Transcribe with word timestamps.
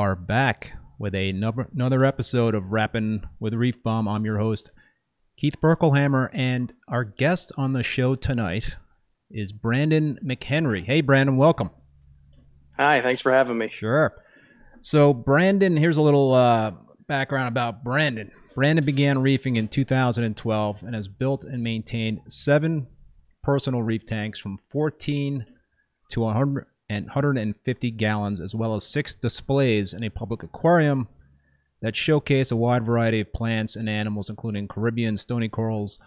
are 0.00 0.16
back 0.16 0.72
with 0.98 1.14
another 1.14 2.06
episode 2.06 2.54
of 2.54 2.72
Rapping 2.72 3.22
with 3.38 3.52
Reef 3.52 3.82
Bum. 3.82 4.08
I'm 4.08 4.24
your 4.24 4.38
host, 4.38 4.70
Keith 5.36 5.56
Berkelhammer, 5.62 6.30
and 6.32 6.72
our 6.88 7.04
guest 7.04 7.52
on 7.58 7.74
the 7.74 7.82
show 7.82 8.14
tonight 8.14 8.76
is 9.30 9.52
Brandon 9.52 10.18
McHenry. 10.24 10.86
Hey, 10.86 11.02
Brandon, 11.02 11.36
welcome. 11.36 11.68
Hi, 12.78 13.02
thanks 13.02 13.20
for 13.20 13.30
having 13.30 13.58
me. 13.58 13.68
Sure. 13.70 14.14
So, 14.80 15.12
Brandon, 15.12 15.76
here's 15.76 15.98
a 15.98 16.02
little 16.02 16.32
uh, 16.32 16.70
background 17.06 17.48
about 17.48 17.84
Brandon. 17.84 18.30
Brandon 18.54 18.86
began 18.86 19.18
reefing 19.18 19.56
in 19.56 19.68
2012 19.68 20.82
and 20.82 20.94
has 20.94 21.08
built 21.08 21.44
and 21.44 21.62
maintained 21.62 22.20
seven 22.26 22.86
personal 23.42 23.82
reef 23.82 24.06
tanks 24.06 24.38
from 24.38 24.60
14 24.72 25.44
to 26.12 26.20
100 26.20 26.68
and 26.90 27.06
150 27.06 27.90
gallons, 27.92 28.40
as 28.40 28.52
well 28.52 28.74
as 28.74 28.84
six 28.84 29.14
displays 29.14 29.94
in 29.94 30.02
a 30.02 30.10
public 30.10 30.42
aquarium 30.42 31.06
that 31.80 31.94
showcase 31.94 32.50
a 32.50 32.56
wide 32.56 32.84
variety 32.84 33.20
of 33.20 33.32
plants 33.32 33.76
and 33.76 33.88
animals, 33.88 34.28
including 34.28 34.66
Caribbean 34.66 35.16
stony 35.16 35.48
corals, 35.48 36.00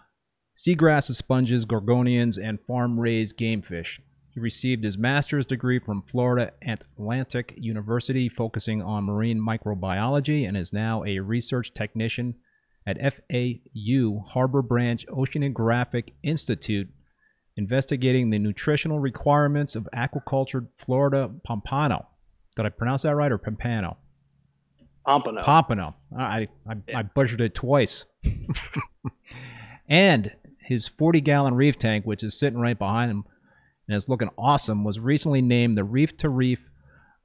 seagrasses, 0.54 1.16
sponges, 1.16 1.64
gorgonians, 1.64 2.36
and 2.36 2.60
farm 2.66 3.00
raised 3.00 3.38
game 3.38 3.62
fish. 3.62 3.98
He 4.28 4.40
received 4.40 4.84
his 4.84 4.98
master's 4.98 5.46
degree 5.46 5.78
from 5.78 6.02
Florida 6.02 6.52
Atlantic 6.60 7.54
University, 7.56 8.28
focusing 8.28 8.82
on 8.82 9.04
marine 9.04 9.40
microbiology, 9.40 10.46
and 10.46 10.54
is 10.54 10.70
now 10.70 11.02
a 11.04 11.20
research 11.20 11.72
technician 11.72 12.34
at 12.86 12.98
FAU 12.98 14.22
Harbor 14.28 14.60
Branch 14.60 15.06
Oceanographic 15.06 16.12
Institute 16.22 16.88
investigating 17.56 18.30
the 18.30 18.38
nutritional 18.38 18.98
requirements 18.98 19.76
of 19.76 19.88
aquaculture 19.94 20.66
Florida 20.78 21.30
pompano. 21.44 22.06
Did 22.56 22.66
I 22.66 22.68
pronounce 22.70 23.02
that 23.02 23.14
right 23.14 23.30
or 23.30 23.38
pompano? 23.38 23.96
Pompano. 25.06 25.42
Pompano. 25.42 25.94
I, 26.16 26.48
I, 26.68 26.76
I 26.94 27.02
butchered 27.02 27.40
it 27.40 27.54
twice. 27.54 28.04
and 29.88 30.32
his 30.60 30.88
40 30.88 31.20
gallon 31.20 31.54
reef 31.54 31.78
tank, 31.78 32.06
which 32.06 32.22
is 32.22 32.38
sitting 32.38 32.58
right 32.58 32.78
behind 32.78 33.10
him 33.10 33.24
and 33.86 33.96
is 33.96 34.08
looking 34.08 34.30
awesome, 34.38 34.82
was 34.82 34.98
recently 34.98 35.42
named 35.42 35.76
the 35.76 35.84
Reef 35.84 36.16
to 36.18 36.28
Reef 36.28 36.60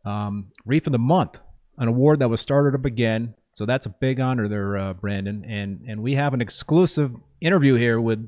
um, 0.05 0.51
Reef 0.65 0.87
of 0.87 0.91
the 0.91 0.99
Month, 0.99 1.39
an 1.77 1.87
award 1.87 2.19
that 2.19 2.29
was 2.29 2.41
started 2.41 2.77
up 2.77 2.85
again. 2.85 3.33
So 3.53 3.65
that's 3.65 3.85
a 3.85 3.89
big 3.89 4.19
honor 4.19 4.47
there, 4.47 4.77
uh, 4.77 4.93
Brandon. 4.93 5.43
And 5.45 5.81
and 5.87 6.01
we 6.01 6.15
have 6.15 6.33
an 6.33 6.41
exclusive 6.41 7.13
interview 7.41 7.75
here 7.75 7.99
with 7.99 8.27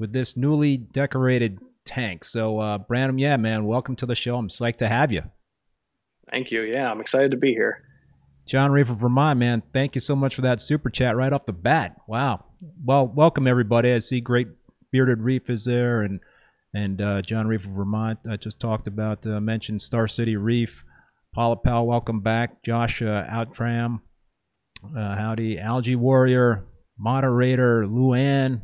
with 0.00 0.12
this 0.12 0.36
newly 0.36 0.78
decorated 0.78 1.60
tank. 1.84 2.24
So, 2.24 2.58
uh, 2.58 2.78
Brandon, 2.78 3.18
yeah, 3.18 3.36
man, 3.36 3.66
welcome 3.66 3.94
to 3.96 4.06
the 4.06 4.14
show. 4.14 4.36
I'm 4.36 4.48
psyched 4.48 4.78
to 4.78 4.88
have 4.88 5.12
you. 5.12 5.22
Thank 6.30 6.50
you. 6.50 6.62
Yeah, 6.62 6.90
I'm 6.90 7.00
excited 7.00 7.30
to 7.32 7.36
be 7.36 7.52
here. 7.52 7.84
John 8.46 8.72
Reef 8.72 8.88
of 8.88 8.98
Vermont, 8.98 9.38
man, 9.38 9.62
thank 9.72 9.94
you 9.94 10.00
so 10.00 10.16
much 10.16 10.34
for 10.34 10.42
that 10.42 10.60
super 10.60 10.90
chat 10.90 11.16
right 11.16 11.32
off 11.32 11.46
the 11.46 11.52
bat. 11.52 11.96
Wow. 12.08 12.46
Well, 12.84 13.06
welcome 13.06 13.46
everybody. 13.46 13.92
I 13.92 13.98
see 14.00 14.20
great 14.20 14.48
bearded 14.90 15.20
reef 15.20 15.48
is 15.48 15.66
there, 15.66 16.02
and 16.02 16.20
and 16.72 17.00
uh, 17.00 17.22
John 17.22 17.46
Reef 17.46 17.64
of 17.64 17.72
Vermont. 17.72 18.18
I 18.28 18.36
just 18.36 18.58
talked 18.58 18.86
about 18.86 19.26
uh, 19.26 19.40
mentioned 19.40 19.82
Star 19.82 20.08
City 20.08 20.36
Reef. 20.36 20.82
Paula 21.34 21.56
Powell, 21.56 21.86
welcome 21.86 22.20
back. 22.20 22.62
Josh 22.64 23.02
uh, 23.02 23.24
Outram, 23.30 24.02
uh, 24.84 25.16
howdy. 25.16 25.58
Algae 25.58 25.96
Warrior, 25.96 26.64
moderator 26.98 27.84
Luann, 27.86 28.62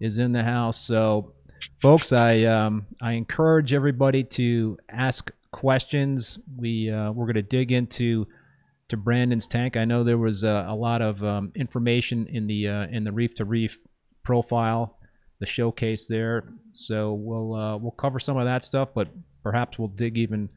is 0.00 0.18
in 0.18 0.32
the 0.32 0.42
house. 0.42 0.80
So, 0.80 1.32
folks, 1.80 2.12
I 2.12 2.44
um, 2.44 2.86
I 3.00 3.12
encourage 3.12 3.72
everybody 3.72 4.24
to 4.24 4.78
ask 4.88 5.30
questions. 5.52 6.38
We 6.56 6.90
uh, 6.90 7.12
we're 7.12 7.26
going 7.26 7.34
to 7.34 7.42
dig 7.42 7.72
into 7.72 8.26
to 8.88 8.96
Brandon's 8.96 9.46
tank. 9.46 9.76
I 9.76 9.84
know 9.84 10.04
there 10.04 10.18
was 10.18 10.42
a, 10.42 10.66
a 10.68 10.74
lot 10.74 11.02
of 11.02 11.22
um, 11.22 11.52
information 11.54 12.26
in 12.26 12.46
the 12.46 12.68
uh, 12.68 12.86
in 12.90 13.04
the 13.04 13.12
Reef 13.12 13.34
to 13.36 13.44
Reef 13.44 13.78
profile, 14.24 14.98
the 15.40 15.46
showcase 15.46 16.06
there. 16.06 16.52
So 16.72 17.12
we'll 17.12 17.54
uh, 17.54 17.76
we'll 17.76 17.92
cover 17.92 18.18
some 18.18 18.36
of 18.36 18.46
that 18.46 18.64
stuff, 18.64 18.90
but 18.94 19.08
perhaps 19.42 19.78
we'll 19.78 19.88
dig 19.88 20.16
even 20.16 20.50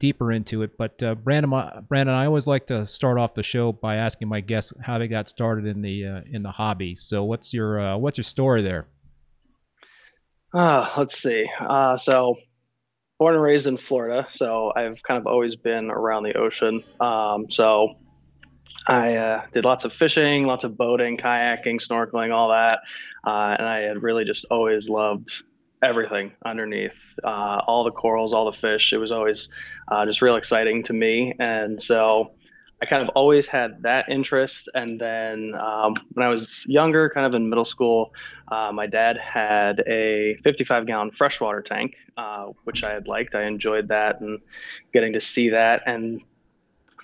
deeper 0.00 0.32
into 0.32 0.62
it. 0.62 0.76
But 0.76 1.00
uh, 1.02 1.14
Brandon, 1.14 1.52
Brandon, 1.88 2.14
I 2.14 2.26
always 2.26 2.48
like 2.48 2.66
to 2.66 2.84
start 2.86 3.18
off 3.18 3.34
the 3.34 3.44
show 3.44 3.70
by 3.70 3.96
asking 3.96 4.26
my 4.26 4.40
guests 4.40 4.72
how 4.82 4.98
they 4.98 5.06
got 5.06 5.28
started 5.28 5.66
in 5.66 5.82
the 5.82 6.04
uh, 6.04 6.20
in 6.28 6.42
the 6.42 6.50
hobby. 6.50 6.96
So 6.96 7.22
what's 7.22 7.54
your 7.54 7.78
uh, 7.78 7.96
what's 7.98 8.18
your 8.18 8.24
story 8.24 8.62
there? 8.62 8.88
Uh, 10.52 10.90
let's 10.96 11.22
see. 11.22 11.46
Uh, 11.60 11.96
so 11.96 12.34
born 13.20 13.34
and 13.34 13.42
raised 13.42 13.68
in 13.68 13.76
Florida, 13.76 14.26
so 14.32 14.72
I've 14.74 15.00
kind 15.04 15.20
of 15.20 15.28
always 15.28 15.54
been 15.54 15.90
around 15.90 16.24
the 16.24 16.36
ocean. 16.36 16.82
Um, 16.98 17.46
so 17.50 17.94
I 18.88 19.14
uh, 19.14 19.42
did 19.52 19.64
lots 19.64 19.84
of 19.84 19.92
fishing, 19.92 20.46
lots 20.46 20.64
of 20.64 20.76
boating, 20.76 21.18
kayaking, 21.18 21.80
snorkeling, 21.86 22.32
all 22.32 22.48
that, 22.48 22.78
uh, 23.24 23.56
and 23.58 23.68
I 23.68 23.80
had 23.80 24.02
really 24.02 24.24
just 24.24 24.46
always 24.50 24.88
loved 24.88 25.30
everything 25.82 26.32
underneath, 26.44 26.92
uh, 27.24 27.60
all 27.66 27.84
the 27.84 27.90
corals, 27.90 28.34
all 28.34 28.50
the 28.50 28.56
fish. 28.56 28.92
It 28.92 28.98
was 28.98 29.10
always 29.10 29.48
uh, 29.88 30.04
just 30.06 30.22
real 30.22 30.36
exciting 30.36 30.82
to 30.84 30.92
me. 30.92 31.34
And 31.38 31.80
so 31.80 32.32
I 32.82 32.86
kind 32.86 33.02
of 33.02 33.10
always 33.10 33.46
had 33.46 33.82
that 33.82 34.08
interest. 34.08 34.68
And 34.74 35.00
then 35.00 35.54
um, 35.54 35.94
when 36.12 36.26
I 36.26 36.30
was 36.30 36.64
younger, 36.66 37.10
kind 37.10 37.26
of 37.26 37.34
in 37.34 37.48
middle 37.48 37.64
school, 37.64 38.12
uh, 38.48 38.72
my 38.72 38.86
dad 38.86 39.18
had 39.18 39.80
a 39.86 40.36
55 40.44 40.86
gallon 40.86 41.10
freshwater 41.10 41.62
tank, 41.62 41.94
uh, 42.16 42.46
which 42.64 42.82
I 42.82 42.92
had 42.92 43.06
liked. 43.06 43.34
I 43.34 43.44
enjoyed 43.44 43.88
that 43.88 44.20
and 44.20 44.38
getting 44.92 45.12
to 45.12 45.20
see 45.20 45.50
that. 45.50 45.82
And 45.86 46.22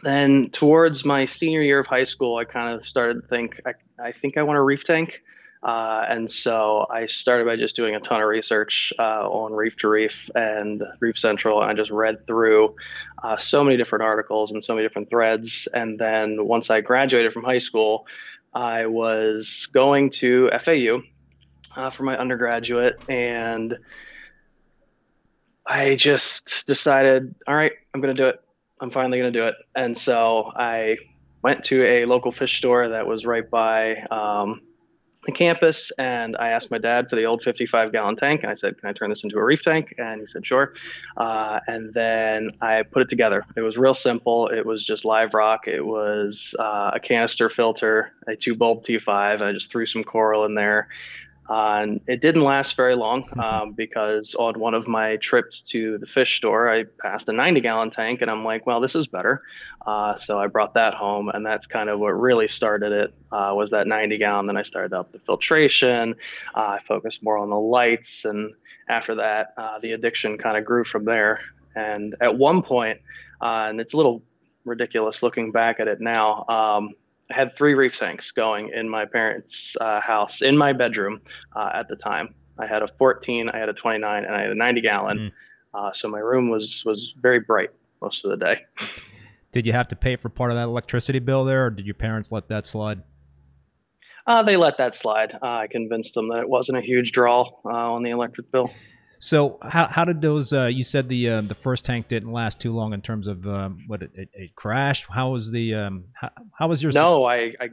then 0.03 0.51
towards 0.51 1.05
my 1.05 1.27
senior 1.27 1.63
year 1.63 1.81
of 1.81 1.87
high 1.87 2.05
school, 2.05 2.37
I 2.37 2.45
kind 2.45 2.79
of 2.79 2.87
started 2.87 3.23
to 3.23 3.29
think, 3.29 3.61
I, 3.67 3.73
I 4.03 4.13
think 4.13 4.37
I 4.37 4.43
want 4.43 4.59
a 4.59 4.63
reef 4.63 4.85
tank. 4.85 5.21
Uh, 5.63 6.05
and 6.09 6.31
so 6.31 6.87
I 6.91 7.07
started 7.07 7.47
by 7.47 7.57
just 7.57 7.75
doing 7.77 7.95
a 7.95 8.01
ton 8.01 8.21
of 8.21 8.29
research 8.29 8.93
uh, 8.99 9.29
on 9.29 9.53
Reef 9.53 9.77
to 9.79 9.89
Reef 9.89 10.31
and 10.35 10.83
Reef 11.01 11.19
Central, 11.19 11.61
and 11.61 11.71
I 11.71 11.75
just 11.75 11.91
read 11.91 12.27
through 12.27 12.75
uh, 13.23 13.37
so 13.37 13.65
many 13.65 13.77
different 13.77 14.05
articles 14.05 14.53
and 14.53 14.65
so 14.65 14.75
many 14.75 14.87
different 14.87 15.11
threads. 15.11 15.67
And 15.73 15.99
then 15.99 16.47
once 16.47 16.71
I 16.71 16.81
graduated 16.81 17.33
from 17.33 17.45
high 17.45 17.59
school, 17.59 18.07
I 18.55 18.87
was 18.87 19.69
going 19.73 20.11
to 20.11 20.51
FAU 20.63 21.03
uh, 21.75 21.91
for 21.91 22.05
my 22.05 22.17
undergraduate, 22.17 22.97
and 23.09 23.77
I 25.67 25.97
just 25.97 26.65
decided, 26.67 27.35
all 27.49 27.57
right, 27.57 27.73
I'm 27.93 28.01
going 28.01 28.15
to 28.15 28.23
do 28.23 28.29
it. 28.29 28.41
I'm 28.81 28.91
finally 28.91 29.19
going 29.19 29.33
to 29.33 29.39
do 29.39 29.47
it. 29.47 29.55
And 29.75 29.97
so 29.97 30.53
I 30.55 30.97
went 31.43 31.65
to 31.65 31.85
a 31.85 32.05
local 32.05 32.31
fish 32.31 32.59
store 32.59 32.89
that 32.91 33.07
was 33.07 33.25
right 33.25 33.49
by 33.49 33.97
um, 34.11 34.61
the 35.27 35.33
campus 35.33 35.91
and 35.99 36.37
I 36.39 36.49
asked 36.49 36.71
my 36.71 36.79
dad 36.79 37.11
for 37.11 37.17
the 37.17 37.25
old 37.25 37.43
55 37.43 37.93
gallon 37.93 38.17
tank 38.17 38.43
and 38.43 38.51
I 38.51 38.55
said, 38.55 38.81
Can 38.81 38.89
I 38.89 38.93
turn 38.93 39.11
this 39.11 39.25
into 39.25 39.37
a 39.37 39.45
reef 39.45 39.63
tank? 39.63 39.95
And 39.99 40.21
he 40.21 40.27
said, 40.27 40.47
Sure. 40.47 40.73
Uh, 41.17 41.61
and 41.67 41.93
then 41.93 42.53
I 42.61 42.83
put 42.85 43.03
it 43.03 43.11
together. 43.11 43.45
It 43.57 43.61
was 43.61 43.77
real 43.77 43.95
simple. 43.95 44.49
It 44.49 44.65
was 44.65 44.85
just 44.85 45.05
live 45.05 45.35
rock. 45.35 45.67
It 45.67 45.85
was 45.85 46.55
uh, 46.59 46.93
a 46.95 47.01
canister 47.01 47.51
filter, 47.51 48.13
a 48.27 48.37
two 48.37 48.55
bulb 48.55 48.85
T5. 48.85 49.43
I 49.43 49.53
just 49.53 49.71
threw 49.71 49.87
some 49.87 50.05
coral 50.05 50.45
in 50.45 50.55
there. 50.55 50.89
Uh, 51.49 51.79
and 51.83 52.01
it 52.07 52.21
didn't 52.21 52.43
last 52.43 52.77
very 52.77 52.97
long 52.97 53.23
mm-hmm. 53.25 53.41
um, 53.41 53.73
because 53.73 54.35
on 54.35 54.59
one 54.59 54.75
of 54.75 54.89
my 54.89 55.17
trips 55.17 55.61
to 55.61 55.99
the 55.99 56.07
fish 56.07 56.37
store, 56.37 56.71
I 56.71 56.85
passed 57.01 57.29
a 57.29 57.33
90 57.33 57.61
gallon 57.61 57.91
tank 57.91 58.23
and 58.23 58.31
I'm 58.31 58.45
like, 58.45 58.67
well, 58.67 58.81
this 58.81 58.95
is 58.95 59.07
better. 59.07 59.43
Uh, 59.87 60.19
so 60.19 60.39
I 60.39 60.49
brought 60.49 60.75
that 60.75 60.95
home, 60.95 61.29
and 61.29 61.47
that's 61.47 61.69
kind 61.69 61.89
of 61.89 62.01
what 62.01 62.09
really 62.09 62.49
started 62.49 62.91
it. 62.91 63.15
Uh, 63.31 63.53
was 63.55 63.71
that 63.71 63.87
90 63.87 64.19
gallon? 64.19 64.47
Then 64.47 64.57
I 64.57 64.65
started 64.65 64.93
up 64.93 65.13
the 65.13 65.21
filtration. 65.21 66.17
Uh, 66.57 66.61
I 66.61 66.81
focused 66.89 67.23
more 67.23 67.39
on 67.39 67.51
the 67.51 67.59
lights, 67.59 68.25
and 68.25 68.53
after 68.89 69.15
that, 69.15 69.55
uh, 69.57 69.79
the 69.79 69.93
addiction 69.93 70.39
kind 70.39 70.57
of 70.57 70.65
grew 70.65 70.85
from 70.85 71.05
there. 71.05 71.39
And 71.77 72.17
at 72.21 72.37
one 72.37 72.63
point, 72.63 73.01
uh, 73.41 73.67
and 73.69 73.81
it's 73.81 73.95
a 73.95 73.97
little 73.97 74.23
ridiculous 74.65 75.23
looking 75.23 75.53
back 75.53 75.79
at 75.79 75.87
it 75.87 76.01
now. 76.01 76.45
Um, 76.49 76.95
I 77.31 77.35
had 77.35 77.57
three 77.57 77.75
reef 77.75 77.99
tanks 77.99 78.31
going 78.31 78.71
in 78.75 78.89
my 78.89 79.05
parents' 79.05 79.75
uh, 79.81 80.01
house 80.01 80.43
in 80.43 80.57
my 80.57 80.73
bedroom 80.73 81.21
at 81.57 81.89
the 81.89 81.97
time. 81.97 82.35
I 82.59 82.67
had 82.67 82.83
a 82.83 82.89
14, 82.99 83.51
I 83.51 83.59
had 83.59 83.69
a 83.69 83.73
29, 83.73 84.25
and 84.25 84.35
I 84.35 84.41
had 84.43 84.51
a 84.51 84.55
90 84.55 84.81
gallon. 84.81 85.33
Mm. 85.75 85.97
so 85.97 86.09
my 86.09 86.21
room 86.21 86.49
was 86.49 86.83
was 86.87 87.15
very 87.21 87.41
bright 87.41 87.71
most 88.01 88.25
of 88.25 88.31
the 88.31 88.37
day. 88.37 88.61
Did 89.53 89.67
you 89.67 89.73
have 89.73 89.89
to 89.89 89.97
pay 89.97 90.17
for 90.17 90.29
part 90.29 90.51
of 90.51 90.57
that 90.57 90.65
electricity 90.65 91.19
bill 91.19 91.45
there, 91.45 91.67
or 91.67 91.71
did 91.71 91.87
your 91.87 91.95
parents 91.95 92.31
let 92.31 92.49
that 92.49 92.67
slide? 92.67 93.03
Uh, 94.27 94.43
they 94.43 94.57
let 94.57 94.77
that 94.79 94.95
slide. 94.95 95.33
Uh, 95.41 95.47
I 95.47 95.67
convinced 95.69 96.15
them 96.15 96.29
that 96.29 96.41
it 96.41 96.49
wasn't 96.49 96.79
a 96.79 96.81
huge 96.81 97.13
draw 97.13 97.49
uh, 97.65 97.69
on 97.69 98.03
the 98.03 98.11
electric 98.11 98.51
bill. 98.51 98.71
So 99.19 99.59
how 99.63 99.87
how 99.89 100.05
did 100.05 100.21
those? 100.21 100.53
Uh, 100.53 100.67
you 100.67 100.85
said 100.85 101.09
the 101.09 101.29
uh, 101.29 101.41
the 101.43 101.55
first 101.55 101.85
tank 101.85 102.09
didn't 102.09 102.33
last 102.33 102.61
too 102.61 102.75
long 102.75 102.93
in 102.93 103.03
terms 103.03 103.27
of 103.27 103.47
um, 103.47 103.85
what 103.87 104.03
it, 104.03 104.11
it, 104.15 104.29
it, 104.35 104.55
crashed. 104.55 105.07
How 105.09 105.31
was 105.31 105.51
the 105.51 105.75
um, 105.75 106.05
how, 106.15 106.31
how 106.59 106.69
was 106.69 106.83
your? 106.83 106.93
No, 106.93 107.25
I, 107.25 107.55
I 107.61 107.69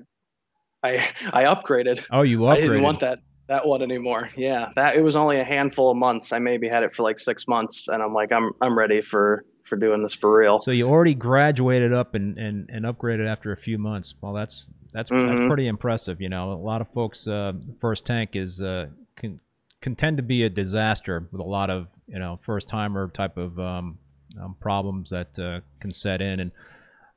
I 0.83 1.09
I 1.31 1.43
upgraded. 1.43 2.03
Oh, 2.11 2.21
you 2.21 2.39
upgraded. 2.39 2.51
I 2.51 2.61
didn't 2.61 2.81
want 2.81 2.99
that 3.01 3.19
that 3.47 3.67
one 3.67 3.81
anymore. 3.81 4.29
Yeah, 4.37 4.69
that 4.75 4.95
it 4.95 5.01
was 5.01 5.15
only 5.15 5.39
a 5.39 5.43
handful 5.43 5.91
of 5.91 5.97
months. 5.97 6.31
I 6.31 6.39
maybe 6.39 6.67
had 6.67 6.83
it 6.83 6.93
for 6.95 7.03
like 7.03 7.19
six 7.19 7.47
months, 7.47 7.87
and 7.87 8.01
I'm 8.01 8.13
like, 8.13 8.31
I'm 8.31 8.51
I'm 8.61 8.77
ready 8.77 9.01
for 9.01 9.45
for 9.67 9.75
doing 9.75 10.03
this 10.03 10.13
for 10.13 10.37
real. 10.37 10.59
So 10.59 10.71
you 10.71 10.87
already 10.87 11.13
graduated 11.13 11.93
up 11.93 12.15
and, 12.15 12.37
and, 12.37 12.69
and 12.69 12.85
upgraded 12.85 13.27
after 13.27 13.51
a 13.51 13.57
few 13.57 13.77
months. 13.77 14.13
Well, 14.21 14.33
that's 14.33 14.69
that's 14.93 15.09
mm-hmm. 15.09 15.27
that's 15.27 15.47
pretty 15.47 15.67
impressive. 15.67 16.21
You 16.21 16.29
know, 16.29 16.51
a 16.51 16.55
lot 16.55 16.81
of 16.81 16.87
folks 16.93 17.27
uh, 17.27 17.53
first 17.81 18.05
tank 18.05 18.31
is 18.33 18.61
uh, 18.61 18.87
can 19.15 19.39
can 19.83 19.95
tend 19.95 20.17
to 20.17 20.23
be 20.23 20.43
a 20.43 20.49
disaster 20.49 21.27
with 21.31 21.41
a 21.41 21.43
lot 21.43 21.69
of 21.69 21.87
you 22.07 22.17
know 22.17 22.39
first 22.45 22.69
timer 22.69 23.09
type 23.09 23.37
of 23.37 23.59
um, 23.59 23.99
um, 24.41 24.55
problems 24.59 25.09
that 25.11 25.37
uh, 25.37 25.59
can 25.79 25.93
set 25.93 26.21
in. 26.21 26.39
And 26.39 26.51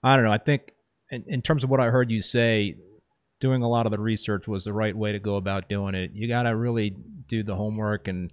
I 0.03 0.17
don't 0.17 0.25
know. 0.25 0.33
I 0.33 0.39
think 0.39 0.73
in, 1.11 1.25
in 1.29 1.43
terms 1.43 1.65
of 1.65 1.71
what 1.71 1.81
I 1.81 1.87
heard 1.87 2.11
you 2.11 2.21
say, 2.21 2.77
doing 3.41 3.63
a 3.63 3.69
lot 3.69 3.87
of 3.87 3.93
the 3.93 3.99
research 3.99 4.49
was 4.49 4.65
the 4.65 4.73
right 4.73 4.97
way 4.97 5.13
to 5.13 5.19
go 5.21 5.37
about 5.37 5.69
doing 5.69 5.95
it. 5.95 6.11
You 6.13 6.29
got 6.29 6.43
to 6.43 6.57
really 6.57 6.97
do 7.29 7.43
the 7.43 7.55
homework 7.55 8.09
and 8.09 8.31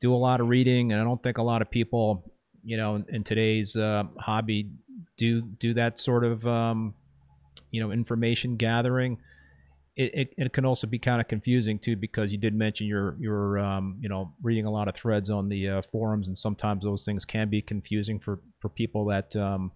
do 0.00 0.14
a 0.14 0.16
lot 0.16 0.40
of 0.40 0.48
reading. 0.48 0.92
And 0.92 1.00
I 1.00 1.04
don't 1.04 1.22
think 1.22 1.38
a 1.38 1.42
lot 1.42 1.60
of 1.60 1.70
people, 1.70 2.32
you 2.62 2.76
know, 2.76 2.96
in, 2.96 3.06
in 3.08 3.24
today's 3.24 3.76
uh, 3.76 4.04
hobby 4.18 4.70
do 5.18 5.42
do 5.42 5.74
that 5.74 5.98
sort 5.98 6.24
of 6.24 6.46
um, 6.46 6.94
you 7.72 7.80
know 7.80 7.90
information 7.90 8.56
gathering. 8.56 9.18
It, 9.94 10.14
it, 10.14 10.34
it, 10.38 10.52
can 10.54 10.64
also 10.64 10.86
be 10.86 10.98
kind 10.98 11.20
of 11.20 11.28
confusing 11.28 11.78
too 11.78 11.96
because 11.96 12.32
you 12.32 12.38
did 12.38 12.54
mention 12.54 12.86
you're 12.86 13.14
you're 13.20 13.58
um, 13.58 13.98
you 14.00 14.08
know 14.08 14.32
reading 14.42 14.64
a 14.64 14.70
lot 14.70 14.88
of 14.88 14.94
threads 14.94 15.28
on 15.28 15.50
the 15.50 15.68
uh, 15.68 15.82
forums 15.92 16.28
and 16.28 16.38
sometimes 16.38 16.84
those 16.84 17.04
things 17.04 17.26
can 17.26 17.50
be 17.50 17.60
confusing 17.60 18.18
for 18.18 18.40
for 18.60 18.70
people 18.70 19.04
that 19.06 19.36
um, 19.36 19.70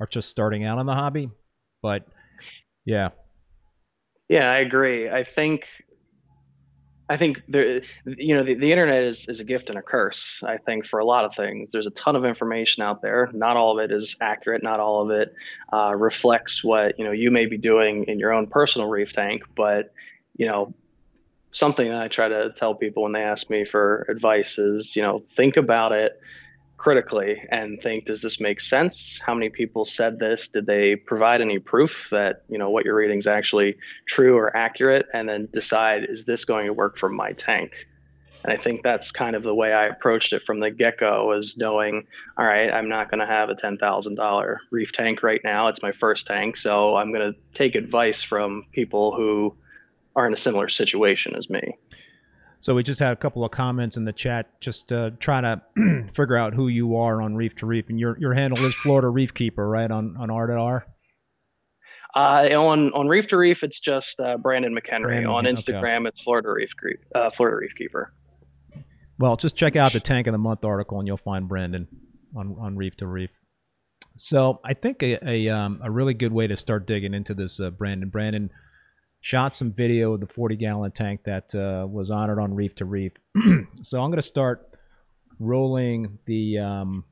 are 0.00 0.06
just 0.06 0.30
starting 0.30 0.64
out 0.64 0.78
on 0.78 0.86
the 0.86 0.94
hobby. 0.94 1.28
But 1.82 2.06
yeah, 2.86 3.10
yeah, 4.28 4.50
I 4.50 4.58
agree. 4.58 5.10
I 5.10 5.24
think 5.24 5.66
I 7.10 7.16
think 7.16 7.42
there, 7.48 7.80
you 8.04 8.34
know, 8.34 8.44
the, 8.44 8.54
the 8.54 8.70
internet 8.70 9.02
is, 9.02 9.28
is 9.28 9.40
a 9.40 9.44
gift 9.44 9.70
and 9.70 9.78
a 9.78 9.82
curse. 9.82 10.42
I 10.46 10.58
think 10.58 10.86
for 10.86 10.98
a 10.98 11.04
lot 11.04 11.24
of 11.24 11.34
things, 11.34 11.72
there's 11.72 11.86
a 11.86 11.90
ton 11.90 12.16
of 12.16 12.24
information 12.24 12.82
out 12.82 13.00
there. 13.00 13.30
Not 13.32 13.56
all 13.56 13.78
of 13.78 13.82
it 13.82 13.94
is 13.94 14.14
accurate. 14.20 14.62
Not 14.62 14.78
all 14.78 15.02
of 15.02 15.10
it 15.10 15.34
uh, 15.72 15.94
reflects 15.94 16.62
what 16.62 16.98
you 16.98 17.04
know 17.04 17.12
you 17.12 17.30
may 17.30 17.46
be 17.46 17.56
doing 17.56 18.04
in 18.04 18.18
your 18.18 18.32
own 18.32 18.46
personal 18.46 18.88
reef 18.88 19.12
tank. 19.14 19.42
But 19.56 19.92
you 20.36 20.46
know, 20.46 20.74
something 21.52 21.88
that 21.88 22.02
I 22.02 22.08
try 22.08 22.28
to 22.28 22.52
tell 22.56 22.74
people 22.74 23.04
when 23.04 23.12
they 23.12 23.22
ask 23.22 23.48
me 23.48 23.64
for 23.64 24.06
advice 24.08 24.58
is, 24.58 24.94
you 24.94 25.02
know, 25.02 25.22
think 25.34 25.56
about 25.56 25.92
it 25.92 26.20
critically 26.78 27.42
and 27.50 27.82
think 27.82 28.06
does 28.06 28.22
this 28.22 28.40
make 28.40 28.60
sense? 28.60 29.20
How 29.24 29.34
many 29.34 29.50
people 29.50 29.84
said 29.84 30.18
this? 30.18 30.48
Did 30.48 30.66
they 30.66 30.96
provide 30.96 31.40
any 31.40 31.58
proof 31.58 32.06
that 32.10 32.44
you 32.48 32.56
know 32.56 32.70
what 32.70 32.84
you're 32.84 32.94
reading 32.94 33.18
is 33.18 33.26
actually 33.26 33.76
true 34.06 34.36
or 34.36 34.56
accurate? 34.56 35.06
And 35.12 35.28
then 35.28 35.48
decide 35.52 36.06
is 36.08 36.24
this 36.24 36.44
going 36.44 36.66
to 36.66 36.72
work 36.72 36.96
for 36.96 37.08
my 37.08 37.32
tank? 37.32 37.72
And 38.44 38.52
i 38.52 38.62
think 38.62 38.82
that's 38.82 39.10
kind 39.10 39.34
of 39.34 39.42
the 39.42 39.54
way 39.54 39.72
i 39.72 39.86
approached 39.86 40.32
it 40.32 40.42
from 40.46 40.60
the 40.60 40.70
get-go 40.70 41.26
was 41.26 41.56
knowing 41.56 42.06
all 42.36 42.46
right 42.46 42.70
i'm 42.70 42.88
not 42.88 43.10
going 43.10 43.18
to 43.18 43.26
have 43.26 43.50
a 43.50 43.56
$10000 43.56 44.56
reef 44.70 44.92
tank 44.92 45.24
right 45.24 45.40
now. 45.42 45.66
It's 45.66 45.82
my 45.82 45.90
first 45.90 46.26
tank. 46.26 46.56
So 46.56 46.94
i'm 46.94 47.12
going 47.12 47.32
to 47.32 47.38
take 47.54 47.74
advice 47.74 48.22
from 48.22 48.64
people 48.72 49.14
who 49.14 49.54
are 50.14 50.26
in 50.26 50.32
a 50.32 50.36
similar 50.36 50.68
situation 50.68 51.34
as 51.34 51.50
me 51.50 51.76
so 52.60 52.74
we 52.74 52.82
just 52.82 52.98
had 52.98 53.12
a 53.12 53.16
couple 53.16 53.44
of 53.44 53.50
comments 53.50 53.96
in 53.96 54.04
the 54.04 54.12
chat, 54.12 54.60
just 54.60 54.92
uh, 54.92 55.10
trying 55.20 55.42
to 55.44 56.08
figure 56.16 56.36
out 56.36 56.54
who 56.54 56.68
you 56.68 56.96
are 56.96 57.22
on 57.22 57.36
Reef 57.36 57.54
to 57.56 57.66
Reef, 57.66 57.88
and 57.88 58.00
your 58.00 58.18
your 58.18 58.34
handle 58.34 58.64
is 58.64 58.74
Florida 58.76 59.08
Reef 59.08 59.32
Keeper, 59.32 59.68
right? 59.68 59.90
On 59.90 60.16
on 60.18 60.30
R 60.30 60.46
to 60.48 60.54
R. 60.54 60.86
Uh, 62.16 62.48
on 62.58 62.92
on 62.94 63.06
Reef 63.06 63.28
to 63.28 63.36
Reef, 63.36 63.62
it's 63.62 63.78
just 63.78 64.18
uh, 64.18 64.36
Brandon 64.38 64.74
McHenry. 64.74 65.02
Brandon, 65.02 65.30
on 65.30 65.44
Instagram, 65.44 66.00
okay. 66.00 66.08
it's 66.08 66.20
Florida 66.20 66.52
Reef 66.52 66.70
uh, 67.14 67.30
Florida 67.30 67.58
Reef 67.58 67.74
Keeper. 67.76 68.12
Well, 69.18 69.36
just 69.36 69.56
check 69.56 69.76
out 69.76 69.92
the 69.92 70.00
Tank 70.00 70.26
of 70.26 70.32
the 70.32 70.38
Month 70.38 70.64
article, 70.64 70.98
and 70.98 71.06
you'll 71.06 71.16
find 71.16 71.48
Brandon 71.48 71.86
on 72.36 72.56
on 72.60 72.76
Reef 72.76 72.96
to 72.96 73.06
Reef. 73.06 73.30
So 74.16 74.60
I 74.64 74.74
think 74.74 75.02
a 75.02 75.18
a, 75.24 75.48
um, 75.48 75.80
a 75.82 75.90
really 75.90 76.14
good 76.14 76.32
way 76.32 76.48
to 76.48 76.56
start 76.56 76.88
digging 76.88 77.14
into 77.14 77.34
this, 77.34 77.60
uh, 77.60 77.70
Brandon. 77.70 78.08
Brandon 78.08 78.50
shot 79.20 79.54
some 79.54 79.72
video 79.72 80.14
of 80.14 80.20
the 80.20 80.26
40 80.26 80.56
gallon 80.56 80.90
tank 80.92 81.20
that 81.24 81.54
uh, 81.54 81.86
was 81.86 82.10
honored 82.10 82.38
on 82.38 82.54
Reef 82.54 82.74
to 82.76 82.84
Reef. 82.84 83.12
so 83.82 84.00
I'm 84.00 84.10
going 84.10 84.16
to 84.16 84.22
start 84.22 84.68
rolling 85.38 86.18
the 86.26 86.58
um, 86.58 87.04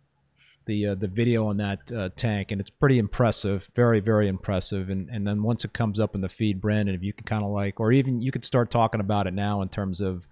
the 0.66 0.88
uh, 0.88 0.94
the 0.94 1.06
video 1.06 1.46
on 1.46 1.56
that 1.58 1.92
uh, 1.92 2.08
tank, 2.16 2.50
and 2.50 2.60
it's 2.60 2.70
pretty 2.70 2.98
impressive, 2.98 3.68
very 3.74 4.00
very 4.00 4.28
impressive. 4.28 4.90
And 4.90 5.08
and 5.08 5.26
then 5.26 5.42
once 5.42 5.64
it 5.64 5.72
comes 5.72 5.98
up 5.98 6.14
in 6.14 6.20
the 6.20 6.28
feed, 6.28 6.60
Brandon, 6.60 6.94
if 6.94 7.02
you 7.02 7.12
can 7.12 7.24
kind 7.24 7.44
of 7.44 7.50
like, 7.50 7.80
or 7.80 7.92
even 7.92 8.20
you 8.20 8.32
could 8.32 8.44
start 8.44 8.70
talking 8.70 9.00
about 9.00 9.26
it 9.26 9.34
now 9.34 9.62
in 9.62 9.68
terms 9.68 10.00
of 10.00 10.24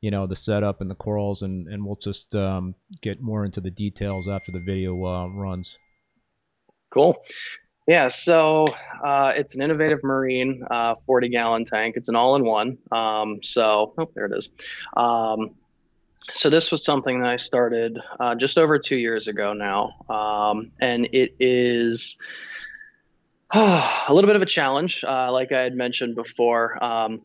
you 0.00 0.10
know 0.10 0.26
the 0.26 0.36
setup 0.36 0.80
and 0.80 0.90
the 0.90 0.94
corals, 0.94 1.42
and 1.42 1.68
and 1.68 1.84
we'll 1.84 1.96
just 1.96 2.34
um, 2.34 2.74
get 3.02 3.20
more 3.20 3.44
into 3.44 3.60
the 3.60 3.70
details 3.70 4.28
after 4.28 4.52
the 4.52 4.60
video 4.60 5.04
uh, 5.04 5.28
runs. 5.28 5.78
Cool. 6.92 7.16
Yeah, 7.90 8.06
so 8.06 8.68
uh, 9.04 9.32
it's 9.34 9.56
an 9.56 9.62
innovative 9.62 10.04
marine 10.04 10.62
uh, 10.70 10.94
40 11.06 11.28
gallon 11.28 11.64
tank. 11.64 11.96
It's 11.96 12.08
an 12.08 12.14
all 12.14 12.36
in 12.36 12.44
one. 12.44 12.78
Um, 12.92 13.40
so, 13.42 13.94
oh, 13.98 14.08
there 14.14 14.26
it 14.26 14.38
is. 14.38 14.48
Um, 14.96 15.56
so, 16.32 16.50
this 16.50 16.70
was 16.70 16.84
something 16.84 17.20
that 17.20 17.28
I 17.28 17.36
started 17.36 17.98
uh, 18.20 18.36
just 18.36 18.58
over 18.58 18.78
two 18.78 18.94
years 18.94 19.26
ago 19.26 19.54
now. 19.54 19.94
Um, 20.08 20.70
and 20.80 21.06
it 21.06 21.34
is 21.40 22.16
a 23.50 24.06
little 24.10 24.28
bit 24.28 24.36
of 24.36 24.42
a 24.42 24.46
challenge. 24.46 25.02
Uh, 25.02 25.32
like 25.32 25.50
I 25.50 25.62
had 25.62 25.74
mentioned 25.74 26.14
before, 26.14 26.80
um, 26.84 27.22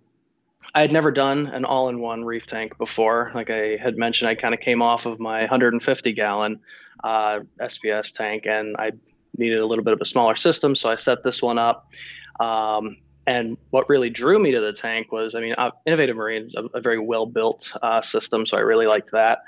I 0.74 0.82
had 0.82 0.92
never 0.92 1.12
done 1.12 1.46
an 1.46 1.64
all 1.64 1.90
in 1.90 2.00
one 2.00 2.26
reef 2.26 2.48
tank 2.48 2.76
before. 2.80 3.32
Like 3.36 3.52
I 3.52 3.78
had 3.80 3.98
mentioned, 3.98 4.32
I 4.32 4.34
kind 4.34 4.56
of 4.56 4.62
came 4.62 4.82
off 4.82 5.06
of 5.06 5.20
my 5.20 5.42
150 5.42 6.12
gallon 6.14 6.60
uh, 7.04 7.42
SPS 7.62 8.12
tank 8.12 8.48
and 8.48 8.76
I 8.80 8.94
needed 9.38 9.60
a 9.60 9.66
little 9.66 9.84
bit 9.84 9.94
of 9.94 10.02
a 10.02 10.06
smaller 10.06 10.36
system, 10.36 10.76
so 10.76 10.90
I 10.90 10.96
set 10.96 11.24
this 11.24 11.42
one 11.42 11.58
up. 11.58 11.90
Um, 12.40 12.98
and 13.28 13.58
what 13.72 13.90
really 13.90 14.10
drew 14.10 14.38
me 14.38 14.52
to 14.52 14.62
the 14.62 14.74
tank 14.74 15.12
was, 15.12 15.34
I 15.36 15.40
mean, 15.40 15.56
uh, 15.58 15.72
Innovative 15.86 16.16
Marine 16.16 16.48
is 16.48 16.56
a, 16.56 16.78
a 16.78 16.82
very 16.82 17.00
well 17.00 17.26
built 17.26 17.72
uh, 17.82 18.02
system, 18.02 18.46
so 18.46 18.58
I 18.58 18.62
really 18.62 18.88
liked 18.88 19.12
that. 19.12 19.40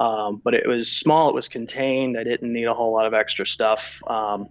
Um, 0.00 0.40
but 0.44 0.54
it 0.54 0.66
was 0.66 0.88
small, 0.88 1.28
it 1.28 1.34
was 1.34 1.48
contained, 1.48 2.18
I 2.18 2.24
didn't 2.24 2.52
need 2.52 2.64
a 2.64 2.74
whole 2.74 2.92
lot 2.92 3.06
of 3.06 3.14
extra 3.14 3.46
stuff. 3.46 4.00
Um, 4.06 4.48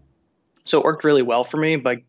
so 0.65 0.77
it 0.77 0.83
worked 0.83 1.03
really 1.03 1.21
well 1.21 1.43
for 1.43 1.57
me. 1.57 1.77
But 1.77 1.99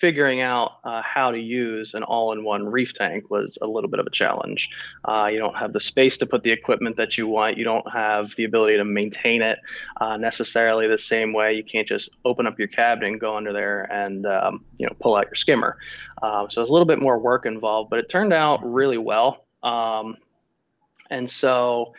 figuring 0.00 0.40
out 0.40 0.78
uh, 0.84 1.02
how 1.02 1.30
to 1.30 1.38
use 1.38 1.94
an 1.94 2.02
all-in-one 2.02 2.66
reef 2.66 2.92
tank 2.94 3.30
was 3.30 3.56
a 3.62 3.66
little 3.66 3.88
bit 3.88 4.00
of 4.00 4.06
a 4.06 4.10
challenge. 4.10 4.68
Uh, 5.04 5.28
you 5.32 5.38
don't 5.38 5.56
have 5.56 5.72
the 5.72 5.80
space 5.80 6.16
to 6.18 6.26
put 6.26 6.42
the 6.42 6.50
equipment 6.50 6.96
that 6.96 7.16
you 7.16 7.26
want. 7.26 7.56
You 7.56 7.64
don't 7.64 7.88
have 7.92 8.34
the 8.36 8.44
ability 8.44 8.76
to 8.76 8.84
maintain 8.84 9.42
it 9.42 9.58
uh, 10.00 10.16
necessarily 10.16 10.88
the 10.88 10.98
same 10.98 11.32
way. 11.32 11.54
You 11.54 11.64
can't 11.64 11.86
just 11.86 12.10
open 12.24 12.46
up 12.46 12.58
your 12.58 12.68
cabinet 12.68 13.08
and 13.08 13.20
go 13.20 13.36
under 13.36 13.52
there 13.52 13.84
and 13.92 14.26
um, 14.26 14.64
you 14.78 14.86
know 14.86 14.92
pull 15.00 15.16
out 15.16 15.26
your 15.26 15.36
skimmer. 15.36 15.76
Um, 16.22 16.48
so 16.50 16.62
it's 16.62 16.70
a 16.70 16.72
little 16.72 16.86
bit 16.86 17.00
more 17.00 17.18
work 17.18 17.46
involved, 17.46 17.90
but 17.90 17.98
it 17.98 18.08
turned 18.08 18.32
out 18.32 18.60
really 18.64 18.98
well. 18.98 19.44
Um, 19.62 20.16
and 21.10 21.28
so 21.28 21.92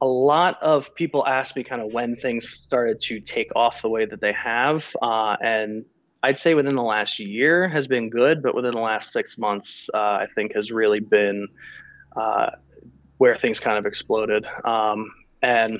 a 0.00 0.06
lot 0.06 0.62
of 0.62 0.94
people 0.94 1.26
ask 1.26 1.56
me 1.56 1.64
kind 1.64 1.80
of 1.80 1.92
when 1.92 2.16
things 2.16 2.48
started 2.48 3.00
to 3.02 3.20
take 3.20 3.54
off 3.56 3.82
the 3.82 3.88
way 3.88 4.04
that 4.04 4.20
they 4.20 4.32
have, 4.32 4.84
uh, 5.00 5.36
and 5.42 5.84
I'd 6.26 6.40
say 6.40 6.54
within 6.54 6.74
the 6.74 6.82
last 6.82 7.20
year 7.20 7.68
has 7.68 7.86
been 7.86 8.10
good, 8.10 8.42
but 8.42 8.52
within 8.52 8.74
the 8.74 8.80
last 8.80 9.12
six 9.12 9.38
months, 9.38 9.88
uh, 9.94 9.96
I 9.96 10.26
think 10.34 10.56
has 10.56 10.72
really 10.72 10.98
been 10.98 11.46
uh, 12.16 12.50
where 13.18 13.36
things 13.36 13.60
kind 13.60 13.78
of 13.78 13.86
exploded. 13.86 14.44
Um, 14.64 15.08
and 15.42 15.78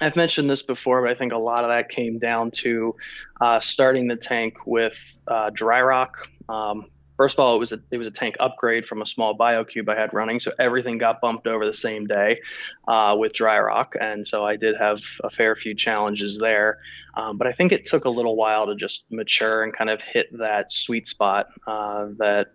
I've 0.00 0.14
mentioned 0.14 0.48
this 0.48 0.62
before, 0.62 1.02
but 1.02 1.10
I 1.10 1.16
think 1.16 1.32
a 1.32 1.38
lot 1.38 1.64
of 1.64 1.70
that 1.70 1.88
came 1.88 2.20
down 2.20 2.52
to 2.62 2.94
uh, 3.40 3.58
starting 3.58 4.06
the 4.06 4.14
tank 4.14 4.54
with 4.64 4.94
uh, 5.26 5.50
dry 5.50 5.82
rock. 5.82 6.18
Um, 6.48 6.86
First 7.16 7.36
of 7.36 7.44
all, 7.44 7.54
it 7.54 7.58
was 7.58 7.72
a 7.72 7.78
it 7.92 7.98
was 7.98 8.08
a 8.08 8.10
tank 8.10 8.34
upgrade 8.40 8.86
from 8.86 9.00
a 9.00 9.06
small 9.06 9.36
biocube 9.36 9.88
I 9.88 9.98
had 9.98 10.12
running, 10.12 10.40
so 10.40 10.52
everything 10.58 10.98
got 10.98 11.20
bumped 11.20 11.46
over 11.46 11.64
the 11.64 11.74
same 11.74 12.06
day 12.06 12.40
uh, 12.88 13.14
with 13.16 13.32
dry 13.32 13.58
rock, 13.60 13.94
and 14.00 14.26
so 14.26 14.44
I 14.44 14.56
did 14.56 14.76
have 14.76 15.00
a 15.22 15.30
fair 15.30 15.54
few 15.54 15.74
challenges 15.76 16.38
there. 16.38 16.78
Um, 17.16 17.38
but 17.38 17.46
I 17.46 17.52
think 17.52 17.70
it 17.70 17.86
took 17.86 18.04
a 18.04 18.10
little 18.10 18.34
while 18.34 18.66
to 18.66 18.74
just 18.74 19.04
mature 19.10 19.62
and 19.62 19.72
kind 19.72 19.90
of 19.90 20.00
hit 20.00 20.26
that 20.38 20.72
sweet 20.72 21.08
spot 21.08 21.46
uh, 21.68 22.08
that 22.18 22.48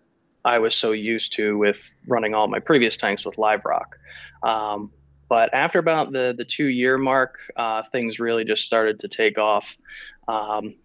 I 0.44 0.60
was 0.60 0.76
so 0.76 0.92
used 0.92 1.34
to 1.34 1.58
with 1.58 1.80
running 2.06 2.34
all 2.34 2.48
my 2.48 2.60
previous 2.60 2.98
tanks 2.98 3.24
with 3.24 3.38
live 3.38 3.64
rock. 3.64 3.96
Um, 4.44 4.92
but 5.30 5.54
after 5.54 5.80
about 5.80 6.12
the 6.12 6.34
the 6.38 6.44
two 6.44 6.66
year 6.66 6.98
mark, 6.98 7.38
uh, 7.56 7.84
things 7.94 8.20
really 8.20 8.44
just 8.44 8.64
started 8.64 9.00
to 9.02 9.08
take 9.08 9.38
off. 9.38 9.78
Um, 10.28 10.76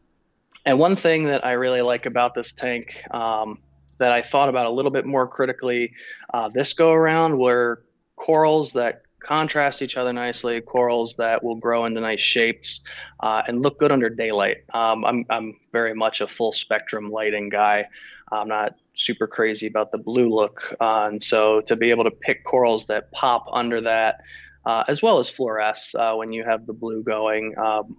and 0.67 0.79
one 0.79 0.97
thing 0.97 1.25
that 1.27 1.45
I 1.45 1.53
really 1.53 1.83
like 1.83 2.07
about 2.07 2.35
this 2.35 2.53
tank 2.53 2.97
um, 3.11 3.59
that 3.99 4.13
I 4.13 4.23
thought 4.23 4.49
about 4.49 4.67
a 4.67 4.71
little 4.71 4.91
bit 4.91 5.07
more 5.07 5.27
critically 5.27 5.93
uh, 6.33 6.49
this 6.49 6.73
go 6.73 6.93
around 6.93 7.39
were 7.39 7.85
corals 8.17 8.73
that 8.73 9.03
contrast 9.21 9.83
each 9.83 9.97
other 9.97 10.13
nicely, 10.13 10.61
corals 10.61 11.15
that 11.17 11.43
will 11.43 11.55
grow 11.55 11.87
into 11.87 12.01
nice 12.01 12.21
shapes 12.21 12.81
uh, 13.21 13.43
and 13.47 13.63
look 13.63 13.79
good 13.79 13.91
under 13.91 14.11
daylight. 14.11 14.59
Um, 14.75 15.05
I'm, 15.05 15.25
I'm 15.31 15.57
very 15.73 15.95
much 15.95 16.21
a 16.21 16.27
full 16.27 16.53
spectrum 16.53 17.11
lighting 17.11 17.49
guy. 17.49 17.87
I'm 18.31 18.49
not 18.49 18.75
super 18.97 19.27
crazy 19.27 19.67
about 19.67 19.93
the 19.93 19.99
blue 19.99 20.29
look. 20.29 20.61
Uh, 20.81 21.09
and 21.11 21.23
so 21.23 21.61
to 21.63 21.77
be 21.77 21.91
able 21.91 22.05
to 22.05 22.11
pick 22.11 22.45
corals 22.45 22.87
that 22.87 23.11
pop 23.13 23.47
under 23.53 23.81
that, 23.81 24.21
uh, 24.67 24.85
as 24.89 25.03
well 25.03 25.19
as 25.19 25.31
fluoresce 25.31 25.95
uh, 25.95 26.17
when 26.17 26.33
you 26.33 26.45
have 26.45 26.67
the 26.67 26.73
blue 26.73 27.03
going, 27.03 27.55
um, 27.59 27.97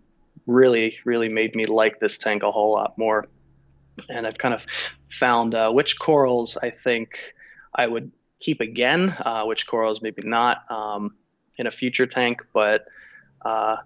really, 0.47 0.97
really 1.05 1.29
made 1.29 1.55
me 1.55 1.65
like 1.65 1.99
this 1.99 2.17
tank 2.17 2.43
a 2.43 2.51
whole 2.51 2.71
lot 2.71 2.97
more. 2.97 3.27
And 4.09 4.27
I've 4.27 4.37
kind 4.37 4.53
of 4.53 4.65
found 5.19 5.55
uh, 5.55 5.71
which 5.71 5.99
corals 5.99 6.57
I 6.61 6.69
think 6.69 7.17
I 7.73 7.87
would 7.87 8.11
keep 8.39 8.61
again, 8.61 9.15
uh, 9.25 9.43
which 9.43 9.67
corals 9.67 10.01
maybe 10.01 10.21
not 10.23 10.69
um, 10.69 11.15
in 11.57 11.67
a 11.67 11.71
future 11.71 12.05
tank. 12.05 12.41
But 12.53 12.85
uh, 13.43 13.77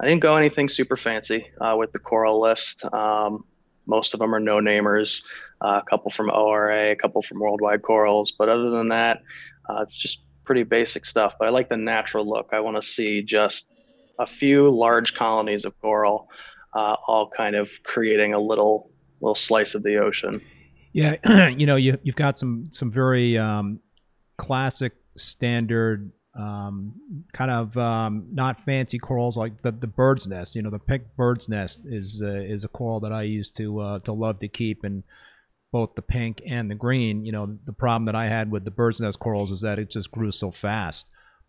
I 0.00 0.04
didn't 0.06 0.20
go 0.20 0.36
anything 0.36 0.68
super 0.68 0.96
fancy 0.96 1.46
uh, 1.60 1.76
with 1.78 1.92
the 1.92 1.98
coral 1.98 2.40
list. 2.40 2.84
Um, 2.92 3.44
most 3.86 4.14
of 4.14 4.20
them 4.20 4.34
are 4.34 4.40
no 4.40 4.58
namers, 4.58 5.20
uh, 5.60 5.80
a 5.84 5.90
couple 5.90 6.10
from 6.10 6.30
ORA, 6.30 6.92
a 6.92 6.96
couple 6.96 7.22
from 7.22 7.40
Worldwide 7.40 7.82
Corals. 7.82 8.32
But 8.36 8.48
other 8.48 8.70
than 8.70 8.88
that, 8.88 9.22
uh, 9.68 9.82
it's 9.82 9.96
just 9.96 10.18
pretty 10.44 10.62
basic 10.62 11.06
stuff. 11.06 11.34
But 11.38 11.48
I 11.48 11.50
like 11.50 11.68
the 11.68 11.76
natural 11.76 12.28
look. 12.28 12.50
I 12.52 12.60
want 12.60 12.82
to 12.82 12.88
see 12.88 13.22
just 13.22 13.66
a 14.18 14.26
few 14.26 14.70
large 14.70 15.14
colonies 15.14 15.64
of 15.64 15.78
coral, 15.80 16.28
all 16.74 17.30
kind 17.36 17.56
of 17.56 17.68
creating 17.84 18.34
a 18.34 18.40
little 18.40 18.90
little 19.24 19.34
slice 19.34 19.74
of 19.74 19.82
the 19.82 19.96
ocean. 19.96 20.40
Yeah, 20.92 21.48
you 21.48 21.66
know, 21.66 21.76
you 21.76 21.98
you've 22.02 22.16
got 22.16 22.38
some 22.38 22.68
some 22.72 22.90
very 22.90 23.36
um, 23.38 23.80
classic 24.38 24.92
standard 25.16 26.12
um, 26.38 27.24
kind 27.32 27.50
of 27.50 27.76
um, 27.76 28.26
not 28.32 28.64
fancy 28.64 28.98
corals 28.98 29.36
like 29.36 29.62
the, 29.62 29.70
the 29.70 29.86
bird's 29.86 30.26
nest. 30.26 30.54
You 30.54 30.62
know, 30.62 30.70
the 30.70 30.78
pink 30.78 31.04
bird's 31.16 31.48
nest 31.48 31.80
is 31.84 32.22
uh, 32.24 32.28
is 32.28 32.64
a 32.64 32.68
coral 32.68 33.00
that 33.00 33.12
I 33.12 33.22
used 33.22 33.56
to 33.56 33.80
uh, 33.80 33.98
to 34.00 34.12
love 34.12 34.40
to 34.40 34.48
keep, 34.48 34.84
and 34.84 35.04
both 35.72 35.94
the 35.94 36.02
pink 36.02 36.42
and 36.46 36.70
the 36.70 36.74
green. 36.74 37.24
You 37.24 37.32
know, 37.32 37.58
the 37.64 37.72
problem 37.72 38.06
that 38.06 38.16
I 38.16 38.26
had 38.26 38.50
with 38.50 38.64
the 38.64 38.70
bird's 38.70 39.00
nest 39.00 39.18
corals 39.20 39.50
is 39.50 39.60
that 39.60 39.78
it 39.78 39.90
just 39.90 40.10
grew 40.10 40.32
so 40.32 40.50
fast. 40.50 41.06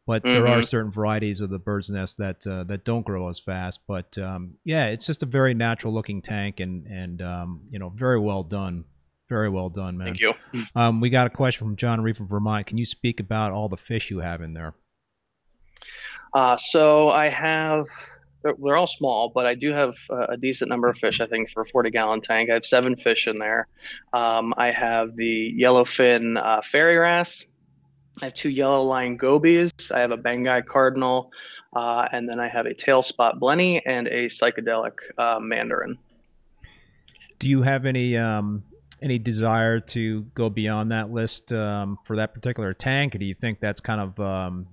But 0.07 0.23
mm-hmm. 0.23 0.33
there 0.33 0.47
are 0.47 0.57
mm-hmm. 0.57 0.63
certain 0.63 0.91
varieties 0.91 1.41
of 1.41 1.49
the 1.49 1.57
bird's 1.57 1.89
nest 1.89 2.17
that 2.17 2.45
uh, 2.45 2.63
that 2.65 2.85
don't 2.85 3.05
grow 3.05 3.27
as 3.29 3.39
fast. 3.39 3.79
But 3.87 4.17
um, 4.17 4.55
yeah, 4.63 4.85
it's 4.85 5.07
just 5.07 5.23
a 5.23 5.25
very 5.25 5.53
natural 5.53 5.93
looking 5.93 6.21
tank, 6.21 6.59
and 6.59 6.85
and 6.85 7.21
um, 7.21 7.61
you 7.69 7.79
know, 7.79 7.89
very 7.89 8.19
well 8.19 8.43
done. 8.43 8.85
Very 9.27 9.49
well 9.49 9.69
done, 9.69 9.97
man. 9.97 10.07
Thank 10.07 10.19
you. 10.19 10.33
Um, 10.75 11.01
we 11.01 11.09
got 11.09 11.25
a 11.25 11.31
question 11.31 11.65
from 11.65 11.75
John 11.77 12.01
Reed 12.01 12.15
from 12.15 12.27
Vermont. 12.27 12.67
Can 12.67 12.77
you 12.77 12.85
speak 12.85 13.19
about 13.19 13.51
all 13.51 13.67
the 13.67 13.77
fish 13.77 14.11
you 14.11 14.19
have 14.19 14.41
in 14.41 14.53
there? 14.53 14.75
Uh, 16.35 16.57
so 16.59 17.09
I 17.09 17.29
have, 17.29 17.85
they're 18.43 18.75
all 18.75 18.87
small, 18.87 19.31
but 19.33 19.45
I 19.45 19.55
do 19.55 19.71
have 19.71 19.93
a 20.09 20.35
decent 20.35 20.69
number 20.69 20.89
of 20.89 20.97
fish, 20.97 21.21
I 21.21 21.27
think, 21.27 21.49
for 21.51 21.63
a 21.63 21.65
40 21.65 21.91
gallon 21.91 22.21
tank. 22.21 22.49
I 22.49 22.55
have 22.55 22.65
seven 22.65 22.97
fish 22.97 23.25
in 23.27 23.39
there. 23.39 23.67
Um, 24.13 24.53
I 24.57 24.71
have 24.71 25.15
the 25.15 25.57
yellowfin 25.57 26.37
uh, 26.37 26.61
fairy 26.69 26.97
wrasse. 26.97 27.45
I 28.21 28.25
have 28.25 28.33
two 28.33 28.49
yellow 28.49 28.83
line 28.83 29.17
gobies. 29.17 29.71
I 29.91 29.99
have 29.99 30.11
a 30.11 30.17
Banggai 30.17 30.65
cardinal. 30.65 31.31
Uh, 31.75 32.07
and 32.11 32.27
then 32.29 32.39
I 32.39 32.47
have 32.47 32.65
a 32.65 32.73
tail 32.73 33.01
spot 33.01 33.39
blenny 33.39 33.81
and 33.85 34.07
a 34.07 34.27
psychedelic 34.27 34.93
uh, 35.17 35.39
mandarin. 35.41 35.97
Do 37.39 37.49
you 37.49 37.61
have 37.63 37.85
any 37.85 38.15
um, 38.15 38.63
any 39.01 39.19
desire 39.19 39.81
to 39.81 40.21
go 40.35 40.49
beyond 40.49 40.91
that 40.91 41.11
list 41.11 41.51
um, 41.51 41.97
for 42.05 42.15
that 42.15 42.33
particular 42.33 42.73
tank? 42.73 43.13
Or 43.13 43.17
do 43.17 43.25
you 43.25 43.35
think 43.35 43.59
that's 43.59 43.81
kind 43.81 43.99
of 43.99 44.19
um, 44.19 44.67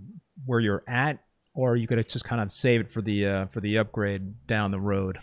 where 0.47 0.61
you're 0.61 0.85
at, 0.87 1.19
or 1.55 1.77
you 1.77 1.89
could 1.89 2.09
just 2.09 2.25
kind 2.25 2.41
of 2.41 2.53
save 2.53 2.83
it 2.83 2.93
for 2.93 3.03
the 3.03 3.27
uh, 3.27 3.47
for 3.47 3.61
the 3.61 3.79
upgrade 3.79 4.47
down 4.47 4.71
the 4.71 4.81
road? 4.81 5.19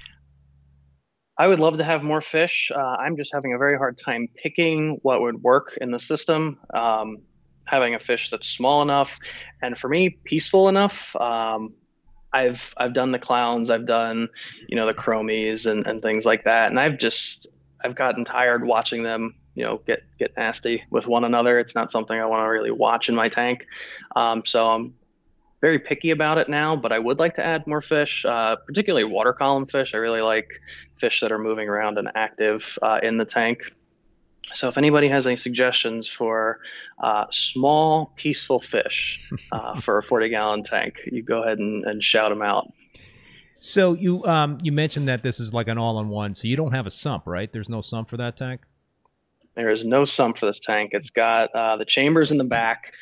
I 1.37 1.47
would 1.47 1.59
love 1.59 1.77
to 1.77 1.85
have 1.85 2.03
more 2.03 2.19
fish. 2.19 2.69
Uh, 2.75 2.77
I'm 2.77 3.15
just 3.15 3.31
having 3.33 3.53
a 3.53 3.57
very 3.57 3.77
hard 3.77 3.97
time 4.03 4.27
picking 4.35 4.99
what 5.03 5.21
would 5.21 5.41
work 5.41 5.77
in 5.79 5.91
the 5.91 5.99
system. 5.99 6.59
Um, 6.73 7.19
having 7.69 7.95
a 7.95 7.99
fish 7.99 8.29
that's 8.29 8.47
small 8.47 8.81
enough, 8.81 9.11
and 9.61 9.77
for 9.77 9.89
me, 9.89 10.09
peaceful 10.09 10.69
enough. 10.69 11.15
Um, 11.15 11.73
I've 12.31 12.73
I've 12.77 12.93
done 12.93 13.11
the 13.11 13.19
clowns, 13.19 13.69
I've 13.69 13.87
done 13.87 14.29
you 14.67 14.75
know 14.75 14.85
the 14.85 14.93
chromies 14.93 15.65
and, 15.65 15.85
and 15.87 16.01
things 16.01 16.25
like 16.25 16.43
that, 16.43 16.69
and 16.69 16.79
I've 16.79 16.97
just 16.97 17.47
I've 17.83 17.95
gotten 17.95 18.25
tired 18.25 18.65
watching 18.65 19.03
them, 19.03 19.35
you 19.55 19.63
know, 19.63 19.81
get 19.87 20.03
get 20.17 20.35
nasty 20.37 20.83
with 20.89 21.07
one 21.07 21.23
another. 21.23 21.59
It's 21.59 21.75
not 21.75 21.91
something 21.91 22.19
I 22.19 22.25
want 22.25 22.43
to 22.43 22.49
really 22.49 22.71
watch 22.71 23.09
in 23.09 23.15
my 23.15 23.29
tank. 23.29 23.65
Um, 24.15 24.43
so 24.45 24.67
I'm 24.69 24.93
very 25.61 25.79
picky 25.79 26.11
about 26.11 26.37
it 26.37 26.49
now, 26.49 26.75
but 26.75 26.91
I 26.91 26.99
would 26.99 27.19
like 27.19 27.35
to 27.35 27.45
add 27.45 27.67
more 27.67 27.81
fish, 27.81 28.25
uh, 28.25 28.55
particularly 28.65 29.03
water 29.03 29.33
column 29.33 29.65
fish. 29.65 29.93
I 29.93 29.97
really 29.97 30.21
like 30.21 30.47
fish 30.99 31.19
that 31.21 31.31
are 31.31 31.39
moving 31.39 31.67
around 31.67 31.97
and 31.97 32.09
active 32.15 32.77
uh, 32.81 32.99
in 33.03 33.17
the 33.17 33.25
tank. 33.25 33.59
So 34.55 34.67
if 34.67 34.77
anybody 34.77 35.07
has 35.09 35.27
any 35.27 35.35
suggestions 35.35 36.07
for 36.07 36.59
uh, 37.03 37.25
small, 37.31 38.13
peaceful 38.15 38.61
fish 38.61 39.19
uh, 39.51 39.79
for 39.81 39.97
a 39.97 40.03
40 40.03 40.29
gallon 40.29 40.63
tank, 40.63 40.95
you 41.05 41.21
go 41.23 41.43
ahead 41.43 41.59
and, 41.59 41.85
and 41.85 42.03
shout 42.03 42.29
them 42.29 42.41
out. 42.41 42.71
So 43.59 43.93
you 43.93 44.23
um 44.25 44.57
you 44.61 44.71
mentioned 44.71 45.07
that 45.09 45.21
this 45.21 45.39
is 45.39 45.53
like 45.53 45.67
an 45.67 45.77
all-in-one. 45.77 46.35
So 46.35 46.47
you 46.47 46.55
don't 46.55 46.71
have 46.71 46.87
a 46.87 46.91
sump, 46.91 47.23
right? 47.27 47.51
There's 47.51 47.69
no 47.69 47.81
sump 47.81 48.09
for 48.09 48.17
that 48.17 48.37
tank. 48.37 48.61
There 49.55 49.69
is 49.69 49.83
no 49.83 50.05
sump 50.05 50.37
for 50.37 50.45
this 50.45 50.59
tank. 50.61 50.91
It's 50.93 51.09
got 51.09 51.53
uh, 51.53 51.75
the 51.75 51.83
chambers 51.83 52.31
in 52.31 52.37
the 52.37 52.45
back, 52.45 52.93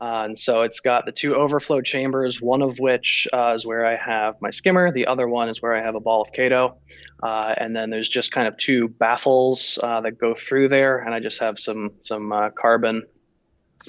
uh, 0.00 0.24
and 0.26 0.38
so 0.38 0.62
it's 0.62 0.80
got 0.80 1.06
the 1.06 1.12
two 1.12 1.34
overflow 1.34 1.80
chambers. 1.80 2.42
One 2.42 2.60
of 2.60 2.78
which 2.78 3.26
uh, 3.32 3.54
is 3.54 3.64
where 3.64 3.86
I 3.86 3.96
have 3.96 4.34
my 4.42 4.50
skimmer. 4.50 4.92
The 4.92 5.06
other 5.06 5.26
one 5.26 5.48
is 5.48 5.62
where 5.62 5.74
I 5.74 5.80
have 5.80 5.94
a 5.94 6.00
ball 6.00 6.20
of 6.20 6.32
chaeto. 6.32 6.74
Uh, 7.24 7.54
and 7.56 7.74
then 7.74 7.88
there's 7.88 8.08
just 8.08 8.30
kind 8.32 8.46
of 8.46 8.54
two 8.58 8.86
baffles 8.86 9.78
uh, 9.82 10.00
that 10.02 10.18
go 10.18 10.34
through 10.34 10.68
there, 10.68 10.98
and 10.98 11.14
I 11.14 11.20
just 11.20 11.40
have 11.40 11.58
some 11.58 11.92
some 12.02 12.30
uh, 12.30 12.50
carbon 12.50 13.02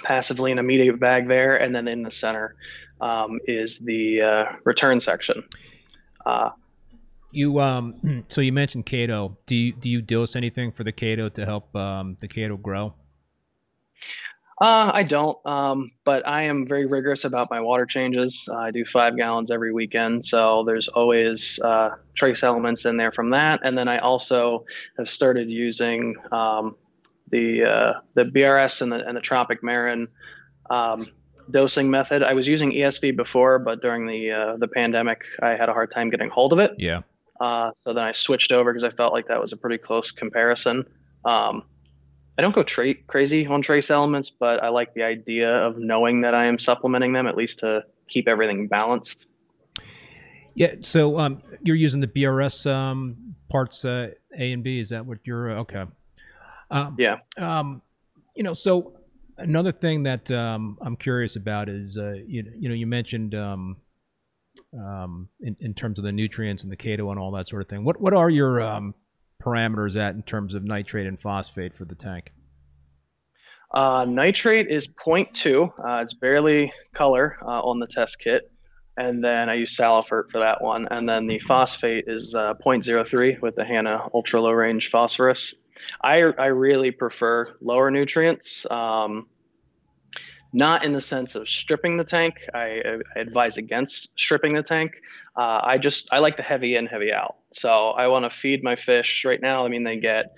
passively 0.03 0.51
in 0.51 0.59
a 0.59 0.63
media 0.63 0.93
bag 0.93 1.27
there, 1.27 1.57
and 1.57 1.75
then 1.75 1.87
in 1.89 2.01
the 2.01 2.11
center 2.11 2.55
um, 3.01 3.39
is 3.45 3.77
the 3.79 4.47
return 4.63 5.01
section. 5.01 5.43
Uh, 6.25 6.51
you 7.31 7.59
um, 7.59 8.23
so 8.29 8.41
you 8.41 8.51
mentioned 8.53 8.85
chaeto. 8.85 9.35
Do 9.45 9.55
you 9.55 9.73
do 9.73 9.89
you 9.89 10.01
dose 10.01 10.35
anything 10.35 10.71
for 10.71 10.83
the 10.83 10.93
chaeto 10.93 11.33
to 11.33 11.45
help 11.45 11.75
um, 11.75 12.17
the 12.21 12.27
chaeto 12.27 12.59
grow? 12.61 12.93
Uh, 14.61 14.89
I 14.93 15.03
don't, 15.03 15.37
um, 15.45 15.91
but 16.05 16.25
I 16.25 16.43
am 16.43 16.65
very 16.65 16.85
rigorous 16.85 17.25
about 17.25 17.49
my 17.49 17.59
water 17.59 17.85
changes. 17.85 18.41
Uh, 18.47 18.55
I 18.55 18.71
do 18.71 18.85
five 18.85 19.17
gallons 19.17 19.51
every 19.51 19.73
weekend, 19.73 20.25
so 20.25 20.63
there's 20.65 20.87
always 20.87 21.59
uh, 21.61 21.89
trace 22.15 22.41
elements 22.41 22.85
in 22.85 22.95
there 22.95 23.11
from 23.11 23.31
that. 23.31 23.59
And 23.63 23.77
then 23.77 23.89
I 23.89 23.97
also 23.97 24.63
have 24.97 25.09
started 25.09 25.49
using 25.49 26.15
um, 26.31 26.77
the 27.31 27.65
uh, 27.65 27.99
the 28.13 28.23
BRS 28.23 28.81
and 28.81 28.93
the 28.93 29.05
and 29.05 29.17
the 29.17 29.21
Tropic 29.21 29.61
Marin 29.61 30.07
um, 30.69 31.07
dosing 31.51 31.91
method. 31.91 32.23
I 32.23 32.33
was 32.33 32.47
using 32.47 32.71
ESV 32.71 33.17
before, 33.17 33.59
but 33.59 33.81
during 33.81 34.07
the 34.07 34.31
uh, 34.31 34.57
the 34.57 34.69
pandemic, 34.69 35.23
I 35.41 35.49
had 35.49 35.67
a 35.67 35.73
hard 35.73 35.91
time 35.91 36.09
getting 36.09 36.29
hold 36.29 36.53
of 36.53 36.59
it. 36.59 36.71
Yeah. 36.77 37.01
Uh, 37.41 37.71
so 37.75 37.93
then 37.93 38.05
I 38.05 38.13
switched 38.13 38.53
over 38.53 38.71
because 38.71 38.85
I 38.85 38.95
felt 38.95 39.11
like 39.11 39.27
that 39.27 39.41
was 39.41 39.51
a 39.51 39.57
pretty 39.57 39.77
close 39.77 40.11
comparison. 40.11 40.85
Um, 41.25 41.63
I 42.37 42.41
don't 42.41 42.53
go 42.53 42.63
tra- 42.63 42.95
crazy 43.07 43.45
on 43.47 43.61
trace 43.61 43.89
elements, 43.89 44.31
but 44.37 44.61
I 44.61 44.69
like 44.69 44.93
the 44.93 45.03
idea 45.03 45.49
of 45.49 45.77
knowing 45.77 46.21
that 46.21 46.33
I 46.33 46.45
am 46.45 46.59
supplementing 46.59 47.13
them 47.13 47.27
at 47.27 47.37
least 47.37 47.59
to 47.59 47.83
keep 48.09 48.27
everything 48.27 48.67
balanced. 48.67 49.25
Yeah. 50.53 50.75
So 50.81 51.19
um, 51.19 51.41
you're 51.61 51.75
using 51.75 52.01
the 52.01 52.07
BRS 52.07 52.69
um, 52.69 53.35
parts 53.49 53.85
uh, 53.85 54.09
A 54.37 54.51
and 54.51 54.63
B. 54.63 54.79
Is 54.79 54.89
that 54.89 55.05
what 55.05 55.19
you're 55.23 55.57
uh, 55.57 55.61
okay? 55.61 55.83
Um, 56.71 56.95
yeah. 56.97 57.17
Um, 57.37 57.81
you 58.35 58.43
know, 58.43 58.53
so 58.53 58.97
another 59.37 59.71
thing 59.71 60.03
that 60.03 60.29
um, 60.31 60.77
I'm 60.81 60.95
curious 60.95 61.35
about 61.35 61.69
is 61.69 61.97
uh, 61.97 62.13
you, 62.25 62.51
you 62.57 62.69
know 62.69 62.75
you 62.75 62.87
mentioned 62.87 63.35
um, 63.35 63.77
um, 64.73 65.29
in, 65.41 65.55
in 65.59 65.73
terms 65.73 65.99
of 65.99 66.05
the 66.05 66.11
nutrients 66.11 66.63
and 66.63 66.71
the 66.71 66.77
chaeto 66.77 67.11
and 67.11 67.19
all 67.19 67.31
that 67.31 67.47
sort 67.47 67.61
of 67.61 67.67
thing. 67.67 67.83
What 67.83 67.99
what 67.99 68.13
are 68.13 68.29
your 68.29 68.61
um, 68.61 68.93
parameters 69.45 69.95
at 69.95 70.15
in 70.15 70.23
terms 70.23 70.53
of 70.55 70.63
nitrate 70.63 71.07
and 71.07 71.19
phosphate 71.19 71.75
for 71.77 71.85
the 71.85 71.95
tank? 71.95 72.31
Uh, 73.73 74.05
nitrate 74.05 74.67
is 74.69 74.87
0.2. 74.87 75.69
Uh, 75.77 76.01
it's 76.01 76.13
barely 76.13 76.71
color 76.93 77.37
uh, 77.41 77.61
on 77.61 77.79
the 77.79 77.87
test 77.87 78.17
kit. 78.19 78.51
And 78.97 79.21
then 79.21 79.49
I 79.49 79.55
use 79.55 79.75
Salifert 79.75 80.31
for 80.31 80.39
that 80.39 80.61
one. 80.61 80.87
And 80.89 81.07
then 81.07 81.27
the 81.27 81.39
phosphate 81.39 82.05
is 82.07 82.33
uh, 82.33 82.53
0.03 82.65 83.41
with 83.41 83.55
the 83.55 83.65
Hanna 83.65 84.07
ultra 84.13 84.41
low 84.41 84.51
range 84.51 84.89
phosphorus. 84.89 85.53
I 86.01 86.21
I 86.21 86.47
really 86.47 86.91
prefer 86.91 87.57
lower 87.61 87.91
nutrients. 87.91 88.65
Um, 88.71 89.27
not 90.55 90.85
in 90.85 90.93
the 90.93 91.01
sense 91.01 91.35
of 91.35 91.49
stripping 91.49 91.97
the 91.97 92.03
tank. 92.05 92.35
I, 92.53 92.81
I 93.15 93.19
advise 93.19 93.57
against 93.57 94.07
stripping 94.15 94.55
the 94.55 94.63
tank. 94.63 94.93
Uh, 95.35 95.59
I 95.61 95.77
just 95.77 96.07
I 96.13 96.19
like 96.19 96.37
the 96.37 96.43
heavy 96.43 96.77
in, 96.77 96.85
heavy 96.85 97.11
out. 97.11 97.35
So 97.51 97.89
I 97.89 98.07
want 98.07 98.23
to 98.23 98.35
feed 98.35 98.63
my 98.63 98.77
fish 98.77 99.25
right 99.25 99.41
now. 99.41 99.65
I 99.65 99.67
mean, 99.67 99.83
they 99.83 99.97
get 99.97 100.33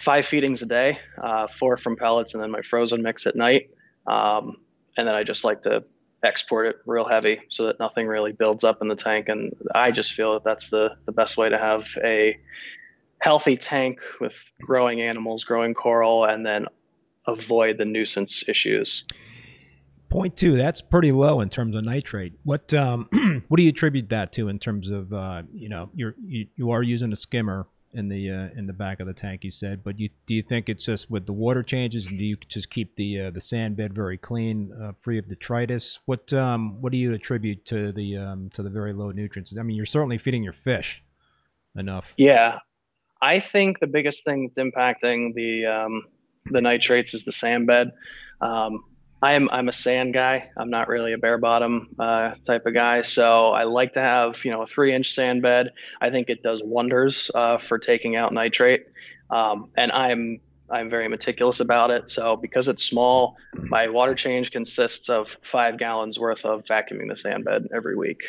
five 0.00 0.24
feedings 0.24 0.62
a 0.62 0.66
day, 0.66 1.00
uh, 1.20 1.48
four 1.58 1.76
from 1.76 1.96
pellets, 1.96 2.32
and 2.32 2.40
then 2.40 2.52
my 2.52 2.62
frozen 2.62 3.02
mix 3.02 3.26
at 3.26 3.34
night. 3.34 3.70
Um, 4.06 4.58
and 4.96 5.06
then 5.08 5.16
I 5.16 5.24
just 5.24 5.42
like 5.42 5.64
to 5.64 5.82
export 6.22 6.68
it 6.68 6.76
real 6.86 7.08
heavy 7.08 7.40
so 7.50 7.64
that 7.64 7.80
nothing 7.80 8.06
really 8.06 8.30
builds 8.30 8.62
up 8.62 8.80
in 8.80 8.86
the 8.86 8.94
tank. 8.94 9.28
And 9.28 9.52
I 9.74 9.90
just 9.90 10.12
feel 10.12 10.34
that 10.34 10.44
that's 10.44 10.70
the 10.70 10.90
the 11.06 11.12
best 11.12 11.36
way 11.36 11.48
to 11.48 11.58
have 11.58 11.86
a 12.04 12.38
healthy 13.18 13.56
tank 13.56 13.98
with 14.20 14.34
growing 14.62 15.00
animals, 15.00 15.42
growing 15.42 15.74
coral, 15.74 16.24
and 16.24 16.46
then 16.46 16.66
avoid 17.26 17.78
the 17.78 17.84
nuisance 17.84 18.44
issues. 18.46 19.04
Point 20.10 20.36
two. 20.36 20.56
That's 20.56 20.80
pretty 20.80 21.12
low 21.12 21.40
in 21.40 21.50
terms 21.50 21.76
of 21.76 21.84
nitrate. 21.84 22.32
What 22.44 22.74
um, 22.74 23.08
what 23.48 23.56
do 23.56 23.62
you 23.62 23.70
attribute 23.70 24.08
that 24.10 24.32
to 24.34 24.48
in 24.48 24.58
terms 24.58 24.90
of 24.90 25.12
uh, 25.12 25.42
you 25.54 25.68
know 25.68 25.88
you're 25.94 26.14
you, 26.26 26.48
you 26.56 26.70
are 26.72 26.82
using 26.82 27.12
a 27.12 27.16
skimmer 27.16 27.66
in 27.92 28.08
the 28.08 28.30
uh, 28.30 28.58
in 28.58 28.66
the 28.66 28.72
back 28.72 29.00
of 29.00 29.06
the 29.06 29.12
tank 29.12 29.44
you 29.44 29.50
said, 29.50 29.82
but 29.82 29.98
you 29.98 30.10
do 30.26 30.34
you 30.34 30.42
think 30.42 30.68
it's 30.68 30.84
just 30.84 31.10
with 31.10 31.26
the 31.26 31.32
water 31.32 31.62
changes? 31.62 32.06
and 32.06 32.18
Do 32.18 32.24
you 32.24 32.36
just 32.48 32.70
keep 32.70 32.96
the 32.96 33.20
uh, 33.20 33.30
the 33.30 33.40
sand 33.40 33.76
bed 33.76 33.94
very 33.94 34.16
clean, 34.16 34.72
uh, 34.80 34.92
free 35.00 35.18
of 35.18 35.28
detritus? 35.28 35.98
What 36.06 36.32
um, 36.32 36.80
what 36.80 36.92
do 36.92 36.98
you 36.98 37.12
attribute 37.12 37.64
to 37.66 37.92
the 37.92 38.16
um, 38.16 38.50
to 38.54 38.62
the 38.62 38.70
very 38.70 38.92
low 38.92 39.10
nutrients? 39.10 39.54
I 39.58 39.62
mean, 39.62 39.76
you're 39.76 39.86
certainly 39.86 40.18
feeding 40.18 40.42
your 40.42 40.52
fish 40.52 41.02
enough. 41.76 42.06
Yeah, 42.16 42.58
I 43.22 43.40
think 43.40 43.80
the 43.80 43.86
biggest 43.86 44.24
thing 44.24 44.50
that's 44.54 44.66
impacting 44.66 45.34
the 45.34 45.66
um, 45.66 46.04
the 46.46 46.60
nitrates 46.60 47.14
is 47.14 47.24
the 47.24 47.32
sand 47.32 47.66
bed. 47.66 47.92
Um, 48.40 48.84
I'm 49.22 49.50
I'm 49.50 49.68
a 49.68 49.72
sand 49.72 50.14
guy. 50.14 50.48
I'm 50.56 50.70
not 50.70 50.88
really 50.88 51.12
a 51.12 51.18
bare 51.18 51.38
bottom 51.38 51.88
uh, 51.98 52.34
type 52.46 52.64
of 52.66 52.74
guy. 52.74 53.02
So 53.02 53.48
I 53.48 53.64
like 53.64 53.92
to 53.94 54.00
have 54.00 54.44
you 54.44 54.50
know 54.50 54.62
a 54.62 54.66
three 54.66 54.94
inch 54.94 55.14
sand 55.14 55.42
bed. 55.42 55.72
I 56.00 56.10
think 56.10 56.30
it 56.30 56.42
does 56.42 56.62
wonders 56.64 57.30
uh, 57.34 57.58
for 57.58 57.78
taking 57.78 58.16
out 58.16 58.32
nitrate. 58.32 58.86
Um, 59.30 59.70
and 59.76 59.92
I'm 59.92 60.40
I'm 60.70 60.88
very 60.88 61.08
meticulous 61.08 61.60
about 61.60 61.90
it. 61.90 62.10
So 62.10 62.36
because 62.36 62.68
it's 62.68 62.82
small, 62.82 63.36
my 63.54 63.88
water 63.88 64.14
change 64.14 64.52
consists 64.52 65.08
of 65.08 65.36
five 65.42 65.78
gallons 65.78 66.18
worth 66.18 66.44
of 66.44 66.64
vacuuming 66.64 67.08
the 67.08 67.16
sand 67.16 67.44
bed 67.44 67.68
every 67.74 67.96
week. 67.96 68.20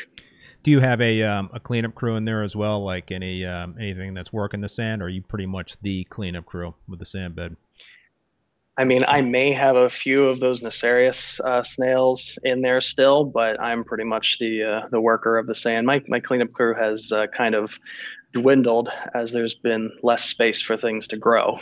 Do 0.64 0.72
you 0.72 0.80
have 0.80 1.02
a 1.02 1.24
um, 1.24 1.50
a 1.54 1.60
cleanup 1.60 1.96
crew 1.96 2.18
in 2.18 2.26
there 2.26 2.44
as 2.44 2.56
well? 2.56 2.84
Like 2.84 3.12
any 3.12 3.46
um, 3.46 3.76
anything 3.80 4.14
that's 4.14 4.32
working 4.32 4.62
the 4.62 4.70
sand, 4.70 5.02
or 5.02 5.06
are 5.06 5.10
you 5.10 5.22
pretty 5.22 5.48
much 5.48 5.76
the 5.82 6.04
cleanup 6.06 6.46
crew 6.46 6.76
with 6.88 7.00
the 7.00 7.06
sand 7.06 7.36
bed? 7.36 7.56
I 8.82 8.84
mean, 8.84 9.04
I 9.08 9.22
may 9.22 9.54
have 9.54 9.76
a 9.76 9.92
few 9.92 10.24
of 10.24 10.40
those 10.40 10.62
Nassarius 10.62 11.40
uh, 11.42 11.62
snails 11.62 12.40
in 12.44 12.62
there 12.62 12.82
still, 12.82 13.26
but 13.26 13.62
I'm 13.62 13.84
pretty 13.84 14.06
much 14.06 14.40
the 14.40 14.64
uh, 14.64 14.88
the 14.90 15.00
worker 15.00 15.38
of 15.38 15.46
the 15.46 15.54
sand. 15.54 15.86
My 15.86 16.02
my 16.08 16.20
cleanup 16.20 16.52
crew 16.52 16.74
has 16.74 17.12
uh, 17.12 17.28
kind 17.28 17.54
of 17.54 17.74
dwindled 18.34 18.90
as 19.14 19.32
there's 19.32 19.54
been 19.54 19.92
less 20.02 20.26
space 20.26 20.64
for 20.64 20.78
things 20.78 21.08
to 21.10 21.18
grow. 21.18 21.60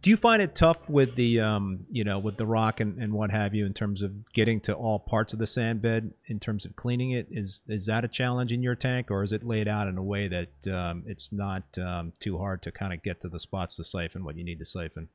Do 0.00 0.08
you 0.08 0.16
find 0.16 0.40
it 0.40 0.54
tough 0.54 0.78
with 0.88 1.16
the 1.16 1.40
um, 1.40 1.80
you 1.90 2.02
know 2.02 2.18
with 2.18 2.38
the 2.38 2.46
rock 2.46 2.80
and, 2.80 2.96
and 2.96 3.12
what 3.12 3.30
have 3.30 3.54
you 3.54 3.66
in 3.66 3.74
terms 3.74 4.00
of 4.00 4.32
getting 4.32 4.58
to 4.62 4.72
all 4.72 5.00
parts 5.00 5.34
of 5.34 5.38
the 5.38 5.46
sand 5.46 5.82
bed 5.82 6.14
in 6.28 6.40
terms 6.40 6.64
of 6.64 6.74
cleaning 6.76 7.10
it? 7.10 7.26
Is 7.30 7.60
is 7.68 7.84
that 7.88 8.06
a 8.06 8.08
challenge 8.08 8.52
in 8.52 8.62
your 8.62 8.74
tank, 8.74 9.10
or 9.10 9.22
is 9.22 9.32
it 9.32 9.44
laid 9.44 9.68
out 9.68 9.86
in 9.86 9.98
a 9.98 10.02
way 10.02 10.28
that 10.28 10.74
um, 10.74 11.04
it's 11.06 11.28
not 11.30 11.64
um, 11.76 12.14
too 12.20 12.38
hard 12.38 12.62
to 12.62 12.72
kind 12.72 12.94
of 12.94 13.02
get 13.02 13.20
to 13.20 13.28
the 13.28 13.38
spots 13.38 13.76
to 13.76 13.84
siphon 13.84 14.24
what 14.24 14.38
you 14.38 14.44
need 14.44 14.60
to 14.60 14.64
siphon? 14.64 15.10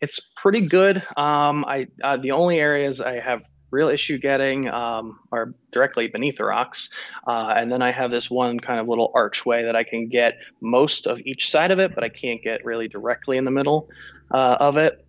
It's 0.00 0.20
pretty 0.36 0.66
good. 0.66 0.98
Um, 1.16 1.64
I 1.64 1.88
uh, 2.02 2.16
the 2.16 2.32
only 2.32 2.58
areas 2.58 3.00
I 3.00 3.20
have 3.20 3.42
real 3.70 3.88
issue 3.88 4.16
getting 4.18 4.66
um, 4.68 5.18
are 5.30 5.52
directly 5.72 6.08
beneath 6.08 6.38
the 6.38 6.44
rocks, 6.44 6.88
uh, 7.26 7.52
and 7.56 7.70
then 7.70 7.82
I 7.82 7.92
have 7.92 8.10
this 8.10 8.30
one 8.30 8.60
kind 8.60 8.80
of 8.80 8.88
little 8.88 9.10
archway 9.14 9.64
that 9.64 9.76
I 9.76 9.84
can 9.84 10.08
get 10.08 10.38
most 10.60 11.06
of 11.06 11.20
each 11.20 11.50
side 11.50 11.70
of 11.70 11.78
it, 11.78 11.94
but 11.94 12.04
I 12.04 12.08
can't 12.08 12.42
get 12.42 12.64
really 12.64 12.88
directly 12.88 13.36
in 13.36 13.44
the 13.44 13.50
middle 13.50 13.88
uh, 14.32 14.56
of 14.60 14.76
it. 14.76 15.04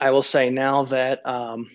I 0.00 0.10
will 0.10 0.22
say 0.22 0.50
now 0.50 0.84
that 0.86 1.26
um, 1.26 1.70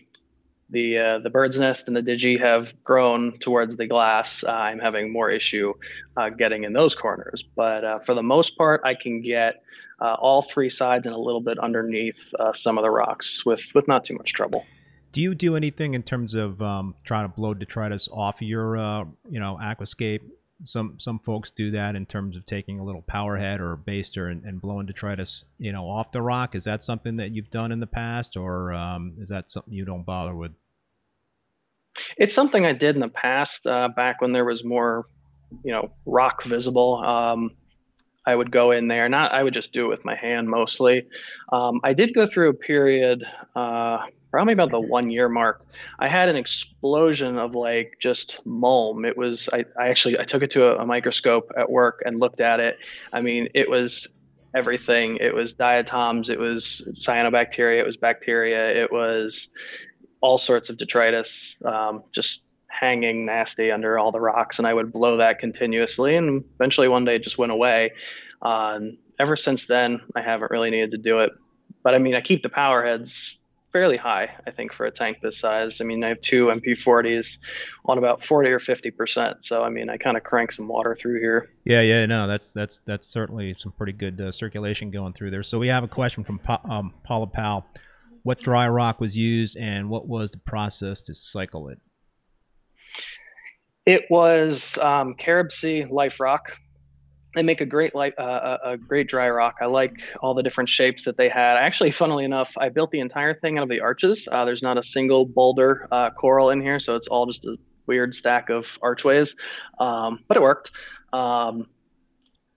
the 0.69 0.97
uh, 0.97 1.19
the 1.19 1.29
bird's 1.29 1.59
nest 1.59 1.87
and 1.87 1.95
the 1.95 2.01
digi 2.01 2.39
have 2.39 2.73
grown 2.83 3.37
towards 3.39 3.77
the 3.77 3.87
glass, 3.87 4.43
uh, 4.43 4.51
I'm 4.51 4.79
having 4.79 5.11
more 5.11 5.29
issue 5.29 5.73
uh, 6.17 6.29
getting 6.29 6.63
in 6.63 6.73
those 6.73 6.95
corners. 6.95 7.43
But 7.55 7.83
uh, 7.83 7.99
for 7.99 8.13
the 8.15 8.23
most 8.23 8.57
part, 8.57 8.81
I 8.83 8.95
can 8.95 9.21
get 9.21 9.61
uh, 10.01 10.15
all 10.19 10.41
three 10.41 10.69
sides 10.69 11.05
and 11.05 11.15
a 11.15 11.19
little 11.19 11.41
bit 11.41 11.57
underneath 11.59 12.15
uh, 12.39 12.53
some 12.53 12.77
of 12.77 12.83
the 12.83 12.91
rocks 12.91 13.45
with 13.45 13.61
with 13.73 13.87
not 13.87 14.05
too 14.05 14.15
much 14.15 14.33
trouble. 14.33 14.65
Do 15.13 15.21
you 15.21 15.33
do 15.33 15.55
anything 15.55 15.93
in 15.93 16.03
terms 16.03 16.33
of 16.33 16.61
um, 16.61 16.95
trying 17.05 17.29
to 17.29 17.33
blow 17.33 17.53
detritus 17.53 18.09
off 18.11 18.41
your 18.41 18.77
uh, 18.77 19.05
you 19.29 19.39
know 19.39 19.57
aquascape? 19.61 20.21
Some 20.63 20.95
some 20.99 21.19
folks 21.19 21.51
do 21.51 21.71
that 21.71 21.95
in 21.95 22.05
terms 22.05 22.35
of 22.35 22.45
taking 22.45 22.79
a 22.79 22.83
little 22.83 23.01
power 23.01 23.37
head 23.37 23.59
or 23.59 23.73
a 23.73 23.77
baster 23.77 24.31
and, 24.31 24.43
and 24.43 24.61
blowing 24.61 24.85
detritus 24.85 25.45
you 25.57 25.71
know 25.71 25.85
off 25.85 26.11
the 26.11 26.21
rock. 26.21 26.55
Is 26.55 26.63
that 26.65 26.83
something 26.83 27.17
that 27.17 27.31
you've 27.31 27.51
done 27.51 27.71
in 27.71 27.79
the 27.79 27.87
past, 27.87 28.35
or 28.35 28.73
um, 28.73 29.13
is 29.19 29.29
that 29.29 29.51
something 29.51 29.73
you 29.73 29.85
don't 29.85 30.05
bother 30.05 30.35
with? 30.35 30.51
It's 32.17 32.35
something 32.35 32.65
I 32.65 32.73
did 32.73 32.95
in 32.95 33.01
the 33.01 33.07
past, 33.07 33.65
uh, 33.65 33.89
back 33.95 34.21
when 34.21 34.33
there 34.33 34.45
was 34.45 34.63
more, 34.63 35.07
you 35.63 35.71
know, 35.71 35.91
rock 36.05 36.43
visible. 36.43 36.95
Um, 37.03 37.51
I 38.25 38.35
would 38.35 38.51
go 38.51 38.71
in 38.71 38.87
there. 38.87 39.07
Not 39.09 39.31
I 39.31 39.43
would 39.43 39.53
just 39.53 39.71
do 39.71 39.85
it 39.85 39.89
with 39.89 40.05
my 40.05 40.15
hand 40.15 40.49
mostly. 40.49 41.07
Um, 41.51 41.79
I 41.83 41.93
did 41.93 42.13
go 42.13 42.27
through 42.27 42.49
a 42.49 42.53
period, 42.53 43.23
uh, 43.55 44.05
probably 44.31 44.53
about 44.53 44.71
the 44.71 44.79
one 44.79 45.09
year 45.09 45.29
mark. 45.29 45.65
I 45.99 46.07
had 46.07 46.27
an 46.27 46.35
explosion 46.35 47.37
of 47.37 47.55
like 47.55 47.97
just 48.01 48.39
mulm. 48.45 49.05
It 49.05 49.17
was 49.17 49.47
I, 49.53 49.65
I 49.79 49.89
actually 49.89 50.19
I 50.19 50.23
took 50.23 50.43
it 50.43 50.51
to 50.51 50.65
a, 50.65 50.77
a 50.77 50.85
microscope 50.85 51.51
at 51.57 51.69
work 51.69 52.01
and 52.05 52.19
looked 52.19 52.41
at 52.41 52.59
it. 52.59 52.77
I 53.13 53.21
mean, 53.21 53.49
it 53.53 53.69
was 53.69 54.07
everything. 54.55 55.17
It 55.21 55.33
was 55.33 55.53
diatoms. 55.53 56.29
It 56.29 56.39
was 56.39 56.87
cyanobacteria. 57.01 57.79
It 57.79 57.85
was 57.85 57.97
bacteria. 57.97 58.83
It 58.83 58.91
was 58.91 59.47
all 60.21 60.37
sorts 60.37 60.69
of 60.69 60.77
detritus. 60.77 61.55
Um, 61.63 62.03
just 62.13 62.41
hanging 62.79 63.25
nasty 63.25 63.71
under 63.71 63.97
all 63.97 64.11
the 64.11 64.19
rocks, 64.19 64.57
and 64.57 64.67
I 64.67 64.73
would 64.73 64.91
blow 64.91 65.17
that 65.17 65.39
continuously. 65.39 66.15
And 66.15 66.43
eventually, 66.55 66.87
one 66.87 67.05
day, 67.05 67.15
it 67.15 67.23
just 67.23 67.37
went 67.37 67.51
away. 67.51 67.91
Uh, 68.41 68.79
ever 69.19 69.35
since 69.35 69.65
then, 69.65 70.01
I 70.15 70.21
haven't 70.21 70.51
really 70.51 70.69
needed 70.69 70.91
to 70.91 70.97
do 70.97 71.19
it. 71.19 71.31
But 71.83 71.93
I 71.93 71.99
mean, 71.99 72.15
I 72.15 72.21
keep 72.21 72.43
the 72.43 72.49
power 72.49 72.85
heads 72.85 73.37
fairly 73.71 73.97
high, 73.97 74.29
I 74.47 74.51
think, 74.51 74.71
for 74.71 74.85
a 74.85 74.91
tank 74.91 75.17
this 75.21 75.37
size. 75.37 75.81
I 75.81 75.83
mean, 75.83 76.01
I 76.01 76.07
have 76.07 76.21
two 76.21 76.45
MP40s 76.45 77.27
on 77.85 77.97
about 77.97 78.23
40 78.23 78.49
or 78.51 78.59
50 78.59 78.91
percent. 78.91 79.37
So 79.43 79.63
I 79.63 79.69
mean, 79.69 79.89
I 79.89 79.97
kind 79.97 80.17
of 80.17 80.23
crank 80.23 80.51
some 80.51 80.67
water 80.67 80.97
through 80.99 81.19
here. 81.19 81.49
Yeah, 81.65 81.81
yeah, 81.81 82.05
no, 82.05 82.27
that's 82.27 82.53
that's 82.53 82.79
that's 82.85 83.07
certainly 83.07 83.55
some 83.59 83.73
pretty 83.73 83.93
good 83.93 84.19
uh, 84.19 84.31
circulation 84.31 84.91
going 84.91 85.13
through 85.13 85.31
there. 85.31 85.43
So 85.43 85.59
we 85.59 85.67
have 85.67 85.83
a 85.83 85.87
question 85.87 86.23
from 86.23 86.39
pa- 86.39 86.61
um, 86.69 86.93
Paula 87.03 87.27
Powell. 87.27 87.65
What 88.23 88.39
dry 88.39 88.67
rock 88.67 88.99
was 88.99 89.15
used, 89.15 89.55
and 89.55 89.89
what 89.89 90.07
was 90.07 90.31
the 90.31 90.39
process 90.39 91.01
to 91.01 91.13
cycle 91.13 91.67
it? 91.67 91.79
It 93.85 94.05
was 94.09 94.77
um, 94.79 95.13
Carib 95.15 95.51
Sea 95.51 95.85
Life 95.85 96.19
Rock. 96.19 96.57
They 97.35 97.43
make 97.43 97.59
a 97.59 97.65
great 97.65 97.93
light, 97.93 98.17
uh, 98.17 98.57
a 98.63 98.77
great 98.77 99.07
dry 99.07 99.29
rock. 99.29 99.55
I 99.61 99.65
like 99.65 99.93
all 100.21 100.33
the 100.33 100.41
different 100.41 100.69
shapes 100.69 101.03
that 101.03 101.17
they 101.17 101.27
had. 101.27 101.57
Actually, 101.57 101.91
funnily 101.91 102.23
enough, 102.23 102.51
I 102.57 102.69
built 102.69 102.91
the 102.91 103.01
entire 103.01 103.33
thing 103.33 103.57
out 103.57 103.63
of 103.63 103.69
the 103.69 103.81
arches. 103.81 104.25
Uh, 104.31 104.45
there's 104.45 104.63
not 104.63 104.77
a 104.77 104.83
single 104.83 105.25
boulder 105.25 105.87
uh, 105.91 106.11
coral 106.11 106.49
in 106.51 106.61
here, 106.61 106.79
so 106.79 106.95
it's 106.95 107.07
all 107.09 107.25
just 107.25 107.43
a 107.43 107.57
weird 107.87 108.15
stack 108.15 108.49
of 108.49 108.65
archways. 108.81 109.35
Um, 109.79 110.23
but 110.27 110.37
it 110.37 110.41
worked. 110.41 110.71
Um, 111.11 111.67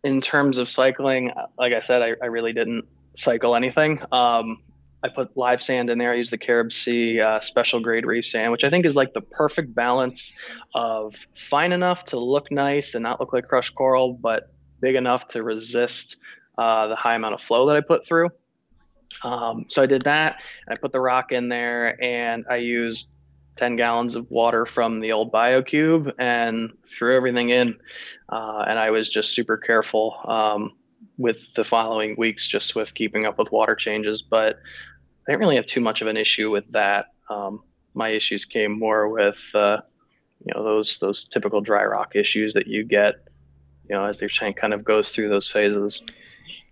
in 0.04 0.20
terms 0.20 0.58
of 0.58 0.70
cycling, 0.70 1.32
like 1.58 1.72
I 1.72 1.80
said, 1.80 2.02
I, 2.02 2.12
I 2.22 2.26
really 2.26 2.52
didn't 2.52 2.84
cycle 3.16 3.56
anything. 3.56 4.00
Um, 4.12 4.62
I 5.02 5.08
put 5.08 5.36
live 5.36 5.62
sand 5.62 5.90
in 5.90 5.98
there. 5.98 6.12
I 6.12 6.16
use 6.16 6.30
the 6.30 6.38
Carib 6.38 6.72
Sea 6.72 7.20
uh, 7.20 7.40
special 7.40 7.80
grade 7.80 8.04
reef 8.04 8.26
sand, 8.26 8.50
which 8.50 8.64
I 8.64 8.70
think 8.70 8.84
is 8.84 8.96
like 8.96 9.14
the 9.14 9.20
perfect 9.20 9.74
balance 9.74 10.30
of 10.74 11.14
fine 11.48 11.72
enough 11.72 12.04
to 12.06 12.18
look 12.18 12.50
nice 12.50 12.94
and 12.94 13.02
not 13.02 13.20
look 13.20 13.32
like 13.32 13.46
crushed 13.46 13.74
coral, 13.74 14.12
but 14.14 14.52
big 14.80 14.96
enough 14.96 15.28
to 15.28 15.42
resist 15.42 16.16
uh, 16.56 16.88
the 16.88 16.96
high 16.96 17.14
amount 17.14 17.34
of 17.34 17.40
flow 17.40 17.66
that 17.68 17.76
I 17.76 17.80
put 17.80 18.06
through. 18.06 18.30
Um, 19.22 19.66
so 19.68 19.82
I 19.82 19.86
did 19.86 20.02
that. 20.02 20.36
I 20.68 20.76
put 20.76 20.92
the 20.92 21.00
rock 21.00 21.30
in 21.30 21.48
there, 21.48 22.02
and 22.02 22.44
I 22.50 22.56
used 22.56 23.08
10 23.56 23.76
gallons 23.76 24.16
of 24.16 24.28
water 24.30 24.66
from 24.66 25.00
the 25.00 25.12
old 25.12 25.32
BioCube 25.32 26.12
and 26.18 26.72
threw 26.96 27.16
everything 27.16 27.50
in. 27.50 27.76
Uh, 28.28 28.64
and 28.68 28.78
I 28.78 28.90
was 28.90 29.08
just 29.08 29.32
super 29.32 29.56
careful. 29.56 30.16
Um, 30.24 30.72
with 31.18 31.52
the 31.54 31.64
following 31.64 32.14
weeks 32.16 32.46
just 32.46 32.74
with 32.74 32.94
keeping 32.94 33.26
up 33.26 33.38
with 33.38 33.50
water 33.52 33.74
changes. 33.74 34.22
But 34.22 34.60
I 35.28 35.32
didn't 35.32 35.40
really 35.40 35.56
have 35.56 35.66
too 35.66 35.82
much 35.82 36.00
of 36.00 36.08
an 36.08 36.16
issue 36.16 36.50
with 36.50 36.70
that. 36.72 37.06
Um, 37.28 37.62
my 37.94 38.08
issues 38.08 38.46
came 38.46 38.78
more 38.78 39.08
with 39.08 39.36
uh, 39.54 39.78
you 40.44 40.54
know 40.54 40.64
those 40.64 40.98
those 41.00 41.26
typical 41.30 41.60
dry 41.60 41.84
rock 41.84 42.16
issues 42.16 42.54
that 42.54 42.66
you 42.66 42.84
get 42.84 43.16
you 43.88 43.94
know 43.94 44.04
as 44.06 44.20
your 44.20 44.30
tank 44.30 44.56
kind 44.56 44.72
of 44.72 44.84
goes 44.84 45.10
through 45.10 45.28
those 45.28 45.48
phases. 45.48 46.00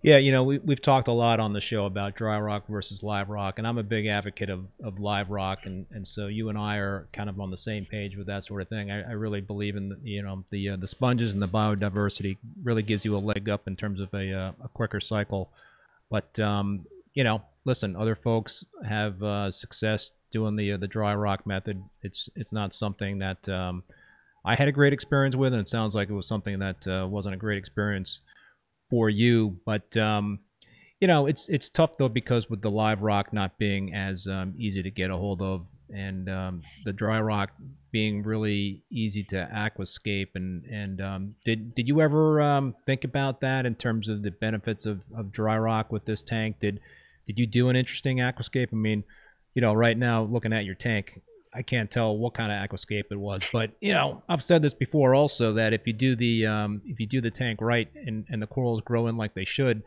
Yeah, 0.02 0.18
you 0.18 0.30
know, 0.30 0.44
we, 0.44 0.58
we've 0.58 0.80
talked 0.80 1.08
a 1.08 1.12
lot 1.12 1.40
on 1.40 1.52
the 1.52 1.60
show 1.60 1.86
about 1.86 2.14
dry 2.14 2.38
rock 2.38 2.68
versus 2.68 3.02
live 3.02 3.28
rock, 3.28 3.58
and 3.58 3.66
I'm 3.66 3.78
a 3.78 3.82
big 3.82 4.06
advocate 4.06 4.50
of, 4.50 4.66
of 4.84 5.00
live 5.00 5.30
rock, 5.30 5.66
and, 5.66 5.84
and 5.90 6.06
so 6.06 6.28
you 6.28 6.48
and 6.48 6.56
I 6.56 6.76
are 6.76 7.08
kind 7.12 7.28
of 7.28 7.40
on 7.40 7.50
the 7.50 7.56
same 7.56 7.84
page 7.86 8.16
with 8.16 8.28
that 8.28 8.44
sort 8.44 8.62
of 8.62 8.68
thing. 8.68 8.90
I, 8.90 9.00
I 9.00 9.12
really 9.12 9.40
believe 9.40 9.74
in, 9.74 9.88
the, 9.88 9.98
you 10.04 10.22
know, 10.22 10.44
the 10.50 10.70
uh, 10.70 10.76
the 10.76 10.86
sponges 10.86 11.32
and 11.32 11.42
the 11.42 11.48
biodiversity 11.48 12.36
really 12.62 12.82
gives 12.82 13.04
you 13.04 13.16
a 13.16 13.18
leg 13.18 13.48
up 13.48 13.66
in 13.66 13.74
terms 13.74 14.00
of 14.00 14.12
a, 14.14 14.32
uh, 14.32 14.52
a 14.62 14.68
quicker 14.68 15.00
cycle. 15.00 15.50
But, 16.08 16.38
um, 16.38 16.86
you 17.16 17.24
know, 17.24 17.40
listen, 17.64 17.96
other 17.96 18.14
folks 18.14 18.64
have 18.86 19.22
uh, 19.22 19.50
success 19.50 20.10
doing 20.30 20.54
the 20.56 20.72
uh, 20.72 20.76
the 20.76 20.86
dry 20.86 21.14
rock 21.14 21.46
method. 21.46 21.82
It's 22.02 22.28
it's 22.36 22.52
not 22.52 22.74
something 22.74 23.18
that 23.18 23.48
um, 23.48 23.84
I 24.44 24.54
had 24.54 24.68
a 24.68 24.72
great 24.72 24.92
experience 24.92 25.34
with, 25.34 25.54
and 25.54 25.62
it 25.62 25.68
sounds 25.68 25.94
like 25.94 26.10
it 26.10 26.12
was 26.12 26.28
something 26.28 26.58
that 26.58 26.86
uh, 26.86 27.08
wasn't 27.08 27.34
a 27.34 27.38
great 27.38 27.58
experience 27.58 28.20
for 28.90 29.08
you. 29.08 29.58
But 29.64 29.96
um, 29.96 30.40
you 31.00 31.08
know, 31.08 31.26
it's 31.26 31.48
it's 31.48 31.70
tough 31.70 31.96
though 31.98 32.10
because 32.10 32.50
with 32.50 32.60
the 32.60 32.70
live 32.70 33.00
rock 33.00 33.32
not 33.32 33.58
being 33.58 33.94
as 33.94 34.26
um, 34.26 34.54
easy 34.58 34.82
to 34.82 34.90
get 34.90 35.10
a 35.10 35.16
hold 35.16 35.40
of, 35.40 35.66
and 35.88 36.28
um, 36.28 36.62
the 36.84 36.92
dry 36.92 37.18
rock 37.18 37.50
being 37.92 38.22
really 38.24 38.82
easy 38.92 39.24
to 39.30 39.48
aquascape. 39.54 40.32
And 40.34 40.64
and 40.66 41.00
um, 41.00 41.34
did 41.46 41.74
did 41.74 41.88
you 41.88 42.02
ever 42.02 42.42
um, 42.42 42.74
think 42.84 43.04
about 43.04 43.40
that 43.40 43.64
in 43.64 43.74
terms 43.74 44.06
of 44.06 44.20
the 44.20 44.30
benefits 44.30 44.84
of, 44.84 45.00
of 45.16 45.32
dry 45.32 45.56
rock 45.56 45.90
with 45.90 46.04
this 46.04 46.20
tank? 46.20 46.56
Did 46.60 46.78
did 47.26 47.38
you 47.38 47.46
do 47.46 47.68
an 47.68 47.76
interesting 47.76 48.18
aquascape? 48.18 48.68
I 48.72 48.76
mean, 48.76 49.04
you 49.54 49.62
know, 49.62 49.72
right 49.72 49.96
now 49.96 50.24
looking 50.24 50.52
at 50.52 50.64
your 50.64 50.74
tank, 50.74 51.20
I 51.54 51.62
can't 51.62 51.90
tell 51.90 52.16
what 52.16 52.34
kind 52.34 52.52
of 52.52 52.58
aquascape 52.58 53.04
it 53.10 53.18
was, 53.18 53.42
but 53.52 53.70
you 53.80 53.92
know, 53.92 54.22
I've 54.28 54.42
said 54.42 54.62
this 54.62 54.74
before 54.74 55.14
also 55.14 55.54
that 55.54 55.72
if 55.72 55.86
you 55.86 55.92
do 55.92 56.14
the 56.14 56.46
um, 56.46 56.82
if 56.84 57.00
you 57.00 57.06
do 57.06 57.20
the 57.20 57.30
tank 57.30 57.60
right 57.60 57.88
and, 57.94 58.26
and 58.28 58.42
the 58.42 58.46
corals 58.46 58.82
grow 58.84 59.06
in 59.06 59.16
like 59.16 59.34
they 59.34 59.46
should, 59.46 59.82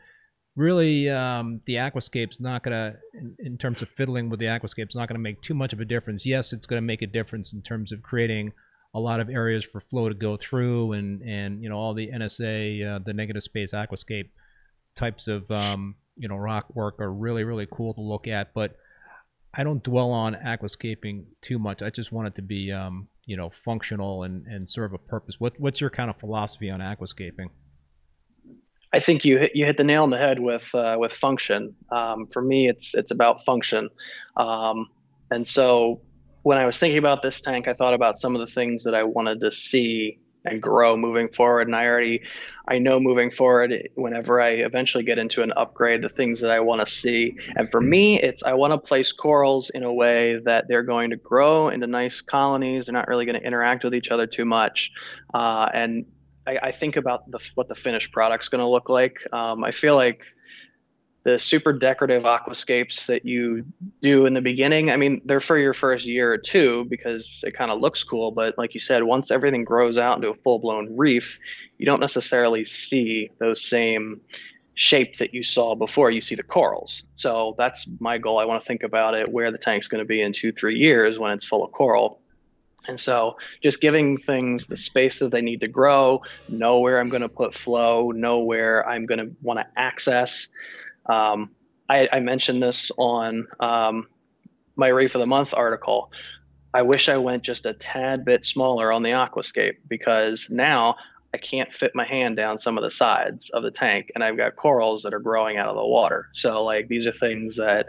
really 0.56 1.10
um, 1.10 1.62
the 1.66 1.76
aquascape's 1.76 2.40
not 2.40 2.64
gonna 2.64 2.96
in, 3.14 3.36
in, 3.40 3.58
terms 3.58 3.82
of 3.82 3.88
fiddling 3.96 4.30
with 4.30 4.40
the 4.40 4.48
aquascape's 4.48 4.96
not 4.96 5.08
gonna 5.08 5.20
make 5.20 5.42
too 5.42 5.54
much 5.54 5.72
of 5.72 5.80
a 5.80 5.86
difference. 5.86 6.26
Yes, 6.26 6.54
it's 6.54 6.66
gonna 6.66 6.82
make 6.82 7.02
a 7.04 7.08
difference 7.08 7.54
in 7.54 7.62
terms 7.62 7.92
of 7.92 8.02
creating 8.02 8.52
a 8.96 9.00
lot 9.00 9.20
of 9.20 9.30
areas 9.30 9.64
for 9.64 9.82
flow 9.82 10.10
to 10.10 10.16
go 10.16 10.38
through 10.38 10.94
and 10.94 11.22
and 11.22 11.62
you 11.62 11.70
know 11.70 11.78
all 11.78 11.94
the 11.94 12.10
NSA 12.10 12.96
uh, 12.96 13.00
the 13.06 13.14
negative 13.14 13.44
space 13.44 13.72
aquascape 13.72 14.30
types 14.96 15.28
of 15.28 15.50
um, 15.52 15.96
you 16.20 16.28
know 16.28 16.36
rock 16.36 16.76
work 16.76 17.00
are 17.00 17.12
really 17.12 17.44
really 17.44 17.68
cool 17.72 17.94
to 17.96 18.02
look 18.02 18.28
at, 18.28 18.54
but 18.54 18.76
I 19.54 19.64
don't 19.64 19.84
dwell 19.84 20.12
on 20.12 20.36
aquascaping 20.36 21.26
too 21.42 21.58
much. 21.58 21.82
I 21.82 21.90
just 21.90 22.12
want 22.12 22.28
it 22.28 22.36
to 22.36 22.42
be, 22.42 22.72
um, 22.72 23.08
you 23.26 23.36
know, 23.36 23.52
functional 23.66 24.24
and, 24.24 24.46
and 24.46 24.70
serve 24.70 24.94
a 24.94 24.98
purpose. 24.98 25.36
What 25.40 25.60
what's 25.60 25.82
your 25.82 25.90
kind 25.90 26.10
of 26.10 26.18
philosophy 26.20 26.70
on 26.70 26.82
aquascaping? 26.82 27.50
I 28.92 29.00
think 29.00 29.24
you 29.24 29.38
hit, 29.38 29.52
you 29.56 29.66
hit 29.66 29.78
the 29.78 29.84
nail 29.84 30.04
on 30.04 30.10
the 30.10 30.18
head 30.18 30.40
with 30.40 30.64
uh, 30.74 30.98
with 31.00 31.14
function. 31.14 31.76
Um, 31.92 32.28
for 32.32 32.42
me, 32.42 32.70
it's 32.70 32.94
it's 32.94 33.12
about 33.12 33.44
function, 33.46 33.90
um, 34.38 34.88
and 35.32 35.48
so 35.48 36.02
when 36.44 36.58
I 36.58 36.66
was 36.66 36.78
thinking 36.78 37.00
about 37.00 37.22
this 37.22 37.42
tank, 37.42 37.68
I 37.68 37.74
thought 37.74 37.94
about 37.94 38.20
some 38.20 38.36
of 38.36 38.48
the 38.48 38.54
things 38.54 38.84
that 38.84 38.96
I 38.96 39.04
wanted 39.04 39.42
to 39.42 39.52
see 39.52 40.20
and 40.50 40.62
grow 40.62 40.98
moving 40.98 41.30
forward. 41.30 41.68
And 41.68 41.76
I 41.76 41.86
already, 41.86 42.22
I 42.68 42.78
know 42.78 43.00
moving 43.00 43.32
forward, 43.32 43.90
whenever 43.96 44.42
I 44.42 44.50
eventually 44.50 45.04
get 45.04 45.18
into 45.18 45.42
an 45.42 45.52
upgrade, 45.54 46.02
the 46.02 46.10
things 46.10 46.40
that 46.42 46.52
I 46.52 46.60
want 46.60 46.86
to 46.86 46.92
see. 46.94 47.38
And 47.56 47.70
for 47.72 47.82
me, 47.82 48.20
it's 48.22 48.44
I 48.44 48.54
want 48.54 48.74
to 48.74 48.78
place 48.78 49.12
corals 49.12 49.70
in 49.70 49.84
a 49.84 49.94
way 49.94 50.40
that 50.46 50.68
they're 50.68 50.84
going 50.84 51.10
to 51.12 51.18
grow 51.18 51.70
into 51.70 51.88
nice 51.88 52.22
colonies. 52.22 52.86
They're 52.86 52.94
not 52.94 53.08
really 53.08 53.26
going 53.26 53.40
to 53.40 53.46
interact 53.46 53.84
with 53.84 53.94
each 53.94 54.10
other 54.10 54.28
too 54.28 54.46
much. 54.46 54.92
Uh, 55.34 55.70
and 55.74 56.06
I, 56.48 56.58
I, 56.64 56.72
think 56.72 56.96
about 56.96 57.30
the, 57.30 57.40
what 57.56 57.68
the 57.68 57.76
finished 57.76 58.12
product's 58.12 58.48
going 58.48 58.60
to 58.60 58.68
look 58.68 58.90
like. 58.90 59.18
Um, 59.32 59.64
I 59.64 59.72
feel 59.72 59.96
like 59.96 60.22
the 61.30 61.38
super 61.40 61.74
decorative 61.74 62.24
aquascapes 62.24 63.06
that 63.06 63.26
you 63.26 63.64
do 64.02 64.26
in 64.26 64.34
the 64.34 64.42
beginning, 64.42 64.90
I 64.90 64.98
mean, 64.98 65.22
they're 65.26 65.40
for 65.40 65.58
your 65.58 65.74
first 65.74 66.06
year 66.06 66.32
or 66.32 66.38
two 66.38 66.86
because 66.90 67.42
it 67.44 67.54
kind 67.54 67.70
of 67.70 67.80
looks 67.80 68.04
cool. 68.04 68.32
But 68.32 68.58
like 68.58 68.74
you 68.74 68.80
said, 68.80 69.04
once 69.04 69.30
everything 69.30 69.64
grows 69.64 69.98
out 69.98 70.18
into 70.18 70.30
a 70.30 70.36
full 70.36 70.60
blown 70.60 70.98
reef, 70.98 71.38
you 71.78 71.86
don't 71.86 72.00
necessarily 72.00 72.66
see 72.66 73.30
those 73.40 73.64
same 73.64 74.22
shape 74.74 75.18
that 75.18 75.34
you 75.34 75.44
saw 75.44 75.76
before. 75.76 76.10
You 76.10 76.22
see 76.22 76.36
the 76.36 76.44
corals. 76.44 77.04
So 77.16 77.54
that's 77.58 77.88
my 78.00 78.18
goal. 78.18 78.40
I 78.40 78.46
want 78.46 78.64
to 78.64 78.68
think 78.68 78.84
about 78.84 79.14
it 79.14 79.32
where 79.32 79.52
the 79.52 79.58
tank's 79.58 79.88
going 79.88 80.00
to 80.00 80.08
be 80.08 80.22
in 80.22 80.34
two, 80.34 80.52
three 80.52 80.78
years 80.78 81.20
when 81.20 81.32
it's 81.32 81.46
full 81.46 81.64
of 81.64 81.72
coral. 81.72 82.22
And 82.88 83.00
so 83.00 83.38
just 83.62 83.82
giving 83.82 84.18
things 84.18 84.66
the 84.66 84.78
space 84.78 85.20
that 85.20 85.32
they 85.32 85.42
need 85.42 85.62
to 85.62 85.68
grow, 85.68 86.24
know 86.48 86.80
where 86.80 87.00
I'm 87.00 87.10
going 87.10 87.22
to 87.22 87.30
put 87.30 87.54
flow, 87.54 88.12
know 88.12 88.40
where 88.40 88.88
I'm 88.88 89.06
going 89.06 89.20
to 89.20 89.36
want 89.42 89.60
to 89.60 89.68
access. 89.78 90.48
Um, 91.10 91.52
I, 91.90 92.08
I, 92.12 92.20
mentioned 92.20 92.62
this 92.62 92.92
on 92.98 93.48
um, 93.60 94.08
my 94.76 94.88
Reef 94.88 95.16
of 95.16 95.20
the 95.20 95.26
Month 95.26 95.54
article. 95.54 96.12
I 96.74 96.84
wish 96.84 97.10
I 97.10 97.18
went 97.18 97.44
just 97.44 97.66
a 97.66 97.74
tad 97.74 98.24
bit 98.24 98.46
smaller 98.46 98.92
on 98.92 99.02
the 99.02 99.10
aquascape 99.10 99.78
because 99.88 100.48
now 100.52 100.96
I 101.34 101.38
can't 101.38 101.74
fit 101.74 101.96
my 101.96 102.06
hand 102.06 102.38
down 102.38 102.60
some 102.60 102.78
of 102.78 102.84
the 102.84 102.92
sides 102.92 103.50
of 103.52 103.64
the 103.64 103.72
tank 103.72 104.12
and 104.14 104.24
I've 104.24 104.38
got 104.38 104.56
corals 104.56 105.02
that 105.04 105.14
are 105.14 105.20
growing 105.20 105.58
out 105.58 105.68
of 105.68 105.76
the 105.76 105.86
water. 105.86 106.30
So 106.36 106.64
like 106.64 106.88
these 106.88 107.08
are 107.08 107.14
things 107.14 107.56
that 107.56 107.88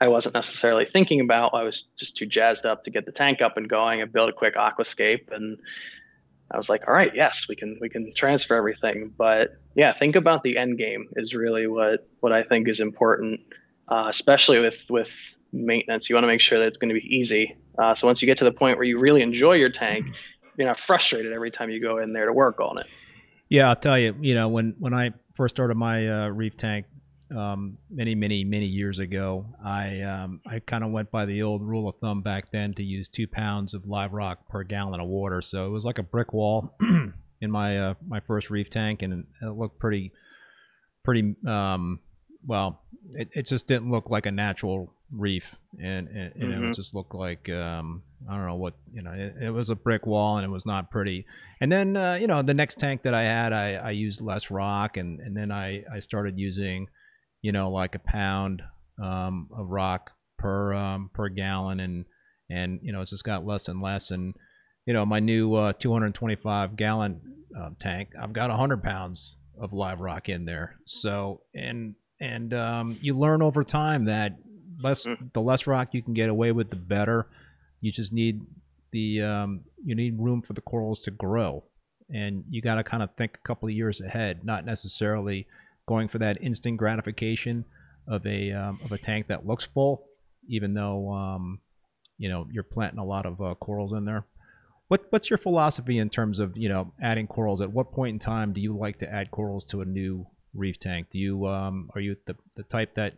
I 0.00 0.08
wasn't 0.08 0.34
necessarily 0.34 0.86
thinking 0.92 1.20
about. 1.20 1.54
I 1.54 1.62
was 1.62 1.84
just 1.96 2.16
too 2.16 2.26
jazzed 2.26 2.66
up 2.66 2.82
to 2.84 2.90
get 2.90 3.06
the 3.06 3.12
tank 3.12 3.40
up 3.40 3.56
and 3.56 3.68
going 3.68 4.02
and 4.02 4.12
build 4.12 4.30
a 4.30 4.32
quick 4.32 4.56
aquascape 4.56 5.30
and 5.30 5.58
I 6.52 6.56
was 6.56 6.68
like, 6.68 6.86
all 6.86 6.94
right, 6.94 7.12
yes, 7.14 7.46
we 7.48 7.56
can 7.56 7.78
we 7.80 7.88
can 7.88 8.12
transfer 8.14 8.54
everything. 8.54 9.12
But 9.16 9.56
yeah, 9.74 9.96
think 9.96 10.16
about 10.16 10.42
the 10.42 10.56
end 10.58 10.78
game 10.78 11.08
is 11.16 11.34
really 11.34 11.66
what 11.66 12.06
what 12.20 12.32
I 12.32 12.42
think 12.42 12.68
is 12.68 12.80
important, 12.80 13.40
uh, 13.88 14.06
especially 14.08 14.58
with 14.58 14.78
with 14.90 15.10
maintenance. 15.52 16.08
You 16.08 16.16
want 16.16 16.24
to 16.24 16.28
make 16.28 16.40
sure 16.40 16.58
that 16.58 16.66
it's 16.66 16.76
going 16.76 16.94
to 16.94 17.00
be 17.00 17.06
easy. 17.06 17.56
Uh, 17.78 17.94
so 17.94 18.06
once 18.06 18.20
you 18.20 18.26
get 18.26 18.38
to 18.38 18.44
the 18.44 18.52
point 18.52 18.76
where 18.76 18.84
you 18.84 18.98
really 18.98 19.22
enjoy 19.22 19.54
your 19.54 19.70
tank, 19.70 20.06
you're 20.56 20.68
not 20.68 20.78
frustrated 20.78 21.32
every 21.32 21.50
time 21.50 21.70
you 21.70 21.80
go 21.80 21.98
in 21.98 22.12
there 22.12 22.26
to 22.26 22.32
work 22.32 22.60
on 22.60 22.78
it. 22.78 22.86
Yeah, 23.48 23.68
I'll 23.68 23.76
tell 23.76 23.98
you. 23.98 24.14
You 24.20 24.34
know, 24.34 24.48
when 24.48 24.74
when 24.78 24.94
I 24.94 25.10
first 25.34 25.56
started 25.56 25.76
my 25.76 26.06
uh, 26.06 26.28
reef 26.28 26.56
tank, 26.56 26.86
um, 27.36 27.78
many, 27.90 28.14
many, 28.14 28.44
many 28.44 28.66
years 28.66 28.98
ago, 28.98 29.46
I 29.64 30.00
um, 30.02 30.40
I 30.46 30.60
kind 30.60 30.84
of 30.84 30.90
went 30.90 31.10
by 31.10 31.26
the 31.26 31.42
old 31.42 31.62
rule 31.62 31.88
of 31.88 31.96
thumb 32.00 32.22
back 32.22 32.50
then 32.52 32.74
to 32.74 32.82
use 32.82 33.08
two 33.08 33.26
pounds 33.26 33.74
of 33.74 33.86
live 33.86 34.12
rock 34.12 34.48
per 34.48 34.62
gallon 34.64 35.00
of 35.00 35.08
water. 35.08 35.42
So 35.42 35.66
it 35.66 35.70
was 35.70 35.84
like 35.84 35.98
a 35.98 36.02
brick 36.02 36.32
wall 36.32 36.76
in 37.40 37.50
my 37.50 37.78
uh, 37.78 37.94
my 38.06 38.20
first 38.20 38.50
reef 38.50 38.70
tank, 38.70 39.02
and 39.02 39.26
it 39.42 39.46
looked 39.46 39.78
pretty 39.78 40.12
pretty 41.04 41.34
um, 41.46 42.00
well. 42.46 42.82
It, 43.14 43.28
it 43.32 43.46
just 43.46 43.66
didn't 43.66 43.90
look 43.90 44.10
like 44.10 44.26
a 44.26 44.30
natural 44.30 44.94
reef, 45.10 45.44
and, 45.78 46.08
and, 46.08 46.32
and 46.34 46.52
mm-hmm. 46.52 46.64
it 46.66 46.76
just 46.76 46.94
looked 46.94 47.14
like 47.14 47.48
um, 47.48 48.02
I 48.28 48.36
don't 48.36 48.46
know 48.46 48.56
what 48.56 48.74
you 48.92 49.02
know. 49.02 49.12
It, 49.12 49.34
it, 49.42 49.50
was 49.50 49.68
a 49.68 49.74
brick 49.74 50.06
wall, 50.06 50.38
and 50.38 50.44
it 50.44 50.50
was 50.50 50.66
not 50.66 50.90
pretty. 50.90 51.26
And 51.60 51.70
then 51.70 51.96
uh, 51.96 52.14
you 52.14 52.26
know 52.26 52.42
the 52.42 52.54
next 52.54 52.78
tank 52.78 53.02
that 53.02 53.14
I 53.14 53.22
had, 53.22 53.52
I, 53.52 53.74
I 53.74 53.90
used 53.90 54.20
less 54.20 54.50
rock, 54.50 54.96
and 54.96 55.20
and 55.20 55.36
then 55.36 55.50
I 55.50 55.84
I 55.92 56.00
started 56.00 56.38
using 56.38 56.88
you 57.42 57.52
know, 57.52 57.70
like 57.70 57.94
a 57.94 57.98
pound 57.98 58.62
um, 59.02 59.48
of 59.56 59.68
rock 59.68 60.10
per 60.38 60.72
um, 60.72 61.10
per 61.12 61.28
gallon, 61.28 61.80
and 61.80 62.04
and 62.48 62.80
you 62.82 62.92
know 62.92 63.02
it's 63.02 63.10
just 63.10 63.24
got 63.24 63.46
less 63.46 63.68
and 63.68 63.82
less. 63.82 64.10
And 64.10 64.34
you 64.86 64.94
know, 64.94 65.04
my 65.04 65.20
new 65.20 65.54
uh, 65.54 65.72
225 65.74 66.76
gallon 66.76 67.20
uh, 67.58 67.70
tank, 67.80 68.10
I've 68.20 68.32
got 68.32 68.50
100 68.50 68.82
pounds 68.82 69.36
of 69.60 69.72
live 69.72 70.00
rock 70.00 70.28
in 70.28 70.44
there. 70.44 70.76
So 70.86 71.42
and 71.54 71.94
and 72.20 72.54
um, 72.54 72.98
you 73.00 73.18
learn 73.18 73.42
over 73.42 73.64
time 73.64 74.06
that 74.06 74.38
less 74.82 75.04
mm. 75.04 75.32
the 75.32 75.40
less 75.40 75.66
rock 75.66 75.88
you 75.92 76.02
can 76.02 76.14
get 76.14 76.28
away 76.28 76.52
with, 76.52 76.70
the 76.70 76.76
better. 76.76 77.26
You 77.80 77.92
just 77.92 78.12
need 78.12 78.42
the 78.92 79.22
um, 79.22 79.60
you 79.84 79.94
need 79.94 80.18
room 80.18 80.42
for 80.42 80.52
the 80.52 80.60
corals 80.60 81.00
to 81.00 81.10
grow, 81.10 81.64
and 82.08 82.44
you 82.48 82.62
got 82.62 82.76
to 82.76 82.84
kind 82.84 83.02
of 83.02 83.10
think 83.16 83.34
a 83.34 83.46
couple 83.46 83.68
of 83.68 83.74
years 83.74 84.00
ahead, 84.00 84.44
not 84.44 84.64
necessarily 84.64 85.46
going 85.86 86.08
for 86.08 86.18
that 86.18 86.42
instant 86.42 86.76
gratification 86.76 87.64
of 88.06 88.26
a 88.26 88.52
um, 88.52 88.80
of 88.84 88.92
a 88.92 88.98
tank 88.98 89.28
that 89.28 89.46
looks 89.46 89.64
full, 89.64 90.04
even 90.48 90.74
though 90.74 91.12
um, 91.12 91.60
you 92.18 92.28
know 92.28 92.46
you're 92.50 92.62
planting 92.62 92.98
a 92.98 93.04
lot 93.04 93.26
of 93.26 93.40
uh, 93.40 93.54
corals 93.54 93.92
in 93.92 94.04
there. 94.04 94.24
What 94.88 95.06
what's 95.10 95.30
your 95.30 95.38
philosophy 95.38 95.98
in 95.98 96.10
terms 96.10 96.38
of 96.38 96.56
you 96.56 96.68
know 96.68 96.92
adding 97.02 97.26
corals? 97.26 97.60
At 97.60 97.72
what 97.72 97.92
point 97.92 98.14
in 98.14 98.18
time 98.18 98.52
do 98.52 98.60
you 98.60 98.76
like 98.76 98.98
to 98.98 99.12
add 99.12 99.30
corals 99.30 99.64
to 99.66 99.80
a 99.80 99.84
new 99.84 100.26
reef 100.54 100.78
tank? 100.78 101.08
Do 101.12 101.18
you 101.18 101.46
um, 101.46 101.90
are 101.94 102.00
you 102.00 102.16
the 102.26 102.36
the 102.56 102.64
type 102.64 102.94
that 102.96 103.14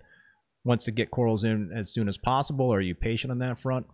wants 0.64 0.84
to 0.86 0.90
get 0.90 1.10
corals 1.10 1.44
in 1.44 1.70
as 1.74 1.90
soon 1.90 2.08
as 2.08 2.16
possible? 2.16 2.72
Are 2.72 2.80
you 2.80 2.94
patient 2.94 3.30
on 3.30 3.38
that 3.38 3.60
front? 3.60 3.86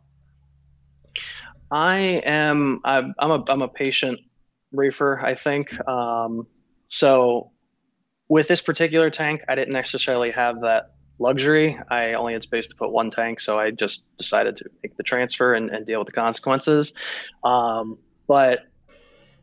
I 1.70 2.22
am. 2.24 2.80
I'm, 2.84 3.14
I'm 3.18 3.30
a 3.30 3.44
I'm 3.48 3.62
a 3.62 3.68
patient 3.68 4.20
reefer. 4.72 5.20
I 5.24 5.34
think. 5.34 5.72
Um, 5.88 6.46
so 6.88 7.52
with 8.30 8.46
this 8.46 8.60
particular 8.60 9.10
tank, 9.10 9.42
I 9.48 9.56
didn't 9.56 9.74
necessarily 9.74 10.30
have 10.30 10.60
that 10.60 10.92
luxury. 11.18 11.78
I 11.90 12.14
only 12.14 12.32
had 12.32 12.42
space 12.44 12.68
to 12.68 12.76
put 12.76 12.90
one 12.90 13.10
tank, 13.10 13.40
so 13.40 13.58
I 13.58 13.72
just 13.72 14.02
decided 14.18 14.56
to 14.58 14.70
make 14.82 14.96
the 14.96 15.02
transfer 15.02 15.52
and, 15.52 15.68
and 15.68 15.84
deal 15.84 15.98
with 15.98 16.06
the 16.06 16.12
consequences. 16.12 16.92
Um, 17.42 17.98
but 18.28 18.60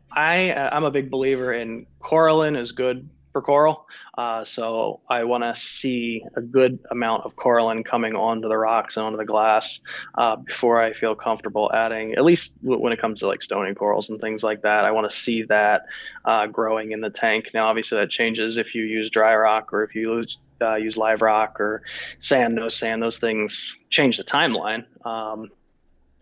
I, 0.10 0.54
I'm 0.54 0.86
a 0.86 0.90
big 0.90 1.12
believer 1.12 1.54
in 1.54 1.86
coralline 2.00 2.56
is 2.56 2.72
good 2.72 3.10
for 3.38 3.42
coral. 3.44 3.88
Uh, 4.18 4.44
so 4.44 5.00
I 5.08 5.24
want 5.24 5.44
to 5.44 5.62
see 5.62 6.24
a 6.36 6.42
good 6.42 6.80
amount 6.90 7.24
of 7.26 7.36
coralline 7.36 7.84
coming 7.84 8.16
onto 8.16 8.48
the 8.50 8.58
rocks 8.58 8.98
and 8.98 9.06
onto 9.06 9.18
the 9.18 9.26
glass 9.26 9.80
uh, 10.16 10.38
before 10.38 10.82
I 10.82 10.94
feel 10.94 11.14
comfortable 11.14 11.70
adding, 11.72 12.14
at 12.14 12.26
least 12.26 12.54
when 12.64 12.92
it 12.92 13.00
comes 13.00 13.20
to 13.20 13.28
like 13.28 13.44
stony 13.44 13.76
corals 13.76 14.10
and 14.10 14.20
things 14.20 14.42
like 14.42 14.64
that. 14.64 14.86
I 14.86 14.92
want 14.92 15.12
to 15.12 15.16
see 15.16 15.44
that 15.44 15.84
uh, 16.26 16.48
growing 16.48 16.94
in 16.94 17.02
the 17.02 17.12
tank. 17.12 17.52
Now, 17.54 17.68
obviously, 17.68 18.00
that 18.00 18.10
changes 18.10 18.58
if 18.58 18.74
you 18.74 18.84
use 18.84 19.12
dry 19.12 19.36
rock 19.36 19.72
or 19.72 19.84
if 19.84 19.94
you 19.94 20.18
use, 20.18 20.38
uh, 20.60 20.76
use 20.76 20.98
live 20.98 21.22
rock 21.22 21.62
or 21.62 21.84
sand, 22.22 22.56
no 22.56 22.70
sand. 22.70 23.04
Those 23.04 23.20
things 23.20 23.78
change 23.92 24.18
the 24.18 24.24
timeline. 24.24 24.84
Um, 25.06 25.52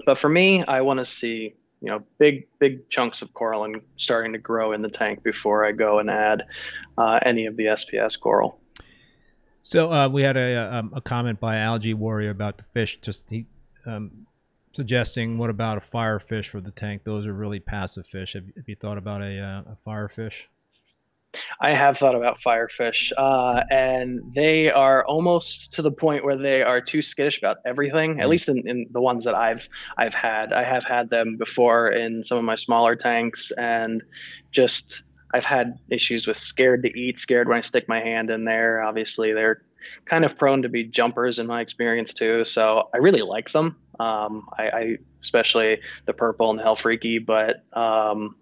but 0.06 0.18
for 0.18 0.28
me, 0.28 0.66
I 0.66 0.82
want 0.82 1.00
to 1.00 1.06
see 1.06 1.56
you 1.86 1.92
know 1.92 2.04
big 2.18 2.48
big 2.58 2.90
chunks 2.90 3.22
of 3.22 3.32
coralline 3.36 3.80
starting 3.96 4.34
to 4.34 4.40
grow 4.40 4.72
in 4.72 4.82
the 4.82 4.90
tank 4.90 5.22
before 5.22 5.64
I 5.64 5.72
go 5.72 6.00
and 6.00 6.10
add 6.10 6.44
uh, 6.98 7.20
any 7.24 7.46
of 7.46 7.56
the 7.58 7.66
SPS 7.66 8.20
coral. 8.20 8.60
So 9.62 9.92
uh, 9.92 10.10
we 10.10 10.24
had 10.24 10.36
a, 10.36 10.54
a, 10.54 10.74
um, 10.80 10.94
a 10.96 11.02
comment 11.02 11.40
by 11.40 11.58
Algae 11.58 11.94
Warrior 11.94 12.32
about 12.32 12.58
the 12.58 12.64
fish. 12.74 12.98
Just 13.02 13.26
he, 13.30 13.46
um, 13.86 14.26
suggesting 14.74 15.38
what 15.38 15.52
about 15.52 15.78
a 15.78 15.82
fire 15.82 16.20
fish 16.20 16.50
for 16.50 16.60
the 16.60 16.72
tank? 16.72 17.04
Those 17.04 17.28
are 17.28 17.34
really 17.34 17.60
passive 17.60 18.08
fish. 18.08 18.34
Have, 18.34 18.46
have 18.56 18.68
you 18.68 18.76
thought 18.76 18.98
about 18.98 19.22
a, 19.22 19.40
uh, 19.40 19.72
a 19.74 19.78
fire 19.86 20.10
fish? 20.10 20.48
I 21.62 21.74
have 21.74 21.98
thought 21.98 22.16
about 22.16 22.40
firefish, 22.46 23.12
uh, 23.18 23.64
and 23.70 24.22
they 24.34 24.70
are 24.70 25.06
almost 25.06 25.74
to 25.74 25.82
the 25.82 25.92
point 25.92 26.24
where 26.24 26.38
they 26.38 26.62
are 26.62 26.82
too 26.82 27.02
skittish 27.02 27.38
about 27.38 27.58
everything. 27.66 28.20
At 28.20 28.28
mm. 28.28 28.30
least 28.30 28.50
in, 28.50 28.68
in 28.68 28.88
the 28.92 29.02
ones 29.02 29.24
that 29.26 29.36
I've 29.36 29.68
I've 29.98 30.14
had, 30.14 30.54
I 30.54 30.64
have 30.64 30.84
had 30.84 31.10
them 31.10 31.38
before 31.38 31.90
in 31.90 32.24
some 32.24 32.38
of 32.38 32.44
my 32.44 32.56
smaller 32.56 32.96
tanks, 32.96 33.52
and 33.58 34.04
just 34.52 35.04
I've 35.34 35.46
had 35.46 35.78
issues 35.90 36.28
with 36.28 36.38
scared 36.38 36.84
to 36.84 36.98
eat, 36.98 37.20
scared 37.20 37.48
when 37.48 37.58
I 37.58 37.62
stick 37.62 37.90
my 37.90 38.00
hand 38.00 38.30
in 38.30 38.46
there. 38.46 38.82
Obviously, 38.82 39.34
they're 39.34 39.62
kind 40.06 40.26
of 40.26 40.38
prone 40.38 40.62
to 40.62 40.70
be 40.70 40.84
jumpers 40.84 41.40
in 41.40 41.48
my 41.48 41.62
experience 41.62 42.14
too. 42.14 42.46
So 42.46 42.90
I 42.94 42.98
really 42.98 43.22
like 43.22 43.52
them. 43.52 43.76
Um, 44.00 44.48
I, 44.58 44.70
I, 44.70 44.98
especially 45.22 45.80
the 46.06 46.14
purple 46.14 46.50
and 46.50 46.60
the 46.60 46.64
helfrichi, 46.64 47.24
but 47.24 47.64
um, 47.78 48.36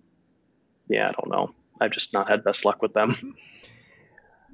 yeah, 0.87 1.09
I 1.09 1.11
don't 1.11 1.29
know. 1.29 1.53
I've 1.81 1.91
just 1.91 2.13
not 2.13 2.29
had 2.29 2.43
best 2.43 2.65
luck 2.65 2.81
with 2.81 2.93
them. 2.93 3.35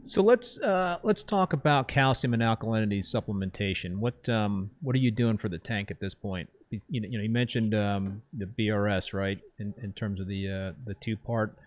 So 0.06 0.24
let's 0.24 0.58
uh, 0.60 0.98
let's 1.04 1.24
talk 1.24 1.54
about 1.54 1.88
calcium 1.88 2.34
and 2.34 2.42
alkalinity 2.42 3.00
supplementation. 3.00 3.98
What 3.98 4.28
um, 4.30 4.72
what 4.82 4.96
are 4.96 5.00
you 5.00 5.12
doing 5.12 5.38
for 5.38 5.50
the 5.50 5.58
tank 5.58 5.92
at 5.92 6.00
this 6.00 6.14
point? 6.14 6.50
You, 6.70 6.82
you 6.90 7.02
know, 7.02 7.22
you 7.22 7.30
mentioned 7.30 7.76
um, 7.76 8.22
the 8.34 8.46
BRS, 8.46 9.14
right? 9.14 9.40
In, 9.60 9.74
in 9.84 9.94
terms 9.94 10.20
of 10.20 10.28
the 10.28 10.48
uh, 10.48 10.74
the 10.86 10.96
two 11.02 11.18
part. 11.18 11.58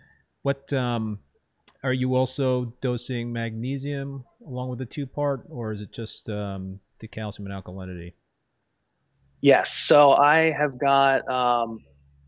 What 0.42 0.72
um, 0.72 1.20
are 1.84 1.92
you 1.92 2.16
also 2.16 2.74
dosing 2.80 3.32
magnesium 3.32 4.24
along 4.44 4.70
with 4.70 4.78
the 4.78 4.86
two 4.86 5.06
part, 5.06 5.44
or 5.48 5.72
is 5.72 5.80
it 5.80 5.92
just 5.92 6.28
um, 6.28 6.80
the 7.00 7.08
calcium 7.08 7.48
and 7.48 7.62
alkalinity? 7.62 8.14
Yes. 9.40 9.72
So 9.72 10.12
I 10.12 10.52
have 10.52 10.78
got 10.78 11.28
um, 11.28 11.80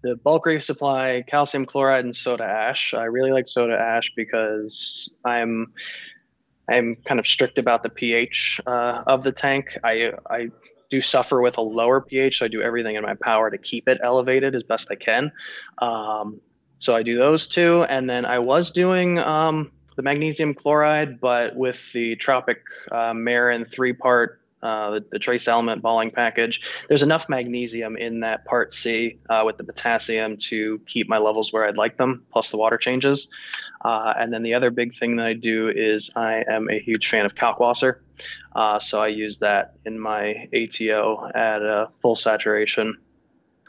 the 0.05 0.17
bulk 0.17 0.45
reef 0.45 0.63
supply 0.63 1.25
calcium 1.27 1.65
chloride 1.65 2.05
and 2.05 2.15
soda 2.15 2.45
ash. 2.45 2.93
I 2.93 3.05
really 3.05 3.33
like 3.33 3.49
soda 3.49 3.75
ash 3.75 4.13
because 4.15 5.11
I'm 5.25 5.73
I'm 6.69 6.97
kind 7.07 7.19
of 7.19 7.27
strict 7.27 7.59
about 7.59 7.83
the 7.83 7.89
pH 7.89 8.61
uh, 8.67 9.03
of 9.07 9.25
the 9.25 9.33
tank. 9.33 9.79
I 9.83 10.13
I 10.29 10.51
do 10.91 11.01
suffer 11.01 11.41
with 11.41 11.57
a 11.57 11.63
lower 11.63 12.03
pH, 12.03 12.39
so 12.39 12.45
I 12.45 12.49
do 12.49 12.61
everything 12.61 12.97
in 12.97 13.03
my 13.03 13.15
power 13.15 13.51
to 13.51 13.57
keep 13.57 13.89
it 13.89 13.99
elevated 14.05 14.55
as 14.55 14.63
best 14.63 14.89
I 14.91 14.95
can. 14.97 15.33
Um, 15.79 16.41
so 16.81 16.95
I 16.95 17.03
do 17.03 17.17
those 17.17 17.47
two, 17.49 17.85
and 17.85 18.09
then 18.09 18.27
I 18.27 18.39
was 18.39 18.71
doing 18.71 19.19
um, 19.19 19.73
the 19.97 20.03
magnesium 20.03 20.53
chloride, 20.53 21.19
but 21.19 21.57
with 21.57 21.81
the 21.95 22.15
Tropic 22.17 22.59
uh, 22.93 23.15
Marin 23.15 23.65
three 23.65 23.95
part 23.95 24.41
uh, 24.65 24.93
the, 24.93 25.05
the, 25.13 25.19
trace 25.19 25.47
element 25.47 25.83
balling 25.83 26.11
package. 26.11 26.61
There's 26.89 27.03
enough 27.03 27.29
magnesium 27.29 27.99
in 27.99 28.21
that 28.21 28.47
part 28.47 28.73
C 28.73 29.19
uh, 29.29 29.43
with 29.45 29.59
the 29.59 29.65
potassium 29.65 30.39
to 30.49 30.81
keep 30.87 31.07
my 31.07 31.19
levels 31.19 31.53
where 31.53 31.67
I'd 31.67 31.77
like 31.77 31.99
them, 31.99 32.25
plus 32.33 32.51
the 32.51 32.57
water 32.57 32.79
changes. 32.79 33.29
Uh, 33.85 34.15
and 34.19 34.33
then 34.33 34.43
the 34.43 34.55
other 34.55 34.71
big 34.71 34.99
thing 34.99 35.17
that 35.17 35.27
I 35.27 35.35
do 35.35 35.69
is 35.69 36.11
I 36.17 36.45
am 36.49 36.71
a 36.71 36.81
huge 36.81 37.11
fan 37.11 37.27
of 37.27 37.35
Kalkwasser. 37.35 37.99
Uh, 38.57 38.81
so 38.81 39.03
I 39.03 39.09
use 39.09 39.39
that 39.41 39.75
in 39.85 40.01
my 40.01 40.49
ATO 40.55 41.31
at 41.35 41.61
a 41.61 41.91
full 42.01 42.17
saturation. 42.17 42.97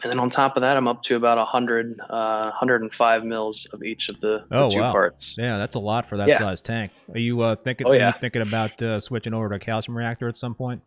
And 0.04 0.12
then 0.12 0.20
on 0.20 0.30
top 0.30 0.58
of 0.58 0.62
that, 0.62 0.76
I'm 0.76 0.88
up 0.88 1.04
to 1.04 1.16
about 1.16 1.38
100, 1.38 1.98
105 1.98 3.22
uh, 3.22 3.26
mils 3.26 3.66
of 3.72 3.82
each 3.84 4.10
of 4.10 4.20
the, 4.20 4.46
the 4.50 4.58
oh, 4.58 4.70
two 4.70 4.80
wow. 4.80 4.92
parts. 4.92 5.36
Yeah, 5.38 5.58
that's 5.58 5.76
a 5.76 5.80
lot 5.80 6.10
for 6.10 6.18
that 6.18 6.28
yeah. 6.28 6.38
size 6.38 6.62
tank. 6.62 6.92
Are 7.14 7.20
you 7.20 7.42
uh, 7.42 7.56
thinking? 7.56 7.88
Oh, 7.88 7.94
yeah. 7.94 8.12
thinking 8.12 8.42
about 8.42 8.82
uh, 8.82 9.00
switching 9.00 9.34
over 9.34 9.50
to 9.50 9.56
a 9.56 9.60
calcium 9.60 9.98
reactor 9.98 10.28
at 10.28 10.38
some 10.38 10.54
point? 10.54 10.82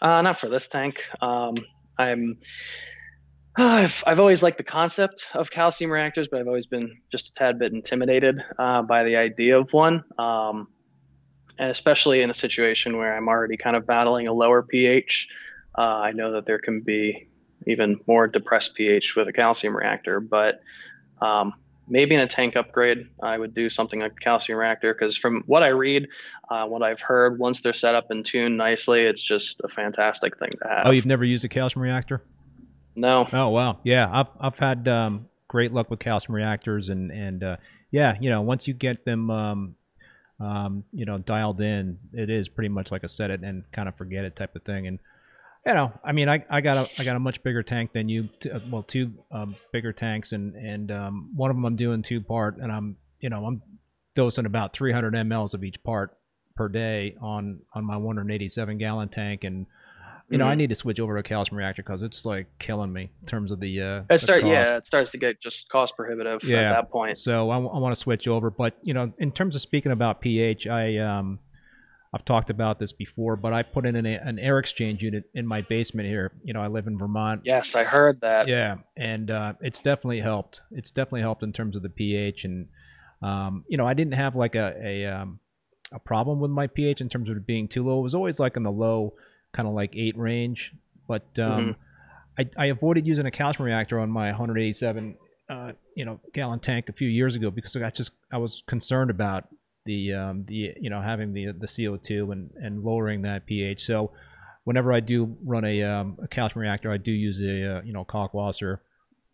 Uh, 0.00 0.22
not 0.22 0.40
for 0.40 0.48
this 0.48 0.66
tank. 0.68 1.02
Um, 1.20 1.56
I'm. 1.98 2.38
I've, 3.56 4.02
I've 4.04 4.18
always 4.18 4.42
liked 4.42 4.58
the 4.58 4.64
concept 4.64 5.22
of 5.32 5.48
calcium 5.48 5.88
reactors, 5.88 6.26
but 6.26 6.40
I've 6.40 6.48
always 6.48 6.66
been 6.66 6.96
just 7.12 7.28
a 7.28 7.34
tad 7.34 7.56
bit 7.60 7.72
intimidated 7.72 8.42
uh, 8.58 8.82
by 8.82 9.04
the 9.04 9.14
idea 9.14 9.56
of 9.56 9.72
one. 9.72 10.02
Um, 10.18 10.66
and 11.56 11.70
especially 11.70 12.22
in 12.22 12.30
a 12.30 12.34
situation 12.34 12.96
where 12.96 13.16
I'm 13.16 13.28
already 13.28 13.56
kind 13.56 13.76
of 13.76 13.86
battling 13.86 14.26
a 14.26 14.32
lower 14.32 14.64
pH, 14.64 15.28
uh, 15.78 15.82
I 15.82 16.10
know 16.10 16.32
that 16.32 16.46
there 16.46 16.58
can 16.58 16.80
be 16.80 17.28
even 17.66 18.00
more 18.06 18.26
depressed 18.26 18.74
pH 18.74 19.14
with 19.16 19.28
a 19.28 19.32
calcium 19.32 19.76
reactor. 19.76 20.20
But 20.20 20.60
um, 21.20 21.54
maybe 21.88 22.14
in 22.14 22.20
a 22.20 22.28
tank 22.28 22.56
upgrade, 22.56 23.08
I 23.22 23.38
would 23.38 23.54
do 23.54 23.70
something 23.70 24.00
like 24.00 24.12
a 24.12 24.24
calcium 24.24 24.58
reactor 24.58 24.94
because 24.94 25.16
from 25.16 25.42
what 25.46 25.62
I 25.62 25.68
read, 25.68 26.08
uh, 26.50 26.66
what 26.66 26.82
I've 26.82 27.00
heard, 27.00 27.38
once 27.38 27.60
they're 27.60 27.72
set 27.72 27.94
up 27.94 28.10
and 28.10 28.24
tuned 28.24 28.56
nicely, 28.56 29.02
it's 29.02 29.22
just 29.22 29.60
a 29.64 29.68
fantastic 29.68 30.38
thing 30.38 30.50
to 30.62 30.68
have. 30.68 30.86
Oh, 30.86 30.90
you've 30.90 31.06
never 31.06 31.24
used 31.24 31.44
a 31.44 31.48
calcium 31.48 31.82
reactor? 31.82 32.22
No. 32.96 33.28
Oh 33.32 33.48
wow, 33.48 33.80
yeah, 33.82 34.08
I've 34.12 34.28
I've 34.40 34.56
had 34.56 34.86
um, 34.86 35.28
great 35.48 35.72
luck 35.72 35.90
with 35.90 35.98
calcium 35.98 36.34
reactors, 36.34 36.90
and 36.90 37.10
and 37.10 37.42
uh, 37.42 37.56
yeah, 37.90 38.14
you 38.20 38.30
know, 38.30 38.42
once 38.42 38.68
you 38.68 38.74
get 38.74 39.04
them. 39.04 39.30
Um, 39.30 39.74
um, 40.40 40.84
you 40.92 41.04
know, 41.04 41.18
dialed 41.18 41.60
in, 41.60 41.98
it 42.12 42.28
is 42.28 42.48
pretty 42.48 42.68
much 42.68 42.90
like 42.90 43.04
a 43.04 43.08
set 43.08 43.30
it 43.30 43.42
and 43.42 43.62
kind 43.72 43.88
of 43.88 43.96
forget 43.96 44.24
it 44.24 44.34
type 44.34 44.56
of 44.56 44.62
thing. 44.62 44.86
And 44.86 44.98
you 45.66 45.72
know, 45.72 45.92
I 46.04 46.12
mean, 46.12 46.28
I, 46.28 46.44
I 46.50 46.60
got 46.60 46.76
a 46.76 47.00
I 47.00 47.04
got 47.04 47.16
a 47.16 47.20
much 47.20 47.42
bigger 47.42 47.62
tank 47.62 47.92
than 47.92 48.08
you. 48.08 48.28
T- 48.40 48.50
uh, 48.50 48.60
well, 48.70 48.82
two 48.82 49.12
um, 49.32 49.56
bigger 49.72 49.92
tanks, 49.92 50.32
and 50.32 50.54
and 50.54 50.90
um, 50.90 51.30
one 51.34 51.50
of 51.50 51.56
them 51.56 51.64
I'm 51.64 51.76
doing 51.76 52.02
two 52.02 52.20
part, 52.20 52.58
and 52.58 52.70
I'm 52.70 52.96
you 53.20 53.30
know 53.30 53.46
I'm 53.46 53.62
dosing 54.14 54.46
about 54.46 54.72
300 54.74 55.12
mLs 55.14 55.54
of 55.54 55.64
each 55.64 55.82
part 55.82 56.16
per 56.54 56.68
day 56.68 57.16
on 57.20 57.60
on 57.74 57.84
my 57.84 57.96
187 57.96 58.76
gallon 58.76 59.08
tank, 59.08 59.44
and 59.44 59.66
you 60.28 60.36
know 60.36 60.44
mm-hmm. 60.44 60.52
I 60.52 60.54
need 60.54 60.68
to 60.68 60.74
switch 60.74 61.00
over 61.00 61.14
to 61.14 61.20
a 61.20 61.22
calcium 61.22 61.56
reactor 61.56 61.82
because 61.82 62.02
it's 62.02 62.26
like 62.26 62.46
killing 62.58 62.92
me 62.92 63.10
in 63.22 63.26
terms 63.26 63.50
of 63.50 63.58
the. 63.58 63.80
Uh, 63.80 64.02
it 64.10 64.20
start 64.20 64.44
yeah, 64.44 64.76
it 64.76 64.86
starts 64.86 65.12
to 65.12 65.18
get 65.18 65.40
just 65.40 65.70
cost 65.70 65.96
prohibitive 65.96 66.44
yeah. 66.44 66.72
at 66.72 66.74
that 66.74 66.90
point. 66.90 67.16
So 67.16 67.48
I, 67.48 67.56
I 67.56 67.78
want 67.78 67.94
to 67.94 68.00
switch 68.00 68.28
over, 68.28 68.50
but 68.50 68.76
you 68.82 68.92
know, 68.92 69.14
in 69.18 69.32
terms 69.32 69.54
of 69.54 69.62
speaking 69.62 69.92
about 69.92 70.20
pH, 70.20 70.66
I 70.66 70.98
um 70.98 71.38
I've 72.14 72.24
talked 72.24 72.48
about 72.48 72.78
this 72.78 72.92
before, 72.92 73.34
but 73.34 73.52
I 73.52 73.64
put 73.64 73.84
in 73.84 73.96
an, 73.96 74.06
an 74.06 74.38
air 74.38 74.60
exchange 74.60 75.02
unit 75.02 75.24
in 75.34 75.44
my 75.44 75.62
basement 75.62 76.08
here. 76.08 76.30
You 76.44 76.54
know, 76.54 76.62
I 76.62 76.68
live 76.68 76.86
in 76.86 76.96
Vermont. 76.96 77.40
Yes, 77.44 77.74
I 77.74 77.82
heard 77.82 78.20
that. 78.20 78.46
Yeah, 78.46 78.76
and 78.96 79.32
uh, 79.32 79.54
it's 79.60 79.80
definitely 79.80 80.20
helped. 80.20 80.60
It's 80.70 80.92
definitely 80.92 81.22
helped 81.22 81.42
in 81.42 81.52
terms 81.52 81.74
of 81.74 81.82
the 81.82 81.88
pH, 81.88 82.44
and 82.44 82.68
um, 83.20 83.64
you 83.66 83.76
know, 83.76 83.84
I 83.84 83.94
didn't 83.94 84.14
have 84.14 84.36
like 84.36 84.54
a 84.54 84.74
a, 84.80 85.06
um, 85.06 85.40
a 85.90 85.98
problem 85.98 86.38
with 86.38 86.52
my 86.52 86.68
pH 86.68 87.00
in 87.00 87.08
terms 87.08 87.28
of 87.28 87.36
it 87.36 87.46
being 87.48 87.66
too 87.66 87.84
low. 87.84 87.98
It 87.98 88.02
was 88.02 88.14
always 88.14 88.38
like 88.38 88.56
in 88.56 88.62
the 88.62 88.70
low, 88.70 89.14
kind 89.52 89.66
of 89.66 89.74
like 89.74 89.96
eight 89.96 90.16
range, 90.16 90.72
but 91.08 91.26
um, 91.38 91.74
mm-hmm. 91.74 91.80
I, 92.38 92.64
I 92.64 92.66
avoided 92.66 93.08
using 93.08 93.26
a 93.26 93.32
calcium 93.32 93.66
reactor 93.66 93.98
on 93.98 94.08
my 94.08 94.26
187 94.26 95.16
uh, 95.48 95.72
you 95.96 96.04
know 96.04 96.20
gallon 96.32 96.60
tank 96.60 96.88
a 96.88 96.92
few 96.92 97.08
years 97.08 97.34
ago 97.34 97.50
because 97.50 97.74
I 97.76 97.90
just 97.90 98.12
I 98.32 98.38
was 98.38 98.62
concerned 98.68 99.10
about 99.10 99.48
the 99.84 100.14
um, 100.14 100.44
the 100.46 100.74
you 100.80 100.90
know 100.90 101.00
having 101.00 101.32
the 101.32 101.52
the 101.52 101.66
CO2 101.66 102.32
and 102.32 102.50
and 102.56 102.82
lowering 102.82 103.22
that 103.22 103.46
pH. 103.46 103.84
So 103.84 104.10
whenever 104.64 104.92
I 104.92 105.00
do 105.00 105.36
run 105.44 105.64
a, 105.64 105.82
um, 105.82 106.18
a 106.22 106.28
calcium 106.28 106.62
reactor, 106.62 106.90
I 106.90 106.96
do 106.96 107.12
use 107.12 107.40
a 107.40 107.78
uh, 107.78 107.82
you 107.82 107.92
know 107.92 108.04
Kalkwasser 108.04 108.78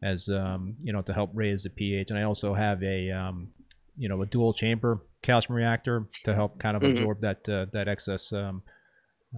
as 0.03 0.29
um, 0.29 0.77
you 0.81 0.93
know 0.93 1.03
to 1.03 1.13
help 1.13 1.31
raise 1.35 1.63
the 1.63 1.71
pH, 1.71 2.11
and 2.11 2.19
I 2.19 2.23
also 2.23 2.55
have 2.55 2.83
a 2.83 3.11
um, 3.11 3.49
you 3.97 4.09
know 4.09 4.21
a 4.23 4.27
dual 4.27 4.53
chamber 4.53 5.01
calcium 5.23 5.55
reactor 5.55 6.07
to 6.25 6.35
help 6.35 6.59
kind 6.59 6.77
of 6.77 6.83
mm-hmm. 6.83 6.99
absorb 6.99 7.21
that 7.21 7.49
uh, 7.49 7.67
that 7.73 7.89
excess 7.89 8.33
um, 8.33 8.63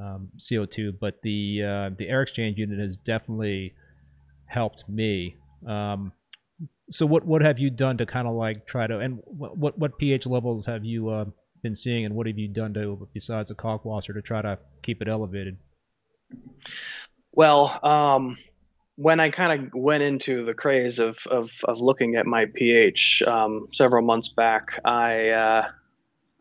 um, 0.01 0.29
CO2. 0.39 0.99
But 0.99 1.21
the 1.23 1.63
uh, 1.63 1.95
the 1.97 2.09
air 2.09 2.23
exchange 2.23 2.59
unit 2.59 2.79
has 2.79 2.97
definitely 2.97 3.75
helped 4.47 4.89
me. 4.89 5.37
Um, 5.67 6.13
so 6.91 7.07
what 7.07 7.25
what 7.25 7.43
have 7.43 7.59
you 7.59 7.71
done 7.71 7.97
to 7.99 8.07
kind 8.07 8.27
of 8.27 8.35
like 8.35 8.67
try 8.67 8.87
to 8.87 8.99
and 8.99 9.19
what 9.25 9.57
what, 9.57 9.79
what 9.79 9.99
pH 9.99 10.27
levels 10.27 10.67
have 10.67 10.85
you 10.85 11.09
uh, 11.09 11.25
been 11.63 11.77
seeing 11.77 12.05
and 12.05 12.15
what 12.15 12.27
have 12.27 12.39
you 12.39 12.49
done 12.49 12.75
to 12.75 13.09
besides 13.15 13.51
a 13.51 13.55
Kalkwasser 13.55 14.13
to 14.15 14.23
try 14.23 14.43
to 14.43 14.59
keep 14.83 15.01
it 15.01 15.09
elevated? 15.09 15.57
Well, 17.33 17.79
um, 17.85 18.37
when 18.97 19.21
I 19.21 19.31
kind 19.31 19.61
of 19.61 19.71
went 19.75 20.03
into 20.03 20.45
the 20.45 20.55
craze 20.55 20.99
of, 20.99 21.17
of, 21.31 21.51
of 21.65 21.81
looking 21.81 22.17
at 22.17 22.27
my 22.27 22.47
pH 22.55 23.23
um, 23.27 23.69
several 23.73 24.03
months 24.03 24.29
back, 24.29 24.81
I 24.85 25.29
uh, 25.31 25.69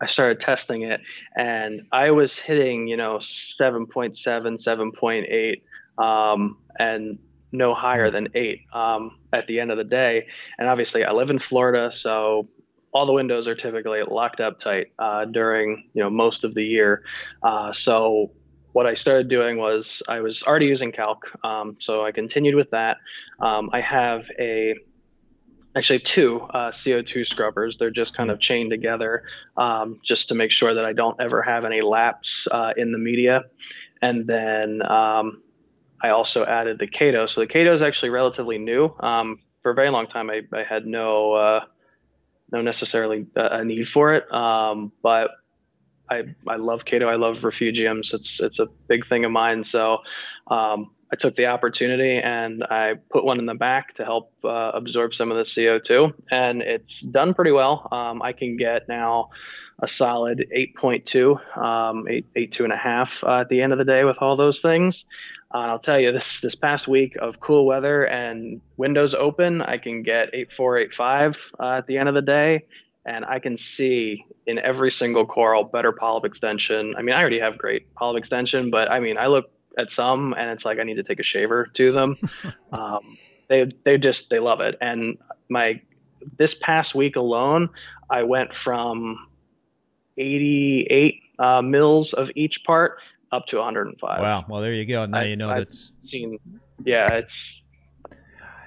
I 0.00 0.06
started 0.06 0.40
testing 0.40 0.82
it, 0.82 1.00
and 1.36 1.82
I 1.92 2.10
was 2.10 2.38
hitting 2.38 2.88
you 2.88 2.96
know 2.96 3.18
7.7, 3.18 4.16
7.8, 4.18 6.04
um, 6.04 6.58
and 6.78 7.18
no 7.52 7.74
higher 7.74 8.10
than 8.10 8.28
eight 8.34 8.62
um, 8.72 9.18
at 9.32 9.46
the 9.46 9.60
end 9.60 9.70
of 9.70 9.76
the 9.76 9.84
day. 9.84 10.26
And 10.58 10.68
obviously, 10.68 11.04
I 11.04 11.12
live 11.12 11.30
in 11.30 11.38
Florida, 11.38 11.90
so 11.92 12.48
all 12.92 13.06
the 13.06 13.12
windows 13.12 13.48
are 13.48 13.54
typically 13.54 14.02
locked 14.02 14.40
up 14.40 14.60
tight 14.60 14.92
uh, 14.98 15.24
during 15.26 15.88
you 15.94 16.02
know 16.02 16.10
most 16.10 16.44
of 16.44 16.54
the 16.54 16.64
year. 16.64 17.02
Uh, 17.42 17.72
so 17.72 18.30
what 18.72 18.86
I 18.86 18.94
started 18.94 19.28
doing 19.28 19.58
was 19.58 20.02
I 20.08 20.20
was 20.20 20.42
already 20.42 20.66
using 20.66 20.92
calc, 20.92 21.30
um, 21.44 21.76
so 21.80 22.04
I 22.04 22.12
continued 22.12 22.54
with 22.54 22.70
that. 22.70 22.98
Um, 23.40 23.70
I 23.72 23.80
have 23.80 24.24
a 24.38 24.74
actually 25.74 26.00
two 26.00 26.40
uh, 26.50 26.70
CO2 26.70 27.26
scrubbers. 27.26 27.76
They're 27.78 27.90
just 27.90 28.14
kind 28.14 28.30
of 28.30 28.40
chained 28.40 28.70
together 28.70 29.24
um, 29.56 30.00
just 30.04 30.28
to 30.28 30.34
make 30.34 30.50
sure 30.50 30.74
that 30.74 30.84
I 30.84 30.92
don't 30.92 31.18
ever 31.20 31.42
have 31.42 31.64
any 31.64 31.80
lapse 31.80 32.46
uh, 32.50 32.72
in 32.76 32.92
the 32.92 32.98
media. 32.98 33.44
And 34.02 34.26
then 34.26 34.82
um, 34.82 35.42
I 36.02 36.10
also 36.10 36.44
added 36.44 36.78
the 36.78 36.86
Chaeto. 36.86 37.28
So 37.28 37.40
the 37.40 37.46
Chaeto 37.46 37.72
is 37.74 37.82
actually 37.82 38.10
relatively 38.10 38.58
new. 38.58 38.94
Um, 39.00 39.38
for 39.62 39.70
a 39.70 39.74
very 39.74 39.90
long 39.90 40.08
time, 40.08 40.30
I, 40.30 40.42
I 40.52 40.64
had 40.64 40.86
no 40.86 41.34
uh, 41.34 41.64
no 42.50 42.60
necessarily 42.60 43.26
a 43.36 43.64
need 43.64 43.88
for 43.88 44.14
it, 44.14 44.30
um, 44.32 44.92
but 45.02 45.30
I 46.10 46.24
I 46.48 46.56
love 46.56 46.84
Chaeto. 46.84 47.08
I 47.08 47.14
love 47.14 47.38
refugiums. 47.38 48.12
It's 48.12 48.40
it's 48.40 48.58
a 48.58 48.66
big 48.88 49.06
thing 49.06 49.24
of 49.24 49.30
mine. 49.30 49.62
So 49.64 49.98
um, 50.48 50.90
I 51.12 51.16
took 51.16 51.36
the 51.36 51.46
opportunity 51.46 52.18
and 52.18 52.64
I 52.64 52.94
put 53.10 53.24
one 53.24 53.38
in 53.38 53.46
the 53.46 53.54
back 53.54 53.94
to 53.96 54.04
help 54.04 54.32
uh, 54.44 54.72
absorb 54.74 55.14
some 55.14 55.30
of 55.30 55.36
the 55.36 55.44
CO2, 55.44 56.12
and 56.30 56.62
it's 56.62 57.00
done 57.00 57.34
pretty 57.34 57.52
well. 57.52 57.86
Um, 57.92 58.20
I 58.22 58.32
can 58.32 58.56
get 58.56 58.88
now 58.88 59.30
a 59.82 59.88
solid 59.88 60.46
8.2, 60.56 61.58
um, 61.58 62.06
8, 62.08 62.26
8, 62.36 62.52
two 62.52 62.64
and 62.64 62.72
a 62.72 62.76
half 62.76 63.22
uh, 63.24 63.40
at 63.40 63.48
the 63.48 63.60
end 63.60 63.72
of 63.72 63.78
the 63.78 63.84
day 63.84 64.04
with 64.04 64.16
all 64.20 64.36
those 64.36 64.60
things. 64.60 65.04
Uh, 65.54 65.58
I'll 65.58 65.78
tell 65.78 66.00
you 66.00 66.12
this 66.12 66.40
this 66.40 66.54
past 66.54 66.88
week 66.88 67.16
of 67.16 67.40
cool 67.40 67.66
weather 67.66 68.04
and 68.04 68.60
windows 68.78 69.14
open, 69.14 69.60
I 69.60 69.76
can 69.76 70.02
get 70.02 70.30
8485 70.32 71.52
uh, 71.60 71.66
at 71.78 71.86
the 71.86 71.98
end 71.98 72.08
of 72.08 72.14
the 72.14 72.22
day, 72.22 72.64
and 73.04 73.24
I 73.24 73.38
can 73.38 73.58
see 73.58 74.24
in 74.46 74.58
every 74.58 74.90
single 74.90 75.26
coral 75.26 75.64
better 75.64 75.92
polyp 75.92 76.24
extension. 76.24 76.94
I 76.96 77.02
mean, 77.02 77.14
I 77.14 77.20
already 77.20 77.40
have 77.40 77.58
great 77.58 77.94
polyp 77.94 78.18
extension, 78.18 78.70
but 78.70 78.90
I 78.90 79.00
mean, 79.00 79.18
I 79.18 79.26
look 79.26 79.50
at 79.76 79.92
some 79.92 80.34
and 80.34 80.50
it's 80.50 80.64
like 80.64 80.78
I 80.78 80.84
need 80.84 80.96
to 80.96 81.02
take 81.02 81.20
a 81.20 81.24
shaver 81.24 81.66
to 81.66 81.92
them. 81.92 82.16
um, 82.72 83.18
they 83.48 83.70
they 83.84 83.98
just 83.98 84.30
they 84.30 84.38
love 84.38 84.60
it, 84.60 84.78
and 84.80 85.18
my 85.50 85.80
this 86.38 86.54
past 86.54 86.94
week 86.94 87.16
alone, 87.16 87.68
I 88.08 88.22
went 88.22 88.54
from 88.54 89.26
88 90.16 91.20
uh, 91.38 91.62
mils 91.62 92.12
of 92.12 92.30
each 92.34 92.64
part 92.64 92.98
up 93.32 93.46
to 93.46 93.56
105. 93.56 94.20
Wow. 94.20 94.44
Well, 94.48 94.60
there 94.60 94.74
you 94.74 94.86
go. 94.86 95.06
Now 95.06 95.20
I've, 95.20 95.28
you 95.28 95.36
know 95.36 95.50
I've 95.50 95.66
that's 95.66 95.92
seen. 96.02 96.38
Yeah, 96.84 97.14
it's 97.14 97.62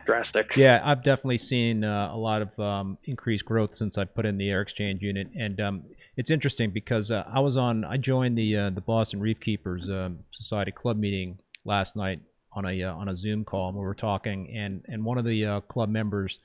drastic. 0.06 0.56
Yeah, 0.56 0.82
I've 0.84 1.04
definitely 1.04 1.38
seen 1.38 1.84
uh, 1.84 2.12
a 2.12 2.18
lot 2.18 2.42
of 2.42 2.60
um, 2.60 2.98
increased 3.06 3.46
growth 3.46 3.76
since 3.76 3.98
I 3.98 4.06
put 4.06 4.26
in 4.26 4.38
the 4.38 4.50
air 4.50 4.62
exchange 4.62 5.02
unit, 5.02 5.30
and 5.38 5.60
um, 5.62 5.84
it's 6.18 6.32
interesting 6.32 6.72
because 6.72 7.12
uh, 7.12 7.24
I 7.32 7.40
was 7.40 7.58
on, 7.58 7.86
I 7.86 7.98
joined 7.98 8.38
the 8.38 8.58
uh, 8.58 8.70
the 8.72 8.82
Boston 8.82 9.20
Reef 9.20 9.40
Keepers 9.40 9.90
um, 9.90 10.20
Society 10.32 10.72
club 10.72 10.98
meeting 10.98 11.40
last 11.64 11.96
night 11.96 12.20
on 12.54 12.66
a 12.66 12.84
uh, 12.84 12.94
on 12.94 13.10
a 13.10 13.16
Zoom 13.16 13.46
call, 13.46 13.70
and 13.70 13.78
we 13.78 13.84
were 13.84 13.96
talking, 13.96 14.56
and 14.56 14.84
and 14.88 15.06
one 15.06 15.18
of 15.18 15.26
the 15.26 15.46
uh, 15.46 15.60
club 15.62 15.90
members 15.90 16.40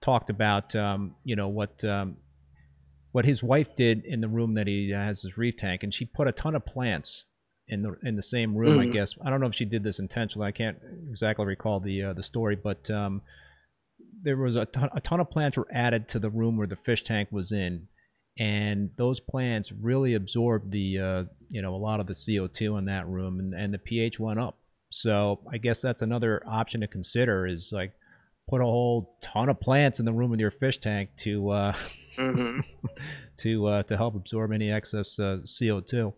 talked 0.00 0.30
about 0.30 0.74
um, 0.74 1.14
you 1.24 1.36
know 1.36 1.48
what. 1.48 1.82
Um, 1.84 2.16
what 3.10 3.24
his 3.24 3.42
wife 3.42 3.74
did 3.74 4.04
in 4.04 4.20
the 4.20 4.28
room 4.28 4.52
that 4.52 4.66
he 4.66 4.90
has 4.90 5.22
his 5.22 5.38
reef 5.38 5.56
tank, 5.56 5.82
and 5.82 5.94
she 5.94 6.04
put 6.04 6.28
a 6.28 6.30
ton 6.30 6.54
of 6.54 6.64
plants 6.66 7.24
in 7.68 7.82
the 7.82 7.96
in 8.02 8.16
the 8.16 8.22
same 8.22 8.56
room. 8.56 8.78
I 8.78 8.86
Mhm. 8.86 8.92
guess 8.92 9.14
I 9.22 9.30
don't 9.30 9.40
know 9.40 9.46
if 9.46 9.54
she 9.54 9.64
did 9.64 9.82
this 9.82 9.98
intentionally. 9.98 10.46
I 10.48 10.52
can't 10.52 10.78
exactly 11.10 11.44
recall 11.46 11.80
the 11.80 12.02
uh, 12.04 12.12
the 12.14 12.22
story, 12.22 12.56
but 12.56 12.90
um, 12.90 13.22
there 14.22 14.36
was 14.36 14.56
a 14.56 14.64
ton, 14.66 14.88
a 14.94 15.00
ton 15.00 15.20
of 15.20 15.30
plants 15.30 15.56
were 15.56 15.68
added 15.72 16.08
to 16.08 16.18
the 16.18 16.30
room 16.30 16.56
where 16.56 16.66
the 16.66 16.76
fish 16.76 17.04
tank 17.04 17.28
was 17.30 17.52
in, 17.52 17.88
and 18.38 18.90
those 18.96 19.20
plants 19.20 19.70
really 19.72 20.14
absorbed 20.14 20.70
the 20.72 20.98
uh, 20.98 21.24
you 21.50 21.62
know 21.62 21.74
a 21.74 21.76
lot 21.76 22.00
of 22.00 22.06
the 22.06 22.14
CO2 22.14 22.78
in 22.78 22.84
that 22.86 23.06
room, 23.06 23.38
and, 23.38 23.54
and 23.54 23.72
the 23.74 23.78
pH 23.78 24.18
went 24.18 24.40
up. 24.40 24.56
So 24.90 25.40
I 25.52 25.58
guess 25.58 25.80
that's 25.80 26.00
another 26.02 26.42
option 26.48 26.80
to 26.80 26.86
consider 26.86 27.46
is 27.46 27.70
like 27.72 27.92
put 28.48 28.62
a 28.62 28.64
whole 28.64 29.18
ton 29.22 29.50
of 29.50 29.60
plants 29.60 29.98
in 30.00 30.06
the 30.06 30.12
room 30.12 30.30
with 30.30 30.40
your 30.40 30.50
fish 30.50 30.78
tank 30.80 31.10
to 31.18 31.50
uh, 31.50 31.72
hmm 32.16 32.60
to 33.38 33.66
uh, 33.66 33.82
to 33.84 33.96
help 33.96 34.14
absorb 34.14 34.52
any 34.52 34.70
excess 34.72 35.18
uh, 35.18 35.38
CO2. 35.44 36.14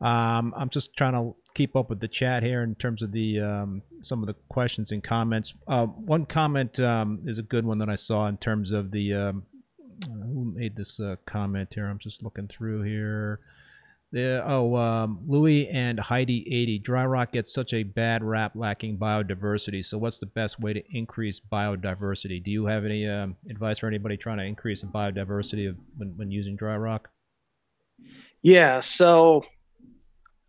Um, 0.00 0.52
I'm 0.56 0.68
just 0.70 0.94
trying 0.96 1.14
to 1.14 1.34
keep 1.54 1.74
up 1.74 1.88
with 1.88 2.00
the 2.00 2.08
chat 2.08 2.42
here 2.42 2.62
in 2.62 2.74
terms 2.74 3.02
of 3.02 3.12
the 3.12 3.40
um, 3.40 3.82
some 4.02 4.22
of 4.22 4.26
the 4.26 4.34
questions 4.48 4.92
and 4.92 5.02
comments. 5.02 5.54
Uh, 5.66 5.86
one 5.86 6.26
comment 6.26 6.78
um, 6.80 7.20
is 7.26 7.38
a 7.38 7.42
good 7.42 7.64
one 7.64 7.78
that 7.78 7.88
I 7.88 7.96
saw 7.96 8.26
in 8.26 8.36
terms 8.36 8.72
of 8.72 8.90
the 8.90 9.14
um, 9.14 9.44
who 10.06 10.52
made 10.54 10.76
this 10.76 11.00
uh, 11.00 11.16
comment 11.26 11.72
here. 11.74 11.86
I'm 11.86 11.98
just 11.98 12.22
looking 12.22 12.48
through 12.48 12.82
here. 12.82 13.40
The, 14.12 14.42
oh, 14.46 14.76
um, 14.76 15.18
Louis 15.26 15.68
and 15.68 15.98
Heidi 15.98 16.46
80. 16.46 16.78
Dry 16.78 17.04
rock 17.04 17.32
gets 17.32 17.52
such 17.52 17.72
a 17.72 17.82
bad 17.82 18.22
rap 18.22 18.52
lacking 18.54 18.98
biodiversity. 18.98 19.84
So, 19.84 19.98
what's 19.98 20.18
the 20.18 20.26
best 20.26 20.60
way 20.60 20.72
to 20.72 20.82
increase 20.90 21.40
biodiversity? 21.40 22.42
Do 22.42 22.50
you 22.50 22.66
have 22.66 22.84
any 22.84 23.08
um, 23.08 23.36
advice 23.50 23.80
for 23.80 23.88
anybody 23.88 24.16
trying 24.16 24.38
to 24.38 24.44
increase 24.44 24.82
the 24.82 24.86
biodiversity 24.86 25.68
of 25.68 25.76
when, 25.96 26.16
when 26.16 26.30
using 26.30 26.54
dry 26.54 26.76
rock? 26.76 27.08
Yeah. 28.42 28.80
So, 28.80 29.44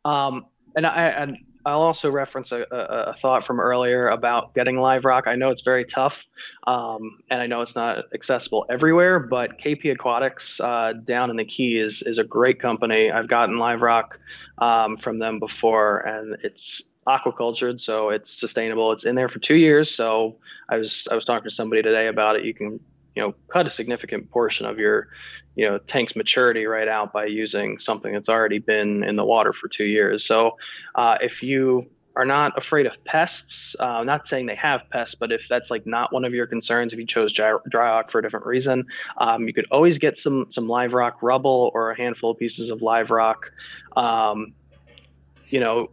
um, 0.08 0.46
and 0.76 0.86
I 0.86 1.08
and 1.08 1.38
I'll 1.66 1.82
also 1.82 2.10
reference 2.10 2.54
a, 2.54 2.66
a, 2.72 3.12
a 3.12 3.16
thought 3.22 3.46
from 3.46 3.60
earlier 3.60 4.08
about 4.08 4.56
getting 4.56 4.78
live 4.78 5.04
rock. 5.04 5.26
I 5.28 5.36
know 5.36 5.50
it's 5.50 5.64
very 5.64 5.84
tough, 5.84 6.24
um, 6.66 7.20
and 7.30 7.42
I 7.42 7.48
know 7.48 7.62
it's 7.62 7.76
not 7.76 8.06
accessible 8.14 8.66
everywhere. 8.70 9.20
But 9.20 9.60
KP 9.60 9.92
Aquatics 9.92 10.62
uh, 10.62 10.94
down 11.04 11.30
in 11.30 11.36
the 11.36 11.44
Key 11.44 11.78
is 11.78 12.02
is 12.04 12.20
a 12.20 12.24
great 12.24 12.62
company. 12.62 13.12
I've 13.12 13.28
gotten 13.28 13.58
live 13.58 13.82
rock 13.82 14.18
um, 14.60 14.96
from 14.96 15.20
them 15.20 15.40
before, 15.40 16.00
and 16.00 16.38
it's 16.42 16.84
aquacultured, 17.06 17.82
so 17.82 18.10
it's 18.10 18.40
sustainable. 18.40 18.94
It's 18.94 19.04
in 19.04 19.16
there 19.16 19.30
for 19.30 19.40
two 19.40 19.56
years. 19.56 19.94
So 19.94 20.38
I 20.70 20.78
was 20.78 21.06
I 21.12 21.16
was 21.16 21.26
talking 21.26 21.50
to 21.50 21.56
somebody 21.56 21.82
today 21.82 22.08
about 22.08 22.38
it. 22.38 22.46
You 22.46 22.54
can 22.54 22.80
you 23.18 23.24
know 23.24 23.34
cut 23.48 23.66
a 23.66 23.70
significant 23.72 24.30
portion 24.30 24.68
of 24.68 24.78
your 24.78 25.08
you 25.56 25.68
know 25.68 25.80
tank's 25.80 26.16
maturity 26.16 26.68
right 26.68 26.88
out 26.88 27.12
by 27.12 27.26
using 27.26 27.80
something 27.80 28.14
that's 28.14 28.30
already 28.30 28.60
been 28.60 29.04
in 29.04 29.16
the 29.16 29.26
water 29.26 29.54
for 29.54 29.68
two 29.68 29.86
years. 29.86 30.24
So 30.24 30.56
uh, 30.94 31.18
if 31.20 31.42
you 31.42 31.90
are 32.16 32.26
not 32.26 32.56
afraid 32.56 32.86
of 32.86 32.94
pests, 33.06 33.76
uh, 33.80 34.04
not 34.04 34.30
saying 34.30 34.46
they 34.46 34.56
have 34.56 34.82
pests, 34.92 35.16
but 35.16 35.32
if 35.32 35.48
that's 35.50 35.72
like 35.72 35.88
not 35.88 36.14
one 36.14 36.26
of 36.26 36.34
your 36.34 36.46
concerns, 36.46 36.94
if 36.94 37.00
you 37.00 37.08
chose 37.08 37.34
dry, 37.34 37.56
dry 37.70 37.90
rock 37.90 38.12
for 38.12 38.20
a 38.20 38.22
different 38.22 38.46
reason, 38.46 38.86
um, 39.18 39.48
you 39.48 39.54
could 39.54 39.66
always 39.72 39.98
get 39.98 40.16
some 40.16 40.46
some 40.52 40.68
live 40.68 40.94
rock 40.94 41.24
rubble 41.24 41.72
or 41.74 41.90
a 41.90 41.98
handful 41.98 42.32
of 42.32 42.38
pieces 42.38 42.70
of 42.70 42.84
live 42.84 43.10
rock. 43.10 43.52
Um, 43.96 44.54
you 45.50 45.60
know, 45.60 45.90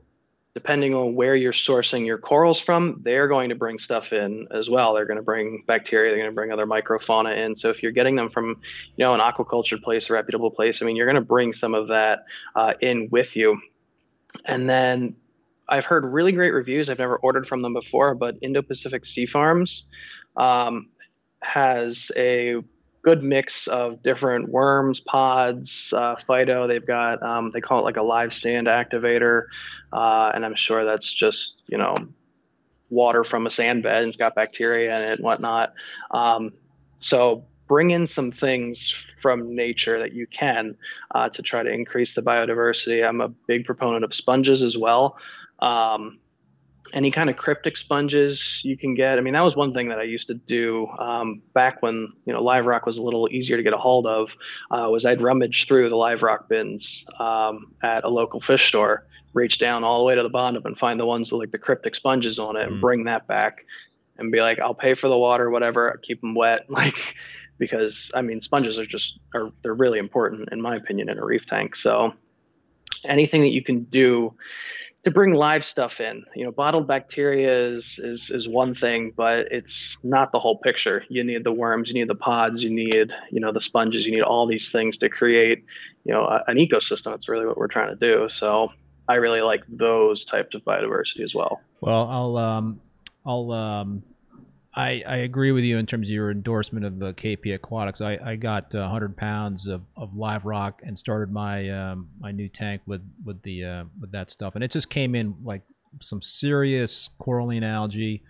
depending 0.55 0.95
on 0.95 1.17
where 1.17 1.35
you're 1.35 1.53
sourcing 1.53 2.07
your 2.07 2.17
corals 2.17 2.61
from, 2.61 3.01
they're 3.03 3.27
going 3.27 3.49
to 3.49 3.57
bring 3.57 3.79
stuff 3.79 4.13
in 4.13 4.47
as 4.53 4.71
well. 4.71 4.95
They're 4.95 5.05
going 5.05 5.17
to 5.17 5.23
bring 5.23 5.65
bacteria, 5.67 6.13
they're 6.13 6.19
going 6.19 6.31
to 6.31 6.35
bring 6.35 6.53
other 6.53 6.67
microfauna 6.67 7.37
in. 7.37 7.57
So 7.57 7.71
if 7.71 7.83
you're 7.83 7.93
getting 7.93 8.15
them 8.15 8.31
from, 8.31 8.61
you 8.97 9.05
know, 9.05 9.15
an 9.15 9.21
aquaculture 9.21 9.83
place, 9.83 10.09
a 10.09 10.13
reputable 10.13 10.53
place, 10.53 10.81
I 10.81 10.85
mean, 10.85 10.95
you're 10.95 11.07
going 11.07 11.17
to 11.17 11.21
bring 11.21 11.53
some 11.53 11.75
of 11.75 11.89
that 11.89 12.25
uh, 12.55 12.75
in 12.81 13.09
with 13.11 13.35
you. 13.35 13.61
And 14.45 14.71
then 14.71 15.17
I've 15.69 15.85
heard 15.85 16.05
really 16.05 16.33
great 16.33 16.51
reviews. 16.51 16.89
I've 16.89 16.99
never 16.99 17.17
ordered 17.17 17.49
from 17.49 17.63
them 17.63 17.73
before, 17.73 18.15
but 18.15 18.37
Indo-Pacific 18.41 19.07
Sea 19.07 19.27
Farms 19.27 19.85
um, 20.37 20.89
has 21.41 22.13
a 22.17 22.63
good 23.05 23.23
mix 23.23 23.67
of 23.67 24.03
different 24.03 24.49
worms, 24.49 24.99
pods, 24.99 25.93
uh, 25.95 26.17
phyto. 26.29 26.67
They've 26.67 26.85
got 26.85 27.23
um, 27.23 27.51
they 27.53 27.61
call 27.61 27.81
it 27.81 27.83
like 27.83 27.97
a 27.97 28.03
live 28.03 28.35
sand 28.35 28.67
activator, 28.67 29.45
uh, 29.93 30.33
and 30.35 30.45
I'm 30.45 30.57
sure 30.57 30.85
that's 30.85 31.13
just 31.13 31.55
you 31.67 31.79
know 31.79 31.97
water 32.91 33.25
from 33.25 33.47
a 33.47 33.51
sand 33.51 33.83
bed 33.83 34.03
and 34.03 34.09
it's 34.09 34.17
got 34.17 34.35
bacteria 34.35 34.97
in 34.97 35.03
it 35.03 35.13
and 35.13 35.25
whatnot. 35.25 35.75
Um, 36.11 36.53
so 37.01 37.45
bring 37.67 37.91
in 37.91 38.07
some 38.07 38.31
things 38.31 38.95
from 39.21 39.55
nature 39.55 39.99
that 39.99 40.13
you 40.13 40.27
can 40.27 40.77
uh, 41.15 41.29
to 41.31 41.43
try 41.43 41.63
to 41.63 41.71
increase 41.71 42.15
the 42.15 42.23
biodiversity. 42.23 43.07
I'm 43.07 43.21
a 43.21 43.29
big 43.29 43.65
proponent 43.65 44.05
of 44.05 44.15
sponges 44.15 44.63
as 44.63 44.77
well. 44.79 45.17
Um, 45.61 46.19
any 46.95 47.11
kind 47.11 47.29
of 47.29 47.37
cryptic 47.37 47.77
sponges 47.77 48.61
you 48.63 48.79
can 48.79 48.95
get. 48.95 49.19
I 49.19 49.21
mean, 49.21 49.35
that 49.35 49.43
was 49.43 49.57
one 49.57 49.73
thing 49.73 49.89
that 49.89 49.99
I 49.99 50.05
used 50.05 50.29
to 50.29 50.35
do 50.35 50.87
um, 50.99 51.43
back 51.53 51.83
when 51.83 52.09
you 52.25 52.33
know 52.33 52.43
live 52.43 52.67
rock 52.67 52.87
was 52.87 52.97
a 52.97 53.03
little 53.03 53.29
easier 53.31 53.57
to 53.57 53.63
get 53.63 53.73
a 53.73 53.79
hold 53.79 54.07
of. 54.07 54.31
Uh, 54.71 54.89
was 54.89 55.05
I'd 55.05 55.21
rummage 55.21 55.67
through 55.67 55.89
the 55.89 55.97
live 55.97 56.23
rock 56.23 56.49
bins 56.49 57.05
um, 57.19 57.67
at 57.83 58.05
a 58.05 58.09
local 58.09 58.41
fish 58.41 58.69
store, 58.69 59.05
reach 59.35 59.59
down 59.59 59.83
all 59.83 59.99
the 59.99 60.05
way 60.05 60.15
to 60.15 60.23
the 60.23 60.29
bottom 60.29 60.63
and 60.65 60.79
find 60.79 60.99
the 60.99 61.05
ones 61.07 61.33
with 61.33 61.41
like 61.41 61.51
the 61.51 61.59
cryptic 61.59 61.97
sponges 61.97 62.39
on 62.39 62.57
it, 62.57 62.69
and 62.69 62.79
Mm. 62.79 62.81
bring 62.81 63.05
that 63.05 63.27
back, 63.27 63.59
and 64.17 64.31
be 64.31 64.41
like, 64.41 64.61
I'll 64.61 64.75
pay 64.75 64.95
for 64.95 65.09
the 65.09 65.19
water, 65.19 65.51
whatever, 65.51 66.01
keep 66.05 66.21
them 66.21 66.35
wet, 66.35 66.61
like 66.71 67.17
because 67.59 68.11
I 68.15 68.23
mean 68.23 68.41
sponges 68.41 68.79
are 68.79 68.87
just 68.87 69.19
are 69.35 69.51
they're 69.63 69.75
really 69.75 69.99
important 69.99 70.49
in 70.53 70.61
my 70.61 70.77
opinion 70.77 71.09
in 71.09 71.19
a 71.19 71.25
reef 71.25 71.45
tank. 71.47 71.75
So 71.75 72.13
anything 73.05 73.43
that 73.43 73.53
you 73.53 73.63
can 73.63 73.85
do 73.85 74.35
to 75.05 75.11
bring 75.11 75.33
live 75.33 75.65
stuff 75.65 76.01
in. 76.01 76.25
You 76.35 76.45
know, 76.45 76.53
bottled 76.53 76.89
bacteria 76.89 77.77
is 77.77 77.99
is 77.99 78.31
is 78.31 78.49
one 78.49 78.75
thing, 78.75 79.13
but 79.17 79.47
it's 79.51 79.97
not 80.03 80.33
the 80.33 80.39
whole 80.39 80.59
picture. 80.59 81.05
You 81.09 81.23
need 81.23 81.45
the 81.45 81.53
worms, 81.53 81.89
you 81.89 81.95
need 81.95 82.09
the 82.09 82.15
pods, 82.15 82.65
you 82.65 82.71
need 82.71 83.13
you 83.31 83.41
know 83.41 83.53
the 83.53 83.61
sponges, 83.61 84.07
you 84.07 84.13
need 84.13 84.23
all 84.23 84.47
these 84.47 84.71
things 84.71 84.97
to 84.99 85.09
create 85.09 85.65
you 86.05 86.13
know 86.13 86.25
a, 86.25 86.43
an 86.47 86.57
ecosystem. 86.57 87.05
That's 87.05 87.29
really 87.29 87.47
what 87.47 87.57
we're 87.57 87.69
trying 87.69 87.97
to 87.97 87.97
do. 87.97 88.29
So 88.31 88.71
I 89.09 89.15
really 89.15 89.43
like 89.43 89.63
those 89.69 90.25
types 90.25 90.55
of 90.55 90.63
biodiversity 90.65 91.23
as 91.23 91.35
well. 91.35 91.61
Well, 91.81 92.09
I'll 92.09 92.37
um, 92.39 92.81
I'll 93.27 93.53
um, 93.53 94.03
I 94.77 95.03
I 95.07 95.17
agree 95.19 95.53
with 95.53 95.65
you 95.65 95.79
in 95.79 95.87
terms 95.87 96.09
of 96.09 96.11
your 96.11 96.31
endorsement 96.31 96.85
of 96.85 96.99
the 96.99 97.13
KP 97.13 97.55
Aquatics. 97.55 98.01
I 98.01 98.19
I 98.25 98.37
got 98.37 98.75
uh, 98.75 98.81
100 98.81 99.17
pounds 99.17 99.69
of, 99.69 99.83
of 99.97 100.17
live 100.17 100.45
rock 100.45 100.81
and 100.85 100.99
started 100.99 101.33
my 101.33 101.69
um, 101.71 102.09
my 102.19 102.33
new 102.33 102.49
tank 102.49 102.83
with 102.87 103.03
with 103.25 103.43
the 103.43 103.65
uh, 103.65 103.85
with 104.01 104.13
that 104.13 104.31
stuff, 104.31 104.55
and 104.55 104.65
it 104.65 104.71
just 104.71 104.91
came 104.91 105.15
in 105.15 105.37
like 105.45 105.63
some 106.01 106.23
serious 106.23 107.11
coralline 107.19 107.63
algae, 107.63 108.23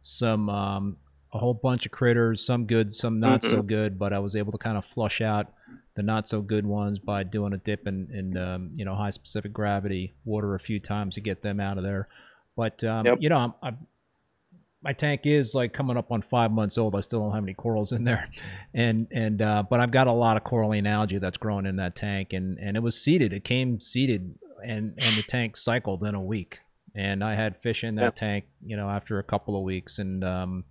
some 0.00 0.48
um, 0.48 0.96
a 1.32 1.38
whole 1.38 1.54
bunch 1.54 1.86
of 1.86 1.92
critters, 1.92 2.44
some 2.44 2.66
good, 2.66 2.94
some 2.94 3.20
not 3.20 3.42
mm-hmm. 3.42 3.50
so 3.50 3.62
good, 3.62 3.98
but 3.98 4.12
I 4.12 4.18
was 4.18 4.34
able 4.34 4.52
to 4.52 4.58
kind 4.58 4.76
of 4.78 4.84
flush 4.94 5.20
out 5.20 5.52
the 5.96 6.02
not 6.02 6.28
so 6.28 6.40
good 6.40 6.66
ones 6.66 6.98
by 6.98 7.22
doing 7.24 7.52
a 7.52 7.58
dip 7.58 7.86
in, 7.86 8.08
in 8.12 8.36
um, 8.36 8.70
you 8.74 8.84
know 8.84 8.94
high 8.94 9.10
specific 9.10 9.52
gravity 9.52 10.14
water 10.24 10.54
a 10.54 10.60
few 10.60 10.80
times 10.80 11.14
to 11.16 11.20
get 11.20 11.42
them 11.42 11.60
out 11.60 11.78
of 11.78 11.84
there. 11.84 12.08
But 12.56 12.82
um, 12.84 13.06
yep. 13.06 13.18
you 13.20 13.28
know, 13.28 13.36
I'm, 13.36 13.54
I'm, 13.62 13.78
my 14.82 14.92
tank 14.92 15.22
is 15.24 15.54
like 15.54 15.72
coming 15.72 15.96
up 15.96 16.10
on 16.10 16.22
five 16.22 16.50
months 16.50 16.78
old. 16.78 16.94
I 16.94 17.00
still 17.00 17.20
don't 17.20 17.34
have 17.34 17.42
any 17.42 17.54
corals 17.54 17.92
in 17.92 18.04
there, 18.04 18.28
and 18.74 19.06
and 19.10 19.42
uh, 19.42 19.62
but 19.68 19.80
I've 19.80 19.90
got 19.90 20.06
a 20.06 20.12
lot 20.12 20.36
of 20.36 20.44
coralline 20.44 20.86
algae 20.86 21.18
that's 21.18 21.36
growing 21.36 21.66
in 21.66 21.76
that 21.76 21.96
tank, 21.96 22.32
and 22.32 22.58
and 22.58 22.76
it 22.76 22.80
was 22.80 23.00
seeded. 23.00 23.32
It 23.32 23.44
came 23.44 23.80
seeded, 23.80 24.34
and 24.64 24.94
and 24.98 25.16
the 25.16 25.22
tank 25.22 25.56
cycled 25.56 26.02
in 26.04 26.14
a 26.14 26.22
week, 26.22 26.58
and 26.94 27.22
I 27.22 27.34
had 27.34 27.60
fish 27.60 27.84
in 27.84 27.96
that 27.96 28.16
tank, 28.16 28.46
you 28.64 28.76
know, 28.76 28.88
after 28.88 29.18
a 29.18 29.24
couple 29.24 29.56
of 29.56 29.62
weeks, 29.62 29.98
and 29.98 30.24
um, 30.24 30.64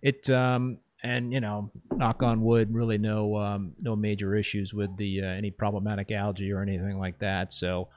it 0.00 0.28
um, 0.30 0.78
and 1.02 1.30
you 1.32 1.40
know, 1.40 1.70
knock 1.92 2.22
on 2.22 2.42
wood, 2.42 2.72
really 2.72 2.96
no 2.96 3.36
um, 3.36 3.72
no 3.80 3.94
major 3.94 4.34
issues 4.34 4.72
with 4.72 4.96
the 4.96 5.20
uh, 5.22 5.26
any 5.26 5.50
problematic 5.50 6.10
algae 6.10 6.50
or 6.50 6.62
anything 6.62 6.98
like 6.98 7.18
that. 7.18 7.52
So 7.52 7.88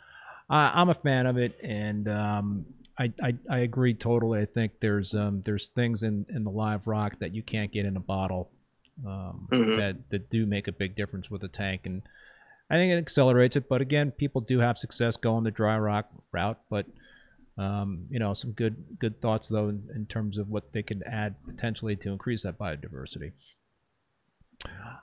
uh, 0.50 0.72
I'm 0.74 0.90
a 0.90 0.96
fan 0.96 1.26
of 1.26 1.38
it, 1.38 1.58
and 1.64 2.08
um, 2.10 2.66
I, 3.00 3.14
I, 3.22 3.34
I 3.50 3.58
agree 3.60 3.94
totally. 3.94 4.40
I 4.42 4.46
think 4.46 4.74
there's 4.82 5.14
um, 5.14 5.44
there's 5.46 5.70
things 5.70 6.04
in, 6.04 6.26
in 6.30 6.44
the 6.44 6.50
live 6.50 6.88
rock 6.88 7.20
that 7.20 7.34
you 7.34 7.44
can't 7.44 7.72
get 7.72 7.86
in 7.86 7.96
a 7.96 8.02
bottle 8.02 8.50
um, 9.06 9.48
mm-hmm. 9.52 9.78
that 9.78 10.10
that 10.10 10.30
do 10.30 10.46
make 10.46 10.68
a 10.68 10.72
big 10.72 10.96
difference 10.96 11.30
with 11.30 11.44
a 11.44 11.48
tank, 11.48 11.82
and 11.86 12.02
I 12.70 12.76
think 12.76 12.92
it 12.92 12.98
accelerates 12.98 13.56
it. 13.56 13.70
But 13.70 13.82
again, 13.82 14.12
people 14.12 14.42
do 14.42 14.60
have 14.60 14.78
success 14.78 15.16
going 15.16 15.44
the 15.44 15.52
dry 15.52 15.78
rock 15.78 16.10
route, 16.32 16.60
but 16.70 16.88
um, 17.58 18.06
you 18.10 18.20
know, 18.20 18.34
some 18.34 18.52
good 18.52 19.00
good 19.00 19.22
thoughts 19.22 19.48
though 19.48 19.70
in, 19.70 19.88
in, 19.96 20.06
terms 20.06 20.38
of 20.38 20.50
what 20.50 20.74
they 20.74 20.84
can 20.84 21.02
add 21.04 21.36
potentially 21.46 21.96
to 21.98 22.12
increase 22.12 22.44
that 22.44 22.58
biodiversity. 22.58 23.32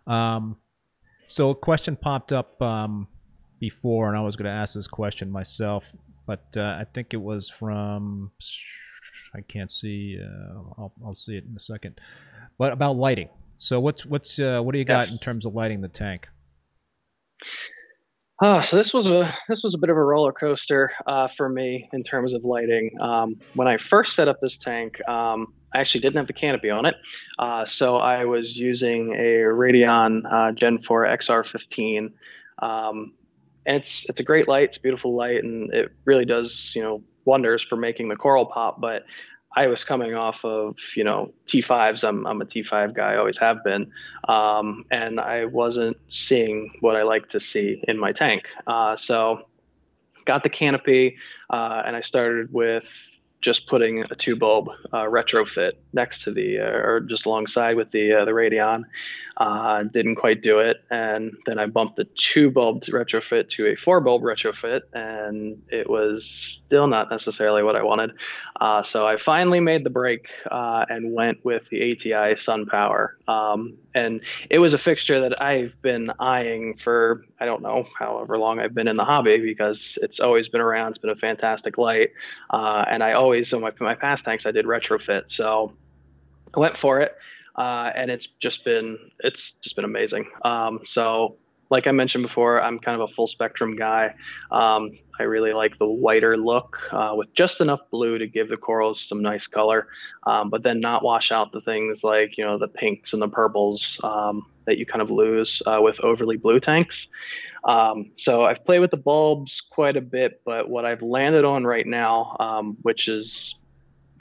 Um, 0.06 0.56
so 1.26 1.50
a 1.50 1.54
question 1.54 1.96
popped 1.96 2.32
up 2.32 2.60
um, 2.60 3.08
before, 3.58 4.08
and 4.08 4.16
I 4.16 4.20
was 4.20 4.36
going 4.36 4.46
to 4.46 4.50
ask 4.50 4.74
this 4.74 4.86
question 4.86 5.30
myself, 5.30 5.84
but 6.26 6.44
uh, 6.56 6.78
I 6.80 6.86
think 6.92 7.12
it 7.12 7.20
was 7.20 7.50
from 7.50 8.32
I 9.34 9.40
can't 9.40 9.70
see. 9.70 10.18
Uh, 10.20 10.60
I'll, 10.78 10.92
I'll 11.04 11.14
see 11.14 11.36
it 11.36 11.44
in 11.44 11.56
a 11.56 11.60
second. 11.60 12.00
But 12.56 12.72
about 12.72 12.96
lighting. 12.96 13.28
So 13.56 13.80
what's 13.80 14.06
what's 14.06 14.38
uh, 14.38 14.60
what 14.62 14.72
do 14.72 14.78
you 14.78 14.84
got 14.84 15.06
yes. 15.06 15.12
in 15.12 15.18
terms 15.18 15.46
of 15.46 15.54
lighting 15.54 15.80
the 15.80 15.88
tank? 15.88 16.28
Oh, 18.42 18.60
so 18.60 18.76
this 18.76 18.92
was 18.92 19.06
a 19.06 19.32
this 19.48 19.62
was 19.62 19.74
a 19.74 19.78
bit 19.78 19.90
of 19.90 19.96
a 19.96 20.02
roller 20.02 20.32
coaster 20.32 20.92
uh, 21.06 21.28
for 21.28 21.48
me 21.48 21.88
in 21.92 22.02
terms 22.02 22.34
of 22.34 22.44
lighting. 22.44 22.90
Um, 23.00 23.36
when 23.54 23.68
I 23.68 23.76
first 23.76 24.14
set 24.14 24.26
up 24.28 24.40
this 24.40 24.58
tank, 24.58 24.96
um, 25.08 25.54
I 25.72 25.80
actually 25.80 26.00
didn't 26.00 26.16
have 26.16 26.26
the 26.26 26.32
canopy 26.32 26.70
on 26.70 26.84
it, 26.84 26.96
uh, 27.38 27.64
so 27.64 27.96
I 27.96 28.24
was 28.24 28.56
using 28.56 29.14
a 29.14 29.52
Radion 29.52 30.26
uh, 30.26 30.52
Gen 30.52 30.82
4 30.82 31.06
XR15, 31.06 32.12
um, 32.60 33.12
and 33.66 33.76
it's 33.76 34.06
it's 34.08 34.20
a 34.20 34.24
great 34.24 34.48
light. 34.48 34.70
It's 34.70 34.78
beautiful 34.78 35.14
light, 35.14 35.42
and 35.42 35.72
it 35.72 35.92
really 36.04 36.24
does 36.24 36.72
you 36.74 36.82
know 36.82 37.02
wonders 37.24 37.62
for 37.62 37.76
making 37.76 38.08
the 38.08 38.16
coral 38.16 38.46
pop. 38.46 38.80
But 38.80 39.04
I 39.56 39.68
was 39.68 39.84
coming 39.84 40.14
off 40.16 40.44
of, 40.44 40.76
you 40.96 41.04
know, 41.04 41.32
T5s. 41.46 42.02
I'm, 42.02 42.26
I'm 42.26 42.40
a 42.42 42.44
T5 42.44 42.94
guy, 42.94 43.16
always 43.16 43.38
have 43.38 43.62
been. 43.62 43.90
Um, 44.28 44.84
and 44.90 45.20
I 45.20 45.44
wasn't 45.44 45.96
seeing 46.08 46.72
what 46.80 46.96
I 46.96 47.02
like 47.02 47.28
to 47.30 47.40
see 47.40 47.82
in 47.86 47.98
my 47.98 48.12
tank. 48.12 48.46
Uh, 48.66 48.96
so 48.96 49.46
got 50.24 50.42
the 50.42 50.48
canopy 50.48 51.16
uh, 51.50 51.82
and 51.86 51.94
I 51.94 52.00
started 52.00 52.52
with 52.52 52.84
just 53.44 53.66
putting 53.66 54.00
a 54.00 54.14
two 54.16 54.34
bulb 54.34 54.70
uh, 54.92 55.04
retrofit 55.04 55.72
next 55.92 56.22
to 56.22 56.32
the, 56.32 56.58
uh, 56.58 56.64
or 56.64 57.00
just 57.00 57.26
alongside 57.26 57.76
with 57.76 57.90
the, 57.90 58.12
uh, 58.12 58.24
the 58.24 58.32
Radion. 58.32 58.86
Uh, 59.36 59.82
didn't 59.82 60.14
quite 60.14 60.42
do 60.42 60.60
it. 60.60 60.84
And 60.90 61.36
then 61.44 61.58
I 61.58 61.66
bumped 61.66 61.96
the 61.96 62.04
two 62.14 62.52
bulb 62.52 62.84
retrofit 62.84 63.50
to 63.50 63.66
a 63.66 63.74
four 63.74 64.00
bulb 64.00 64.22
retrofit, 64.22 64.82
and 64.92 65.60
it 65.70 65.90
was 65.90 66.60
still 66.66 66.86
not 66.86 67.10
necessarily 67.10 67.64
what 67.64 67.74
I 67.74 67.82
wanted. 67.82 68.12
Uh, 68.60 68.84
so 68.84 69.06
I 69.06 69.18
finally 69.18 69.58
made 69.58 69.82
the 69.82 69.90
break 69.90 70.28
uh, 70.50 70.84
and 70.88 71.12
went 71.12 71.44
with 71.44 71.64
the 71.70 71.92
ATI 71.92 72.36
Sun 72.36 72.66
Power. 72.66 73.16
Um, 73.26 73.74
and 73.96 74.20
it 74.50 74.58
was 74.60 74.72
a 74.72 74.78
fixture 74.78 75.20
that 75.20 75.42
I've 75.42 75.74
been 75.82 76.12
eyeing 76.20 76.78
for, 76.82 77.24
I 77.40 77.44
don't 77.44 77.62
know, 77.62 77.86
however 77.98 78.38
long 78.38 78.60
I've 78.60 78.74
been 78.74 78.88
in 78.88 78.96
the 78.96 79.04
hobby 79.04 79.38
because 79.38 79.98
it's 80.00 80.20
always 80.20 80.48
been 80.48 80.60
around. 80.60 80.90
It's 80.90 80.98
been 80.98 81.10
a 81.10 81.16
fantastic 81.16 81.76
light. 81.76 82.10
And 82.50 83.02
I 83.02 83.12
always, 83.12 83.33
in 83.38 83.60
my, 83.60 83.72
my 83.80 83.94
past 83.94 84.24
tanks, 84.24 84.46
I 84.46 84.50
did 84.50 84.66
retrofit. 84.66 85.24
So 85.28 85.72
I 86.54 86.60
went 86.60 86.76
for 86.78 87.00
it 87.00 87.16
uh, 87.56 87.90
and 87.94 88.10
it's 88.10 88.28
just 88.40 88.64
been 88.64 88.98
it's 89.20 89.52
just 89.62 89.76
been 89.76 89.84
amazing. 89.84 90.26
Um, 90.44 90.80
so 90.84 91.36
like 91.70 91.86
I 91.86 91.92
mentioned 91.92 92.22
before, 92.22 92.62
I'm 92.62 92.78
kind 92.78 93.00
of 93.00 93.10
a 93.10 93.12
full 93.14 93.26
spectrum 93.26 93.76
guy. 93.76 94.14
Um, 94.50 94.92
I 95.18 95.24
really 95.24 95.52
like 95.52 95.78
the 95.78 95.86
whiter 95.86 96.36
look 96.36 96.78
uh, 96.92 97.12
with 97.14 97.32
just 97.34 97.60
enough 97.60 97.80
blue 97.90 98.18
to 98.18 98.26
give 98.26 98.48
the 98.48 98.56
corals 98.56 99.00
some 99.00 99.22
nice 99.22 99.46
color, 99.46 99.86
um, 100.26 100.50
but 100.50 100.62
then 100.62 100.80
not 100.80 101.04
wash 101.04 101.30
out 101.30 101.52
the 101.52 101.60
things 101.60 102.02
like 102.02 102.36
you 102.36 102.44
know 102.44 102.58
the 102.58 102.68
pinks 102.68 103.12
and 103.12 103.22
the 103.22 103.28
purples 103.28 104.00
um, 104.02 104.46
that 104.66 104.78
you 104.78 104.86
kind 104.86 105.02
of 105.02 105.10
lose 105.10 105.62
uh, 105.66 105.78
with 105.80 106.00
overly 106.00 106.36
blue 106.36 106.60
tanks. 106.60 107.06
Um, 107.64 108.10
so 108.16 108.44
I've 108.44 108.64
played 108.64 108.80
with 108.80 108.90
the 108.90 108.98
bulbs 108.98 109.62
quite 109.70 109.96
a 109.96 110.00
bit, 110.00 110.42
but 110.44 110.68
what 110.68 110.84
I've 110.84 111.02
landed 111.02 111.44
on 111.44 111.64
right 111.64 111.86
now, 111.86 112.36
um, 112.38 112.76
which 112.82 113.08
is 113.08 113.54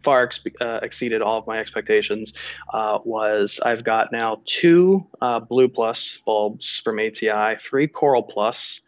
far 0.04 0.24
ex- 0.24 0.42
uh, 0.62 0.80
exceeded 0.82 1.22
all 1.22 1.38
of 1.38 1.48
my 1.48 1.60
expectations 1.60 2.34
uh, 2.74 3.00
was 3.04 3.60
I've 3.66 3.84
got 3.84 4.12
now 4.12 4.42
two 4.46 5.06
uh, 5.22 5.40
Blue 5.40 5.68
Plus 5.68 6.20
bulbs 6.26 6.82
from 6.84 7.00
ATI, 7.00 7.58
three 7.68 7.88
Coral 7.88 8.24
Plus, 8.24 8.82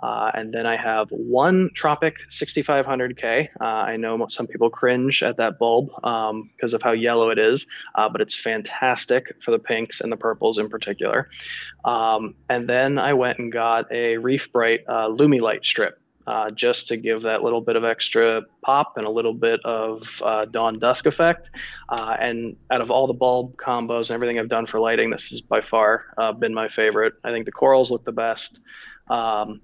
uh, 0.00 0.30
and 0.34 0.54
then 0.54 0.64
I 0.64 0.76
have 0.76 1.08
one 1.10 1.70
Tropic 1.74 2.16
6500K. 2.30 3.48
Uh, 3.60 3.64
I 3.64 3.96
know 3.96 4.26
some 4.28 4.46
people 4.46 4.70
cringe 4.70 5.22
at 5.22 5.36
that 5.38 5.58
bulb 5.58 5.88
because 5.88 6.72
um, 6.72 6.74
of 6.74 6.82
how 6.82 6.92
yellow 6.92 7.30
it 7.30 7.38
is, 7.38 7.66
uh, 7.96 8.08
but 8.08 8.20
it's 8.20 8.38
fantastic 8.38 9.34
for 9.44 9.50
the 9.50 9.58
pinks 9.58 10.00
and 10.00 10.12
the 10.12 10.16
purples 10.16 10.58
in 10.58 10.68
particular. 10.68 11.28
Um, 11.84 12.34
and 12.48 12.68
then 12.68 12.98
I 12.98 13.14
went 13.14 13.38
and 13.38 13.50
got 13.50 13.90
a 13.90 14.18
Reef 14.18 14.52
Brite 14.52 14.86
Lumilight 14.86 15.64
strip 15.64 16.00
uh, 16.28 16.50
just 16.50 16.86
to 16.86 16.98
give 16.98 17.22
that 17.22 17.42
little 17.42 17.62
bit 17.62 17.74
of 17.74 17.84
extra 17.84 18.42
pop 18.60 18.98
and 18.98 19.06
a 19.06 19.10
little 19.10 19.32
bit 19.32 19.64
of 19.64 20.20
uh, 20.22 20.44
dawn 20.44 20.78
dusk 20.78 21.06
effect. 21.06 21.48
Uh, 21.88 22.18
and 22.20 22.54
out 22.70 22.82
of 22.82 22.90
all 22.90 23.06
the 23.06 23.14
bulb 23.14 23.56
combos 23.56 24.02
and 24.02 24.10
everything 24.10 24.38
I've 24.38 24.50
done 24.50 24.66
for 24.66 24.78
lighting, 24.78 25.08
this 25.08 25.28
has 25.28 25.40
by 25.40 25.62
far 25.62 26.04
uh, 26.18 26.32
been 26.32 26.52
my 26.52 26.68
favorite. 26.68 27.14
I 27.24 27.30
think 27.30 27.46
the 27.46 27.52
corals 27.52 27.90
look 27.90 28.04
the 28.04 28.12
best. 28.12 28.58
Um, 29.08 29.62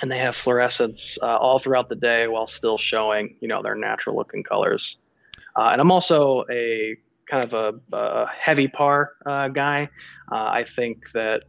and 0.00 0.08
they 0.08 0.18
have 0.18 0.36
fluorescence 0.36 1.18
uh, 1.20 1.36
all 1.36 1.58
throughout 1.58 1.88
the 1.88 1.96
day 1.96 2.28
while 2.28 2.46
still 2.46 2.78
showing, 2.78 3.34
you 3.40 3.48
know, 3.48 3.60
their 3.60 3.74
natural 3.74 4.14
looking 4.14 4.44
colors. 4.44 4.98
Uh, 5.56 5.70
and 5.70 5.80
I'm 5.80 5.90
also 5.90 6.44
a 6.48 6.96
kind 7.28 7.42
of 7.42 7.54
a, 7.54 7.96
a 7.96 8.26
heavy 8.40 8.68
par 8.68 9.14
guy. 9.52 9.88
I 10.30 10.64
think 10.76 11.06
that 11.14 11.42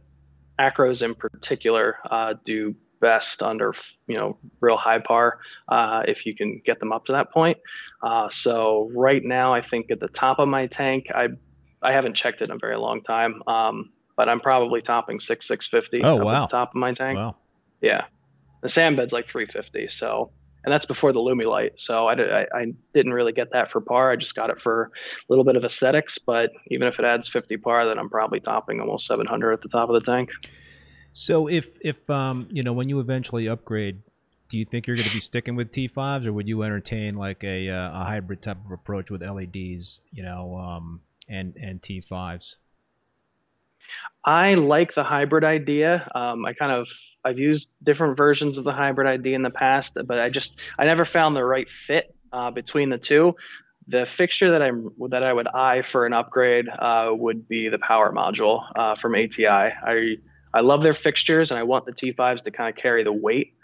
acros 0.58 1.02
in 1.02 1.14
particular 1.14 1.98
do 2.44 2.74
best 3.00 3.42
under 3.42 3.74
you 4.06 4.16
know 4.16 4.36
real 4.60 4.76
high 4.76 4.98
par 4.98 5.38
uh, 5.68 6.02
if 6.06 6.26
you 6.26 6.34
can 6.34 6.60
get 6.64 6.78
them 6.80 6.92
up 6.92 7.06
to 7.06 7.12
that 7.12 7.32
point. 7.32 7.58
Uh, 8.02 8.28
so 8.30 8.90
right 8.94 9.22
now, 9.24 9.52
I 9.52 9.66
think 9.66 9.90
at 9.90 10.00
the 10.00 10.08
top 10.08 10.38
of 10.38 10.48
my 10.48 10.66
tank, 10.66 11.06
I 11.14 11.28
I 11.82 11.92
haven't 11.92 12.14
checked 12.14 12.42
it 12.42 12.44
in 12.44 12.50
a 12.50 12.58
very 12.58 12.76
long 12.76 13.02
time, 13.02 13.42
um, 13.46 13.90
but 14.16 14.28
I'm 14.28 14.40
probably 14.40 14.82
topping 14.82 15.20
six 15.20 15.46
six 15.48 15.66
fifty. 15.66 16.02
Oh 16.02 16.16
wow! 16.16 16.46
top 16.46 16.70
of 16.70 16.76
my 16.76 16.92
tank. 16.92 17.16
Wow. 17.16 17.36
Yeah, 17.80 18.04
the 18.62 18.68
sand 18.68 18.96
bed's 18.96 19.12
like 19.12 19.28
three 19.28 19.46
fifty. 19.46 19.88
So 19.88 20.30
and 20.64 20.72
that's 20.72 20.86
before 20.86 21.12
the 21.12 21.20
Lumi 21.20 21.46
light. 21.46 21.72
So 21.78 22.06
I, 22.06 22.14
I, 22.14 22.46
I, 22.54 22.66
didn't 22.92 23.14
really 23.14 23.32
get 23.32 23.52
that 23.52 23.70
for 23.70 23.80
par. 23.80 24.10
I 24.10 24.16
just 24.16 24.34
got 24.34 24.50
it 24.50 24.60
for 24.60 24.84
a 24.84 24.90
little 25.30 25.44
bit 25.44 25.56
of 25.56 25.64
aesthetics. 25.64 26.18
But 26.18 26.50
even 26.68 26.86
if 26.86 26.98
it 26.98 27.04
adds 27.04 27.28
50 27.28 27.56
par, 27.58 27.86
then 27.86 27.98
I'm 27.98 28.10
probably 28.10 28.40
topping 28.40 28.80
almost 28.80 29.06
700 29.06 29.52
at 29.52 29.62
the 29.62 29.68
top 29.68 29.88
of 29.88 29.94
the 29.94 30.12
tank. 30.12 30.28
So 31.12 31.48
if 31.48 31.66
if 31.80 32.08
um 32.08 32.48
you 32.50 32.62
know 32.62 32.72
when 32.72 32.88
you 32.88 33.00
eventually 33.00 33.48
upgrade, 33.48 34.02
do 34.50 34.56
you 34.56 34.64
think 34.64 34.86
you're 34.86 34.96
going 34.96 35.08
to 35.08 35.14
be 35.14 35.20
sticking 35.20 35.56
with 35.56 35.72
T5s, 35.72 36.26
or 36.26 36.32
would 36.32 36.48
you 36.48 36.62
entertain 36.62 37.14
like 37.16 37.42
a 37.44 37.68
uh, 37.68 38.00
a 38.00 38.04
hybrid 38.04 38.42
type 38.42 38.58
of 38.64 38.72
approach 38.72 39.10
with 39.10 39.22
LEDs, 39.22 40.02
you 40.12 40.22
know, 40.22 40.56
um, 40.56 41.00
and 41.28 41.56
and 41.56 41.80
T5s? 41.80 42.56
I 44.24 44.54
like 44.54 44.94
the 44.94 45.04
hybrid 45.04 45.44
idea. 45.44 46.08
Um, 46.14 46.44
I 46.44 46.52
kind 46.52 46.72
of 46.72 46.86
I've 47.24 47.38
used 47.38 47.68
different 47.82 48.16
versions 48.16 48.58
of 48.58 48.64
the 48.64 48.72
hybrid 48.72 49.06
idea 49.06 49.36
in 49.36 49.42
the 49.42 49.50
past, 49.50 49.96
but 50.04 50.18
I 50.18 50.30
just 50.30 50.54
I 50.78 50.84
never 50.84 51.04
found 51.04 51.36
the 51.36 51.44
right 51.44 51.68
fit 51.86 52.14
uh, 52.32 52.50
between 52.50 52.90
the 52.90 52.98
two. 52.98 53.34
The 53.88 54.06
fixture 54.06 54.50
that 54.50 54.62
I'm 54.62 54.90
that 55.08 55.24
I 55.24 55.32
would 55.32 55.48
eye 55.48 55.82
for 55.82 56.06
an 56.06 56.12
upgrade 56.12 56.68
uh, 56.68 57.10
would 57.12 57.48
be 57.48 57.68
the 57.68 57.78
power 57.78 58.12
module 58.12 58.64
uh, 58.76 58.94
from 58.96 59.14
ATI. 59.14 59.46
I 59.46 60.16
I 60.52 60.60
love 60.60 60.82
their 60.82 60.94
fixtures 60.94 61.50
and 61.50 61.58
I 61.58 61.62
want 61.62 61.86
the 61.86 61.92
T5s 61.92 62.42
to 62.44 62.50
kind 62.50 62.68
of 62.68 62.80
carry 62.80 63.04
the 63.04 63.12
weight 63.12 63.54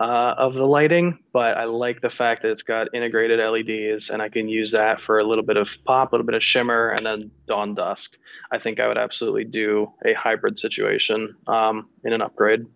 uh, 0.00 0.34
of 0.36 0.54
the 0.54 0.64
lighting, 0.64 1.18
but 1.32 1.56
I 1.56 1.64
like 1.64 2.02
the 2.02 2.10
fact 2.10 2.42
that 2.42 2.50
it's 2.50 2.62
got 2.62 2.94
integrated 2.94 3.40
LEDs 3.40 4.10
and 4.10 4.20
I 4.20 4.28
can 4.28 4.48
use 4.48 4.72
that 4.72 5.00
for 5.00 5.18
a 5.18 5.24
little 5.24 5.44
bit 5.44 5.56
of 5.56 5.70
pop, 5.84 6.12
a 6.12 6.14
little 6.14 6.26
bit 6.26 6.34
of 6.34 6.44
shimmer, 6.44 6.90
and 6.90 7.04
then 7.04 7.30
dawn 7.48 7.74
dusk. 7.74 8.16
I 8.52 8.58
think 8.58 8.78
I 8.78 8.88
would 8.88 8.98
absolutely 8.98 9.44
do 9.44 9.90
a 10.04 10.12
hybrid 10.12 10.58
situation 10.58 11.34
um, 11.46 11.88
in 12.04 12.12
an 12.12 12.20
upgrade. 12.20 12.66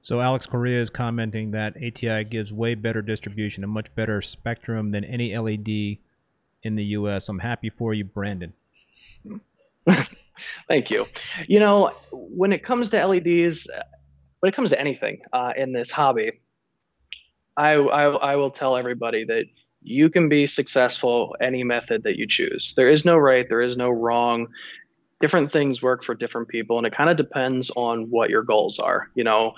So 0.00 0.20
Alex 0.20 0.46
Correa 0.46 0.80
is 0.80 0.88
commenting 0.88 1.50
that 1.50 1.76
ATI 1.76 2.24
gives 2.24 2.52
way 2.52 2.74
better 2.74 3.02
distribution, 3.02 3.64
a 3.64 3.66
much 3.66 3.92
better 3.94 4.22
spectrum 4.22 4.92
than 4.92 5.04
any 5.04 5.36
LED 5.36 5.98
in 6.62 6.76
the 6.76 6.84
U.S. 6.84 7.28
I'm 7.28 7.40
happy 7.40 7.70
for 7.70 7.92
you, 7.92 8.04
Brandon. 8.04 8.52
Thank 10.68 10.90
you. 10.90 11.06
You 11.46 11.60
know, 11.60 11.92
when 12.12 12.52
it 12.52 12.64
comes 12.64 12.90
to 12.90 13.06
LEDs, 13.06 13.66
when 14.40 14.52
it 14.52 14.54
comes 14.54 14.70
to 14.70 14.80
anything 14.80 15.20
uh, 15.32 15.52
in 15.56 15.72
this 15.72 15.90
hobby, 15.90 16.40
I, 17.56 17.72
I, 17.72 18.04
I 18.04 18.36
will 18.36 18.50
tell 18.50 18.76
everybody 18.76 19.24
that 19.24 19.44
you 19.82 20.10
can 20.10 20.28
be 20.28 20.46
successful 20.46 21.36
any 21.40 21.62
method 21.64 22.02
that 22.02 22.16
you 22.16 22.26
choose. 22.28 22.74
There 22.76 22.90
is 22.90 23.04
no 23.04 23.16
right, 23.16 23.46
there 23.48 23.62
is 23.62 23.76
no 23.76 23.88
wrong. 23.88 24.48
Different 25.20 25.50
things 25.50 25.80
work 25.80 26.04
for 26.04 26.14
different 26.14 26.48
people, 26.48 26.76
and 26.76 26.86
it 26.86 26.94
kind 26.94 27.08
of 27.08 27.16
depends 27.16 27.70
on 27.76 28.10
what 28.10 28.28
your 28.28 28.42
goals 28.42 28.78
are. 28.78 29.08
You 29.14 29.24
know, 29.24 29.54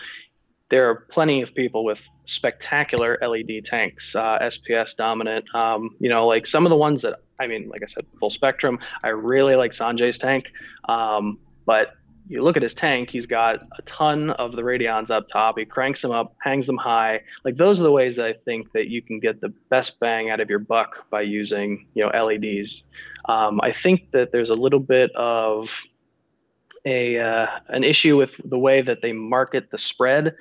there 0.71 0.89
are 0.89 1.07
plenty 1.11 1.43
of 1.43 1.55
people 1.55 1.85
with 1.85 2.01
spectacular 2.27 3.19
LED 3.23 3.65
tanks, 3.65 4.15
uh, 4.15 4.39
SPS 4.41 4.95
dominant. 4.97 5.45
Um, 5.55 5.97
you 5.99 6.09
know, 6.09 6.27
like 6.27 6.47
some 6.47 6.67
of 6.67 6.71
the 6.71 6.77
ones 6.77 7.03
that 7.03 7.21
I 7.41 7.47
mean, 7.47 7.69
like 7.69 7.83
I 7.83 7.87
said, 7.87 8.05
full 8.19 8.31
spectrum. 8.31 8.79
I 9.03 9.09
really 9.09 9.57
like 9.57 9.73
Sanjay's 9.73 10.19
tank, 10.19 10.47
um, 10.89 11.39
but 11.67 11.95
you 12.29 12.43
look 12.43 12.57
at 12.57 12.63
his 12.63 12.75
tank, 12.75 13.09
he's 13.09 13.25
got 13.25 13.63
a 13.79 13.83
ton 13.87 14.31
of 14.31 14.53
the 14.53 14.63
radions 14.63 15.11
up 15.11 15.29
top. 15.31 15.59
He 15.59 15.65
cranks 15.65 16.03
them 16.03 16.11
up, 16.11 16.35
hangs 16.43 16.67
them 16.67 16.77
high. 16.77 17.23
Like 17.45 17.57
those 17.57 17.81
are 17.81 17.85
the 17.85 17.93
ways 17.93 18.17
that 18.17 18.27
I 18.27 18.35
think 18.45 18.71
that 18.73 18.89
you 18.89 19.01
can 19.01 19.19
get 19.19 19.41
the 19.41 19.49
best 19.71 19.99
bang 19.99 20.29
out 20.29 20.39
of 20.39 20.51
your 20.51 20.59
buck 20.59 21.09
by 21.11 21.23
using, 21.23 21.87
you 21.95 22.05
know, 22.05 22.11
LEDs. 22.11 22.83
Um, 23.29 23.61
I 23.63 23.73
think 23.73 24.11
that 24.13 24.31
there's 24.31 24.51
a 24.51 24.55
little 24.55 24.81
bit 24.81 25.11
of 25.17 25.71
a 26.89 27.19
uh, 27.21 27.47
an 27.69 27.85
issue 27.85 28.17
with 28.17 28.33
the 28.45 28.59
way 28.59 28.81
that 28.83 29.03
they 29.03 29.13
market 29.13 29.71
the 29.71 29.79
spread. 29.79 30.35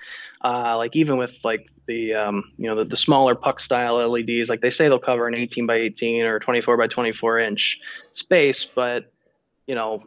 Uh, 0.44 0.78
like 0.78 0.96
even 0.96 1.18
with 1.18 1.34
like 1.44 1.68
the 1.88 2.14
um, 2.14 2.52
you 2.58 2.68
know 2.68 2.76
the, 2.76 2.86
the 2.86 2.98
smaller 2.98 3.36
puck 3.36 3.60
style 3.60 3.96
LEDs, 4.10 4.50
like 4.50 4.62
they 4.62 4.72
say 4.72 4.88
they'll 4.88 5.00
cover 5.00 5.28
an 5.28 5.36
18 5.36 5.66
by 5.66 5.76
18 5.76 6.24
or 6.24 6.40
24 6.40 6.78
by 6.78 6.88
24 6.88 7.40
inch 7.40 7.80
space, 8.14 8.66
but 8.66 9.12
you 9.66 9.76
know 9.76 10.04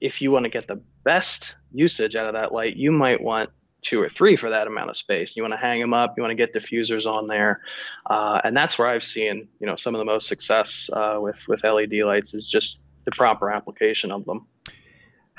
if 0.00 0.20
you 0.20 0.30
want 0.30 0.44
to 0.44 0.50
get 0.50 0.66
the 0.66 0.80
best 1.04 1.54
usage 1.72 2.16
out 2.16 2.26
of 2.26 2.32
that 2.32 2.52
light, 2.52 2.74
you 2.74 2.90
might 2.90 3.20
want 3.20 3.50
two 3.82 4.00
or 4.00 4.08
three 4.08 4.36
for 4.36 4.50
that 4.50 4.66
amount 4.66 4.90
of 4.90 4.96
space. 4.96 5.36
You 5.36 5.42
want 5.42 5.52
to 5.52 5.58
hang 5.58 5.80
them 5.80 5.94
up. 5.94 6.14
You 6.16 6.22
want 6.22 6.32
to 6.32 6.34
get 6.34 6.54
diffusers 6.54 7.06
on 7.06 7.26
there, 7.26 7.60
uh, 8.08 8.40
and 8.44 8.56
that's 8.56 8.78
where 8.78 8.88
I've 8.88 9.04
seen 9.04 9.46
you 9.60 9.66
know 9.66 9.76
some 9.76 9.94
of 9.94 9.98
the 9.98 10.04
most 10.04 10.26
success 10.26 10.88
uh, 10.92 11.18
with 11.20 11.36
with 11.48 11.64
LED 11.64 11.92
lights 12.04 12.34
is 12.34 12.48
just 12.48 12.80
the 13.04 13.12
proper 13.12 13.50
application 13.50 14.10
of 14.10 14.24
them. 14.24 14.46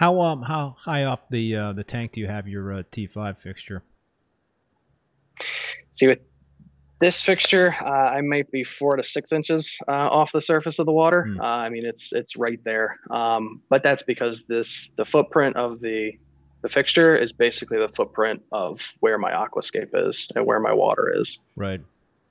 How 0.02 0.20
um 0.20 0.42
how 0.42 0.76
high 0.80 1.04
off 1.04 1.20
the 1.30 1.56
uh, 1.56 1.74
the 1.74 1.84
tank 1.84 2.14
do 2.14 2.22
you 2.22 2.28
have 2.28 2.48
your 2.48 2.74
uh, 2.74 2.84
T5 2.92 3.38
fixture? 3.38 3.84
See 6.00 6.08
with 6.08 6.18
this 7.00 7.22
fixture, 7.22 7.76
uh, 7.80 7.86
I 7.86 8.22
might 8.22 8.50
be 8.50 8.64
four 8.64 8.96
to 8.96 9.04
six 9.04 9.32
inches 9.32 9.72
uh, 9.88 9.92
off 9.92 10.32
the 10.32 10.42
surface 10.42 10.80
of 10.80 10.88
the 10.88 10.92
water. 10.92 11.28
Mm. 11.30 11.44
I 11.44 11.70
mean, 11.70 11.86
it's 11.86 12.12
it's 12.14 12.36
right 12.36 12.60
there. 12.64 12.98
Um, 13.12 13.62
but 13.70 13.84
that's 13.84 14.02
because 14.02 14.42
this 14.48 14.90
the 14.96 15.06
footprint 15.06 15.56
of 15.56 15.82
the 15.82 16.14
the 16.64 16.70
fixture 16.70 17.16
is 17.16 17.32
basically 17.32 17.78
the 17.78 17.90
footprint 17.90 18.42
of 18.52 18.82
where 19.02 19.20
my 19.20 19.32
aquascape 19.32 19.92
is 19.94 20.28
and 20.36 20.48
where 20.48 20.60
my 20.60 20.74
water 20.74 21.14
is. 21.16 21.38
Right. 21.56 21.82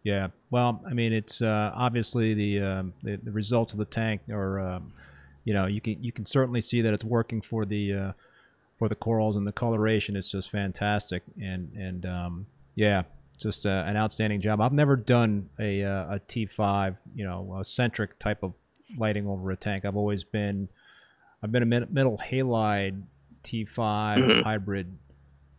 Yeah. 0.03 0.29
Well, 0.51 0.83
I 0.85 0.93
mean, 0.93 1.13
it's 1.13 1.41
uh, 1.41 1.71
obviously 1.75 2.35
the, 2.35 2.61
um, 2.61 2.95
the, 3.03 3.17
the 3.17 3.31
results 3.31 3.75
of 3.75 3.79
the 3.79 3.85
tank 3.85 4.23
are 4.31 4.59
um, 4.59 4.93
you 5.45 5.55
know 5.55 5.67
you 5.67 5.81
can 5.81 6.03
you 6.03 6.13
can 6.13 6.27
certainly 6.27 6.61
see 6.61 6.83
that 6.83 6.93
it's 6.93 7.05
working 7.05 7.41
for 7.41 7.65
the 7.65 7.93
uh, 7.93 8.13
for 8.79 8.89
the 8.89 8.95
corals 8.95 9.37
and 9.37 9.47
the 9.47 9.53
coloration 9.53 10.17
is 10.17 10.31
just 10.31 10.51
fantastic 10.51 11.23
and 11.41 11.73
and 11.75 12.07
um, 12.07 12.47
yeah 12.75 13.03
just 13.41 13.65
uh, 13.65 13.85
an 13.87 13.97
outstanding 13.97 14.41
job. 14.41 14.61
I've 14.61 14.73
never 14.73 14.97
done 14.97 15.49
a 15.59 15.83
uh, 15.83 16.17
a 16.17 16.21
T5 16.21 16.97
you 17.15 17.25
know 17.25 17.59
a 17.61 17.65
centric 17.65 18.19
type 18.19 18.43
of 18.43 18.53
lighting 18.99 19.27
over 19.27 19.51
a 19.51 19.57
tank. 19.57 19.85
I've 19.85 19.97
always 19.97 20.25
been 20.25 20.69
I've 21.43 21.53
been 21.53 21.63
a 21.63 21.67
metal 21.67 22.21
halide 22.31 23.03
T5 23.45 23.67
mm-hmm. 23.69 24.41
hybrid. 24.43 24.97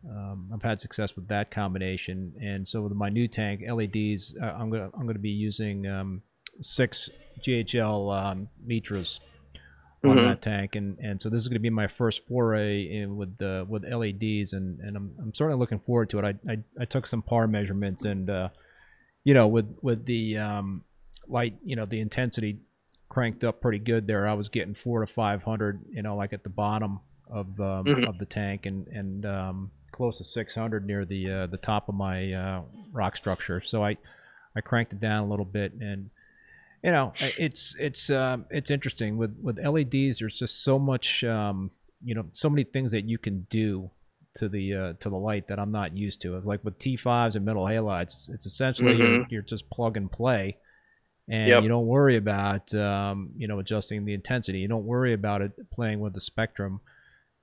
Um, 0.08 0.50
I've 0.54 0.64
had 0.64 0.82
success 0.82 1.16
with 1.16 1.28
that 1.28 1.52
combination, 1.52 2.34
and 2.42 2.68
so 2.68 2.82
with 2.82 2.94
my 2.94 3.10
new 3.10 3.28
tank 3.28 3.62
LEDs, 3.62 4.36
uh, 4.42 4.46
I'm 4.46 4.70
gonna 4.70 4.90
I'm 4.94 5.06
gonna 5.06 5.20
be 5.20 5.30
using 5.30 5.88
um, 5.88 6.24
six 6.60 7.10
GHL 7.46 8.32
um, 8.32 8.50
Mitras 8.68 9.20
on 10.04 10.18
mm-hmm. 10.18 10.28
that 10.28 10.42
tank, 10.42 10.76
and 10.76 10.98
and 11.00 11.22
so 11.22 11.30
this 11.30 11.42
is 11.42 11.48
going 11.48 11.56
to 11.56 11.60
be 11.60 11.70
my 11.70 11.88
first 11.88 12.22
foray 12.28 12.84
in 12.84 13.18
with 13.18 13.38
the 13.38 13.66
with 13.68 13.84
LEDs, 13.84 14.54
and 14.54 14.80
and 14.80 14.98
I'm 14.98 15.12
I'm 15.20 15.34
certainly 15.34 15.60
looking 15.60 15.80
forward 15.80 16.10
to 16.12 16.20
it. 16.20 16.26
I 16.26 16.52
I, 16.52 16.58
I 16.80 16.86
took 16.86 17.06
some 17.06 17.22
par 17.22 17.48
measurements, 17.48 18.04
and 18.04 18.30
uh, 18.30 18.50
you 19.24 19.34
know 19.34 19.48
with 19.48 19.76
with 19.82 20.06
the 20.06 20.38
um, 20.38 20.84
light, 21.28 21.56
you 21.64 21.76
know 21.76 21.86
the 21.86 22.00
intensity 22.00 22.60
cranked 23.10 23.44
up 23.44 23.62
pretty 23.62 23.80
good 23.80 24.08
there. 24.08 24.28
I 24.28 24.34
was 24.34 24.50
getting 24.50 24.74
four 24.74 25.06
to 25.06 25.14
five 25.14 25.44
hundred, 25.44 25.82
you 25.92 26.02
know, 26.02 26.16
like 26.16 26.34
at 26.34 26.44
the 26.44 26.50
bottom 26.50 27.00
of 27.30 27.48
um, 27.60 27.86
mm-hmm. 27.86 28.04
of 28.06 28.18
the 28.18 28.26
tank, 28.26 28.66
and 28.66 28.88
and 28.88 29.26
um, 29.26 29.72
close 29.92 30.18
to 30.18 30.24
600 30.24 30.86
near 30.86 31.06
the 31.06 31.30
uh, 31.30 31.48
the 31.48 31.58
top 31.58 31.90
of 31.90 31.96
my 31.96 32.34
uh, 32.34 32.62
rock 32.92 33.16
structure. 33.16 33.62
So 33.64 33.84
I 33.84 33.98
I 34.56 34.62
cranked 34.62 34.94
it 34.94 35.00
down 35.00 35.26
a 35.26 35.30
little 35.30 35.46
bit 35.46 35.74
and 35.74 36.10
you 36.84 36.92
know, 36.92 37.14
it's 37.20 37.76
it's 37.80 38.10
um, 38.10 38.46
it's 38.50 38.72
interesting 38.72 39.18
with 39.18 39.38
with 39.42 39.60
LEDs. 39.60 40.20
There's 40.20 40.38
just 40.38 40.64
so 40.64 40.80
much, 40.80 41.24
um, 41.24 41.72
you 42.04 42.16
know, 42.16 42.26
so 42.34 42.50
many 42.50 42.64
things 42.64 42.92
that 42.92 43.04
you 43.04 43.18
can 43.18 43.46
do 43.50 43.92
to 44.38 44.50
the 44.50 44.74
uh, 44.74 44.94
to 45.00 45.10
the 45.10 45.18
light 45.18 45.48
that 45.50 45.60
I'm 45.60 45.72
not 45.72 45.96
used 45.96 46.22
to. 46.22 46.38
It's 46.38 46.46
like 46.46 46.64
with 46.64 46.80
T5s 46.80 47.36
and 47.36 47.46
metal 47.46 47.66
halides, 47.66 48.30
it's 48.30 48.46
essentially 48.46 48.94
mm-hmm. 48.94 49.02
you're, 49.02 49.26
you're, 49.30 49.42
just 49.44 49.70
plug 49.70 49.96
and 49.96 50.12
play, 50.12 50.58
and 51.30 51.50
yep. 51.50 51.64
you 51.64 51.70
don't 51.70 51.86
worry 51.86 52.18
about 52.18 52.74
um, 52.74 53.30
you 53.38 53.48
know 53.48 53.60
adjusting 53.60 54.06
the 54.06 54.16
intensity. 54.16 54.60
You 54.60 54.68
don't 54.68 54.86
worry 54.86 55.14
about 55.14 55.44
it 55.44 55.52
playing 55.72 56.00
with 56.00 56.14
the 56.14 56.22
spectrum. 56.22 56.82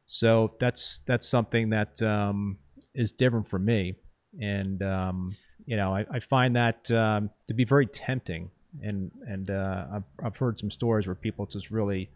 So 0.06 0.54
that's 0.58 1.00
that's 1.06 1.28
something 1.28 1.70
that 1.70 2.02
um, 2.02 2.58
is 2.92 3.12
different 3.12 3.48
for 3.48 3.60
me, 3.60 3.94
and 4.40 4.82
um, 4.82 5.36
you 5.64 5.76
know 5.76 5.94
I, 5.94 6.06
I 6.10 6.18
find 6.18 6.56
that 6.56 6.90
um, 6.90 7.30
to 7.46 7.54
be 7.54 7.64
very 7.64 7.86
tempting 7.86 8.50
and 8.82 9.10
and 9.26 9.50
uh, 9.50 9.86
I've 9.92 10.04
I've 10.22 10.36
heard 10.36 10.58
some 10.58 10.70
stories 10.70 11.06
where 11.06 11.14
people 11.14 11.46
just 11.46 11.70
really 11.70 12.10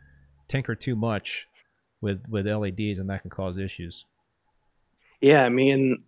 tinker 0.49 0.75
too 0.75 0.97
much 0.97 1.47
with 2.01 2.21
with 2.29 2.47
LEDs, 2.47 2.99
and 2.99 3.09
that 3.11 3.23
can 3.23 3.31
cause 3.31 3.59
issues. 3.59 4.05
Yeah, 5.21 5.43
I 5.43 5.49
mean, 5.49 6.03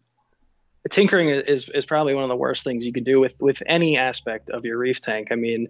tinkering 0.91 1.31
is 1.31 1.69
is 1.69 1.87
probably 1.87 2.15
one 2.15 2.25
of 2.25 2.29
the 2.29 2.37
worst 2.37 2.65
things 2.65 2.85
you 2.85 2.93
can 2.93 3.05
do 3.05 3.21
with 3.21 3.33
with 3.41 3.63
any 3.67 3.97
aspect 3.97 4.51
of 4.51 4.65
your 4.65 4.79
reef 4.79 5.01
tank. 5.01 5.29
I 5.31 5.37
mean, 5.37 5.69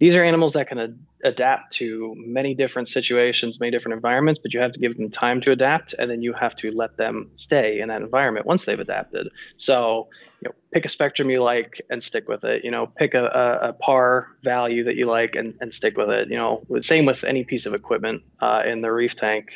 these 0.00 0.16
are 0.16 0.24
animals 0.24 0.54
that 0.54 0.68
can 0.68 0.78
ad- 0.78 0.98
adapt 1.22 1.74
to 1.74 2.14
many 2.16 2.54
different 2.54 2.88
situations, 2.88 3.60
many 3.60 3.70
different 3.70 3.94
environments, 3.94 4.40
but 4.42 4.52
you 4.52 4.60
have 4.60 4.72
to 4.72 4.80
give 4.80 4.96
them 4.96 5.10
time 5.10 5.40
to 5.42 5.52
adapt, 5.52 5.94
and 5.98 6.10
then 6.10 6.20
you 6.22 6.32
have 6.32 6.56
to 6.56 6.70
let 6.72 6.96
them 6.96 7.30
stay 7.36 7.80
in 7.80 7.88
that 7.88 8.02
environment 8.02 8.44
once 8.44 8.64
they've 8.64 8.80
adapted. 8.80 9.28
So, 9.56 10.08
you 10.40 10.48
know, 10.48 10.54
pick 10.72 10.84
a 10.84 10.88
spectrum 10.88 11.30
you 11.30 11.42
like 11.42 11.80
and 11.90 12.02
stick 12.02 12.28
with 12.28 12.44
it. 12.44 12.64
You 12.64 12.70
know, 12.70 12.86
pick 12.86 13.14
a, 13.14 13.24
a, 13.24 13.68
a 13.68 13.72
par 13.72 14.28
value 14.42 14.84
that 14.84 14.96
you 14.96 15.06
like 15.06 15.36
and, 15.36 15.54
and 15.60 15.72
stick 15.72 15.96
with 15.96 16.10
it. 16.10 16.28
You 16.28 16.36
know, 16.36 16.66
same 16.82 17.06
with 17.06 17.24
any 17.24 17.44
piece 17.44 17.64
of 17.66 17.74
equipment 17.74 18.22
uh, 18.40 18.62
in 18.66 18.82
the 18.82 18.92
reef 18.92 19.16
tank. 19.16 19.50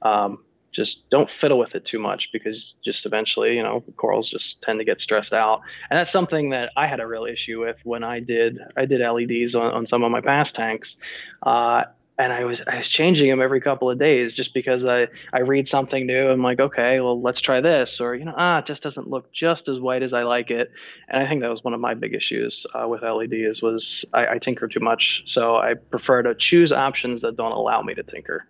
Um, 0.00 0.38
just 0.72 1.08
don't 1.10 1.30
fiddle 1.30 1.58
with 1.58 1.74
it 1.74 1.84
too 1.84 1.98
much 1.98 2.30
because 2.32 2.74
just 2.84 3.06
eventually, 3.06 3.56
you 3.56 3.62
know, 3.62 3.82
corals 3.96 4.30
just 4.30 4.60
tend 4.62 4.78
to 4.78 4.84
get 4.84 5.00
stressed 5.00 5.32
out. 5.32 5.60
And 5.90 5.98
that's 5.98 6.12
something 6.12 6.50
that 6.50 6.72
I 6.76 6.86
had 6.86 7.00
a 7.00 7.06
real 7.06 7.24
issue 7.24 7.60
with 7.60 7.76
when 7.84 8.02
I 8.02 8.20
did 8.20 8.58
I 8.76 8.86
did 8.86 9.00
LEDs 9.00 9.54
on, 9.54 9.72
on 9.72 9.86
some 9.86 10.02
of 10.02 10.10
my 10.10 10.20
past 10.20 10.54
tanks. 10.54 10.96
Uh, 11.42 11.84
and 12.18 12.32
I 12.32 12.44
was 12.44 12.62
I 12.66 12.78
was 12.78 12.88
changing 12.88 13.28
them 13.28 13.40
every 13.40 13.60
couple 13.60 13.90
of 13.90 13.98
days 13.98 14.34
just 14.34 14.54
because 14.54 14.84
I 14.84 15.08
I 15.32 15.40
read 15.40 15.68
something 15.68 16.06
new. 16.06 16.28
I'm 16.28 16.42
like, 16.42 16.60
okay, 16.60 17.00
well 17.00 17.20
let's 17.20 17.40
try 17.40 17.60
this, 17.60 18.00
or 18.00 18.14
you 18.14 18.24
know, 18.24 18.34
ah, 18.36 18.58
it 18.58 18.66
just 18.66 18.82
doesn't 18.82 19.08
look 19.08 19.32
just 19.32 19.68
as 19.68 19.80
white 19.80 20.02
as 20.02 20.12
I 20.12 20.22
like 20.22 20.50
it. 20.50 20.70
And 21.08 21.22
I 21.22 21.28
think 21.28 21.40
that 21.42 21.48
was 21.48 21.64
one 21.64 21.74
of 21.74 21.80
my 21.80 21.94
big 21.94 22.14
issues 22.14 22.66
uh, 22.74 22.86
with 22.86 23.02
LEDs 23.02 23.62
was 23.62 24.04
I, 24.12 24.34
I 24.34 24.38
tinker 24.38 24.68
too 24.68 24.80
much. 24.80 25.22
So 25.26 25.56
I 25.56 25.74
prefer 25.74 26.22
to 26.22 26.34
choose 26.34 26.70
options 26.70 27.22
that 27.22 27.36
don't 27.36 27.52
allow 27.52 27.82
me 27.82 27.94
to 27.94 28.02
tinker 28.02 28.46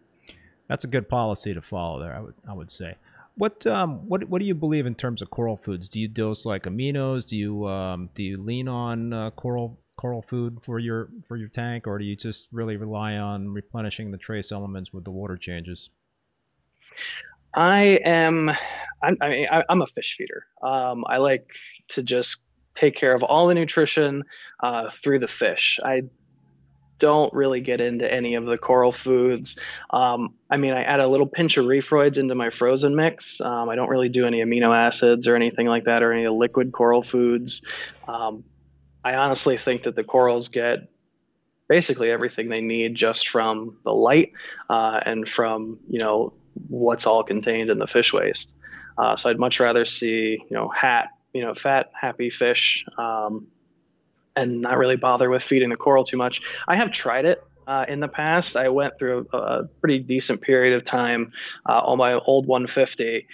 that's 0.73 0.85
a 0.85 0.89
good 0.89 1.07
policy 1.07 1.53
to 1.53 1.61
follow 1.61 2.01
there. 2.01 2.14
I 2.16 2.20
would 2.20 2.35
I 2.49 2.55
would 2.55 2.70
say. 2.70 2.95
What 3.35 3.66
um 3.66 4.09
what 4.09 4.25
what 4.31 4.39
do 4.39 4.47
you 4.47 4.55
believe 4.55 4.87
in 4.87 4.95
terms 4.95 5.20
of 5.20 5.29
coral 5.29 5.59
foods? 5.62 5.91
Do 5.91 6.01
you 6.01 6.09
dose 6.09 6.47
like 6.47 6.62
aminos? 6.62 7.27
Do 7.27 7.37
you 7.37 7.68
um 7.68 8.09
do 8.14 8.23
you 8.23 8.43
lean 8.43 8.68
on 8.68 9.12
uh, 9.12 9.31
coral 9.33 9.79
coral 9.99 10.23
food 10.23 10.61
for 10.64 10.79
your 10.79 11.11
for 11.29 11.37
your 11.37 11.49
tank, 11.49 11.87
or 11.87 11.99
do 11.99 12.07
you 12.07 12.16
just 12.16 12.49
really 12.53 12.79
rely 12.79 13.16
on 13.16 13.53
replenishing 13.53 14.12
the 14.12 14.16
trace 14.16 14.51
elements 14.51 14.95
with 14.95 15.05
the 15.05 15.11
water 15.11 15.37
changes? 15.37 15.91
I 17.55 18.01
am. 18.03 18.51
I'm, 19.03 19.18
I 19.20 19.29
mean, 19.29 19.47
I, 19.53 19.64
I'm 19.68 19.83
a 19.83 19.87
fish 19.89 20.14
feeder. 20.16 20.47
Um, 20.62 21.05
I 21.07 21.18
like 21.18 21.47
to 21.91 22.03
just 22.03 22.39
take 22.77 22.97
care 22.97 23.14
of 23.14 23.23
all 23.23 23.47
the 23.47 23.55
nutrition 23.55 24.25
uh, 24.62 24.89
through 25.05 25.18
the 25.18 25.29
fish. 25.29 25.79
I 25.85 26.05
don't 27.03 27.35
really 27.35 27.61
get 27.61 27.81
into 27.81 28.11
any 28.11 28.37
of 28.37 28.45
the 28.47 28.57
coral 28.57 28.93
foods. 28.93 29.59
Um, 29.91 30.35
I 30.49 30.57
mean, 30.57 30.73
I 30.73 30.85
add 30.85 31.01
a 31.01 31.09
little 31.09 31.27
pinch 31.27 31.57
of 31.57 31.65
reefroids 31.65 32.17
into 32.17 32.37
my 32.37 32.51
frozen 32.51 32.95
mix. 32.95 33.41
Um, 33.41 33.69
I 33.69 33.75
don't 33.75 33.89
really 33.89 34.09
do 34.09 34.25
any 34.25 34.41
amino 34.41 34.73
acids 34.73 35.27
or 35.27 35.35
anything 35.35 35.67
like 35.67 35.87
that 35.87 36.05
or 36.05 36.13
any 36.13 36.29
liquid 36.29 36.71
coral 36.71 37.03
foods. 37.03 37.61
Um, 38.07 38.45
I 39.05 39.17
honestly 39.17 39.59
think 39.59 39.83
that 39.83 39.97
the 39.97 40.05
corals 40.05 40.49
get 40.49 40.89
basically 41.69 42.09
everything 42.13 42.49
they 42.49 42.61
need 42.61 42.95
just 42.95 43.29
from 43.29 43.79
the 43.83 43.93
light 43.93 44.31
uh, 44.71 45.01
and 45.05 45.29
from 45.29 45.81
you 45.89 45.99
know 45.99 46.33
what's 46.69 47.05
all 47.05 47.25
contained 47.25 47.69
in 47.69 47.81
the 47.81 47.89
fish 47.89 48.13
waste. 48.13 48.49
Uh, 48.97 49.17
so 49.17 49.29
I'd 49.29 49.41
much 49.41 49.59
rather 49.59 49.85
see 49.85 50.39
you 50.39 50.57
know 50.57 50.69
hat 50.69 51.09
you 51.33 51.43
know 51.43 51.55
fat 51.57 51.91
happy 52.01 52.31
fish 52.31 52.85
um, 52.97 53.49
and 54.37 54.61
not 54.61 54.78
really 54.78 54.97
bother 54.97 55.30
with 55.30 55.43
feeding 55.43 55.70
the 55.70 55.76
coral 55.76 56.05
too 56.05 56.16
much. 56.16 56.41
I 56.68 56.76
have 56.76 56.93
tried 56.93 57.24
it 57.24 57.45
uh, 57.66 57.85
in 57.89 58.01
the 58.01 58.09
past. 58.09 58.57
I 58.57 58.68
went 58.68 58.99
through 58.99 59.28
a, 59.33 59.37
a 59.37 59.64
pretty 59.80 59.99
decent 59.99 60.41
period 60.41 60.74
of 60.74 60.85
time 60.85 61.33
uh, 61.68 61.80
on 61.80 61.99
my 61.99 62.14
old 62.14 62.47
150 62.47 63.26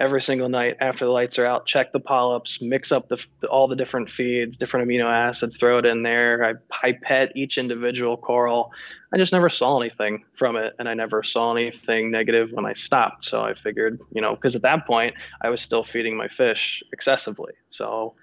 every 0.00 0.22
single 0.22 0.48
night 0.48 0.76
after 0.80 1.04
the 1.04 1.10
lights 1.10 1.38
are 1.38 1.46
out. 1.46 1.66
Check 1.66 1.92
the 1.92 2.00
polyps, 2.00 2.60
mix 2.62 2.92
up 2.92 3.08
the, 3.08 3.24
all 3.50 3.66
the 3.66 3.74
different 3.74 4.08
feeds, 4.08 4.56
different 4.56 4.88
amino 4.88 5.06
acids, 5.06 5.56
throw 5.56 5.78
it 5.78 5.86
in 5.86 6.02
there. 6.02 6.44
I 6.44 6.54
pipette 6.68 7.36
each 7.36 7.58
individual 7.58 8.16
coral. 8.16 8.70
I 9.12 9.16
just 9.16 9.32
never 9.32 9.48
saw 9.48 9.80
anything 9.80 10.24
from 10.36 10.56
it, 10.56 10.74
and 10.78 10.88
I 10.88 10.94
never 10.94 11.22
saw 11.22 11.52
anything 11.52 12.10
negative 12.10 12.50
when 12.52 12.66
I 12.66 12.74
stopped. 12.74 13.24
So 13.24 13.42
I 13.42 13.54
figured, 13.54 13.98
you 14.12 14.20
know, 14.20 14.34
because 14.34 14.54
at 14.54 14.62
that 14.62 14.86
point 14.86 15.14
I 15.40 15.48
was 15.48 15.62
still 15.62 15.82
feeding 15.82 16.16
my 16.16 16.28
fish 16.28 16.82
excessively. 16.92 17.54
So 17.70 18.14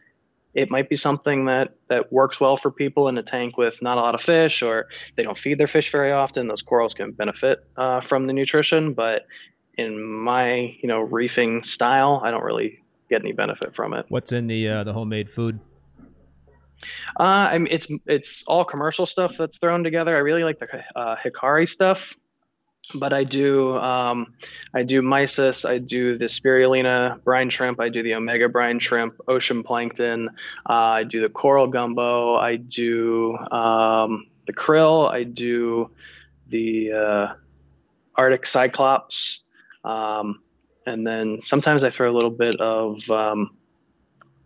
it 0.56 0.72
might 0.72 0.90
be 0.90 0.96
something 0.96 1.46
that 1.46 1.76
that 1.90 2.12
works 2.12 2.40
well 2.40 2.58
for 2.58 2.72
people 2.72 3.08
in 3.08 3.18
a 3.18 3.24
tank 3.24 3.58
with 3.58 3.82
not 3.82 3.98
a 3.98 4.02
lot 4.02 4.16
of 4.16 4.22
fish 4.22 4.62
or 4.62 4.88
they 5.16 5.24
don't 5.24 5.38
feed 5.38 5.60
their 5.60 5.68
fish 5.68 5.92
very 5.92 6.12
often. 6.12 6.48
Those 6.48 6.62
corals 6.62 6.94
can 6.94 7.12
benefit 7.12 7.64
uh, 7.78 8.02
from 8.02 8.28
the 8.28 8.34
nutrition 8.34 8.94
but 8.94 9.26
in 9.78 10.02
my 10.02 10.74
you 10.82 10.88
know 10.88 11.02
reefing 11.02 11.62
style 11.66 12.22
i 12.24 12.32
don't 12.32 12.46
really 12.46 12.80
get 13.10 13.22
any 13.22 13.32
benefit 13.32 13.76
from 13.76 13.94
it. 13.94 14.06
What's 14.10 14.32
in 14.32 14.48
the 14.48 14.68
uh, 14.68 14.84
the 14.84 14.94
homemade 14.94 15.30
food? 15.30 15.60
Uh, 17.20 17.24
I 17.24 17.58
mean, 17.58 17.72
it's 17.72 17.88
it's 18.06 18.44
all 18.48 18.66
commercial 18.66 19.06
stuff 19.06 19.34
that's 19.38 19.58
thrown 19.58 19.84
together. 19.84 20.16
I 20.16 20.20
really 20.20 20.44
like 20.44 20.60
the 20.60 20.84
uh, 20.96 21.16
Hikari 21.16 21.68
stuff 21.68 22.14
but 22.94 23.14
I 23.14 23.24
do 23.24 23.78
um, 23.78 24.34
I 24.74 24.84
do 24.84 25.02
mysis, 25.02 25.66
I 25.66 25.80
do 25.80 26.18
the 26.18 26.26
spirulina 26.26 27.22
brine 27.24 27.50
shrimp, 27.50 27.80
I 27.80 27.90
do 27.90 28.04
the 28.04 28.14
omega 28.14 28.50
brine 28.50 28.80
shrimp, 28.80 29.16
ocean 29.28 29.64
plankton, 29.64 30.30
uh, 30.70 30.74
I 30.74 31.04
do 31.04 31.22
the 31.22 31.30
coral 31.30 31.68
gumbo, 31.68 32.36
I 32.36 32.58
do 32.58 33.38
um, 33.38 34.28
the 34.46 34.54
krill, 34.54 35.10
I 35.10 35.24
do 35.24 35.90
the 36.50 36.92
uh, 36.92 37.34
Arctic 38.16 38.46
cyclops, 38.46 39.40
um, 39.84 40.42
and 40.86 41.06
then 41.06 41.40
sometimes 41.44 41.84
I 41.84 41.90
throw 41.90 42.12
a 42.12 42.14
little 42.14 42.32
bit 42.32 42.60
of 42.60 43.10
um, 43.10 43.56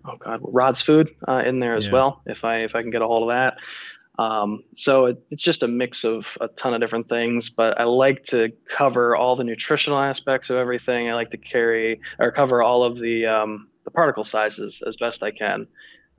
oh 0.06 0.16
god, 0.18 0.40
Rod's 0.44 0.82
food 0.82 1.10
uh, 1.28 1.44
in 1.46 1.60
there 1.60 1.76
as 1.76 1.88
yeah. 1.88 1.94
well 1.94 2.22
if 2.26 2.44
I 2.44 2.60
if 2.60 2.76
I 2.76 2.82
can 2.82 2.92
get 2.92 3.02
a 3.02 3.08
hold 3.08 3.24
of 3.24 3.30
that. 3.30 3.58
Um, 4.20 4.66
so 4.76 5.06
it, 5.06 5.24
it's 5.32 5.42
just 5.42 5.64
a 5.64 5.68
mix 5.68 6.04
of 6.04 6.26
a 6.42 6.50
ton 6.50 6.74
of 6.74 6.82
different 6.82 7.08
things, 7.08 7.50
but 7.50 7.80
I 7.80 7.86
like 7.86 8.26
to 8.26 8.52
cover 8.70 9.16
all 9.16 9.38
the 9.38 9.46
nutritional 9.46 9.98
aspects 9.98 10.50
of 10.50 10.58
everything. 10.58 11.10
I 11.10 11.14
like 11.14 11.32
to 11.32 11.38
carry 11.38 12.02
or 12.20 12.30
cover 12.30 12.62
all 12.62 12.84
of 12.84 13.00
the 13.00 13.26
um, 13.26 13.70
the 13.86 13.92
particle 13.92 14.26
sizes 14.26 14.84
as 14.86 14.98
best 14.98 15.24
I 15.24 15.32
can. 15.32 15.68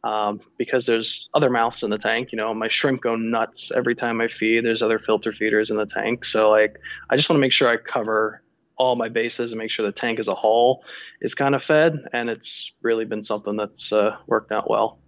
Um, 0.03 0.41
because 0.57 0.87
there's 0.87 1.29
other 1.35 1.51
mouths 1.51 1.83
in 1.83 1.91
the 1.91 1.99
tank. 1.99 2.33
You 2.33 2.37
know, 2.39 2.55
my 2.55 2.69
shrimp 2.69 3.03
go 3.03 3.17
nuts 3.17 3.71
every 3.77 3.95
time 3.95 4.19
I 4.23 4.29
feed. 4.29 4.65
There's 4.65 4.81
other 4.81 4.99
filter 4.99 5.31
feeders 5.31 5.69
in 5.69 5.77
the 5.77 5.85
tank, 5.85 6.25
so 6.25 6.49
like 6.49 6.79
I 7.11 7.17
just 7.17 7.29
want 7.29 7.37
to 7.37 7.43
make 7.43 7.53
sure 7.53 7.69
I 7.69 7.77
cover 7.77 8.43
all 8.79 8.97
my 8.97 9.11
bases 9.11 9.53
and 9.53 9.59
make 9.59 9.71
sure 9.71 9.85
the 9.85 9.93
tank 9.93 10.19
as 10.19 10.27
a 10.27 10.35
whole 10.35 10.83
is 11.21 11.35
kind 11.35 11.55
of 11.55 11.63
fed. 11.63 11.99
And 12.15 12.31
it's 12.31 12.73
really 12.81 13.05
been 13.05 13.23
something 13.23 13.57
that's 13.57 13.93
uh, 13.93 14.17
worked 14.27 14.53
out 14.53 14.71
well. 14.71 14.99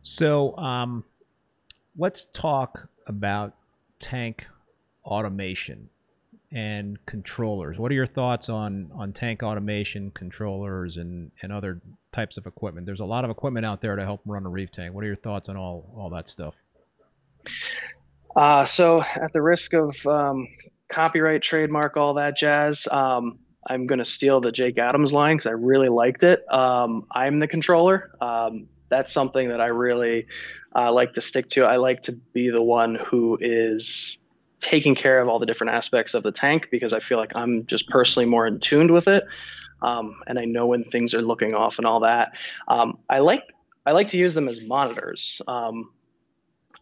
So, 0.00 0.56
um, 0.56 1.04
let's 1.96 2.26
talk 2.32 2.88
about 3.06 3.54
tank 4.00 4.46
automation 5.04 5.88
and 6.52 7.04
controllers. 7.06 7.78
What 7.78 7.90
are 7.90 7.94
your 7.94 8.06
thoughts 8.06 8.48
on 8.48 8.90
on 8.94 9.12
tank 9.12 9.42
automation, 9.42 10.10
controllers, 10.12 10.96
and 10.96 11.30
and 11.42 11.52
other 11.52 11.80
types 12.12 12.36
of 12.36 12.46
equipment? 12.46 12.86
There's 12.86 13.00
a 13.00 13.04
lot 13.04 13.24
of 13.24 13.30
equipment 13.30 13.66
out 13.66 13.80
there 13.80 13.96
to 13.96 14.04
help 14.04 14.20
run 14.24 14.46
a 14.46 14.48
reef 14.48 14.70
tank. 14.70 14.94
What 14.94 15.04
are 15.04 15.08
your 15.08 15.16
thoughts 15.16 15.48
on 15.48 15.56
all 15.56 15.92
all 15.96 16.10
that 16.10 16.28
stuff? 16.28 16.54
Uh, 18.36 18.64
so, 18.64 19.02
at 19.02 19.32
the 19.32 19.42
risk 19.42 19.74
of 19.74 19.94
um, 20.06 20.48
copyright, 20.88 21.42
trademark, 21.42 21.96
all 21.96 22.14
that 22.14 22.36
jazz, 22.36 22.86
um, 22.90 23.38
I'm 23.68 23.86
going 23.86 24.00
to 24.00 24.04
steal 24.04 24.40
the 24.40 24.50
Jake 24.50 24.78
Adams 24.78 25.12
line 25.12 25.36
because 25.36 25.48
I 25.48 25.52
really 25.52 25.88
liked 25.88 26.24
it. 26.24 26.44
Um, 26.52 27.06
I'm 27.12 27.38
the 27.38 27.46
controller. 27.46 28.10
Um, 28.20 28.66
that's 28.88 29.12
something 29.12 29.48
that 29.48 29.60
I 29.60 29.66
really 29.66 30.26
uh, 30.74 30.92
like 30.92 31.14
to 31.14 31.20
stick 31.20 31.50
to. 31.50 31.64
I 31.64 31.76
like 31.76 32.02
to 32.04 32.12
be 32.12 32.50
the 32.50 32.62
one 32.62 32.96
who 32.96 33.38
is 33.40 34.18
taking 34.60 34.94
care 34.94 35.20
of 35.20 35.28
all 35.28 35.38
the 35.38 35.46
different 35.46 35.72
aspects 35.72 36.14
of 36.14 36.22
the 36.22 36.32
tank 36.32 36.68
because 36.70 36.92
I 36.92 37.00
feel 37.00 37.18
like 37.18 37.32
I'm 37.34 37.66
just 37.66 37.88
personally 37.88 38.26
more 38.26 38.46
in 38.46 38.60
tuned 38.60 38.90
with 38.90 39.08
it. 39.08 39.24
Um, 39.82 40.22
and 40.26 40.38
I 40.38 40.46
know 40.46 40.66
when 40.66 40.84
things 40.84 41.12
are 41.12 41.22
looking 41.22 41.54
off 41.54 41.76
and 41.76 41.86
all 41.86 42.00
that. 42.00 42.32
Um, 42.68 42.98
I 43.10 43.18
like 43.18 43.42
I 43.86 43.92
like 43.92 44.08
to 44.10 44.16
use 44.16 44.32
them 44.32 44.48
as 44.48 44.60
monitors. 44.62 45.42
Um, 45.46 45.92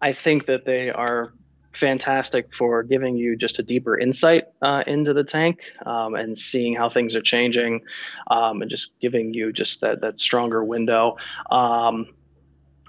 I 0.00 0.12
think 0.12 0.46
that 0.46 0.64
they 0.64 0.90
are 0.90 1.32
fantastic 1.74 2.54
for 2.56 2.82
giving 2.82 3.16
you 3.16 3.36
just 3.36 3.58
a 3.58 3.62
deeper 3.62 3.98
insight 3.98 4.44
uh, 4.60 4.82
into 4.86 5.12
the 5.12 5.24
tank 5.24 5.60
um, 5.86 6.14
and 6.14 6.38
seeing 6.38 6.74
how 6.74 6.90
things 6.90 7.14
are 7.14 7.22
changing 7.22 7.82
um, 8.30 8.62
and 8.62 8.70
just 8.70 8.90
giving 9.00 9.32
you 9.32 9.52
just 9.52 9.80
that 9.80 10.00
that 10.00 10.20
stronger 10.20 10.64
window. 10.64 11.16
Um, 11.50 12.14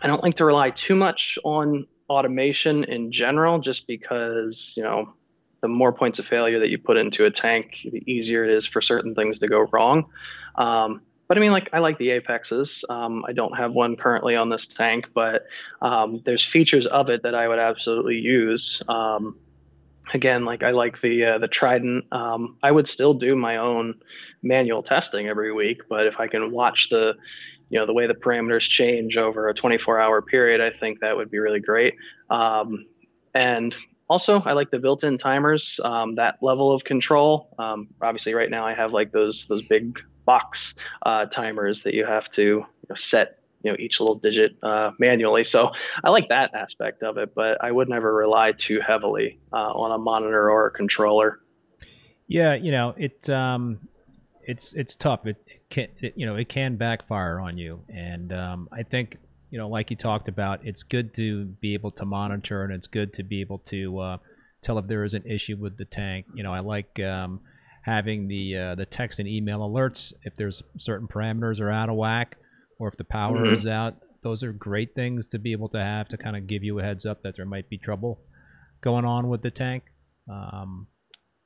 I 0.01 0.07
don't 0.07 0.21
like 0.21 0.35
to 0.35 0.45
rely 0.45 0.71
too 0.71 0.95
much 0.95 1.39
on 1.43 1.87
automation 2.09 2.83
in 2.83 3.11
general, 3.11 3.59
just 3.59 3.87
because, 3.87 4.73
you 4.75 4.83
know, 4.83 5.13
the 5.61 5.69
more 5.69 5.93
points 5.93 6.19
of 6.19 6.25
failure 6.25 6.59
that 6.59 6.69
you 6.69 6.77
put 6.77 6.97
into 6.97 7.25
a 7.25 7.31
tank, 7.31 7.77
the 7.89 8.03
easier 8.05 8.43
it 8.43 8.51
is 8.51 8.67
for 8.67 8.81
certain 8.81 9.15
things 9.15 9.39
to 9.39 9.47
go 9.47 9.61
wrong. 9.71 10.05
Um, 10.55 11.01
but 11.33 11.39
I 11.39 11.41
mean, 11.41 11.51
like 11.51 11.67
I 11.73 11.79
like 11.79 11.97
the 11.97 12.11
apexes. 12.11 12.85
Um, 12.89 13.25
I 13.27 13.33
don't 13.33 13.57
have 13.57 13.73
one 13.73 13.95
currently 13.95 14.35
on 14.35 14.49
this 14.49 14.67
tank, 14.67 15.09
but 15.15 15.47
um, 15.81 16.21
there's 16.25 16.45
features 16.45 16.85
of 16.85 17.09
it 17.09 17.23
that 17.23 17.33
I 17.33 17.47
would 17.47 17.57
absolutely 17.57 18.17
use. 18.17 18.83
Um, 18.87 19.39
again, 20.13 20.45
like 20.45 20.61
I 20.61 20.69
like 20.69 21.01
the 21.01 21.25
uh, 21.25 21.37
the 21.39 21.47
Trident. 21.47 22.05
Um, 22.13 22.57
I 22.61 22.69
would 22.71 22.87
still 22.87 23.15
do 23.15 23.35
my 23.35 23.57
own 23.57 23.95
manual 24.43 24.83
testing 24.83 25.27
every 25.27 25.51
week, 25.51 25.81
but 25.89 26.05
if 26.05 26.19
I 26.19 26.27
can 26.27 26.51
watch 26.51 26.89
the 26.91 27.15
you 27.71 27.79
know 27.79 27.87
the 27.87 27.93
way 27.93 28.05
the 28.05 28.13
parameters 28.13 28.69
change 28.69 29.17
over 29.17 29.49
a 29.49 29.53
24 29.55 29.99
hour 29.99 30.21
period 30.21 30.61
i 30.61 30.69
think 30.79 30.99
that 30.99 31.17
would 31.17 31.31
be 31.31 31.39
really 31.39 31.61
great 31.61 31.95
um, 32.29 32.85
and 33.33 33.73
also 34.09 34.41
i 34.41 34.51
like 34.51 34.69
the 34.69 34.77
built-in 34.77 35.17
timers 35.17 35.79
um, 35.83 36.13
that 36.13 36.35
level 36.43 36.71
of 36.71 36.83
control 36.83 37.55
um, 37.57 37.87
obviously 38.03 38.35
right 38.35 38.51
now 38.51 38.63
i 38.63 38.75
have 38.75 38.91
like 38.91 39.11
those 39.11 39.47
those 39.49 39.63
big 39.63 39.97
box 40.25 40.75
uh, 41.05 41.25
timers 41.25 41.83
that 41.83 41.93
you 41.93 42.05
have 42.05 42.29
to 42.31 42.41
you 42.41 42.65
know, 42.89 42.95
set 42.95 43.39
you 43.63 43.71
know 43.71 43.77
each 43.79 43.99
little 43.99 44.15
digit 44.15 44.55
uh, 44.63 44.91
manually. 44.99 45.43
So 45.43 45.71
i 46.03 46.09
like 46.09 46.29
that 46.29 46.53
aspect 46.53 47.03
of 47.03 47.17
it 47.17 47.33
but 47.35 47.63
i 47.63 47.71
would 47.71 47.89
never 47.89 48.13
rely 48.13 48.51
too 48.51 48.79
heavily 48.85 49.39
uh, 49.51 49.55
on 49.55 49.91
a 49.91 49.97
monitor 49.97 50.49
or 50.49 50.67
a 50.67 50.71
controller. 50.71 51.39
Yeah 52.27 52.55
you 52.55 52.71
know 52.71 52.93
it 52.97 53.29
um 53.29 53.79
it's 54.45 54.73
it's 54.73 54.95
tough. 54.95 55.25
It 55.25 55.37
can 55.69 55.87
it, 56.01 56.13
you 56.15 56.25
know 56.25 56.35
it 56.35 56.49
can 56.49 56.75
backfire 56.75 57.39
on 57.39 57.57
you. 57.57 57.81
And 57.89 58.33
um, 58.33 58.69
i 58.71 58.83
think 58.83 59.17
you 59.49 59.57
know 59.57 59.69
like 59.69 59.89
you 59.89 59.95
talked 59.95 60.27
about 60.27 60.65
it's 60.65 60.83
good 60.83 61.13
to 61.15 61.45
be 61.45 61.73
able 61.73 61.91
to 61.91 62.05
monitor 62.05 62.63
and 62.63 62.73
it's 62.73 62.87
good 62.87 63.13
to 63.13 63.23
be 63.23 63.41
able 63.41 63.59
to 63.59 63.99
uh, 63.99 64.17
tell 64.61 64.77
if 64.77 64.87
there 64.87 65.03
is 65.03 65.13
an 65.13 65.23
issue 65.25 65.57
with 65.57 65.77
the 65.77 65.85
tank. 65.85 66.25
You 66.33 66.43
know 66.43 66.53
i 66.53 66.59
like 66.59 66.99
um, 66.99 67.41
having 67.83 68.27
the 68.27 68.57
uh, 68.57 68.75
the 68.75 68.85
text 68.85 69.19
and 69.19 69.27
email 69.27 69.59
alerts 69.59 70.13
if 70.23 70.35
there's 70.35 70.63
certain 70.77 71.07
parameters 71.07 71.59
are 71.59 71.71
out 71.71 71.89
of 71.89 71.95
whack 71.95 72.37
or 72.79 72.87
if 72.87 72.97
the 72.97 73.03
power 73.03 73.45
mm-hmm. 73.45 73.55
is 73.55 73.67
out 73.67 73.95
those 74.23 74.43
are 74.43 74.53
great 74.53 74.95
things 74.95 75.25
to 75.25 75.37
be 75.37 75.51
able 75.51 75.69
to 75.69 75.79
have 75.79 76.07
to 76.07 76.17
kind 76.17 76.37
of 76.37 76.47
give 76.47 76.63
you 76.63 76.79
a 76.79 76.83
heads 76.83 77.05
up 77.05 77.23
that 77.23 77.35
there 77.35 77.45
might 77.45 77.69
be 77.69 77.77
trouble 77.77 78.21
going 78.81 79.05
on 79.05 79.27
with 79.27 79.41
the 79.41 79.51
tank 79.51 79.83
um, 80.31 80.87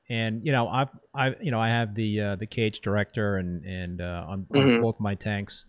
and 0.10 0.46
you 0.46 0.52
know 0.52 0.68
I've 0.68 0.90
I 1.14 1.32
you 1.42 1.52
know 1.52 1.60
I 1.60 1.70
have 1.70 1.96
the 1.96 2.22
uh, 2.22 2.36
the 2.36 2.48
KH 2.48 2.82
director 2.82 3.38
and 3.38 3.66
and 3.66 4.02
uh, 4.02 4.26
on, 4.28 4.42
mm-hmm. 4.44 4.58
on, 4.58 4.82
both 4.82 5.00
my 5.00 5.16
tanks, 5.16 5.66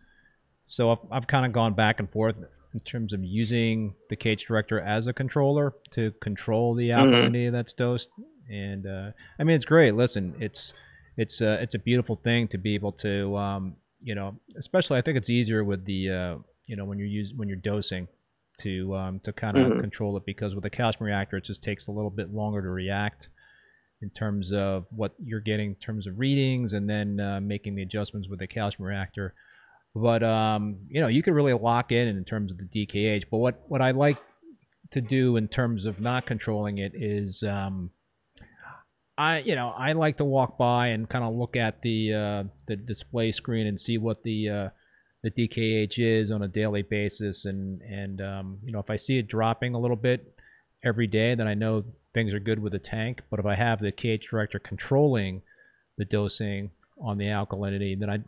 so 0.64 0.92
I've 0.92 0.98
I've 1.10 1.26
kind 1.26 1.46
of 1.46 1.52
gone 1.52 1.74
back 1.74 1.98
and 1.98 2.10
forth 2.10 2.36
in 2.74 2.80
terms 2.80 3.12
of 3.12 3.24
using 3.24 3.94
the 4.10 4.16
KH 4.16 4.46
director 4.46 4.80
as 4.80 5.06
a 5.06 5.12
controller 5.12 5.74
to 5.92 6.12
control 6.22 6.74
the 6.74 6.90
alkalinity 6.90 7.46
mm-hmm. 7.46 7.54
that's 7.54 7.72
dosed, 7.72 8.10
and 8.48 8.86
uh, 8.86 9.10
I 9.38 9.44
mean 9.44 9.56
it's 9.56 9.64
great. 9.64 9.94
Listen, 9.94 10.34
it's 10.40 10.72
it's 11.16 11.40
a 11.40 11.54
it's 11.62 11.74
a 11.74 11.78
beautiful 11.78 12.16
thing 12.16 12.48
to 12.48 12.58
be 12.58 12.74
able 12.74 12.92
to 12.92 13.36
um, 13.36 13.76
you 14.02 14.14
know, 14.14 14.36
especially 14.56 14.98
I 14.98 15.02
think 15.02 15.16
it's 15.18 15.30
easier 15.30 15.64
with 15.64 15.84
the 15.84 16.10
uh, 16.10 16.36
you 16.66 16.76
know 16.76 16.84
when 16.84 16.98
you're 16.98 17.08
use 17.08 17.32
when 17.34 17.48
you're 17.48 17.56
dosing 17.56 18.08
to 18.60 18.94
um, 18.94 19.20
to 19.20 19.32
kind 19.32 19.56
of 19.56 19.66
mm-hmm. 19.66 19.80
control 19.80 20.16
it 20.16 20.24
because 20.26 20.54
with 20.54 20.64
a 20.64 20.70
calcium 20.70 21.06
reactor 21.06 21.36
it 21.36 21.44
just 21.44 21.62
takes 21.62 21.86
a 21.86 21.92
little 21.92 22.10
bit 22.10 22.32
longer 22.34 22.60
to 22.60 22.68
react 22.68 23.28
in 24.02 24.10
terms 24.10 24.52
of 24.52 24.86
what 24.90 25.12
you're 25.24 25.40
getting 25.40 25.70
in 25.70 25.74
terms 25.76 26.06
of 26.06 26.18
readings 26.18 26.72
and 26.72 26.88
then 26.88 27.18
uh, 27.18 27.40
making 27.40 27.74
the 27.74 27.82
adjustments 27.82 28.28
with 28.28 28.38
the 28.38 28.46
calcium 28.46 28.84
reactor. 28.84 29.34
But 29.94 30.22
um, 30.22 30.78
you 30.88 31.00
know 31.00 31.08
you 31.08 31.22
can 31.22 31.34
really 31.34 31.52
lock 31.52 31.92
in 31.92 32.08
in 32.08 32.24
terms 32.24 32.52
of 32.52 32.58
the 32.58 32.86
DKH. 32.86 33.24
But 33.30 33.38
what 33.38 33.62
what 33.68 33.82
I 33.82 33.90
like 33.90 34.18
to 34.92 35.00
do 35.00 35.36
in 35.36 35.48
terms 35.48 35.86
of 35.86 36.00
not 36.00 36.26
controlling 36.26 36.78
it 36.78 36.92
is 36.94 37.42
um, 37.42 37.90
I 39.18 39.40
you 39.40 39.56
know 39.56 39.70
I 39.76 39.92
like 39.92 40.16
to 40.18 40.24
walk 40.24 40.56
by 40.56 40.88
and 40.88 41.08
kind 41.08 41.24
of 41.24 41.34
look 41.34 41.56
at 41.56 41.82
the 41.82 42.14
uh, 42.14 42.44
the 42.68 42.76
display 42.76 43.32
screen 43.32 43.66
and 43.66 43.78
see 43.78 43.98
what 43.98 44.22
the 44.22 44.48
uh, 44.48 44.68
the 45.22 45.30
DKH 45.30 45.94
is 45.98 46.30
on 46.30 46.42
a 46.42 46.48
daily 46.48 46.82
basis, 46.82 47.44
and 47.44 47.82
and 47.82 48.20
um, 48.20 48.58
you 48.64 48.72
know 48.72 48.78
if 48.78 48.88
I 48.88 48.96
see 48.96 49.18
it 49.18 49.26
dropping 49.26 49.74
a 49.74 49.80
little 49.80 49.96
bit 49.96 50.34
every 50.84 51.08
day, 51.08 51.34
then 51.34 51.48
I 51.48 51.54
know 51.54 51.84
things 52.14 52.32
are 52.32 52.38
good 52.38 52.60
with 52.60 52.72
the 52.72 52.78
tank. 52.78 53.22
But 53.28 53.40
if 53.40 53.46
I 53.46 53.56
have 53.56 53.80
the 53.80 53.90
KH 53.90 54.30
director 54.30 54.60
controlling 54.60 55.42
the 55.96 56.04
dosing 56.04 56.70
on 57.00 57.18
the 57.18 57.26
alkalinity, 57.26 57.98
then 57.98 58.08
I 58.08 58.20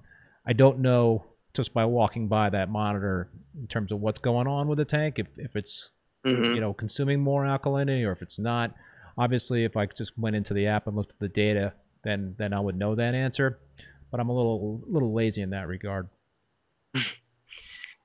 I 0.44 0.52
don't 0.52 0.80
know 0.80 1.24
just 1.54 1.72
by 1.72 1.84
walking 1.84 2.26
by 2.26 2.50
that 2.50 2.68
monitor 2.68 3.28
in 3.58 3.68
terms 3.68 3.92
of 3.92 4.00
what's 4.00 4.18
going 4.18 4.48
on 4.48 4.66
with 4.66 4.78
the 4.78 4.84
tank 4.84 5.18
if 5.18 5.28
if 5.36 5.54
it's 5.54 5.90
mm-hmm. 6.26 6.54
you 6.54 6.60
know 6.60 6.72
consuming 6.72 7.20
more 7.20 7.44
alkalinity 7.44 8.04
or 8.04 8.12
if 8.12 8.22
it's 8.22 8.38
not 8.38 8.74
Obviously, 9.20 9.64
if 9.64 9.76
I 9.76 9.84
just 9.84 10.18
went 10.18 10.34
into 10.34 10.54
the 10.54 10.66
app 10.66 10.86
and 10.86 10.96
looked 10.96 11.12
at 11.12 11.18
the 11.18 11.28
data, 11.28 11.74
then 12.04 12.34
then 12.38 12.54
I 12.54 12.60
would 12.60 12.76
know 12.76 12.94
that 12.94 13.14
answer. 13.14 13.58
But 14.10 14.18
I'm 14.18 14.30
a 14.30 14.34
little 14.34 14.82
little 14.86 15.12
lazy 15.12 15.42
in 15.42 15.50
that 15.50 15.68
regard. 15.68 16.08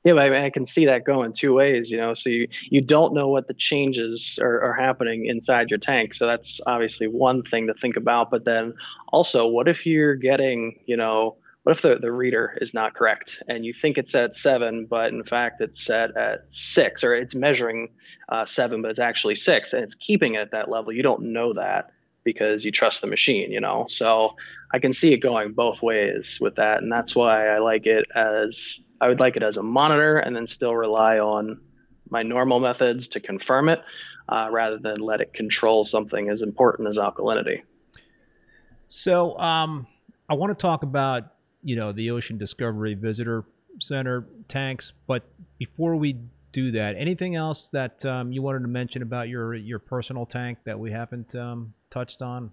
Yeah, 0.06 0.14
I, 0.14 0.30
mean, 0.30 0.44
I 0.44 0.52
can 0.52 0.68
see 0.68 0.86
that 0.86 1.04
going 1.04 1.34
two 1.34 1.56
ways, 1.56 1.90
you 1.90 1.98
know. 1.98 2.14
So 2.14 2.30
you, 2.30 2.48
you 2.70 2.80
don't 2.80 3.16
know 3.16 3.28
what 3.28 3.48
the 3.48 3.56
changes 3.56 4.38
are, 4.40 4.62
are 4.62 4.74
happening 4.76 5.26
inside 5.26 5.72
your 5.72 5.80
tank. 5.80 6.14
So 6.14 6.28
that's 6.28 6.62
obviously 6.68 7.08
one 7.08 7.42
thing 7.42 7.66
to 7.66 7.74
think 7.74 7.98
about. 7.98 8.30
But 8.30 8.46
then 8.46 8.76
also, 9.12 9.48
what 9.48 9.68
if 9.68 9.84
you're 9.84 10.14
getting, 10.14 10.80
you 10.86 10.96
know, 10.96 11.38
what 11.66 11.76
if 11.76 11.82
the, 11.82 11.98
the 12.00 12.12
reader 12.12 12.56
is 12.62 12.76
not 12.76 12.94
correct 12.94 13.42
and 13.48 13.66
you 13.66 13.74
think 13.74 13.98
it's 13.98 14.14
at 14.14 14.36
seven, 14.36 14.86
but 14.88 15.12
in 15.12 15.24
fact 15.24 15.62
it's 15.62 15.84
set 15.84 16.16
at 16.16 16.46
six, 16.52 17.04
or 17.04 17.16
it's 17.16 17.34
measuring 17.34 17.90
uh, 18.30 18.46
seven, 18.46 18.84
but 18.84 18.92
it's 18.92 19.00
actually 19.00 19.36
six, 19.36 19.74
and 19.74 19.84
it's 19.84 19.96
keeping 19.96 20.36
it 20.36 20.42
at 20.42 20.52
that 20.52 20.70
level? 20.70 20.94
You 20.94 21.02
don't 21.02 21.34
know 21.34 21.54
that 21.54 21.90
because 22.24 22.64
you 22.64 22.72
trust 22.72 23.02
the 23.02 23.08
machine, 23.08 23.52
you 23.52 23.60
know? 23.60 23.88
So 23.90 24.36
I 24.74 24.78
can 24.78 24.94
see 24.94 25.12
it 25.12 25.18
going 25.18 25.54
both 25.54 25.82
ways 25.82 26.38
with 26.40 26.56
that. 26.58 26.84
And 26.84 26.92
that's 26.92 27.16
why 27.16 27.48
I 27.48 27.58
like 27.58 27.88
it 27.88 28.06
as 28.14 28.78
I 29.02 29.08
would 29.08 29.20
like 29.20 29.36
it 29.36 29.42
as 29.42 29.58
a 29.58 29.64
monitor 29.64 30.20
and 30.20 30.36
then 30.36 30.46
still 30.46 30.76
rely 30.76 31.18
on 31.18 31.60
my 32.12 32.22
normal 32.22 32.60
methods 32.60 33.08
to 33.08 33.20
confirm 33.20 33.70
it 33.70 33.82
uh, 34.30 34.50
rather 34.52 34.78
than 34.78 34.98
let 35.00 35.20
it 35.20 35.34
control 35.34 35.84
something 35.84 36.30
as 36.30 36.44
important 36.44 36.90
as 36.90 36.98
alkalinity. 36.98 37.64
So 38.88 39.36
um, 39.40 39.88
I 40.30 40.36
want 40.36 40.52
to 40.52 40.62
talk 40.62 40.84
about 40.84 41.35
you 41.66 41.76
know 41.76 41.92
the 41.92 42.12
Ocean 42.12 42.38
Discovery 42.38 42.94
Visitor 42.94 43.44
Center 43.82 44.26
tanks. 44.48 44.94
But 45.08 45.24
before 45.58 45.96
we 45.96 46.18
do 46.54 46.72
that, 46.72 46.96
anything 46.96 47.36
else 47.36 47.68
that 47.74 48.06
um, 48.06 48.32
you 48.32 48.42
wanted 48.42 48.62
to 48.62 48.68
mention 48.68 49.02
about 49.02 49.28
your 49.28 49.56
your 49.56 49.80
personal 49.80 50.26
tank 50.26 50.60
that 50.64 50.80
we 50.80 50.92
haven't 50.92 51.36
um, 51.36 51.74
touched 51.90 52.22
on? 52.22 52.52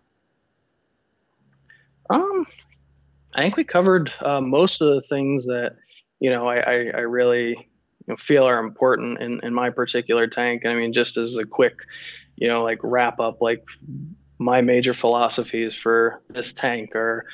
Um, 2.11 2.47
I 3.35 3.43
think 3.43 3.57
we 3.57 3.65
covered 3.65 4.11
uh, 4.21 4.41
most 4.41 4.81
of 4.81 4.89
the 4.95 5.03
things 5.09 5.45
that 5.45 5.77
you 6.19 6.31
know 6.31 6.49
I 6.49 6.57
I, 6.57 6.73
I 6.73 7.01
really 7.01 7.51
you 7.51 8.09
know, 8.09 8.17
feel 8.17 8.49
are 8.49 8.59
important 8.59 9.21
in 9.21 9.41
in 9.45 9.53
my 9.53 9.69
particular 9.69 10.27
tank. 10.27 10.63
And 10.65 10.73
I 10.73 10.77
mean, 10.77 10.95
just 10.95 11.19
as 11.19 11.37
a 11.37 11.45
quick, 11.45 11.77
you 12.37 12.49
know, 12.49 12.65
like 12.65 12.79
wrap 12.83 13.21
up, 13.21 13.43
like 13.43 13.63
my 14.39 14.63
major 14.63 14.95
philosophies 14.95 15.75
for 15.75 16.23
this 16.29 16.53
tank 16.55 16.97
are 16.97 17.27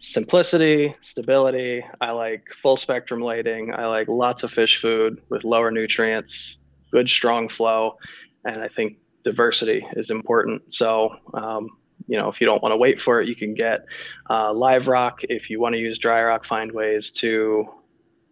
simplicity, 0.00 0.94
stability. 1.02 1.84
I 2.00 2.12
like 2.12 2.44
full 2.62 2.76
spectrum 2.76 3.20
lighting. 3.20 3.74
I 3.74 3.86
like 3.86 4.08
lots 4.08 4.42
of 4.42 4.50
fish 4.50 4.80
food 4.80 5.20
with 5.28 5.44
lower 5.44 5.70
nutrients, 5.70 6.56
good 6.92 7.08
strong 7.08 7.48
flow, 7.48 7.96
and 8.44 8.62
I 8.62 8.68
think 8.68 8.98
diversity 9.24 9.84
is 9.92 10.10
important. 10.10 10.62
So, 10.70 11.10
um, 11.34 11.68
you 12.06 12.16
know, 12.16 12.28
if 12.28 12.40
you 12.40 12.46
don't 12.46 12.62
want 12.62 12.72
to 12.72 12.76
wait 12.76 13.00
for 13.00 13.20
it, 13.20 13.28
you 13.28 13.36
can 13.36 13.54
get 13.54 13.84
uh, 14.30 14.52
live 14.52 14.86
rock. 14.86 15.20
If 15.22 15.50
you 15.50 15.60
want 15.60 15.74
to 15.74 15.78
use 15.78 15.98
dry 15.98 16.22
rock, 16.22 16.46
find 16.46 16.72
ways 16.72 17.10
to, 17.12 17.68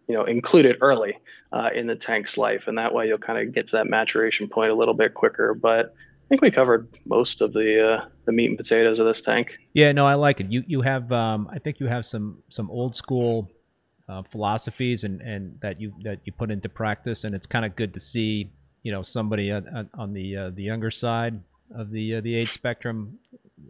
you 0.07 0.15
know, 0.15 0.23
include 0.23 0.65
it 0.65 0.77
early 0.81 1.19
uh, 1.51 1.69
in 1.75 1.85
the 1.85 1.95
tank's 1.95 2.37
life, 2.37 2.63
and 2.67 2.77
that 2.77 2.93
way 2.93 3.07
you'll 3.07 3.17
kind 3.17 3.45
of 3.45 3.53
get 3.53 3.67
to 3.67 3.75
that 3.77 3.87
maturation 3.87 4.47
point 4.47 4.71
a 4.71 4.75
little 4.75 4.93
bit 4.93 5.13
quicker. 5.13 5.53
But 5.53 5.93
I 6.27 6.29
think 6.29 6.41
we 6.41 6.51
covered 6.51 6.89
most 7.05 7.39
of 7.39 7.53
the 7.53 7.99
uh, 8.01 8.05
the 8.25 8.33
meat 8.33 8.49
and 8.49 8.57
potatoes 8.57 8.99
of 8.99 9.05
this 9.05 9.21
tank. 9.21 9.57
Yeah, 9.73 9.93
no, 9.93 10.05
I 10.05 10.15
like 10.15 10.41
it. 10.41 10.51
You 10.51 10.61
you 10.67 10.81
have 10.81 11.09
um, 11.09 11.49
I 11.49 11.59
think 11.59 11.79
you 11.79 11.87
have 11.87 12.05
some 12.05 12.43
some 12.49 12.69
old 12.69 12.97
school 12.97 13.49
uh, 14.09 14.23
philosophies 14.29 15.05
and, 15.05 15.21
and 15.21 15.57
that 15.61 15.79
you 15.79 15.93
that 16.03 16.19
you 16.25 16.33
put 16.33 16.51
into 16.51 16.67
practice, 16.67 17.23
and 17.23 17.33
it's 17.33 17.45
kind 17.45 17.63
of 17.63 17.77
good 17.77 17.93
to 17.93 18.01
see 18.01 18.51
you 18.83 18.91
know 18.91 19.03
somebody 19.03 19.53
on, 19.53 19.89
on 19.93 20.13
the 20.13 20.35
uh, 20.35 20.49
the 20.49 20.63
younger 20.63 20.91
side 20.91 21.39
of 21.73 21.91
the 21.91 22.15
uh, 22.15 22.21
the 22.21 22.35
age 22.35 22.51
spectrum 22.51 23.19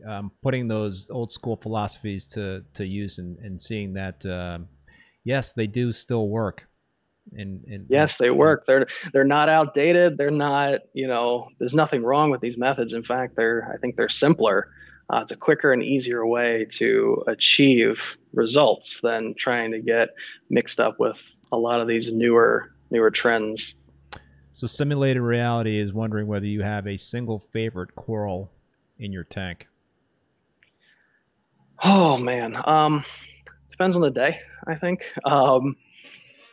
um, 0.07 0.31
putting 0.41 0.67
those 0.67 1.09
old 1.11 1.31
school 1.31 1.57
philosophies 1.57 2.25
to 2.25 2.63
to 2.73 2.85
use 2.85 3.19
and, 3.19 3.37
and 3.39 3.61
seeing 3.61 3.93
that 3.93 4.25
um, 4.25 4.67
yes 5.23 5.53
they 5.53 5.67
do 5.67 5.91
still 5.91 6.27
work 6.27 6.66
and, 7.35 7.63
and 7.65 7.85
yes 7.89 8.17
they 8.17 8.29
work. 8.29 8.65
They're 8.65 8.87
they're 9.13 9.23
not 9.23 9.49
outdated. 9.49 10.17
They're 10.17 10.31
not 10.31 10.81
you 10.93 11.07
know 11.07 11.49
there's 11.59 11.73
nothing 11.73 12.03
wrong 12.03 12.29
with 12.29 12.41
these 12.41 12.57
methods. 12.57 12.93
In 12.93 13.03
fact 13.03 13.35
they're 13.35 13.71
i 13.73 13.77
think 13.77 13.95
they're 13.95 14.09
simpler. 14.09 14.69
Uh, 15.09 15.21
it's 15.21 15.31
a 15.31 15.37
quicker 15.37 15.71
and 15.71 15.81
easier 15.81 16.25
way 16.25 16.67
to 16.69 17.23
achieve 17.27 17.99
results 18.33 18.99
than 19.01 19.33
trying 19.37 19.71
to 19.71 19.79
get 19.79 20.09
mixed 20.49 20.81
up 20.81 20.99
with 20.99 21.17
a 21.51 21.57
lot 21.57 21.79
of 21.79 21.87
these 21.87 22.11
newer 22.11 22.73
newer 22.91 23.11
trends. 23.11 23.75
So 24.53 24.67
simulated 24.67 25.21
reality 25.21 25.79
is 25.79 25.93
wondering 25.93 26.27
whether 26.27 26.45
you 26.45 26.63
have 26.63 26.87
a 26.87 26.97
single 26.97 27.43
favorite 27.53 27.95
coral 27.95 28.51
in 28.99 29.11
your 29.13 29.23
tank. 29.23 29.67
Oh 31.83 32.17
man. 32.17 32.57
Um 32.65 33.05
depends 33.69 33.95
on 33.95 34.01
the 34.01 34.09
day 34.09 34.39
i 34.65 34.75
think. 34.75 35.03
Um 35.23 35.75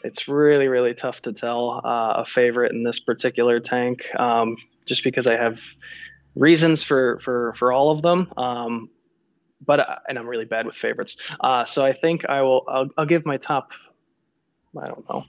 it's 0.05 0.29
really 0.29 0.69
really 0.69 0.95
tough 0.95 1.21
to 1.23 1.33
tell 1.33 1.81
uh, 1.85 2.23
a 2.23 2.25
favorite 2.27 2.73
in 2.73 2.85
this 2.85 3.01
particular 3.01 3.59
tank 3.59 4.03
um, 4.19 4.57
just 4.87 5.03
because 5.03 5.27
I 5.27 5.37
have 5.37 5.59
reasons 6.37 6.83
for 6.83 7.21
for 7.21 7.55
for 7.59 7.73
all 7.73 7.91
of 7.91 8.03
them. 8.03 8.33
Um, 8.37 8.91
but 9.67 9.81
uh, 9.81 9.97
and 10.09 10.19
I'm 10.19 10.29
really 10.29 10.45
bad 10.45 10.67
with 10.67 10.77
favorites. 10.77 11.17
Uh, 11.41 11.65
so 11.65 11.85
I 11.85 11.93
think 11.93 12.25
I 12.29 12.43
will. 12.43 12.65
I'll, 12.69 12.89
I'll 12.99 13.07
give 13.07 13.25
my 13.27 13.39
top. 13.39 13.71
I 14.81 14.87
don't 14.87 15.09
know. 15.09 15.25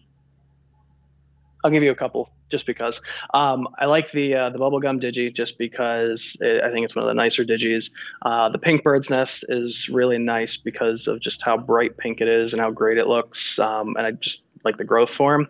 I'll 1.64 1.72
give 1.72 1.84
you 1.84 1.92
a 1.92 1.96
couple 1.96 2.30
just 2.52 2.66
because. 2.66 3.02
Um, 3.34 3.68
I 3.80 3.86
like 3.86 4.12
the 4.12 4.36
uh, 4.36 4.50
the 4.50 4.60
bubblegum 4.60 5.02
digi 5.02 5.34
just 5.34 5.58
because 5.58 6.36
it, 6.42 6.64
I 6.64 6.72
think 6.72 6.86
it's 6.86 6.96
one 6.96 7.04
of 7.04 7.10
the 7.10 7.14
nicer 7.14 7.44
digis. 7.44 7.90
Uh, 8.24 8.50
the 8.50 8.58
pink 8.58 8.84
bird's 8.84 9.10
nest 9.10 9.46
is 9.50 9.88
really 9.90 10.18
nice 10.18 10.58
because 10.58 11.08
of 11.08 11.22
just 11.22 11.42
how 11.44 11.58
bright 11.58 11.98
pink 11.98 12.22
it 12.22 12.28
is 12.28 12.54
and 12.54 12.62
how 12.62 12.72
great 12.72 12.98
it 12.98 13.08
looks. 13.08 13.58
Um, 13.58 13.96
and 13.98 14.06
I 14.06 14.12
just 14.12 14.42
like 14.66 14.78
the 14.78 14.84
growth 14.84 15.11
form. 15.11 15.47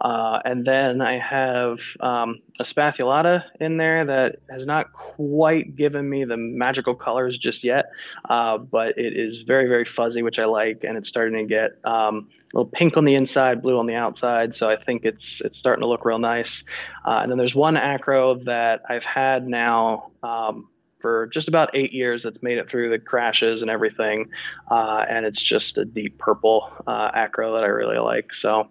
Uh, 0.00 0.40
and 0.44 0.66
then 0.66 1.00
I 1.00 1.18
have 1.18 1.78
um, 2.00 2.40
a 2.58 2.64
spathulata 2.64 3.44
in 3.60 3.76
there 3.76 4.04
that 4.06 4.36
has 4.50 4.66
not 4.66 4.92
quite 4.92 5.76
given 5.76 6.08
me 6.08 6.24
the 6.24 6.36
magical 6.36 6.94
colors 6.94 7.38
just 7.38 7.62
yet, 7.62 7.90
uh, 8.28 8.58
but 8.58 8.98
it 8.98 9.16
is 9.16 9.42
very, 9.42 9.68
very 9.68 9.84
fuzzy, 9.84 10.22
which 10.22 10.38
I 10.38 10.46
like, 10.46 10.82
and 10.82 10.96
it's 10.96 11.08
starting 11.08 11.38
to 11.38 11.44
get 11.44 11.78
um, 11.84 12.28
a 12.52 12.58
little 12.58 12.70
pink 12.70 12.96
on 12.96 13.04
the 13.04 13.14
inside, 13.14 13.62
blue 13.62 13.78
on 13.78 13.86
the 13.86 13.94
outside. 13.94 14.54
So 14.54 14.70
I 14.70 14.76
think 14.82 15.04
it's 15.04 15.40
it's 15.42 15.58
starting 15.58 15.82
to 15.82 15.88
look 15.88 16.04
real 16.04 16.18
nice. 16.18 16.64
Uh, 17.06 17.20
and 17.22 17.30
then 17.30 17.38
there's 17.38 17.54
one 17.54 17.76
acro 17.76 18.36
that 18.44 18.82
I've 18.88 19.04
had 19.04 19.46
now. 19.46 20.10
Um, 20.22 20.68
for 21.04 21.26
just 21.26 21.48
about 21.48 21.76
eight 21.76 21.92
years 21.92 22.22
that's 22.22 22.42
made 22.42 22.56
it 22.56 22.70
through 22.70 22.88
the 22.88 22.98
crashes 22.98 23.60
and 23.60 23.70
everything. 23.70 24.30
Uh, 24.70 25.04
and 25.06 25.26
it's 25.26 25.42
just 25.42 25.76
a 25.76 25.84
deep 25.84 26.18
purple 26.18 26.72
uh, 26.86 27.10
acro 27.12 27.52
that 27.52 27.62
I 27.62 27.66
really 27.66 27.98
like. 27.98 28.32
So 28.32 28.70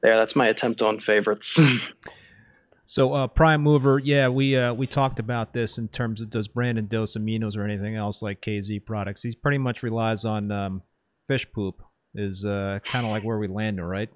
there, 0.00 0.16
that's 0.16 0.36
my 0.36 0.46
attempt 0.46 0.80
on 0.80 1.00
favorites. 1.00 1.58
so 2.86 3.14
uh, 3.14 3.26
prime 3.26 3.62
mover, 3.62 3.98
yeah, 3.98 4.28
we 4.28 4.56
uh, 4.56 4.74
we 4.74 4.86
talked 4.86 5.18
about 5.18 5.52
this 5.52 5.76
in 5.76 5.88
terms 5.88 6.20
of 6.20 6.30
does 6.30 6.46
Brandon 6.46 6.86
dose 6.86 7.16
aminos 7.16 7.56
or 7.56 7.64
anything 7.64 7.96
else 7.96 8.22
like 8.22 8.40
KZ 8.40 8.86
products. 8.86 9.24
He 9.24 9.34
pretty 9.34 9.58
much 9.58 9.82
relies 9.82 10.24
on 10.24 10.52
um, 10.52 10.82
fish 11.26 11.48
poop. 11.52 11.82
Is 12.14 12.44
uh, 12.44 12.78
kind 12.84 13.04
of 13.04 13.10
like 13.10 13.24
where 13.24 13.38
we 13.38 13.48
landed, 13.48 13.84
right? 13.84 14.08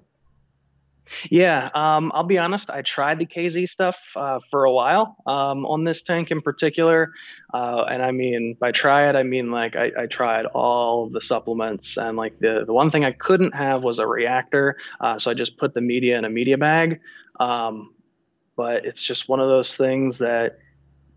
Yeah, 1.29 1.69
um, 1.73 2.11
I'll 2.13 2.23
be 2.23 2.37
honest. 2.37 2.69
I 2.69 2.81
tried 2.81 3.19
the 3.19 3.25
KZ 3.25 3.67
stuff 3.69 3.97
uh, 4.15 4.39
for 4.49 4.65
a 4.65 4.71
while 4.71 5.17
um, 5.25 5.65
on 5.65 5.83
this 5.83 6.01
tank 6.01 6.31
in 6.31 6.41
particular, 6.41 7.11
uh, 7.53 7.83
and 7.83 8.01
I 8.01 8.11
mean 8.11 8.55
by 8.59 8.71
try 8.71 9.09
it, 9.09 9.15
I 9.15 9.23
mean 9.23 9.51
like 9.51 9.75
I, 9.75 9.91
I 9.97 10.05
tried 10.05 10.45
all 10.47 11.09
the 11.09 11.21
supplements, 11.21 11.97
and 11.97 12.17
like 12.17 12.39
the 12.39 12.63
the 12.65 12.73
one 12.73 12.91
thing 12.91 13.05
I 13.05 13.11
couldn't 13.11 13.53
have 13.53 13.83
was 13.83 13.99
a 13.99 14.07
reactor, 14.07 14.77
uh, 15.01 15.19
so 15.19 15.31
I 15.31 15.33
just 15.33 15.57
put 15.57 15.73
the 15.73 15.81
media 15.81 16.17
in 16.17 16.25
a 16.25 16.29
media 16.29 16.57
bag. 16.57 16.99
Um, 17.39 17.93
but 18.55 18.85
it's 18.85 19.01
just 19.01 19.29
one 19.29 19.39
of 19.39 19.47
those 19.47 19.75
things 19.75 20.17
that 20.17 20.59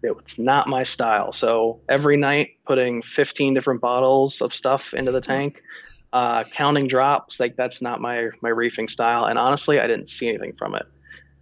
it's 0.03 0.39
not 0.39 0.69
my 0.69 0.83
style. 0.85 1.33
So 1.33 1.81
every 1.89 2.17
night, 2.17 2.51
putting 2.67 3.03
15 3.03 3.55
different 3.55 3.81
bottles 3.81 4.41
of 4.41 4.55
stuff 4.55 4.95
into 4.95 5.13
the 5.13 5.21
tank 5.21 5.63
uh, 6.13 6.45
counting 6.55 6.89
drops 6.89 7.41
like 7.41 7.57
that's 7.57 7.81
not 7.81 8.01
my 8.01 8.29
my 8.43 8.51
reefing 8.51 8.89
style. 8.89 9.25
And 9.25 9.39
honestly 9.39 9.81
i 9.81 9.87
didn't 9.87 10.11
see 10.11 10.29
anything 10.29 10.53
from 10.59 10.75
it. 10.75 10.87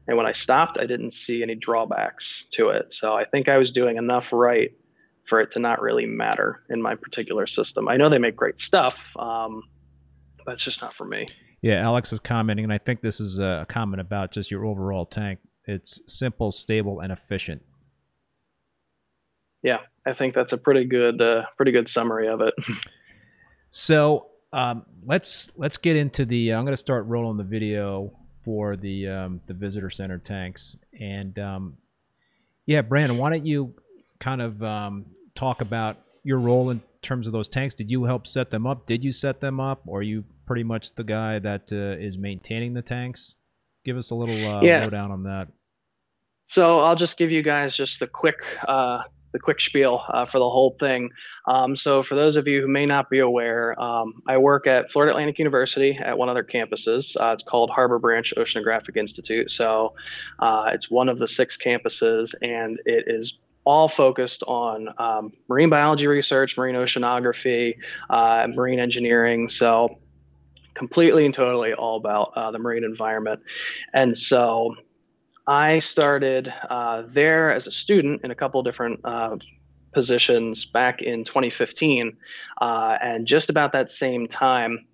And 0.06 0.16
when 0.16 0.26
i 0.26 0.32
stopped 0.32 0.78
i 0.78 0.86
didn't 0.86 1.12
see 1.12 1.42
any 1.42 1.54
drawbacks 1.54 2.46
to 2.52 2.68
it. 2.68 2.88
So 2.92 3.14
i 3.14 3.24
think 3.24 3.48
i 3.48 3.56
was 3.56 3.72
doing 3.72 3.96
enough 3.96 4.32
right 4.32 4.72
for 5.28 5.40
it 5.40 5.52
to 5.52 5.58
not 5.60 5.80
really 5.80 6.06
matter 6.06 6.62
in 6.70 6.82
my 6.82 6.94
particular 6.94 7.46
system. 7.46 7.88
I 7.88 7.96
know 7.96 8.08
they 8.08 8.18
make 8.18 8.36
great 8.36 8.60
stuff 8.60 8.96
um, 9.18 9.62
but 10.44 10.54
it's 10.54 10.64
just 10.64 10.82
not 10.82 10.94
for 10.94 11.04
me. 11.04 11.28
Yeah 11.62 11.82
alex 11.82 12.12
is 12.12 12.20
commenting 12.20 12.64
and 12.64 12.72
i 12.72 12.78
think 12.78 13.00
this 13.00 13.20
is 13.20 13.38
a 13.38 13.66
comment 13.68 14.00
about 14.00 14.32
just 14.32 14.50
your 14.50 14.64
overall 14.64 15.06
tank. 15.06 15.40
It's 15.66 16.00
simple 16.06 16.52
stable 16.52 17.00
and 17.00 17.12
efficient. 17.12 17.62
Yeah 19.62 19.78
i 20.06 20.12
think 20.12 20.34
that's 20.34 20.52
a 20.52 20.56
pretty 20.56 20.84
good 20.84 21.20
uh, 21.20 21.42
pretty 21.56 21.72
good 21.72 21.88
summary 21.88 22.28
of 22.28 22.40
it. 22.40 22.54
So 23.70 24.29
um, 24.52 24.84
let's 25.04 25.50
let's 25.56 25.76
get 25.76 25.96
into 25.96 26.24
the. 26.24 26.52
I'm 26.52 26.64
going 26.64 26.72
to 26.72 26.76
start 26.76 27.06
rolling 27.06 27.36
the 27.36 27.44
video 27.44 28.12
for 28.44 28.76
the 28.76 29.08
um, 29.08 29.40
the 29.46 29.54
visitor 29.54 29.90
center 29.90 30.18
tanks, 30.18 30.76
and 30.98 31.38
um, 31.38 31.76
yeah, 32.66 32.82
Brandon, 32.82 33.18
why 33.18 33.30
don't 33.30 33.46
you 33.46 33.74
kind 34.18 34.42
of 34.42 34.62
um, 34.62 35.06
talk 35.34 35.60
about 35.60 35.98
your 36.24 36.38
role 36.38 36.70
in 36.70 36.82
terms 37.02 37.26
of 37.26 37.32
those 37.32 37.48
tanks? 37.48 37.74
Did 37.74 37.90
you 37.90 38.04
help 38.04 38.26
set 38.26 38.50
them 38.50 38.66
up? 38.66 38.86
Did 38.86 39.04
you 39.04 39.12
set 39.12 39.40
them 39.40 39.60
up, 39.60 39.82
or 39.86 40.00
are 40.00 40.02
you 40.02 40.24
pretty 40.46 40.64
much 40.64 40.94
the 40.94 41.04
guy 41.04 41.38
that 41.38 41.70
uh, 41.72 42.02
is 42.02 42.18
maintaining 42.18 42.74
the 42.74 42.82
tanks? 42.82 43.36
Give 43.84 43.96
us 43.96 44.10
a 44.10 44.14
little 44.14 44.36
uh, 44.36 44.62
yeah. 44.62 44.82
lowdown 44.84 45.10
on 45.10 45.22
that. 45.24 45.48
So 46.48 46.80
I'll 46.80 46.96
just 46.96 47.16
give 47.16 47.30
you 47.30 47.42
guys 47.42 47.76
just 47.76 48.00
the 48.00 48.08
quick 48.08 48.36
uh, 48.66 49.02
the 49.32 49.38
quick 49.38 49.60
spiel 49.60 50.02
uh, 50.08 50.26
for 50.26 50.38
the 50.38 50.48
whole 50.48 50.76
thing. 50.80 51.10
Um, 51.46 51.76
so, 51.76 52.02
for 52.02 52.14
those 52.14 52.36
of 52.36 52.46
you 52.46 52.60
who 52.60 52.68
may 52.68 52.86
not 52.86 53.10
be 53.10 53.20
aware, 53.20 53.80
um, 53.80 54.22
I 54.28 54.36
work 54.38 54.66
at 54.66 54.90
Florida 54.90 55.12
Atlantic 55.12 55.38
University 55.38 55.98
at 56.02 56.16
one 56.16 56.28
of 56.28 56.34
their 56.34 56.44
campuses. 56.44 57.16
Uh, 57.20 57.32
it's 57.32 57.42
called 57.42 57.70
Harbor 57.70 57.98
Branch 57.98 58.32
Oceanographic 58.36 58.96
Institute. 58.96 59.50
So, 59.50 59.94
uh, 60.38 60.70
it's 60.72 60.90
one 60.90 61.08
of 61.08 61.18
the 61.18 61.28
six 61.28 61.56
campuses, 61.56 62.34
and 62.42 62.78
it 62.86 63.04
is 63.06 63.34
all 63.64 63.88
focused 63.88 64.42
on 64.44 64.88
um, 64.98 65.32
marine 65.48 65.70
biology 65.70 66.06
research, 66.06 66.56
marine 66.56 66.74
oceanography, 66.74 67.76
uh, 68.08 68.46
marine 68.48 68.80
engineering. 68.80 69.48
So, 69.48 69.98
completely 70.74 71.26
and 71.26 71.34
totally 71.34 71.74
all 71.74 71.96
about 71.96 72.32
uh, 72.36 72.50
the 72.50 72.58
marine 72.58 72.84
environment. 72.84 73.40
And 73.92 74.16
so, 74.16 74.74
I 75.46 75.78
started 75.80 76.52
uh, 76.68 77.04
there 77.06 77.52
as 77.52 77.66
a 77.66 77.72
student 77.72 78.22
in 78.24 78.30
a 78.30 78.34
couple 78.34 78.62
different 78.62 79.00
uh, 79.04 79.36
positions 79.92 80.64
back 80.64 81.02
in 81.02 81.24
2015. 81.24 82.16
Uh, 82.60 82.98
and 83.02 83.26
just 83.26 83.50
about 83.50 83.72
that 83.72 83.90
same 83.90 84.28
time, 84.28 84.86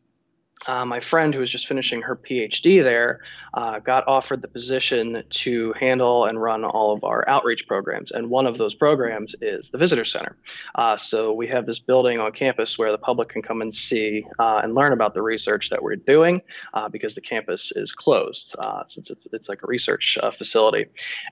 uh, 0.66 0.84
my 0.84 1.00
friend 1.00 1.32
who 1.32 1.40
was 1.40 1.50
just 1.50 1.66
finishing 1.66 2.02
her 2.02 2.16
PhD 2.16 2.82
there 2.82 3.20
uh, 3.54 3.78
got 3.78 4.06
offered 4.08 4.42
the 4.42 4.48
position 4.48 5.22
to 5.30 5.72
handle 5.78 6.24
and 6.24 6.40
run 6.40 6.64
all 6.64 6.92
of 6.92 7.04
our 7.04 7.28
outreach 7.28 7.66
programs. 7.66 8.10
And 8.10 8.30
one 8.30 8.46
of 8.46 8.58
those 8.58 8.74
programs 8.74 9.34
is 9.40 9.68
the 9.70 9.78
Visitor 9.78 10.04
Center. 10.04 10.36
Uh, 10.74 10.96
so 10.96 11.32
we 11.32 11.46
have 11.48 11.66
this 11.66 11.78
building 11.78 12.18
on 12.18 12.32
campus 12.32 12.78
where 12.78 12.90
the 12.90 12.98
public 12.98 13.28
can 13.28 13.42
come 13.42 13.62
and 13.62 13.74
see 13.74 14.24
uh, 14.38 14.60
and 14.62 14.74
learn 14.74 14.92
about 14.92 15.14
the 15.14 15.22
research 15.22 15.70
that 15.70 15.82
we're 15.82 15.96
doing 15.96 16.42
uh, 16.74 16.88
because 16.88 17.14
the 17.14 17.20
campus 17.20 17.72
is 17.76 17.92
closed 17.92 18.54
uh, 18.58 18.82
since 18.88 19.10
it's, 19.10 19.26
it's 19.32 19.48
like 19.48 19.62
a 19.62 19.66
research 19.66 20.18
facility. 20.36 20.86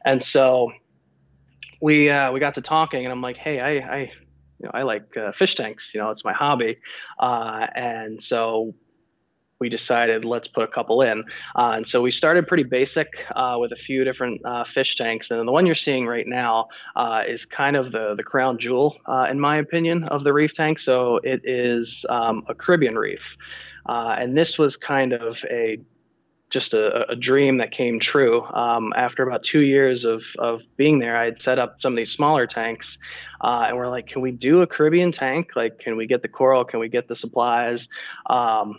And 0.04 0.22
so 0.22 0.72
we 1.80 2.04
we 2.32 2.40
got 2.40 2.54
to 2.54 2.62
talking, 2.62 3.04
and 3.04 3.12
I'm 3.12 3.20
like, 3.20 3.36
hey, 3.36 3.60
I, 3.60 3.96
I 3.96 4.12
you 4.58 4.66
know, 4.66 4.70
I 4.72 4.82
like 4.82 5.16
uh, 5.16 5.32
fish 5.32 5.56
tanks. 5.56 5.90
You 5.92 6.00
know, 6.00 6.10
it's 6.10 6.24
my 6.24 6.32
hobby, 6.32 6.78
uh, 7.18 7.66
and 7.74 8.22
so 8.22 8.74
we 9.64 9.70
decided 9.70 10.26
let's 10.26 10.46
put 10.46 10.62
a 10.62 10.68
couple 10.68 11.00
in. 11.00 11.24
Uh, 11.56 11.72
and 11.76 11.88
so 11.88 12.02
we 12.02 12.10
started 12.10 12.46
pretty 12.46 12.64
basic 12.64 13.08
uh, 13.34 13.56
with 13.58 13.72
a 13.72 13.76
few 13.76 14.04
different 14.04 14.44
uh, 14.44 14.62
fish 14.64 14.94
tanks. 14.96 15.30
And 15.30 15.48
the 15.48 15.52
one 15.52 15.64
you're 15.64 15.74
seeing 15.74 16.06
right 16.06 16.26
now 16.26 16.68
uh, 16.96 17.22
is 17.26 17.46
kind 17.46 17.76
of 17.76 17.90
the, 17.90 18.14
the 18.14 18.22
crown 18.22 18.58
jewel, 18.58 18.98
uh, 19.06 19.26
in 19.30 19.40
my 19.40 19.56
opinion, 19.56 20.04
of 20.04 20.22
the 20.22 20.34
reef 20.34 20.54
tank. 20.54 20.80
So 20.80 21.18
it 21.24 21.40
is 21.44 22.04
um, 22.10 22.44
a 22.46 22.54
Caribbean 22.54 22.96
reef. 22.96 23.38
And 23.86 24.36
this 24.36 24.58
was 24.58 24.76
kind 24.76 25.14
of 25.14 25.42
a 25.50 25.78
just 26.50 26.74
a, 26.74 27.10
a, 27.10 27.16
dream 27.16 27.56
that 27.56 27.72
came 27.72 27.98
true. 27.98 28.44
Um, 28.44 28.92
after 28.96 29.26
about 29.26 29.42
two 29.42 29.62
years 29.62 30.04
of, 30.04 30.22
of 30.38 30.60
being 30.76 31.00
there, 31.00 31.16
I 31.16 31.24
had 31.24 31.42
set 31.42 31.58
up 31.58 31.78
some 31.80 31.94
of 31.94 31.96
these 31.96 32.12
smaller 32.12 32.46
tanks, 32.46 32.96
uh, 33.40 33.64
and 33.66 33.76
we're 33.76 33.88
like, 33.88 34.06
can 34.06 34.22
we 34.22 34.30
do 34.30 34.62
a 34.62 34.66
Caribbean 34.66 35.10
tank? 35.10 35.48
Like, 35.56 35.80
can 35.80 35.96
we 35.96 36.06
get 36.06 36.22
the 36.22 36.28
coral? 36.28 36.64
Can 36.64 36.78
we 36.78 36.88
get 36.88 37.08
the 37.08 37.16
supplies? 37.16 37.88
Um, 38.30 38.78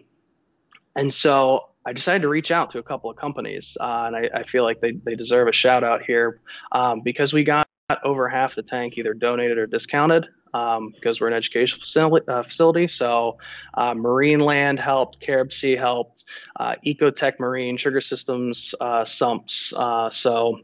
and 0.95 1.13
so 1.13 1.69
I 1.85 1.93
decided 1.93 2.23
to 2.23 2.29
reach 2.29 2.51
out 2.51 2.71
to 2.71 2.79
a 2.79 2.83
couple 2.83 3.09
of 3.09 3.17
companies, 3.17 3.77
uh, 3.79 4.05
and 4.07 4.15
I, 4.15 4.29
I, 4.33 4.43
feel 4.43 4.63
like 4.63 4.81
they, 4.81 4.93
they 4.93 5.15
deserve 5.15 5.47
a 5.47 5.53
shout 5.53 5.83
out 5.83 6.01
here 6.01 6.41
um, 6.71 7.01
because 7.01 7.31
we 7.31 7.43
got 7.43 7.67
over 8.03 8.27
half 8.27 8.55
the 8.55 8.63
tank 8.63 8.97
either 8.97 9.13
donated 9.13 9.59
or 9.59 9.67
discounted 9.67 10.25
um, 10.55 10.91
because 10.95 11.21
we're 11.21 11.27
an 11.27 11.33
educational 11.33 11.81
facility. 11.81 12.25
Uh, 12.27 12.43
facility. 12.43 12.87
So 12.87 13.37
uh, 13.75 13.93
Marine 13.93 14.39
Land 14.39 14.79
helped, 14.79 15.19
Carib 15.21 15.53
Sea 15.53 15.75
helped, 15.75 16.23
uh, 16.59 16.75
Ecotech 16.85 17.39
Marine, 17.39 17.77
Trigger 17.77 18.01
Systems, 18.01 18.73
uh, 18.79 19.05
Sumps. 19.05 19.73
Uh, 19.75 20.09
so 20.11 20.59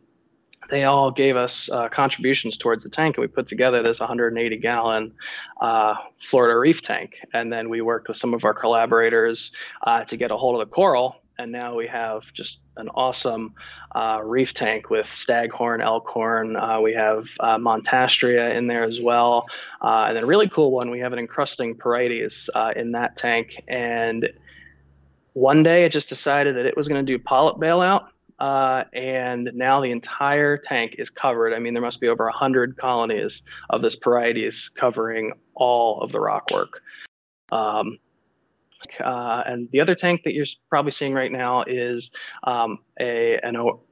they 0.72 0.86
all 0.86 1.11
gave 1.11 1.36
us 1.36 1.69
uh, 1.69 1.89
contributions 1.89 2.57
towards 2.57 2.82
the 2.82 2.89
tank, 2.89 3.17
and 3.17 3.22
we 3.22 3.28
put 3.28 3.45
together 3.45 3.84
this 3.84 3.99
180 3.99 4.57
gallon 4.57 5.11
uh, 5.59 5.95
Florida 6.30 6.57
reef 6.57 6.82
tank. 6.82 7.17
And 7.34 7.51
then 7.51 7.69
we 7.69 7.82
worked 7.82 8.07
with 8.07 8.17
some 8.17 8.34
of 8.34 8.45
our 8.45 8.53
collaborators 8.53 9.51
uh, 9.86 10.05
to 10.05 10.15
get 10.15 10.32
a 10.32 10.38
hold 10.38 10.59
of 10.59 10.67
the 10.67 10.74
coral. 10.74 11.17
And 11.38 11.51
now 11.51 11.76
we 11.76 11.88
have 11.88 12.24
just 12.34 12.59
an 12.78 12.88
awesome 12.89 13.53
uh, 13.95 14.22
reef 14.24 14.53
tank 14.53 14.89
with 14.89 15.07
staghorn, 15.07 15.82
elkhorn. 15.82 16.55
Uh, 16.55 16.80
we 16.80 16.93
have 16.93 17.26
uh, 17.41 17.57
Montastrea 17.57 18.55
in 18.55 18.67
there 18.67 18.84
as 18.84 19.01
well. 19.01 19.45
and 19.82 20.15
then 20.15 20.24
a 20.24 20.28
really 20.28 20.47
cool 20.47 20.72
one, 20.72 20.89
we 20.89 20.99
have 20.99 21.11
an 21.11 21.19
encrusting 21.19 21.76
Porites 21.76 22.47
in 22.78 22.93
that 22.93 23.17
tank. 23.17 23.61
And 23.67 24.30
one 25.34 25.63
day 25.63 25.84
it 25.84 25.91
just 25.91 26.07
decided 26.07 26.55
that 26.55 26.65
it 26.65 26.78
was 26.78 26.88
going 26.88 27.05
to 27.05 27.17
do 27.17 27.22
polyp 27.22 27.57
bailout 27.57 28.11
uh, 28.41 28.85
and 28.91 29.51
now 29.53 29.79
the 29.79 29.91
entire 29.91 30.57
tank 30.57 30.95
is 30.97 31.11
covered. 31.11 31.53
I 31.53 31.59
mean, 31.59 31.75
there 31.75 31.83
must 31.83 32.01
be 32.01 32.07
over 32.07 32.25
100 32.25 32.75
colonies 32.75 33.43
of 33.69 33.83
this 33.83 33.95
Porites 33.95 34.73
covering 34.73 35.33
all 35.53 36.01
of 36.01 36.11
the 36.11 36.17
rockwork. 36.17 36.81
Um, 37.51 37.99
uh, 38.99 39.43
and 39.45 39.69
the 39.71 39.79
other 39.79 39.93
tank 39.93 40.21
that 40.23 40.33
you're 40.33 40.47
probably 40.71 40.91
seeing 40.91 41.13
right 41.13 41.31
now 41.31 41.63
is 41.67 42.09
um, 42.45 42.79
a 42.99 43.37
an, 43.43 43.57
o, 43.57 43.83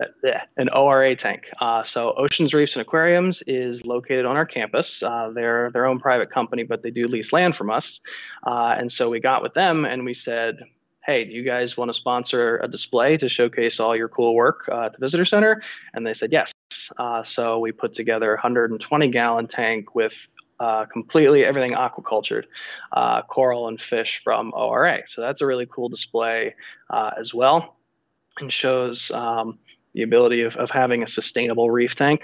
an 0.58 0.70
ORA 0.70 1.16
tank. 1.16 1.44
Uh, 1.62 1.84
so 1.84 2.16
Oceans 2.18 2.52
Reefs 2.52 2.74
and 2.74 2.82
Aquariums 2.82 3.44
is 3.46 3.86
located 3.86 4.26
on 4.26 4.36
our 4.36 4.48
campus. 4.48 5.04
Uh, 5.04 5.30
they're 5.32 5.70
their 5.74 5.86
own 5.86 6.00
private 6.00 6.32
company, 6.32 6.64
but 6.64 6.82
they 6.82 6.90
do 6.90 7.08
lease 7.08 7.32
land 7.32 7.56
from 7.56 7.70
us. 7.70 8.00
Uh, 8.48 8.76
and 8.80 8.92
so 8.92 9.12
we 9.12 9.20
got 9.20 9.44
with 9.44 9.54
them 9.54 9.86
and 9.86 10.04
we 10.04 10.16
said, 10.16 10.58
hey, 11.10 11.26
do 11.26 11.32
you 11.32 11.42
guys 11.42 11.76
want 11.76 11.90
to 11.90 11.94
sponsor 11.94 12.58
a 12.58 12.68
display 12.68 13.18
to 13.18 13.28
showcase 13.28 13.80
all 13.80 13.96
your 13.96 14.08
cool 14.08 14.36
work 14.36 14.70
uh, 14.72 14.86
at 14.86 14.92
the 14.92 15.00
visitor 15.00 15.26
center? 15.26 15.64
And 15.96 16.06
they 16.06 16.14
said 16.14 16.32
yes. 16.32 16.52
Uh, 17.00 17.24
so 17.24 17.58
we 17.58 17.72
put 17.72 17.96
together 17.96 18.30
a 18.34 18.36
120 18.36 19.08
gallon 19.10 19.48
tank 19.48 19.96
with 19.96 20.14
uh, 20.60 20.86
completely 20.86 21.44
everything 21.44 21.72
aquacultured, 21.72 22.44
uh, 22.92 23.24
coral 23.24 23.68
and 23.68 23.82
fish 23.82 24.22
from 24.24 24.54
ORA. 24.56 25.02
So 25.08 25.22
that's 25.22 25.42
a 25.42 25.48
really 25.48 25.66
cool 25.66 25.90
display 25.90 26.54
uh, 26.92 27.10
as 27.20 27.34
well 27.34 27.78
and 28.40 28.54
shows 28.54 29.10
um, 29.10 29.58
the 29.96 30.04
ability 30.04 30.44
of, 30.44 30.58
of 30.58 30.70
having 30.70 31.02
a 31.02 31.08
sustainable 31.08 31.72
reef 31.72 31.96
tank. 31.96 32.22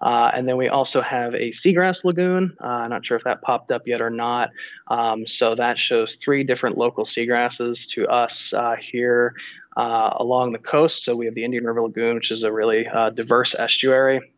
Uh, 0.00 0.30
and 0.34 0.48
then 0.48 0.56
we 0.56 0.68
also 0.68 1.00
have 1.00 1.34
a 1.34 1.50
seagrass 1.52 2.04
lagoon. 2.04 2.56
Uh, 2.60 2.88
not 2.88 3.04
sure 3.04 3.16
if 3.16 3.24
that 3.24 3.42
popped 3.42 3.70
up 3.70 3.86
yet 3.86 4.00
or 4.00 4.10
not. 4.10 4.50
Um, 4.88 5.26
so 5.26 5.54
that 5.54 5.78
shows 5.78 6.16
three 6.22 6.42
different 6.42 6.78
local 6.78 7.04
seagrasses 7.04 7.86
to 7.90 8.06
us 8.06 8.52
uh, 8.54 8.76
here 8.80 9.34
uh, 9.76 10.14
along 10.16 10.52
the 10.52 10.58
coast. 10.58 11.04
So 11.04 11.14
we 11.14 11.26
have 11.26 11.34
the 11.34 11.44
Indian 11.44 11.64
River 11.64 11.82
Lagoon, 11.82 12.14
which 12.16 12.30
is 12.30 12.42
a 12.42 12.52
really 12.52 12.86
uh, 12.88 13.10
diverse 13.10 13.54
estuary. 13.54 14.32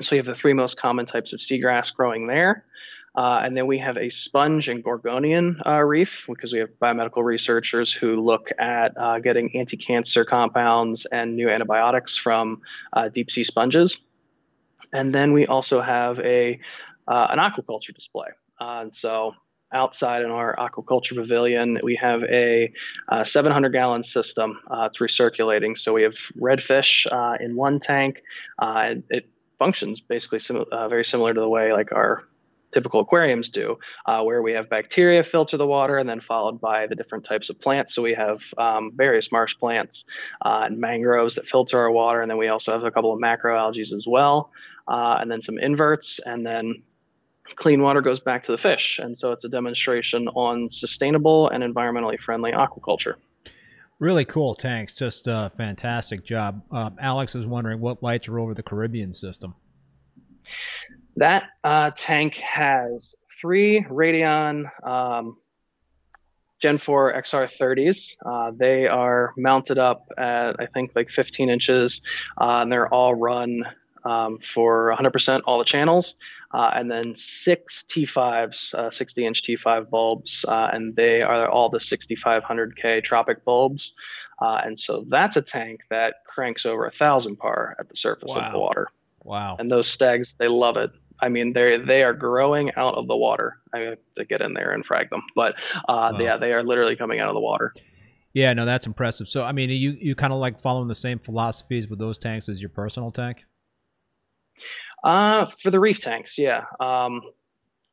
so 0.00 0.08
we 0.12 0.18
have 0.18 0.26
the 0.26 0.34
three 0.34 0.52
most 0.52 0.76
common 0.76 1.06
types 1.06 1.32
of 1.32 1.40
seagrass 1.40 1.94
growing 1.94 2.26
there. 2.26 2.64
Uh, 3.16 3.40
and 3.42 3.56
then 3.56 3.66
we 3.66 3.76
have 3.78 3.96
a 3.96 4.08
sponge 4.08 4.68
and 4.68 4.84
gorgonian 4.84 5.60
uh, 5.66 5.80
reef 5.80 6.24
because 6.28 6.52
we 6.52 6.60
have 6.60 6.68
biomedical 6.80 7.24
researchers 7.24 7.92
who 7.92 8.20
look 8.20 8.50
at 8.58 8.96
uh, 8.96 9.18
getting 9.18 9.54
anti-cancer 9.56 10.24
compounds 10.24 11.06
and 11.06 11.34
new 11.34 11.48
antibiotics 11.48 12.16
from 12.16 12.60
uh, 12.92 13.08
deep 13.08 13.30
sea 13.30 13.42
sponges. 13.42 13.98
And 14.92 15.14
then 15.14 15.32
we 15.32 15.46
also 15.46 15.80
have 15.80 16.18
a 16.20 16.58
uh, 17.08 17.26
an 17.30 17.38
aquaculture 17.38 17.94
display. 17.94 18.28
Uh, 18.60 18.86
so 18.92 19.34
outside 19.72 20.22
in 20.22 20.30
our 20.30 20.54
aquaculture 20.56 21.14
pavilion, 21.14 21.78
we 21.82 21.96
have 21.96 22.22
a 22.24 22.72
uh, 23.08 23.24
700 23.24 23.70
gallon 23.70 24.02
system. 24.02 24.60
Uh, 24.70 24.88
it's 24.90 24.98
recirculating. 24.98 25.78
So 25.78 25.92
we 25.92 26.02
have 26.02 26.14
redfish 26.38 27.06
uh, 27.10 27.36
in 27.42 27.56
one 27.56 27.80
tank. 27.80 28.22
it 28.60 29.28
functions 29.58 30.00
basically 30.00 30.38
sim- 30.38 30.64
very 30.88 31.04
similar 31.04 31.34
to 31.34 31.40
the 31.40 31.48
way 31.48 31.72
like 31.72 31.92
our 31.92 32.24
typical 32.72 33.00
aquariums 33.00 33.48
do, 33.48 33.78
uh, 34.06 34.22
where 34.22 34.42
we 34.42 34.52
have 34.52 34.68
bacteria 34.68 35.24
filter 35.24 35.56
the 35.56 35.66
water 35.66 35.98
and 35.98 36.08
then 36.08 36.20
followed 36.20 36.60
by 36.60 36.86
the 36.86 36.94
different 36.94 37.24
types 37.24 37.50
of 37.50 37.60
plants. 37.60 37.94
So 37.94 38.02
we 38.02 38.14
have 38.14 38.40
um, 38.58 38.92
various 38.94 39.32
marsh 39.32 39.56
plants 39.58 40.04
uh, 40.44 40.62
and 40.64 40.78
mangroves 40.78 41.34
that 41.34 41.48
filter 41.48 41.78
our 41.78 41.90
water. 41.90 42.22
And 42.22 42.30
then 42.30 42.38
we 42.38 42.48
also 42.48 42.72
have 42.72 42.84
a 42.84 42.90
couple 42.90 43.12
of 43.12 43.20
macroalgae 43.20 43.92
as 43.92 44.04
well, 44.06 44.50
uh, 44.88 45.18
and 45.20 45.30
then 45.30 45.42
some 45.42 45.58
inverts. 45.58 46.20
And 46.24 46.46
then 46.46 46.82
clean 47.56 47.82
water 47.82 48.00
goes 48.00 48.20
back 48.20 48.44
to 48.44 48.52
the 48.52 48.58
fish. 48.58 49.00
And 49.02 49.18
so 49.18 49.32
it's 49.32 49.44
a 49.44 49.48
demonstration 49.48 50.28
on 50.28 50.70
sustainable 50.70 51.48
and 51.48 51.62
environmentally 51.62 52.18
friendly 52.18 52.52
aquaculture. 52.52 53.14
Really 53.98 54.24
cool 54.24 54.54
tanks. 54.54 54.94
Just 54.94 55.26
a 55.26 55.52
fantastic 55.58 56.24
job. 56.24 56.62
Um, 56.70 56.96
Alex 57.00 57.34
is 57.34 57.44
wondering 57.44 57.80
what 57.80 58.02
lights 58.02 58.28
are 58.28 58.38
over 58.38 58.54
the 58.54 58.62
Caribbean 58.62 59.12
system. 59.12 59.54
That 61.16 61.44
uh, 61.64 61.90
tank 61.96 62.34
has 62.36 63.14
three 63.40 63.84
Radion 63.88 64.70
um, 64.82 65.36
Gen 66.60 66.78
4 66.78 67.14
XR30s. 67.22 68.12
Uh, 68.24 68.52
they 68.54 68.86
are 68.86 69.32
mounted 69.36 69.78
up 69.78 70.06
at, 70.18 70.60
I 70.60 70.66
think, 70.66 70.92
like 70.94 71.10
15 71.10 71.48
inches, 71.48 72.00
uh, 72.40 72.60
and 72.60 72.70
they're 72.70 72.92
all 72.92 73.14
run 73.14 73.64
um, 74.04 74.38
for 74.54 74.94
100% 74.98 75.42
all 75.46 75.58
the 75.58 75.64
channels. 75.64 76.14
Uh, 76.52 76.70
and 76.74 76.90
then 76.90 77.14
six 77.14 77.84
T5s, 77.88 78.92
60 78.92 79.24
uh, 79.24 79.26
inch 79.26 79.42
T5 79.42 79.88
bulbs, 79.88 80.44
uh, 80.48 80.70
and 80.72 80.96
they 80.96 81.22
are 81.22 81.48
all 81.48 81.68
the 81.68 81.78
6500K 81.78 83.04
Tropic 83.04 83.44
bulbs. 83.44 83.92
Uh, 84.42 84.60
and 84.64 84.80
so 84.80 85.04
that's 85.08 85.36
a 85.36 85.42
tank 85.42 85.80
that 85.90 86.14
cranks 86.26 86.66
over 86.66 86.86
a 86.86 86.90
thousand 86.90 87.36
par 87.36 87.76
at 87.78 87.88
the 87.88 87.96
surface 87.96 88.30
wow. 88.30 88.46
of 88.46 88.52
the 88.52 88.58
water. 88.58 88.88
Wow. 89.22 89.56
And 89.58 89.70
those 89.70 89.88
stags, 89.88 90.34
they 90.38 90.48
love 90.48 90.76
it. 90.76 90.90
I 91.22 91.28
mean, 91.28 91.52
they 91.52 91.76
they 91.76 92.02
are 92.02 92.14
growing 92.14 92.70
out 92.76 92.94
of 92.94 93.06
the 93.06 93.16
water. 93.16 93.58
I 93.74 93.80
have 93.80 93.98
to 94.16 94.24
get 94.24 94.40
in 94.40 94.54
there 94.54 94.72
and 94.72 94.84
frag 94.84 95.10
them, 95.10 95.22
but 95.36 95.54
uh, 95.88 96.12
wow. 96.12 96.18
yeah, 96.18 96.36
they 96.38 96.52
are 96.52 96.62
literally 96.62 96.96
coming 96.96 97.20
out 97.20 97.28
of 97.28 97.34
the 97.34 97.40
water. 97.40 97.74
Yeah, 98.32 98.52
no, 98.52 98.64
that's 98.64 98.86
impressive. 98.86 99.28
So, 99.28 99.42
I 99.42 99.52
mean, 99.52 99.70
you 99.70 99.90
you 100.00 100.14
kind 100.14 100.32
of 100.32 100.38
like 100.38 100.60
following 100.60 100.88
the 100.88 100.94
same 100.94 101.18
philosophies 101.18 101.88
with 101.88 101.98
those 101.98 102.16
tanks 102.16 102.48
as 102.48 102.60
your 102.60 102.70
personal 102.70 103.10
tank? 103.10 103.44
Uh, 105.02 105.46
for 105.62 105.70
the 105.70 105.80
reef 105.80 106.00
tanks, 106.00 106.38
yeah. 106.38 106.64
Um, 106.78 107.22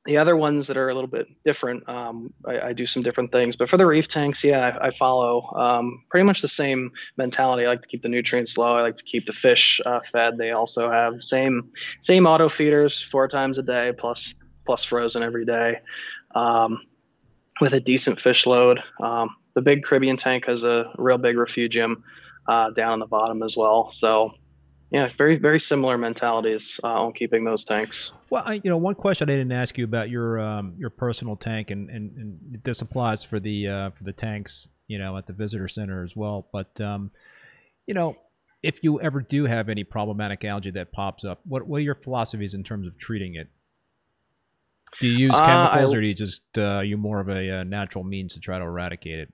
the 0.08 0.18
other 0.18 0.38
ones 0.38 0.68
that 0.68 0.78
are 0.78 0.90
a 0.90 0.96
little 0.96 1.10
bit 1.10 1.28
different, 1.44 1.88
um, 1.88 2.34
I, 2.48 2.70
I, 2.70 2.74
do 2.74 2.88
some 2.88 3.04
different 3.04 3.30
things. 3.32 3.58
But 3.58 3.70
for 3.70 3.76
the 3.76 3.86
reef 3.86 4.08
tanks, 4.08 4.42
yeah, 4.42 4.78
I, 4.82 4.88
I 4.88 4.92
follow 4.96 5.54
um, 5.54 6.04
pretty 6.10 6.24
much 6.24 6.42
the 6.42 6.48
same 6.48 6.92
mentality. 7.18 7.66
I 7.66 7.70
like 7.70 7.82
to 7.82 7.88
keep 7.88 8.04
the 8.04 8.10
nutrients 8.10 8.58
low. 8.58 8.78
I 8.78 8.82
like 8.82 8.98
to 8.98 9.04
keep 9.04 9.26
the 9.26 9.34
fish 9.34 9.82
uh, 9.86 10.00
fed. 10.10 10.38
They 10.38 10.52
also 10.52 10.90
have 10.90 11.22
same 11.22 11.70
same 12.04 12.26
auto 12.26 12.48
feeders 12.48 13.02
four 13.02 13.28
times 13.28 13.58
a 13.58 13.64
day, 13.64 13.92
plus 13.98 14.34
plus 14.66 14.84
frozen 14.86 15.24
every 15.24 15.46
day, 15.46 15.80
um, 16.34 16.80
with 17.60 17.74
a 17.74 17.80
decent 17.82 18.22
fish 18.22 18.46
load. 18.46 18.80
Um, 19.02 19.36
the 19.56 19.62
big 19.62 19.84
Caribbean 19.84 20.16
tank 20.16 20.46
has 20.46 20.64
a 20.64 20.92
real 20.98 21.18
big 21.18 21.38
refugium 21.38 22.04
uh, 22.48 22.70
down 22.72 22.94
on 22.94 23.00
the 23.00 23.08
bottom 23.08 23.44
as 23.44 23.58
well. 23.58 23.94
So 23.98 24.32
yeah, 24.90 25.10
very 25.18 25.38
very 25.38 25.60
similar 25.60 25.98
mentalities 25.98 26.80
uh, 26.84 26.88
on 26.88 27.14
keeping 27.14 27.44
those 27.44 27.66
tanks. 27.66 28.12
Well, 28.30 28.44
I, 28.46 28.54
you 28.56 28.70
know, 28.70 28.78
one 28.78 28.96
question 28.96 29.30
I 29.30 29.34
didn't 29.34 29.52
ask 29.52 29.78
you 29.78 29.84
about 29.84 30.10
your 30.10 30.40
um, 30.40 30.76
your 30.78 30.90
personal 30.90 31.36
tank, 31.36 31.72
and, 31.72 31.90
and, 31.90 32.18
and 32.18 32.62
this 32.64 32.82
applies 32.82 33.24
for 33.24 33.40
the 33.40 33.68
uh, 33.68 33.90
for 33.92 34.04
the 34.04 34.14
tanks, 34.14 34.68
you 34.88 34.98
know, 34.98 35.18
at 35.18 35.28
the 35.28 35.34
visitor 35.34 35.68
center 35.68 36.04
as 36.04 36.16
well. 36.16 36.48
But 36.54 36.80
um, 36.80 37.12
you 37.86 37.94
know, 37.94 38.16
if 38.64 38.76
you 38.82 39.02
ever 39.02 39.22
do 39.22 39.46
have 39.46 39.68
any 39.68 39.84
problematic 39.84 40.46
algae 40.46 40.72
that 40.72 40.94
pops 40.94 41.26
up, 41.26 41.42
what 41.46 41.68
what 41.68 41.78
are 41.78 41.82
your 41.82 41.96
philosophies 41.96 42.54
in 42.54 42.64
terms 42.64 42.88
of 42.88 42.98
treating 42.98 43.36
it? 43.36 43.50
Do 45.02 45.08
you 45.08 45.18
use 45.18 45.36
chemicals, 45.38 45.94
uh, 45.94 45.98
or 45.98 46.02
do 46.02 46.08
you 46.08 46.14
just 46.14 46.42
uh, 46.58 46.80
you 46.80 46.96
more 46.96 47.20
of 47.20 47.28
a, 47.28 47.50
a 47.50 47.60
uh, 47.60 47.64
natural 47.64 48.06
means 48.06 48.34
to 48.34 48.40
try 48.40 48.58
to 48.58 48.64
eradicate 48.64 49.20
it? 49.20 49.34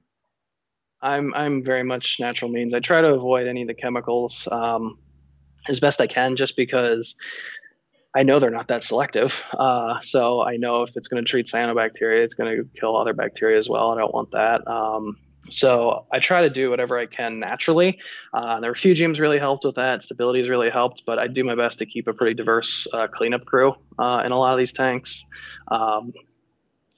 I'm 0.99 1.31
I'm 1.35 1.63
very 1.63 1.83
much 1.83 2.17
natural 2.19 2.49
means. 2.49 2.73
I 2.73 2.79
try 2.79 3.01
to 3.01 3.09
avoid 3.09 3.45
any 3.45 3.61
of 3.61 3.67
the 3.67 3.75
chemicals. 3.75 4.47
Um, 4.51 4.97
as 5.67 5.79
best 5.79 6.01
I 6.01 6.07
can, 6.07 6.35
just 6.35 6.55
because 6.55 7.15
I 8.15 8.23
know 8.23 8.39
they're 8.39 8.51
not 8.51 8.67
that 8.67 8.83
selective. 8.83 9.33
Uh, 9.57 9.99
so 10.03 10.41
I 10.41 10.57
know 10.57 10.83
if 10.83 10.95
it's 10.95 11.07
going 11.07 11.23
to 11.23 11.29
treat 11.29 11.47
cyanobacteria, 11.47 12.23
it's 12.23 12.33
going 12.33 12.55
to 12.55 12.69
kill 12.79 12.95
other 12.95 13.13
bacteria 13.13 13.57
as 13.57 13.67
well. 13.67 13.91
I 13.91 13.97
don't 13.97 14.13
want 14.13 14.31
that. 14.31 14.67
Um, 14.67 15.17
so 15.49 16.05
I 16.11 16.19
try 16.19 16.41
to 16.41 16.49
do 16.49 16.69
whatever 16.69 16.97
I 16.97 17.05
can 17.05 17.39
naturally. 17.39 17.99
Uh, 18.33 18.59
the 18.59 18.67
refugiums 18.67 19.19
really 19.19 19.39
helped 19.39 19.65
with 19.65 19.75
that. 19.75 20.03
Stability 20.03 20.39
has 20.39 20.49
really 20.49 20.69
helped, 20.69 21.03
but 21.05 21.19
I 21.19 21.27
do 21.27 21.43
my 21.43 21.55
best 21.55 21.79
to 21.79 21.85
keep 21.85 22.07
a 22.07 22.13
pretty 22.13 22.33
diverse 22.33 22.87
uh, 22.93 23.07
cleanup 23.07 23.45
crew 23.45 23.73
uh, 23.99 24.23
in 24.25 24.31
a 24.31 24.37
lot 24.37 24.53
of 24.53 24.59
these 24.59 24.73
tanks. 24.73 25.23
Um, 25.69 26.13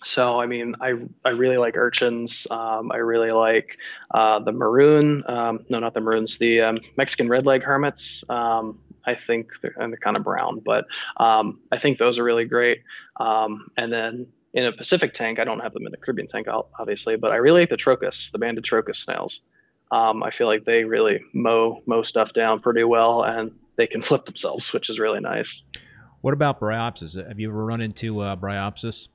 so 0.06 0.39
I 0.39 0.45
mean, 0.45 0.76
I 0.80 0.93
I 1.26 1.30
really 1.30 1.58
like 1.58 1.76
urchins. 1.76 2.45
Um, 2.51 2.91
I 2.91 2.97
really 2.97 3.32
like 3.32 3.78
uh, 4.14 4.39
the 4.39 4.51
maroon. 4.51 5.24
Um, 5.28 5.66
no, 5.68 5.80
not 5.80 5.95
the 5.95 5.99
maroons. 5.99 6.38
The 6.38 6.62
um, 6.62 6.80
Mexican 6.95 7.28
red 7.28 7.45
leg 7.45 7.64
hermits. 7.64 8.24
Um, 8.30 8.80
I 9.08 9.18
think 9.28 9.49
they're, 9.62 9.76
and 9.78 9.91
they're 9.91 9.99
kind 9.99 10.16
of 10.16 10.24
brown, 10.24 10.62
but 10.64 10.86
um, 11.18 11.60
I 11.72 11.80
think 11.80 11.97
those 11.97 12.18
are 12.18 12.24
really 12.24 12.45
great. 12.45 12.82
And 13.20 13.91
then 13.91 14.28
in 14.53 14.66
a 14.66 14.72
Pacific 14.72 15.14
tank, 15.14 15.39
I 15.39 15.43
don't 15.43 15.60
have 15.60 15.74
them 15.74 15.86
in 15.86 15.91
the 15.91 15.97
Caribbean 15.97 16.28
tank, 16.28 16.47
obviously, 16.80 17.16
but 17.16 17.32
I 17.32 17.36
really 17.36 17.62
like 17.62 17.70
the 17.70 17.78
trochus, 17.78 18.32
the 18.32 18.39
banded 18.39 18.64
trochus 18.64 18.97
snails. 18.97 19.41
I 19.91 20.32
feel 20.32 20.47
like 20.47 20.66
they 20.66 20.84
really 20.84 21.22
mow 21.34 21.82
mow 21.86 22.03
stuff 22.03 22.34
down 22.34 22.60
pretty 22.62 22.84
well, 22.84 23.24
and 23.24 23.51
they 23.76 23.88
can 23.88 24.01
flip 24.10 24.26
themselves, 24.26 24.72
which 24.72 24.89
is 24.89 24.99
really 24.99 25.20
nice. 25.20 25.62
What 26.22 26.34
about 26.34 26.60
bryopsis? 26.60 27.16
Have 27.28 27.39
you 27.39 27.49
ever 27.49 27.66
run 27.66 27.82
into 27.82 28.20
uh, 28.22 28.36
bryopsis? 28.36 29.08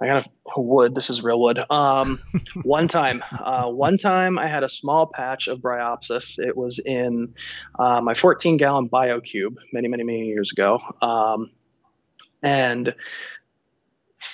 I 0.00 0.06
got 0.06 0.26
a 0.56 0.60
wood. 0.60 0.94
This 0.94 1.08
is 1.08 1.22
real 1.22 1.40
wood. 1.40 1.58
Um, 1.70 2.20
one 2.62 2.88
time, 2.88 3.22
uh, 3.32 3.66
one 3.66 3.98
time 3.98 4.38
I 4.38 4.48
had 4.48 4.64
a 4.64 4.68
small 4.68 5.06
patch 5.06 5.48
of 5.48 5.60
bryopsis. 5.60 6.38
It 6.38 6.56
was 6.56 6.78
in 6.84 7.34
uh, 7.78 8.00
my 8.00 8.14
14 8.14 8.56
gallon 8.56 8.88
BioCube 8.88 9.56
many, 9.72 9.88
many, 9.88 10.02
many 10.02 10.26
years 10.26 10.50
ago. 10.52 10.80
Um, 11.00 11.50
and 12.42 12.94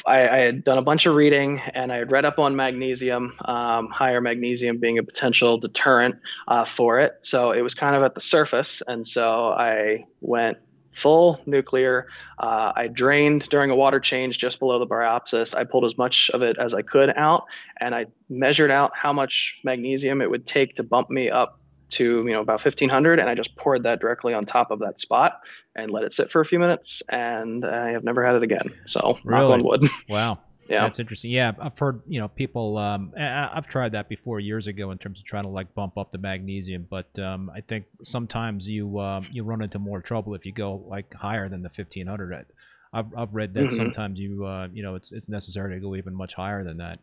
I, 0.06 0.28
I, 0.28 0.38
had 0.38 0.64
done 0.64 0.78
a 0.78 0.82
bunch 0.82 1.06
of 1.06 1.14
reading 1.14 1.60
and 1.74 1.92
I 1.92 1.98
had 1.98 2.10
read 2.10 2.24
up 2.24 2.38
on 2.38 2.56
magnesium, 2.56 3.34
um, 3.44 3.88
higher 3.88 4.20
magnesium 4.20 4.78
being 4.78 4.98
a 4.98 5.02
potential 5.02 5.58
deterrent 5.58 6.16
uh, 6.48 6.64
for 6.64 7.00
it. 7.00 7.14
So 7.22 7.52
it 7.52 7.60
was 7.60 7.74
kind 7.74 7.94
of 7.96 8.02
at 8.02 8.14
the 8.14 8.20
surface. 8.20 8.82
And 8.86 9.06
so 9.06 9.48
I 9.48 10.06
went 10.20 10.58
full 10.92 11.40
nuclear. 11.46 12.06
Uh, 12.38 12.72
I 12.74 12.88
drained 12.88 13.48
during 13.48 13.70
a 13.70 13.76
water 13.76 14.00
change 14.00 14.38
just 14.38 14.58
below 14.58 14.78
the 14.78 14.86
bryopsis. 14.86 15.54
I 15.54 15.64
pulled 15.64 15.84
as 15.84 15.96
much 15.96 16.30
of 16.34 16.42
it 16.42 16.58
as 16.58 16.74
I 16.74 16.82
could 16.82 17.10
out, 17.16 17.44
and 17.80 17.94
I 17.94 18.06
measured 18.28 18.70
out 18.70 18.92
how 18.94 19.12
much 19.12 19.56
magnesium 19.64 20.20
it 20.20 20.30
would 20.30 20.46
take 20.46 20.76
to 20.76 20.82
bump 20.82 21.10
me 21.10 21.30
up 21.30 21.60
to 21.90 22.24
you 22.24 22.32
know 22.32 22.40
about 22.40 22.64
1500 22.64 23.18
and 23.18 23.28
i 23.28 23.34
just 23.34 23.56
poured 23.56 23.82
that 23.82 24.00
directly 24.00 24.32
on 24.32 24.46
top 24.46 24.70
of 24.70 24.78
that 24.78 25.00
spot 25.00 25.40
and 25.74 25.90
let 25.90 26.04
it 26.04 26.14
sit 26.14 26.30
for 26.30 26.40
a 26.40 26.46
few 26.46 26.58
minutes 26.58 27.02
and 27.08 27.64
i 27.64 27.90
have 27.90 28.04
never 28.04 28.24
had 28.24 28.36
it 28.36 28.42
again 28.42 28.70
so 28.86 29.18
really? 29.24 29.40
knock 29.40 29.52
on 29.52 29.64
wood 29.64 29.90
wow 30.08 30.38
yeah, 30.70 30.84
that's 30.84 31.00
interesting. 31.00 31.32
Yeah, 31.32 31.52
I've 31.60 31.76
heard 31.76 32.00
you 32.06 32.20
know 32.20 32.28
people. 32.28 32.78
Um, 32.78 33.12
I've 33.18 33.66
tried 33.66 33.92
that 33.92 34.08
before 34.08 34.38
years 34.38 34.68
ago 34.68 34.92
in 34.92 34.98
terms 34.98 35.18
of 35.18 35.24
trying 35.24 35.42
to 35.42 35.50
like 35.50 35.74
bump 35.74 35.98
up 35.98 36.12
the 36.12 36.18
magnesium, 36.18 36.86
but 36.88 37.18
um, 37.18 37.50
I 37.54 37.60
think 37.60 37.86
sometimes 38.04 38.68
you 38.68 38.98
uh, 38.98 39.22
you 39.32 39.42
run 39.42 39.62
into 39.62 39.80
more 39.80 40.00
trouble 40.00 40.34
if 40.34 40.46
you 40.46 40.52
go 40.52 40.84
like 40.86 41.12
higher 41.12 41.48
than 41.48 41.62
the 41.62 41.70
1500. 41.74 42.46
I've 42.92 43.06
I've 43.16 43.34
read 43.34 43.52
that 43.54 43.64
mm-hmm. 43.64 43.76
sometimes 43.76 44.18
you 44.20 44.46
uh, 44.46 44.68
you 44.72 44.84
know 44.84 44.94
it's 44.94 45.10
it's 45.10 45.28
necessary 45.28 45.74
to 45.74 45.80
go 45.80 45.96
even 45.96 46.14
much 46.14 46.34
higher 46.34 46.62
than 46.62 46.76
that. 46.76 47.00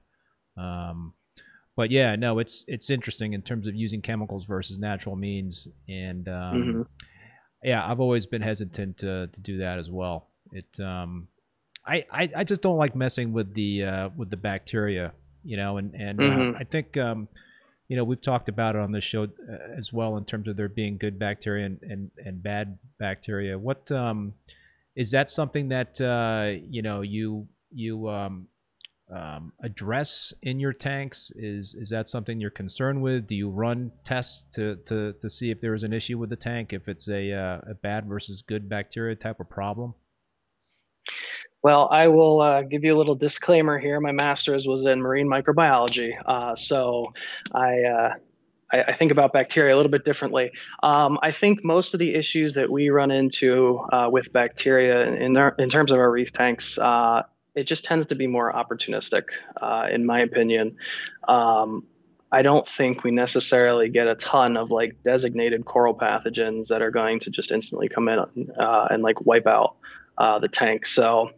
Um, 0.55 1.13
but 1.75 1.91
yeah, 1.91 2.15
no, 2.15 2.39
it's 2.39 2.63
it's 2.67 2.89
interesting 2.89 3.33
in 3.33 3.41
terms 3.41 3.67
of 3.67 3.75
using 3.75 4.01
chemicals 4.01 4.45
versus 4.45 4.77
natural 4.77 5.17
means, 5.17 5.67
and 5.89 6.27
um, 6.29 6.33
mm-hmm. 6.33 6.81
yeah, 7.63 7.85
I've 7.85 7.99
always 7.99 8.25
been 8.25 8.41
hesitant 8.41 8.97
to 8.99 9.27
to 9.27 9.39
do 9.41 9.57
that 9.57 9.77
as 9.77 9.89
well. 9.89 10.29
It 10.53 10.79
um, 10.79 11.27
I, 11.87 12.05
I, 12.11 12.29
I 12.37 12.43
just 12.43 12.61
don't 12.61 12.77
like 12.77 12.95
messing 12.95 13.31
with 13.31 13.53
the 13.53 13.83
uh, 13.83 14.09
with 14.15 14.29
the 14.29 14.37
bacteria, 14.37 15.13
you 15.43 15.57
know, 15.57 15.77
and 15.77 15.93
and 15.95 16.19
uh, 16.19 16.23
mm-hmm. 16.23 16.55
uh, 16.55 16.59
I 16.59 16.63
think 16.65 16.97
um, 16.97 17.27
you 17.87 17.95
know 17.95 18.03
we've 18.03 18.21
talked 18.21 18.49
about 18.49 18.75
it 18.75 18.81
on 18.81 18.91
this 18.91 19.03
show 19.03 19.23
uh, 19.23 19.77
as 19.77 19.93
well 19.93 20.17
in 20.17 20.25
terms 20.25 20.47
of 20.47 20.57
there 20.57 20.67
being 20.67 20.97
good 20.97 21.17
bacteria 21.17 21.65
and, 21.65 21.79
and, 21.81 22.11
and 22.23 22.43
bad 22.43 22.77
bacteria. 22.99 23.57
What 23.57 23.89
um, 23.91 24.33
is 24.95 25.11
that 25.11 25.31
something 25.31 25.69
that 25.69 26.01
uh, 26.01 26.59
you 26.69 26.81
know 26.81 27.01
you 27.01 27.47
you 27.71 28.09
um, 28.09 28.47
um, 29.13 29.53
address 29.63 30.33
in 30.41 30.59
your 30.59 30.73
tanks? 30.73 31.31
Is 31.35 31.73
is 31.73 31.89
that 31.91 32.09
something 32.09 32.41
you're 32.41 32.49
concerned 32.49 33.01
with? 33.01 33.27
Do 33.27 33.35
you 33.35 33.49
run 33.49 33.91
tests 34.03 34.43
to 34.55 34.75
to, 34.87 35.13
to 35.13 35.29
see 35.29 35.51
if 35.51 35.61
there 35.61 35.73
is 35.73 35.83
an 35.83 35.93
issue 35.93 36.17
with 36.17 36.29
the 36.29 36.35
tank, 36.35 36.73
if 36.73 36.89
it's 36.89 37.07
a 37.07 37.31
uh, 37.31 37.61
a 37.69 37.73
bad 37.75 38.07
versus 38.07 38.43
good 38.45 38.67
bacteria 38.67 39.15
type 39.15 39.39
of 39.39 39.49
problem? 39.49 39.93
Well, 41.63 41.89
I 41.91 42.07
will 42.07 42.41
uh, 42.41 42.61
give 42.61 42.83
you 42.83 42.93
a 42.93 42.97
little 42.97 43.15
disclaimer 43.15 43.79
here. 43.79 43.99
My 43.99 44.11
master's 44.11 44.67
was 44.67 44.85
in 44.85 45.01
marine 45.01 45.27
microbiology, 45.27 46.13
uh, 46.25 46.55
so 46.55 47.13
I, 47.53 47.81
uh, 47.81 48.13
I, 48.71 48.83
I 48.83 48.93
think 48.93 49.11
about 49.11 49.33
bacteria 49.33 49.75
a 49.75 49.77
little 49.77 49.91
bit 49.91 50.05
differently. 50.05 50.51
Um, 50.83 51.17
I 51.23 51.31
think 51.31 51.63
most 51.63 51.93
of 51.93 51.99
the 51.99 52.13
issues 52.13 52.53
that 52.53 52.69
we 52.69 52.89
run 52.89 53.11
into 53.11 53.79
uh, 53.91 54.07
with 54.11 54.31
bacteria 54.31 55.13
in 55.13 55.35
our, 55.35 55.55
in 55.57 55.69
terms 55.69 55.91
of 55.91 55.97
our 55.97 56.11
reef 56.11 56.31
tanks 56.31 56.77
uh, 56.77 57.23
it 57.57 57.63
just 57.65 57.83
tends 57.83 58.05
to 58.05 58.15
be 58.15 58.27
more 58.27 58.53
opportunistic, 58.53 59.23
uh, 59.59 59.87
in 59.91 60.05
my 60.05 60.19
opinion. 60.19 60.77
Um, 61.27 61.87
I 62.31 62.43
don't 62.43 62.67
think 62.69 63.03
we 63.03 63.09
necessarily 63.09 63.89
get 63.89 64.05
a 64.05 64.13
ton 64.13 64.57
of 64.57 64.69
like 64.69 64.95
designated 65.03 65.65
coral 65.65 65.95
pathogens 65.95 66.67
that 66.67 66.83
are 66.83 66.91
going 66.91 67.19
to 67.21 67.31
just 67.31 67.51
instantly 67.51 67.89
come 67.89 68.09
in 68.09 68.19
and 68.57 69.01
like 69.01 69.25
wipe 69.25 69.47
out 69.47 69.75
uh, 70.19 70.37
the 70.37 70.47
tank. 70.47 70.85
So 70.85 71.31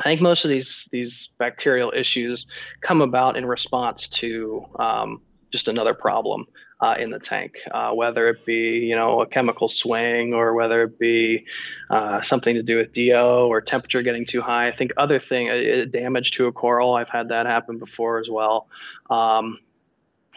I 0.00 0.04
think 0.04 0.20
most 0.20 0.44
of 0.44 0.50
these 0.50 0.88
these 0.92 1.30
bacterial 1.38 1.92
issues 1.94 2.46
come 2.80 3.00
about 3.00 3.36
in 3.36 3.46
response 3.46 4.08
to 4.08 4.66
um, 4.78 5.22
just 5.50 5.68
another 5.68 5.94
problem 5.94 6.46
uh, 6.80 6.94
in 6.98 7.10
the 7.10 7.18
tank, 7.18 7.56
uh, 7.72 7.90
whether 7.92 8.28
it 8.28 8.44
be 8.44 8.86
you 8.88 8.94
know 8.94 9.22
a 9.22 9.26
chemical 9.26 9.68
swing 9.68 10.34
or 10.34 10.54
whether 10.54 10.82
it 10.82 10.98
be 10.98 11.44
uh, 11.90 12.20
something 12.22 12.54
to 12.54 12.62
do 12.62 12.76
with 12.76 12.92
DO 12.92 13.48
or 13.48 13.60
temperature 13.60 14.02
getting 14.02 14.26
too 14.26 14.42
high. 14.42 14.68
I 14.68 14.72
think 14.72 14.92
other 14.96 15.18
thing, 15.18 15.48
uh, 15.48 15.86
damage 15.90 16.32
to 16.32 16.46
a 16.46 16.52
coral. 16.52 16.94
I've 16.94 17.08
had 17.08 17.28
that 17.28 17.46
happen 17.46 17.78
before 17.78 18.18
as 18.18 18.28
well. 18.28 18.68
Um, 19.08 19.60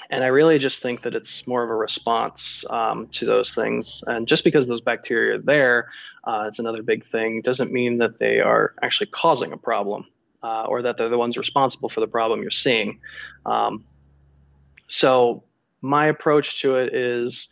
and 0.09 0.23
I 0.23 0.27
really 0.27 0.57
just 0.57 0.81
think 0.81 1.03
that 1.03 1.13
it's 1.13 1.45
more 1.45 1.63
of 1.63 1.69
a 1.69 1.75
response 1.75 2.65
um, 2.69 3.07
to 3.09 3.25
those 3.25 3.53
things. 3.53 4.03
And 4.07 4.27
just 4.27 4.43
because 4.43 4.67
those 4.67 4.81
bacteria 4.81 5.35
are 5.35 5.41
there, 5.41 5.89
uh, 6.23 6.45
it's 6.47 6.59
another 6.59 6.83
big 6.83 7.09
thing, 7.11 7.41
doesn't 7.41 7.71
mean 7.71 7.97
that 7.99 8.19
they 8.19 8.39
are 8.39 8.73
actually 8.81 9.07
causing 9.07 9.51
a 9.51 9.57
problem 9.57 10.05
uh, 10.43 10.63
or 10.63 10.81
that 10.81 10.97
they're 10.97 11.09
the 11.09 11.17
ones 11.17 11.37
responsible 11.37 11.89
for 11.89 11.99
the 11.99 12.07
problem 12.07 12.41
you're 12.41 12.51
seeing. 12.51 12.99
Um, 13.45 13.83
so 14.87 15.43
my 15.81 16.07
approach 16.07 16.61
to 16.61 16.75
it 16.75 16.93
is 16.93 17.47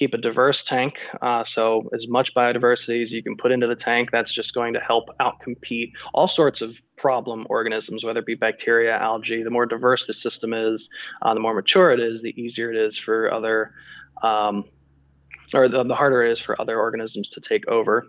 keep 0.00 0.14
a 0.14 0.18
diverse 0.18 0.64
tank. 0.64 0.98
Uh, 1.20 1.44
so 1.44 1.90
as 1.94 2.08
much 2.08 2.34
biodiversity 2.34 3.02
as 3.02 3.12
you 3.12 3.22
can 3.22 3.36
put 3.36 3.52
into 3.52 3.66
the 3.66 3.76
tank, 3.76 4.08
that's 4.10 4.32
just 4.32 4.54
going 4.54 4.72
to 4.72 4.80
help 4.80 5.10
outcompete 5.20 5.92
all 6.14 6.26
sorts 6.26 6.62
of 6.62 6.74
problem 6.96 7.46
organisms, 7.50 8.02
whether 8.02 8.20
it 8.20 8.26
be 8.26 8.34
bacteria, 8.34 8.96
algae. 8.96 9.42
The 9.42 9.50
more 9.50 9.66
diverse 9.66 10.06
the 10.06 10.14
system 10.14 10.54
is, 10.54 10.88
uh, 11.22 11.34
the 11.34 11.40
more 11.40 11.54
mature 11.54 11.90
it 11.90 12.00
is, 12.00 12.22
the 12.22 12.40
easier 12.40 12.70
it 12.70 12.76
is 12.76 12.96
for 12.96 13.32
other, 13.32 13.72
um, 14.22 14.64
or 15.54 15.68
the, 15.68 15.82
the, 15.84 15.94
harder 15.94 16.22
it 16.22 16.32
is 16.32 16.40
for 16.40 16.60
other 16.60 16.78
organisms 16.78 17.28
to 17.30 17.40
take 17.40 17.66
over. 17.68 18.06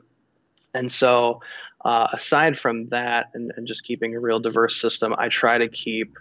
And 0.74 0.92
so, 0.92 1.42
uh, 1.84 2.08
aside 2.14 2.58
from 2.58 2.88
that, 2.89 3.28
and, 3.34 3.52
and 3.58 3.68
just 3.68 3.84
keeping 3.84 4.16
a 4.16 4.20
real 4.20 4.39
diverse 4.39 4.80
system, 4.80 5.16
I 5.18 5.30
try 5.30 5.58
to 5.58 5.68
keep 5.68 6.16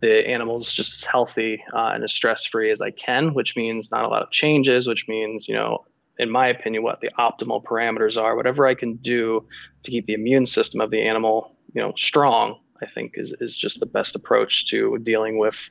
the 0.00 0.28
animals 0.28 0.72
just 0.72 0.96
as 0.96 1.04
healthy 1.04 1.62
uh, 1.72 1.92
and 1.94 2.02
as 2.02 2.12
stress 2.12 2.44
free 2.44 2.70
as 2.72 2.80
I 2.80 2.90
can, 2.90 3.34
which 3.34 3.54
means 3.56 3.90
not 3.90 4.04
a 4.04 4.08
lot 4.08 4.22
of 4.22 4.30
changes, 4.32 4.88
which 4.88 5.06
means, 5.08 5.46
you 5.48 5.54
know, 5.54 5.84
in 6.18 6.28
my 6.28 6.48
opinion, 6.48 6.82
what 6.82 7.00
the 7.00 7.10
optimal 7.18 7.62
parameters 7.62 8.16
are, 8.16 8.36
whatever 8.36 8.66
I 8.66 8.74
can 8.74 8.96
do 8.96 9.46
to 9.84 9.90
keep 9.90 10.06
the 10.06 10.14
immune 10.14 10.46
system 10.46 10.80
of 10.80 10.90
the 10.90 11.00
animal, 11.00 11.56
you 11.72 11.80
know, 11.80 11.92
strong, 11.96 12.58
I 12.82 12.86
think 12.86 13.12
is, 13.14 13.32
is 13.40 13.56
just 13.56 13.80
the 13.80 13.86
best 13.86 14.16
approach 14.16 14.66
to 14.70 14.98
dealing 14.98 15.38
with 15.38 15.70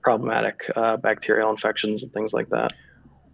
problematic 0.00 0.70
uh, 0.76 0.96
bacterial 0.96 1.50
infections 1.50 2.02
and 2.02 2.12
things 2.12 2.32
like 2.32 2.48
that. 2.50 2.72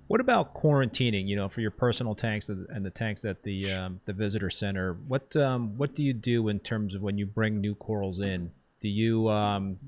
What 0.08 0.20
about 0.20 0.54
quarantining? 0.54 1.28
You 1.28 1.36
know, 1.36 1.50
for 1.50 1.60
your 1.60 1.70
personal 1.70 2.14
tanks 2.14 2.48
and 2.48 2.84
the 2.84 2.90
tanks 2.90 3.26
at 3.26 3.42
the 3.42 3.72
um, 3.72 4.00
the 4.06 4.14
visitor 4.14 4.48
center, 4.48 4.94
what 5.06 5.36
um, 5.36 5.76
what 5.76 5.94
do 5.94 6.02
you 6.02 6.14
do 6.14 6.48
in 6.48 6.60
terms 6.60 6.94
of 6.94 7.02
when 7.02 7.18
you 7.18 7.26
bring 7.26 7.60
new 7.60 7.74
corals 7.74 8.18
in? 8.18 8.50
Do 8.80 8.88
you 8.88 9.28
um, 9.28 9.78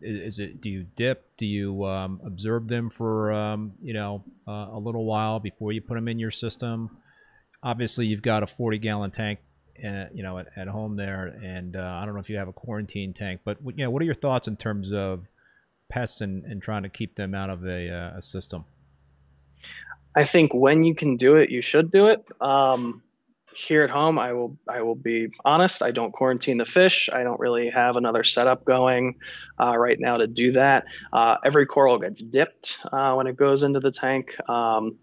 is, 0.00 0.38
it 0.38 0.60
do 0.60 0.70
you 0.70 0.86
dip? 0.96 1.36
Do 1.36 1.46
you 1.46 1.84
um, 1.84 2.20
observe 2.24 2.68
them 2.68 2.90
for 2.90 3.32
um, 3.32 3.72
you 3.82 3.92
know 3.92 4.22
uh, 4.46 4.68
a 4.70 4.78
little 4.78 5.04
while 5.04 5.40
before 5.40 5.72
you 5.72 5.80
put 5.80 5.94
them 5.94 6.06
in 6.06 6.20
your 6.20 6.30
system? 6.30 6.98
Obviously, 7.60 8.06
you've 8.06 8.22
got 8.22 8.44
a 8.44 8.46
40 8.46 8.78
gallon 8.78 9.10
tank, 9.10 9.40
uh, 9.84 10.04
you 10.14 10.22
know, 10.22 10.38
at, 10.38 10.46
at 10.54 10.68
home 10.68 10.94
there, 10.94 11.26
and 11.42 11.74
uh, 11.74 11.80
I 11.80 12.04
don't 12.04 12.14
know 12.14 12.20
if 12.20 12.30
you 12.30 12.36
have 12.36 12.46
a 12.46 12.52
quarantine 12.52 13.12
tank, 13.12 13.40
but 13.44 13.56
you 13.64 13.84
know, 13.84 13.90
what 13.90 14.00
are 14.00 14.04
your 14.04 14.14
thoughts 14.14 14.46
in 14.46 14.56
terms 14.56 14.92
of 14.92 15.24
pests 15.88 16.20
and, 16.20 16.44
and 16.44 16.62
trying 16.62 16.84
to 16.84 16.88
keep 16.88 17.16
them 17.16 17.34
out 17.34 17.50
of 17.50 17.66
a, 17.66 17.90
uh, 17.90 18.18
a 18.18 18.22
system? 18.22 18.64
I 20.16 20.24
think 20.24 20.54
when 20.54 20.82
you 20.82 20.94
can 20.94 21.16
do 21.16 21.36
it, 21.36 21.50
you 21.50 21.62
should 21.62 21.92
do 21.92 22.06
it. 22.06 22.26
Um, 22.40 23.02
here 23.54 23.82
at 23.82 23.90
home, 23.90 24.18
I 24.18 24.32
will 24.32 24.56
I 24.68 24.82
will 24.82 24.94
be 24.94 25.28
honest. 25.44 25.82
I 25.82 25.90
don't 25.90 26.12
quarantine 26.12 26.58
the 26.58 26.64
fish. 26.64 27.08
I 27.12 27.22
don't 27.22 27.40
really 27.40 27.70
have 27.70 27.96
another 27.96 28.24
setup 28.24 28.64
going 28.64 29.16
uh, 29.60 29.76
right 29.76 29.98
now 29.98 30.16
to 30.16 30.26
do 30.26 30.52
that. 30.52 30.84
Uh, 31.12 31.36
every 31.44 31.66
coral 31.66 31.98
gets 31.98 32.22
dipped 32.22 32.76
uh, 32.92 33.14
when 33.14 33.26
it 33.26 33.36
goes 33.36 33.62
into 33.62 33.80
the 33.80 33.92
tank. 33.92 34.38
Um, 34.48 34.98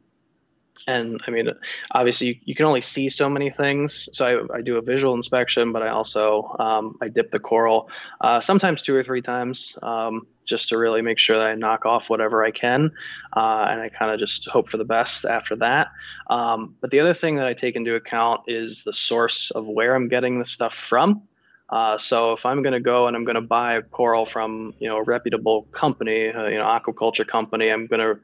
and 0.86 1.22
I 1.26 1.32
mean, 1.32 1.50
obviously, 1.92 2.28
you, 2.28 2.36
you, 2.44 2.56
can 2.56 2.66
only 2.66 2.82
see 2.82 3.10
so 3.10 3.30
many 3.30 3.50
things. 3.50 4.10
So 4.12 4.26
I, 4.26 4.58
I 4.58 4.62
do 4.62 4.78
a 4.78 4.82
visual 4.82 5.14
inspection, 5.14 5.72
but 5.72 5.82
I 5.82 5.90
also 5.90 6.56
um, 6.60 6.98
I 7.02 7.08
dip 7.08 7.32
the 7.32 7.40
coral 7.40 7.90
uh, 8.22 8.42
sometimes 8.42 8.82
two 8.82 8.94
or 8.94 9.04
three 9.04 9.22
times. 9.22 9.76
Um, 9.82 10.28
just 10.46 10.70
to 10.70 10.78
really 10.78 11.02
make 11.02 11.20
sure 11.20 11.38
that 11.38 11.48
I 11.48 11.56
knock 11.56 11.86
off 11.86 12.10
whatever 12.10 12.44
I 12.44 12.52
can. 12.52 12.92
Uh, 13.36 13.68
and 13.70 13.82
I 13.82 13.90
kind 13.90 14.12
of 14.12 14.20
just 14.20 14.48
hope 14.48 14.70
for 14.70 14.78
the 14.78 14.86
best 14.86 15.26
after 15.26 15.56
that. 15.58 15.88
Um, 16.30 16.76
but 16.82 16.92
the 16.92 17.00
other 17.00 17.14
thing 17.14 17.36
that 17.36 17.48
I 17.48 17.54
take 17.54 17.76
into 17.76 17.96
account 17.96 18.42
is 18.48 18.84
the 18.84 18.94
source 18.94 19.52
of 19.56 19.66
where 19.66 19.96
I'm 19.96 20.08
getting 20.08 20.40
the 20.40 20.46
stuff 20.46 20.74
from. 20.74 21.24
Uh, 21.70 21.98
so 21.98 22.34
if 22.34 22.46
I'm 22.46 22.62
going 22.62 22.74
to 22.74 22.80
go 22.80 23.08
and 23.08 23.16
I'm 23.16 23.24
going 23.24 23.36
to 23.36 23.42
buy 23.42 23.82
coral 23.82 24.26
from 24.26 24.76
you 24.80 24.88
know 24.88 24.98
a 24.98 25.04
reputable 25.04 25.64
company, 25.72 26.30
uh, 26.30 26.46
you 26.46 26.58
know 26.58 26.66
aquaculture 26.66 27.28
company, 27.28 27.70
I'm 27.70 27.88
going 27.88 28.00
to 28.00 28.22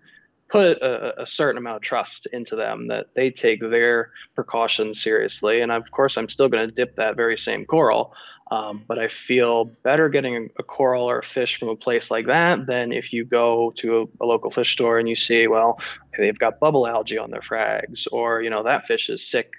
put 0.50 0.78
a, 0.82 1.22
a, 1.22 1.28
certain 1.28 1.58
amount 1.58 1.78
of 1.78 1.82
trust 1.82 2.28
into 2.34 2.56
them 2.56 2.88
that 2.88 3.08
they 3.16 3.30
take 3.30 3.62
their 3.62 4.12
precautions 4.36 5.02
seriously. 5.02 5.62
And 5.62 5.72
of 5.72 5.90
course, 5.92 6.18
I'm 6.18 6.28
still 6.28 6.50
going 6.50 6.68
to 6.68 6.74
dip 6.74 6.96
that 6.96 7.16
very 7.16 7.38
same 7.38 7.66
coral. 7.66 8.14
Um, 8.52 8.84
but 8.88 8.98
I 8.98 9.10
feel 9.10 9.66
better 9.66 10.10
getting 10.10 10.50
a, 10.58 10.64
coral 10.64 11.04
or 11.04 11.20
a 11.20 11.24
fish 11.24 11.60
from 11.60 11.70
a 11.70 11.76
place 11.76 12.10
like 12.10 12.26
that 12.26 12.66
than 12.66 12.92
if 12.92 13.14
you 13.14 13.24
go 13.24 13.74
to 13.78 14.02
a, 14.02 14.24
a, 14.24 14.26
local 14.26 14.50
fish 14.50 14.72
store 14.72 14.98
and 14.98 15.08
you 15.08 15.16
see, 15.16 15.48
well, 15.48 15.80
they've 16.18 16.38
got 16.38 16.60
bubble 16.60 16.88
algae 16.88 17.20
on 17.20 17.30
their 17.30 17.42
frags, 17.42 18.08
or 18.12 18.42
you 18.42 18.50
know 18.50 18.64
that 18.64 18.88
fish 18.88 19.10
is 19.10 19.26
sick. 19.26 19.54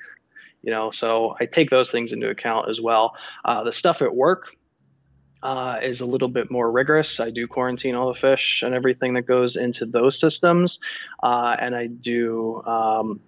You 0.62 0.73
know, 0.73 0.91
so 0.91 1.37
I 1.41 1.47
take 1.47 1.71
those 1.71 1.91
things 1.91 2.12
into 2.12 2.29
account 2.29 2.69
as 2.69 2.81
well. 2.81 3.15
Uh, 3.45 3.62
the 3.65 3.73
stuff 3.73 4.03
at 4.03 4.15
work 4.15 4.49
uh, 5.43 5.79
is 5.83 6.01
a 6.01 6.07
little 6.07 6.29
bit 6.29 6.51
more 6.51 6.71
rigorous. 6.71 7.19
I 7.21 7.31
do 7.31 7.47
quarantine 7.47 7.95
all 7.95 8.12
the 8.12 8.19
fish 8.19 8.62
and 8.62 8.75
everything 8.75 9.15
that 9.15 9.23
goes 9.23 9.57
into 9.57 9.87
those 9.87 10.19
systems, 10.19 10.79
uh, 11.23 11.57
and 11.59 11.75
I 11.77 11.87
do 11.87 12.62
um, 12.67 13.21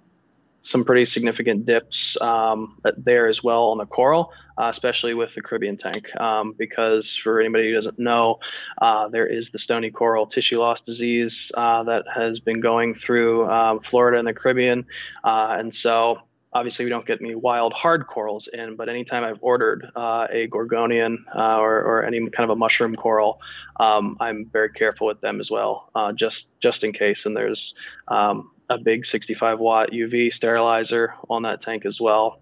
some 0.62 0.84
pretty 0.84 1.06
significant 1.06 1.66
dips 1.66 2.20
um, 2.20 2.78
there 2.97 3.28
as 3.28 3.43
well 3.43 3.64
on 3.64 3.78
the 3.78 3.86
coral, 3.86 4.32
uh, 4.59 4.68
especially 4.68 5.14
with 5.14 5.34
the 5.34 5.43
Caribbean 5.43 5.76
tank. 5.76 6.14
Um, 6.20 6.55
because 6.56 7.16
for 7.16 7.40
anybody 7.40 7.68
who 7.68 7.74
doesn't 7.74 7.98
know, 7.98 8.39
uh, 8.80 9.09
there 9.09 9.26
is 9.26 9.51
the 9.51 9.59
stony 9.59 9.90
coral 9.90 10.26
tissue 10.26 10.59
loss 10.59 10.80
disease 10.80 11.51
uh, 11.55 11.82
that 11.84 12.05
has 12.14 12.39
been 12.39 12.60
going 12.60 12.94
through 12.94 13.51
um, 13.51 13.80
Florida 13.80 14.18
and 14.18 14.28
the 14.28 14.34
Caribbean. 14.34 14.86
Uh, 15.24 15.56
and 15.59 15.74
so 15.74 16.18
obviously 16.52 16.84
we 16.84 16.90
don't 16.90 17.06
get 17.06 17.20
any 17.20 17.34
wild 17.34 17.72
hard 17.72 18.06
corals 18.06 18.48
in, 18.52 18.76
but 18.76 18.89
anytime 18.89 19.24
I've 19.24 19.39
ordered 19.40 19.90
uh, 19.97 20.28
a 20.30 20.47
gorgonian 20.48 21.16
uh, 21.34 21.59
or, 21.59 21.78
or, 21.78 22.05
any 22.05 22.20
kind 22.30 22.44
of 22.44 22.51
a 22.51 22.56
mushroom 22.56 22.94
coral, 22.94 23.40
um, 23.80 24.18
I'm 24.20 24.47
very 24.52 24.70
careful 24.70 25.06
with 25.06 25.20
them 25.22 25.40
as 25.40 25.51
well, 25.51 25.90
just 26.14 26.47
just 26.60 26.84
in 26.84 26.93
case. 26.93 27.24
And 27.24 27.34
there's 27.34 27.74
um, 28.09 28.51
a 28.73 28.78
big 28.78 29.07
65 29.07 29.59
watt 29.59 29.90
UV 29.90 30.32
sterilizer 30.32 31.15
on 31.28 31.43
that 31.43 31.62
tank 31.62 31.85
as 31.85 32.01
well, 32.01 32.40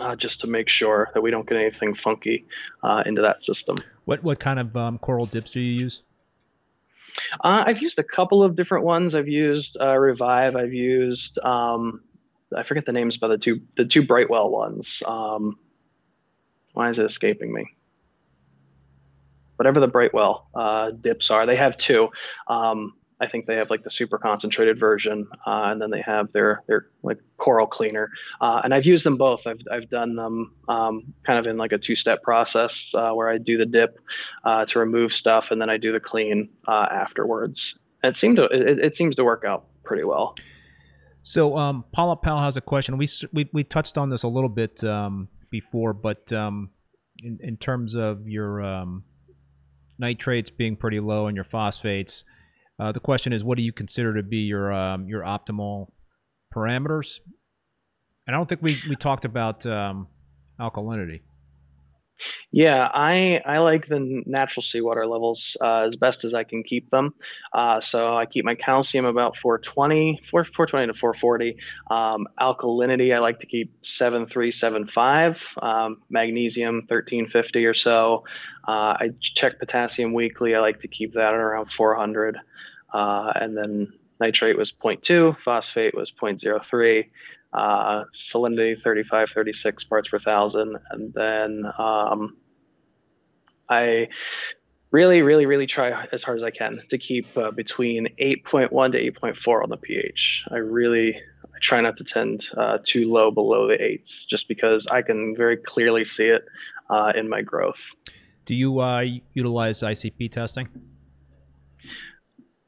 uh, 0.00 0.16
just 0.16 0.40
to 0.40 0.46
make 0.46 0.68
sure 0.68 1.10
that 1.14 1.20
we 1.20 1.30
don't 1.30 1.48
get 1.48 1.58
anything 1.58 1.94
funky 1.94 2.46
uh, 2.82 3.02
into 3.06 3.22
that 3.22 3.44
system. 3.44 3.76
What 4.04 4.22
what 4.22 4.40
kind 4.40 4.58
of 4.58 4.76
um, 4.76 4.98
coral 4.98 5.26
dips 5.26 5.50
do 5.52 5.60
you 5.60 5.80
use? 5.82 6.02
Uh, 7.42 7.64
I've 7.66 7.80
used 7.80 7.98
a 7.98 8.02
couple 8.02 8.42
of 8.42 8.56
different 8.56 8.84
ones. 8.84 9.14
I've 9.14 9.28
used 9.28 9.76
uh, 9.80 9.96
Revive. 9.96 10.56
I've 10.56 10.74
used 10.74 11.38
um, 11.44 12.00
I 12.54 12.62
forget 12.62 12.86
the 12.86 12.92
names, 12.92 13.16
but 13.16 13.28
the 13.28 13.38
two 13.38 13.60
the 13.76 13.84
two 13.84 14.04
Brightwell 14.06 14.50
ones. 14.50 15.02
Um, 15.06 15.58
why 16.72 16.90
is 16.90 16.98
it 16.98 17.06
escaping 17.06 17.52
me? 17.52 17.66
Whatever 19.56 19.78
the 19.78 19.86
Brightwell 19.86 20.48
uh, 20.54 20.90
dips 20.90 21.30
are, 21.30 21.46
they 21.46 21.56
have 21.56 21.76
two. 21.76 22.08
Um, 22.48 22.94
I 23.20 23.28
think 23.28 23.46
they 23.46 23.56
have 23.56 23.70
like 23.70 23.84
the 23.84 23.90
super 23.90 24.18
concentrated 24.18 24.78
version, 24.78 25.28
uh, 25.46 25.64
and 25.66 25.80
then 25.80 25.90
they 25.90 26.02
have 26.02 26.32
their 26.32 26.62
their 26.66 26.86
like 27.02 27.18
coral 27.36 27.66
cleaner. 27.66 28.10
Uh, 28.40 28.60
and 28.64 28.74
I've 28.74 28.84
used 28.84 29.04
them 29.04 29.16
both. 29.16 29.46
I've 29.46 29.60
I've 29.70 29.88
done 29.88 30.16
them 30.16 30.54
um, 30.68 31.14
kind 31.24 31.38
of 31.38 31.46
in 31.46 31.56
like 31.56 31.72
a 31.72 31.78
two 31.78 31.94
step 31.94 32.22
process 32.22 32.90
uh, 32.94 33.12
where 33.12 33.28
I 33.28 33.38
do 33.38 33.56
the 33.56 33.66
dip 33.66 33.98
uh, 34.44 34.64
to 34.66 34.78
remove 34.78 35.12
stuff, 35.12 35.50
and 35.50 35.60
then 35.60 35.70
I 35.70 35.76
do 35.76 35.92
the 35.92 36.00
clean 36.00 36.48
uh, 36.66 36.86
afterwards. 36.90 37.74
And 38.02 38.14
it 38.14 38.18
seemed 38.18 38.36
to 38.36 38.44
it, 38.44 38.78
it 38.78 38.96
seems 38.96 39.14
to 39.16 39.24
work 39.24 39.44
out 39.44 39.66
pretty 39.84 40.04
well. 40.04 40.34
So 41.22 41.56
um, 41.56 41.84
Paula 41.92 42.16
Pal 42.16 42.40
has 42.40 42.56
a 42.56 42.60
question. 42.60 42.98
We 42.98 43.08
we 43.32 43.48
we 43.52 43.64
touched 43.64 43.96
on 43.96 44.10
this 44.10 44.24
a 44.24 44.28
little 44.28 44.50
bit 44.50 44.82
um, 44.82 45.28
before, 45.50 45.92
but 45.92 46.32
um, 46.32 46.70
in 47.22 47.38
in 47.40 47.56
terms 47.56 47.94
of 47.94 48.28
your 48.28 48.60
um, 48.60 49.04
nitrates 49.98 50.50
being 50.50 50.76
pretty 50.76 50.98
low 50.98 51.28
and 51.28 51.36
your 51.36 51.44
phosphates 51.44 52.24
uh, 52.78 52.92
the 52.92 53.00
question 53.00 53.32
is, 53.32 53.44
what 53.44 53.56
do 53.56 53.62
you 53.62 53.72
consider 53.72 54.14
to 54.14 54.22
be 54.22 54.38
your 54.38 54.72
um, 54.72 55.08
your 55.08 55.22
optimal 55.22 55.88
parameters? 56.54 57.18
And 58.26 58.34
I 58.34 58.38
don't 58.38 58.48
think 58.48 58.62
we, 58.62 58.80
we 58.88 58.96
talked 58.96 59.24
about 59.24 59.66
um, 59.66 60.08
alkalinity. 60.58 61.20
Yeah, 62.50 62.88
I 62.92 63.40
I 63.44 63.58
like 63.58 63.88
the 63.88 64.22
natural 64.26 64.62
seawater 64.62 65.06
levels 65.06 65.56
uh, 65.60 65.80
as 65.80 65.96
best 65.96 66.24
as 66.24 66.34
I 66.34 66.44
can 66.44 66.62
keep 66.62 66.90
them. 66.90 67.14
Uh, 67.52 67.80
so 67.80 68.16
I 68.16 68.26
keep 68.26 68.44
my 68.44 68.54
calcium 68.54 69.04
about 69.04 69.36
420, 69.38 70.20
420 70.30 70.86
to 70.86 70.94
440. 70.94 71.56
Um, 71.90 72.28
alkalinity 72.40 73.14
I 73.14 73.18
like 73.18 73.40
to 73.40 73.46
keep 73.46 73.72
7375. 73.82 75.40
Um, 75.60 76.02
magnesium 76.10 76.76
1350 76.88 77.64
or 77.66 77.74
so. 77.74 78.24
Uh, 78.66 78.96
I 79.00 79.10
check 79.20 79.58
potassium 79.58 80.12
weekly. 80.12 80.54
I 80.54 80.60
like 80.60 80.80
to 80.82 80.88
keep 80.88 81.14
that 81.14 81.34
at 81.34 81.34
around 81.34 81.72
400. 81.72 82.38
Uh, 82.92 83.32
and 83.34 83.56
then 83.56 83.92
nitrate 84.20 84.56
was 84.56 84.72
0.2, 84.72 85.36
phosphate 85.44 85.94
was 85.94 86.12
0.03 86.12 87.06
uh, 87.54 88.04
salinity 88.14 88.80
35, 88.82 89.30
36 89.30 89.84
parts 89.84 90.08
per 90.08 90.18
thousand. 90.18 90.76
And 90.90 91.14
then 91.14 91.64
um, 91.78 92.36
I 93.68 94.08
really, 94.90 95.22
really, 95.22 95.46
really 95.46 95.66
try 95.66 96.06
as 96.12 96.22
hard 96.22 96.38
as 96.38 96.42
I 96.42 96.50
can 96.50 96.82
to 96.90 96.98
keep 96.98 97.26
uh, 97.36 97.50
between 97.50 98.08
8.1 98.20 98.92
to 98.92 99.20
8.4 99.20 99.62
on 99.62 99.70
the 99.70 99.76
pH. 99.76 100.44
I 100.50 100.56
really 100.56 101.16
I 101.54 101.58
try 101.60 101.80
not 101.80 101.96
to 101.98 102.04
tend 102.04 102.46
uh, 102.56 102.78
too 102.84 103.10
low 103.10 103.30
below 103.30 103.68
the 103.68 103.80
eights 103.80 104.24
just 104.24 104.48
because 104.48 104.86
I 104.88 105.02
can 105.02 105.34
very 105.36 105.56
clearly 105.56 106.04
see 106.04 106.26
it 106.26 106.44
uh, 106.90 107.12
in 107.16 107.28
my 107.28 107.42
growth. 107.42 107.80
Do 108.46 108.54
you 108.54 108.80
uh, 108.80 109.04
utilize 109.32 109.80
ICP 109.80 110.32
testing? 110.32 110.68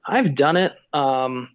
I've 0.07 0.35
done 0.35 0.57
it. 0.57 0.73
Um, 0.93 1.51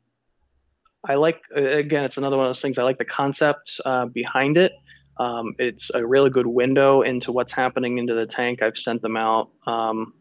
I 1.08 1.16
like 1.16 1.42
again, 1.56 2.04
it's 2.04 2.18
another 2.18 2.38
one 2.38 2.46
of 2.46 2.50
those 2.50 2.62
things. 2.62 2.78
I 2.78 2.84
like 2.84 2.98
the 2.98 3.06
concept 3.06 3.80
uh, 3.86 4.06
behind 4.06 4.58
it. 4.58 4.74
Um, 5.18 5.56
it's 5.60 5.92
a 5.94 6.06
really 6.06 6.30
good 6.30 6.48
window 6.48 7.02
into 7.02 7.32
what's 7.32 7.54
happening 7.54 7.98
into 7.98 8.14
the 8.14 8.26
tank. 8.26 8.62
I've 8.62 8.78
sent 8.78 9.02
them 9.02 9.18
out. 9.18 9.50
Um, 9.68 10.14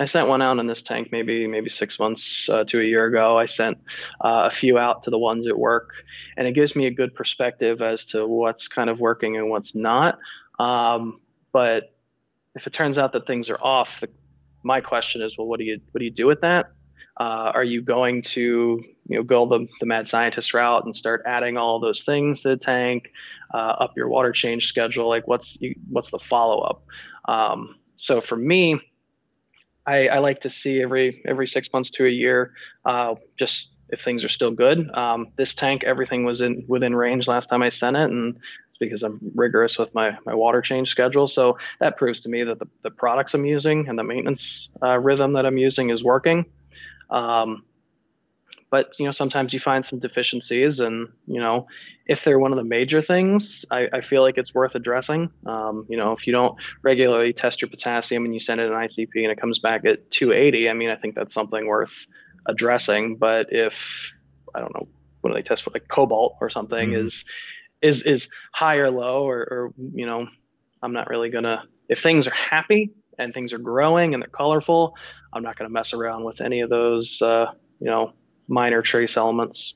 I 0.00 0.04
sent 0.04 0.28
one 0.28 0.40
out 0.40 0.58
in 0.58 0.66
this 0.66 0.80
tank 0.80 1.08
maybe 1.10 1.46
maybe 1.46 1.68
six 1.70 1.98
months 1.98 2.48
uh, 2.48 2.64
to 2.64 2.80
a 2.80 2.84
year 2.84 3.06
ago. 3.06 3.38
I 3.38 3.46
sent 3.46 3.78
uh, 4.20 4.48
a 4.50 4.50
few 4.50 4.78
out 4.78 5.02
to 5.04 5.10
the 5.10 5.18
ones 5.18 5.46
at 5.46 5.58
work, 5.58 5.90
and 6.36 6.46
it 6.46 6.52
gives 6.52 6.76
me 6.76 6.86
a 6.86 6.90
good 6.90 7.14
perspective 7.14 7.82
as 7.82 8.04
to 8.06 8.26
what's 8.26 8.68
kind 8.68 8.90
of 8.90 9.00
working 9.00 9.36
and 9.36 9.48
what's 9.48 9.74
not. 9.74 10.18
Um, 10.58 11.20
but 11.52 11.94
if 12.54 12.66
it 12.66 12.72
turns 12.72 12.98
out 12.98 13.12
that 13.12 13.26
things 13.26 13.50
are 13.50 13.58
off, 13.60 13.90
the, 14.00 14.08
my 14.62 14.80
question 14.80 15.22
is, 15.22 15.36
well, 15.36 15.46
what 15.46 15.58
do 15.58 15.64
you 15.64 15.80
what 15.90 15.98
do 15.98 16.04
you 16.04 16.10
do 16.10 16.26
with 16.26 16.42
that? 16.42 16.70
Uh, 17.18 17.50
are 17.52 17.64
you 17.64 17.82
going 17.82 18.22
to 18.22 18.82
you 19.08 19.16
know 19.16 19.22
go 19.22 19.46
the, 19.46 19.66
the 19.80 19.86
mad 19.86 20.08
scientist 20.08 20.54
route 20.54 20.84
and 20.84 20.94
start 20.94 21.22
adding 21.26 21.56
all 21.56 21.80
those 21.80 22.02
things 22.04 22.42
to 22.42 22.50
the 22.50 22.56
tank, 22.56 23.10
uh, 23.52 23.56
up 23.56 23.96
your 23.96 24.08
water 24.08 24.32
change 24.32 24.68
schedule? 24.68 25.08
Like 25.08 25.26
what's 25.26 25.58
what's 25.90 26.10
the 26.10 26.18
follow 26.18 26.60
up? 26.60 26.84
Um, 27.28 27.76
so 27.98 28.20
for 28.20 28.36
me, 28.36 28.80
I, 29.86 30.08
I, 30.08 30.18
like 30.18 30.40
to 30.42 30.50
see 30.50 30.80
every 30.80 31.22
every 31.26 31.48
six 31.48 31.68
months 31.72 31.90
to 31.92 32.06
a 32.06 32.10
year, 32.10 32.52
uh, 32.84 33.14
just 33.38 33.68
if 33.88 34.02
things 34.02 34.22
are 34.22 34.28
still 34.28 34.50
good. 34.50 34.90
Um, 34.94 35.28
this 35.36 35.54
tank, 35.54 35.82
everything 35.84 36.24
was 36.24 36.40
in 36.40 36.64
within 36.68 36.94
range 36.94 37.26
last 37.26 37.48
time 37.48 37.62
I 37.62 37.70
sent 37.70 37.96
it, 37.96 38.10
and 38.10 38.36
it's 38.36 38.78
because 38.78 39.02
I'm 39.02 39.18
rigorous 39.34 39.78
with 39.78 39.92
my 39.94 40.16
my 40.26 40.34
water 40.34 40.60
change 40.60 40.90
schedule. 40.90 41.26
So 41.26 41.58
that 41.80 41.96
proves 41.96 42.20
to 42.20 42.28
me 42.28 42.44
that 42.44 42.58
the, 42.58 42.66
the 42.82 42.90
products 42.90 43.34
I'm 43.34 43.46
using 43.46 43.88
and 43.88 43.98
the 43.98 44.04
maintenance 44.04 44.68
uh, 44.82 44.98
rhythm 44.98 45.32
that 45.32 45.46
I'm 45.46 45.58
using 45.58 45.90
is 45.90 46.04
working. 46.04 46.44
Um, 47.10 47.64
but 48.70 48.98
you 48.98 49.06
know, 49.06 49.12
sometimes 49.12 49.54
you 49.54 49.60
find 49.60 49.84
some 49.84 49.98
deficiencies, 49.98 50.78
and 50.78 51.08
you 51.26 51.40
know, 51.40 51.66
if 52.06 52.24
they're 52.24 52.38
one 52.38 52.52
of 52.52 52.58
the 52.58 52.64
major 52.64 53.00
things, 53.00 53.64
I, 53.70 53.88
I 53.92 54.00
feel 54.02 54.22
like 54.22 54.36
it's 54.36 54.54
worth 54.54 54.74
addressing. 54.74 55.30
Um, 55.46 55.86
you 55.88 55.96
know, 55.96 56.12
if 56.12 56.26
you 56.26 56.32
don't 56.32 56.54
regularly 56.82 57.32
test 57.32 57.62
your 57.62 57.70
potassium 57.70 58.24
and 58.24 58.34
you 58.34 58.40
send 58.40 58.60
it 58.60 58.70
an 58.70 58.72
ICP 58.72 59.10
and 59.14 59.32
it 59.32 59.40
comes 59.40 59.58
back 59.58 59.84
at 59.86 60.10
280, 60.10 60.68
I 60.68 60.74
mean, 60.74 60.90
I 60.90 60.96
think 60.96 61.14
that's 61.14 61.32
something 61.32 61.66
worth 61.66 61.94
addressing. 62.46 63.16
But 63.16 63.46
if 63.50 63.74
I 64.54 64.60
don't 64.60 64.74
know, 64.74 64.88
when 65.22 65.32
they 65.32 65.42
test 65.42 65.62
for 65.62 65.70
like 65.70 65.88
cobalt 65.88 66.36
or 66.40 66.50
something 66.50 66.90
mm-hmm. 66.90 67.06
is 67.06 67.24
is 67.80 68.02
is 68.02 68.28
high 68.52 68.76
or 68.76 68.90
low, 68.90 69.26
or, 69.26 69.38
or 69.38 69.72
you 69.94 70.04
know, 70.04 70.26
I'm 70.82 70.92
not 70.92 71.08
really 71.08 71.30
gonna. 71.30 71.64
If 71.88 72.02
things 72.02 72.26
are 72.26 72.34
happy 72.34 72.90
and 73.18 73.34
things 73.34 73.52
are 73.52 73.58
growing 73.58 74.14
and 74.14 74.22
they're 74.22 74.28
colorful, 74.28 74.94
I'm 75.32 75.42
not 75.42 75.58
going 75.58 75.68
to 75.68 75.72
mess 75.72 75.92
around 75.92 76.24
with 76.24 76.40
any 76.40 76.60
of 76.60 76.70
those, 76.70 77.20
uh, 77.20 77.46
you 77.80 77.86
know, 77.86 78.12
minor 78.48 78.82
trace 78.82 79.16
elements. 79.16 79.74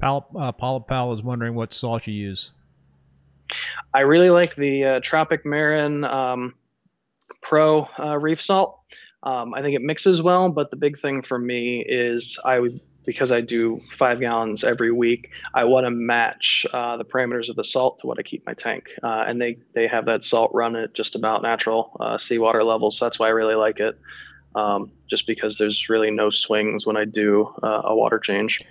Pal, 0.00 0.28
uh, 0.38 0.52
Paula 0.52 0.80
Powell 0.80 1.14
is 1.14 1.22
wondering 1.22 1.54
what 1.54 1.72
salt 1.72 2.06
you 2.06 2.14
use. 2.14 2.50
I 3.92 4.00
really 4.00 4.30
like 4.30 4.56
the 4.56 4.84
uh, 4.84 5.00
Tropic 5.02 5.44
Marin 5.44 6.04
um, 6.04 6.54
Pro 7.42 7.88
uh, 7.98 8.18
Reef 8.18 8.40
Salt. 8.40 8.80
Um, 9.22 9.54
I 9.54 9.62
think 9.62 9.74
it 9.74 9.82
mixes 9.82 10.20
well, 10.20 10.50
but 10.50 10.70
the 10.70 10.76
big 10.76 11.00
thing 11.00 11.22
for 11.22 11.38
me 11.38 11.84
is 11.86 12.38
I 12.44 12.58
would 12.58 12.80
because 13.04 13.30
I 13.30 13.40
do 13.40 13.80
five 13.90 14.20
gallons 14.20 14.64
every 14.64 14.92
week, 14.92 15.30
I 15.52 15.64
want 15.64 15.86
to 15.86 15.90
match 15.90 16.66
uh, 16.72 16.96
the 16.96 17.04
parameters 17.04 17.48
of 17.48 17.56
the 17.56 17.64
salt 17.64 18.00
to 18.00 18.06
what 18.06 18.18
I 18.18 18.22
keep 18.22 18.46
my 18.46 18.54
tank. 18.54 18.88
Uh, 19.02 19.24
and 19.26 19.40
they, 19.40 19.58
they 19.74 19.86
have 19.86 20.06
that 20.06 20.24
salt 20.24 20.50
run 20.54 20.76
at 20.76 20.94
just 20.94 21.14
about 21.14 21.42
natural 21.42 21.96
uh, 22.00 22.18
seawater 22.18 22.64
levels. 22.64 22.98
So 22.98 23.04
that's 23.04 23.18
why 23.18 23.26
I 23.26 23.30
really 23.30 23.54
like 23.54 23.80
it, 23.80 23.98
um, 24.54 24.90
just 25.08 25.26
because 25.26 25.56
there's 25.58 25.88
really 25.88 26.10
no 26.10 26.30
swings 26.30 26.86
when 26.86 26.96
I 26.96 27.04
do 27.04 27.52
uh, 27.62 27.82
a 27.84 27.94
water 27.94 28.18
change. 28.18 28.62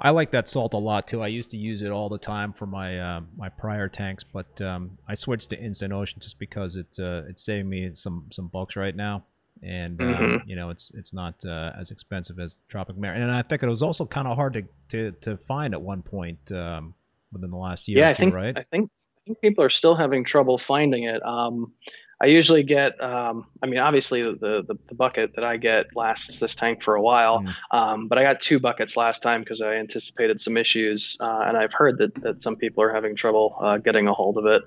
I 0.00 0.10
like 0.10 0.32
that 0.32 0.48
salt 0.48 0.74
a 0.74 0.78
lot 0.78 1.06
too. 1.06 1.22
I 1.22 1.28
used 1.28 1.50
to 1.50 1.56
use 1.56 1.80
it 1.80 1.90
all 1.90 2.08
the 2.08 2.18
time 2.18 2.52
for 2.52 2.66
my 2.66 2.98
uh, 2.98 3.20
my 3.36 3.48
prior 3.48 3.88
tanks, 3.88 4.24
but 4.24 4.60
um, 4.60 4.98
I 5.08 5.14
switched 5.14 5.50
to 5.50 5.58
Instant 5.58 5.92
Ocean 5.92 6.18
just 6.20 6.36
because 6.40 6.74
it 6.74 6.88
uh, 6.98 7.22
it's 7.28 7.44
saving 7.44 7.68
me 7.68 7.90
some 7.94 8.26
some 8.32 8.48
bucks 8.48 8.74
right 8.74 8.94
now 8.94 9.24
and 9.62 10.00
uh, 10.00 10.04
mm-hmm. 10.04 10.48
you 10.48 10.56
know 10.56 10.70
it's 10.70 10.90
it's 10.94 11.12
not 11.12 11.34
uh, 11.44 11.72
as 11.78 11.90
expensive 11.90 12.38
as 12.38 12.56
Tropic 12.68 12.96
Marin. 12.96 13.22
And 13.22 13.30
I 13.30 13.42
think 13.42 13.62
it 13.62 13.68
was 13.68 13.82
also 13.82 14.04
kind 14.04 14.28
of 14.28 14.36
hard 14.36 14.54
to, 14.54 14.62
to, 14.90 15.16
to 15.22 15.36
find 15.48 15.74
at 15.74 15.80
one 15.80 16.02
point 16.02 16.38
um, 16.52 16.94
within 17.32 17.50
the 17.50 17.56
last 17.56 17.88
year. 17.88 17.98
Yeah, 17.98 18.10
I 18.10 18.12
two, 18.14 18.22
think 18.22 18.34
right. 18.34 18.58
I 18.58 18.64
think 18.70 18.90
I 19.18 19.20
think 19.26 19.40
people 19.40 19.64
are 19.64 19.70
still 19.70 19.94
having 19.94 20.24
trouble 20.24 20.58
finding 20.58 21.04
it. 21.04 21.24
Um, 21.24 21.72
I 22.20 22.26
usually 22.26 22.62
get, 22.62 22.98
um, 23.02 23.46
I 23.62 23.66
mean, 23.66 23.80
obviously 23.80 24.22
the, 24.22 24.64
the, 24.66 24.78
the 24.88 24.94
bucket 24.94 25.34
that 25.34 25.44
I 25.44 25.56
get 25.56 25.86
lasts 25.96 26.38
this 26.38 26.54
tank 26.54 26.82
for 26.82 26.94
a 26.94 27.02
while, 27.02 27.40
mm. 27.40 27.76
um, 27.76 28.08
but 28.08 28.18
I 28.18 28.22
got 28.22 28.40
two 28.40 28.60
buckets 28.60 28.96
last 28.96 29.20
time 29.20 29.40
because 29.42 29.60
I 29.60 29.74
anticipated 29.74 30.40
some 30.40 30.56
issues, 30.56 31.16
uh, 31.20 31.44
and 31.46 31.56
I've 31.56 31.72
heard 31.72 31.98
that, 31.98 32.14
that 32.22 32.42
some 32.42 32.56
people 32.56 32.84
are 32.84 32.94
having 32.94 33.16
trouble 33.16 33.56
uh, 33.60 33.78
getting 33.78 34.06
a 34.06 34.14
hold 34.14 34.38
of 34.38 34.46
it. 34.46 34.62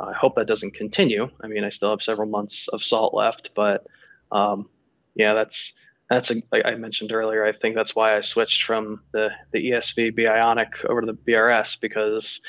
I 0.00 0.12
hope 0.12 0.34
that 0.34 0.46
doesn't 0.46 0.74
continue. 0.74 1.30
I 1.42 1.46
mean, 1.46 1.64
I 1.64 1.70
still 1.70 1.90
have 1.90 2.02
several 2.02 2.28
months 2.28 2.68
of 2.68 2.82
salt 2.82 3.14
left, 3.14 3.50
but 3.54 3.86
um, 4.32 4.68
yeah, 5.14 5.34
that's 5.34 5.72
that's 6.08 6.30
a, 6.30 6.42
like 6.50 6.64
I 6.64 6.74
mentioned 6.74 7.12
earlier. 7.12 7.44
I 7.44 7.52
think 7.52 7.76
that's 7.76 7.94
why 7.94 8.16
I 8.16 8.20
switched 8.20 8.64
from 8.64 9.00
the 9.12 9.30
the 9.52 9.70
ESV 9.70 10.18
Bionic 10.18 10.84
over 10.84 11.00
to 11.00 11.06
the 11.06 11.12
BRS 11.12 11.80
because 11.80 12.40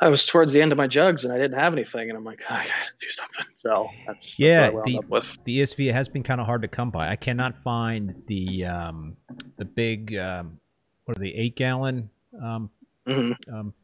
I 0.00 0.08
was 0.08 0.26
towards 0.26 0.52
the 0.52 0.60
end 0.60 0.72
of 0.72 0.78
my 0.78 0.86
jugs 0.86 1.24
and 1.24 1.32
I 1.32 1.38
didn't 1.38 1.58
have 1.58 1.72
anything, 1.72 2.10
and 2.10 2.18
I'm 2.18 2.24
like, 2.24 2.40
oh, 2.48 2.54
I 2.54 2.64
gotta 2.64 2.92
do 3.00 3.06
something. 3.10 3.46
So 3.60 3.88
that's, 4.06 4.38
yeah. 4.38 4.70
That's 5.10 5.36
the, 5.36 5.42
the 5.44 5.60
ESV 5.60 5.92
has 5.92 6.08
been 6.08 6.22
kind 6.22 6.40
of 6.40 6.46
hard 6.46 6.62
to 6.62 6.68
come 6.68 6.90
by. 6.90 7.10
I 7.10 7.16
cannot 7.16 7.54
find 7.62 8.22
the 8.26 8.66
um, 8.66 9.16
the 9.56 9.64
big 9.64 10.16
um, 10.16 10.58
what 11.04 11.16
are 11.16 11.20
the 11.20 11.34
eight 11.34 11.56
gallon 11.56 12.10
um, 12.42 12.70
mm-hmm. 13.06 13.54
um, 13.54 13.74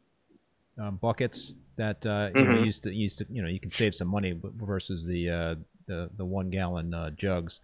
um 0.79 0.97
buckets 0.97 1.55
that 1.77 2.05
uh, 2.05 2.09
mm-hmm. 2.09 2.39
you 2.39 2.45
know, 2.45 2.51
mm-hmm. 2.53 2.65
used 2.65 2.83
to 2.83 2.93
used 2.93 3.19
to 3.19 3.27
you 3.31 3.43
know 3.43 3.49
you 3.49 3.61
can 3.61 3.73
save 3.73 3.95
some 3.95 4.09
money 4.09 4.39
versus 4.57 5.07
the 5.07 5.31
uh, 5.31 5.55
the 5.91 6.09
the 6.17 6.25
one 6.25 6.49
gallon 6.49 6.95
uh, 6.95 7.11
jugs. 7.11 7.61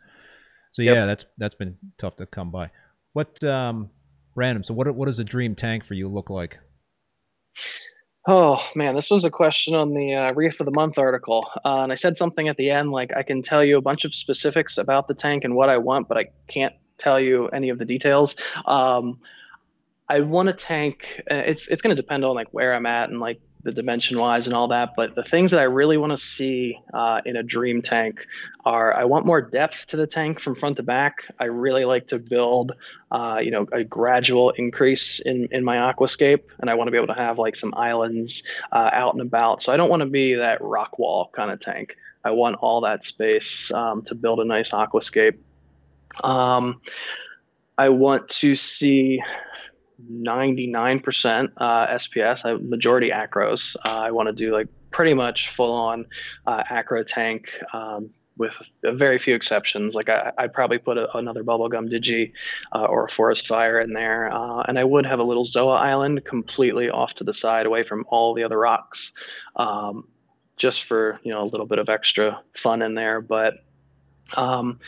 So 0.73 0.83
yep. 0.83 0.97
yeah, 0.97 1.07
that's 1.07 1.25
that's 1.39 1.55
been 1.55 1.77
tough 1.99 2.17
to 2.17 2.27
come 2.27 2.51
by. 2.51 2.71
What 3.15 3.43
um, 3.45 3.89
random? 4.35 4.65
So 4.65 4.75
what 4.75 4.93
what 4.95 5.07
does 5.07 5.19
a 5.19 5.25
dream 5.25 5.55
tank 5.55 5.87
for 5.87 5.95
you 5.95 6.09
look 6.09 6.29
like? 6.29 6.59
Oh 8.29 8.61
man, 8.75 8.95
this 8.97 9.09
was 9.09 9.25
a 9.25 9.31
question 9.31 9.75
on 9.75 9.95
the 9.95 10.15
uh, 10.15 10.33
Reef 10.33 10.59
of 10.61 10.67
the 10.67 10.73
Month 10.73 10.99
article, 10.99 11.49
uh, 11.65 11.83
and 11.83 11.93
I 11.93 11.95
said 11.95 12.19
something 12.19 12.49
at 12.49 12.57
the 12.57 12.71
end 12.71 12.91
like 12.91 13.13
I 13.17 13.23
can 13.23 13.43
tell 13.43 13.65
you 13.65 13.79
a 13.79 13.83
bunch 13.83 14.05
of 14.05 14.15
specifics 14.15 14.77
about 14.77 15.09
the 15.09 15.15
tank 15.15 15.45
and 15.45 15.55
what 15.55 15.69
I 15.69 15.79
want, 15.79 16.09
but 16.09 16.19
I 16.19 16.27
can't 16.49 16.75
tell 16.99 17.21
you 17.21 17.49
any 17.49 17.69
of 17.69 17.79
the 17.79 17.85
details. 17.85 18.35
Um, 18.67 19.21
I 20.09 20.21
want 20.21 20.49
a 20.49 20.53
tank. 20.53 21.23
Uh, 21.31 21.37
it's 21.37 21.69
it's 21.69 21.81
going 21.81 21.95
to 21.95 22.01
depend 22.01 22.25
on 22.25 22.35
like 22.35 22.49
where 22.51 22.75
I'm 22.75 22.87
at 22.87 23.09
and 23.11 23.21
like 23.21 23.41
the 23.67 23.73
dimension 23.73 24.19
wise 24.19 24.47
and 24.47 24.55
all 24.55 24.69
that. 24.69 24.95
But 24.97 25.15
the 25.15 25.25
things 25.25 25.51
that 25.51 25.61
I 25.61 25.65
really 25.65 25.99
want 25.99 26.13
to 26.13 26.25
see 26.25 26.79
uh, 26.95 27.21
in 27.27 27.37
a 27.37 27.43
dream 27.43 27.83
tank 27.83 28.25
are 28.65 28.95
I 28.95 29.05
want 29.05 29.27
more 29.27 29.43
depth 29.43 29.89
to 29.89 29.97
the 29.97 30.07
tank 30.07 30.41
from 30.41 30.55
front 30.55 30.77
to 30.77 30.83
back. 30.83 31.25
I 31.39 31.45
really 31.45 31.85
like 31.85 32.09
to 32.09 32.19
build, 32.19 32.73
uh, 33.11 33.39
you 33.43 33.51
know, 33.51 33.67
a 33.73 33.85
gradual 33.85 34.51
increase 34.51 35.21
in 35.21 35.49
in 35.51 35.65
my 35.65 35.77
aquascape, 35.77 36.45
and 36.61 36.71
I 36.71 36.75
want 36.75 36.87
to 36.87 36.93
be 36.93 36.97
able 36.97 37.13
to 37.15 37.21
have 37.21 37.39
like 37.39 37.57
some 37.57 37.75
islands 37.77 38.43
uh, 38.73 38.91
out 38.93 39.13
and 39.13 39.21
about. 39.21 39.63
So 39.63 39.73
I 39.73 39.77
don't 39.77 39.91
want 39.91 40.01
to 40.01 40.07
be 40.07 40.35
that 40.35 40.63
rock 40.63 40.99
wall 40.99 41.31
kind 41.35 41.51
of 41.51 41.61
tank. 41.61 41.97
I 42.25 42.31
want 42.31 42.57
all 42.57 42.81
that 42.83 43.05
space 43.05 43.71
um, 43.73 44.03
to 44.03 44.15
build 44.15 44.41
a 44.41 44.45
nice 44.45 44.71
aquascape. 44.71 45.39
Um, 46.23 46.81
I 47.79 47.91
want 47.91 48.29
to 48.41 48.57
see 48.57 49.21
99% 50.03 51.53
uh, 51.57 51.87
SPS, 51.87 52.45
I, 52.45 52.55
majority 52.55 53.11
acros. 53.11 53.77
Uh, 53.85 53.89
I 53.89 54.11
want 54.11 54.29
to 54.29 54.33
do 54.33 54.53
like 54.53 54.69
pretty 54.91 55.15
much 55.15 55.51
full 55.51 55.73
on 55.73 56.07
uh, 56.47 56.63
acro 56.69 57.03
tank 57.03 57.49
um, 57.73 58.11
with 58.37 58.53
very 58.83 59.19
few 59.19 59.35
exceptions. 59.35 59.95
Like 59.95 60.09
I, 60.09 60.33
would 60.41 60.53
probably 60.53 60.79
put 60.79 60.99
a, 60.99 61.17
another 61.17 61.43
bubblegum 61.43 61.91
digi 61.91 62.33
uh, 62.75 62.85
or 62.85 63.07
a 63.07 63.09
forest 63.09 63.47
fire 63.47 63.81
in 63.81 63.93
there. 63.93 64.33
Uh, 64.33 64.63
and 64.69 64.79
I 64.79 64.85
would 64.85 65.07
have 65.07 65.19
a 65.19 65.25
little 65.25 65.47
Zoa 65.47 65.79
island 65.79 66.25
completely 66.25 66.91
off 66.91 67.15
to 67.15 67.25
the 67.25 67.35
side 67.35 67.67
away 67.67 67.83
from 67.83 68.05
all 68.09 68.35
the 68.35 68.45
other 68.45 68.59
rocks. 68.59 69.13
Um, 69.57 70.09
just 70.57 70.85
for, 70.85 71.21
you 71.23 71.33
know, 71.33 71.43
a 71.43 71.49
little 71.49 71.67
bit 71.67 71.79
of 71.79 71.89
extra 71.89 72.41
fun 72.57 72.83
in 72.83 72.95
there. 72.95 73.21
But 73.21 73.55
um, 74.35 74.81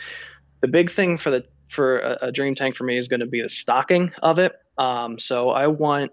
the 0.61 0.67
big 0.67 0.91
thing 0.91 1.17
for 1.17 1.29
the 1.31 1.45
for 1.71 1.99
a, 1.99 2.17
a 2.27 2.31
dream 2.31 2.55
tank 2.55 2.75
for 2.75 2.83
me 2.83 2.97
is 2.97 3.07
going 3.07 3.19
to 3.19 3.27
be 3.27 3.41
the 3.41 3.49
stocking 3.49 4.11
of 4.21 4.39
it. 4.39 4.53
Um, 4.79 5.19
so 5.19 5.49
I 5.51 5.67
want 5.67 6.11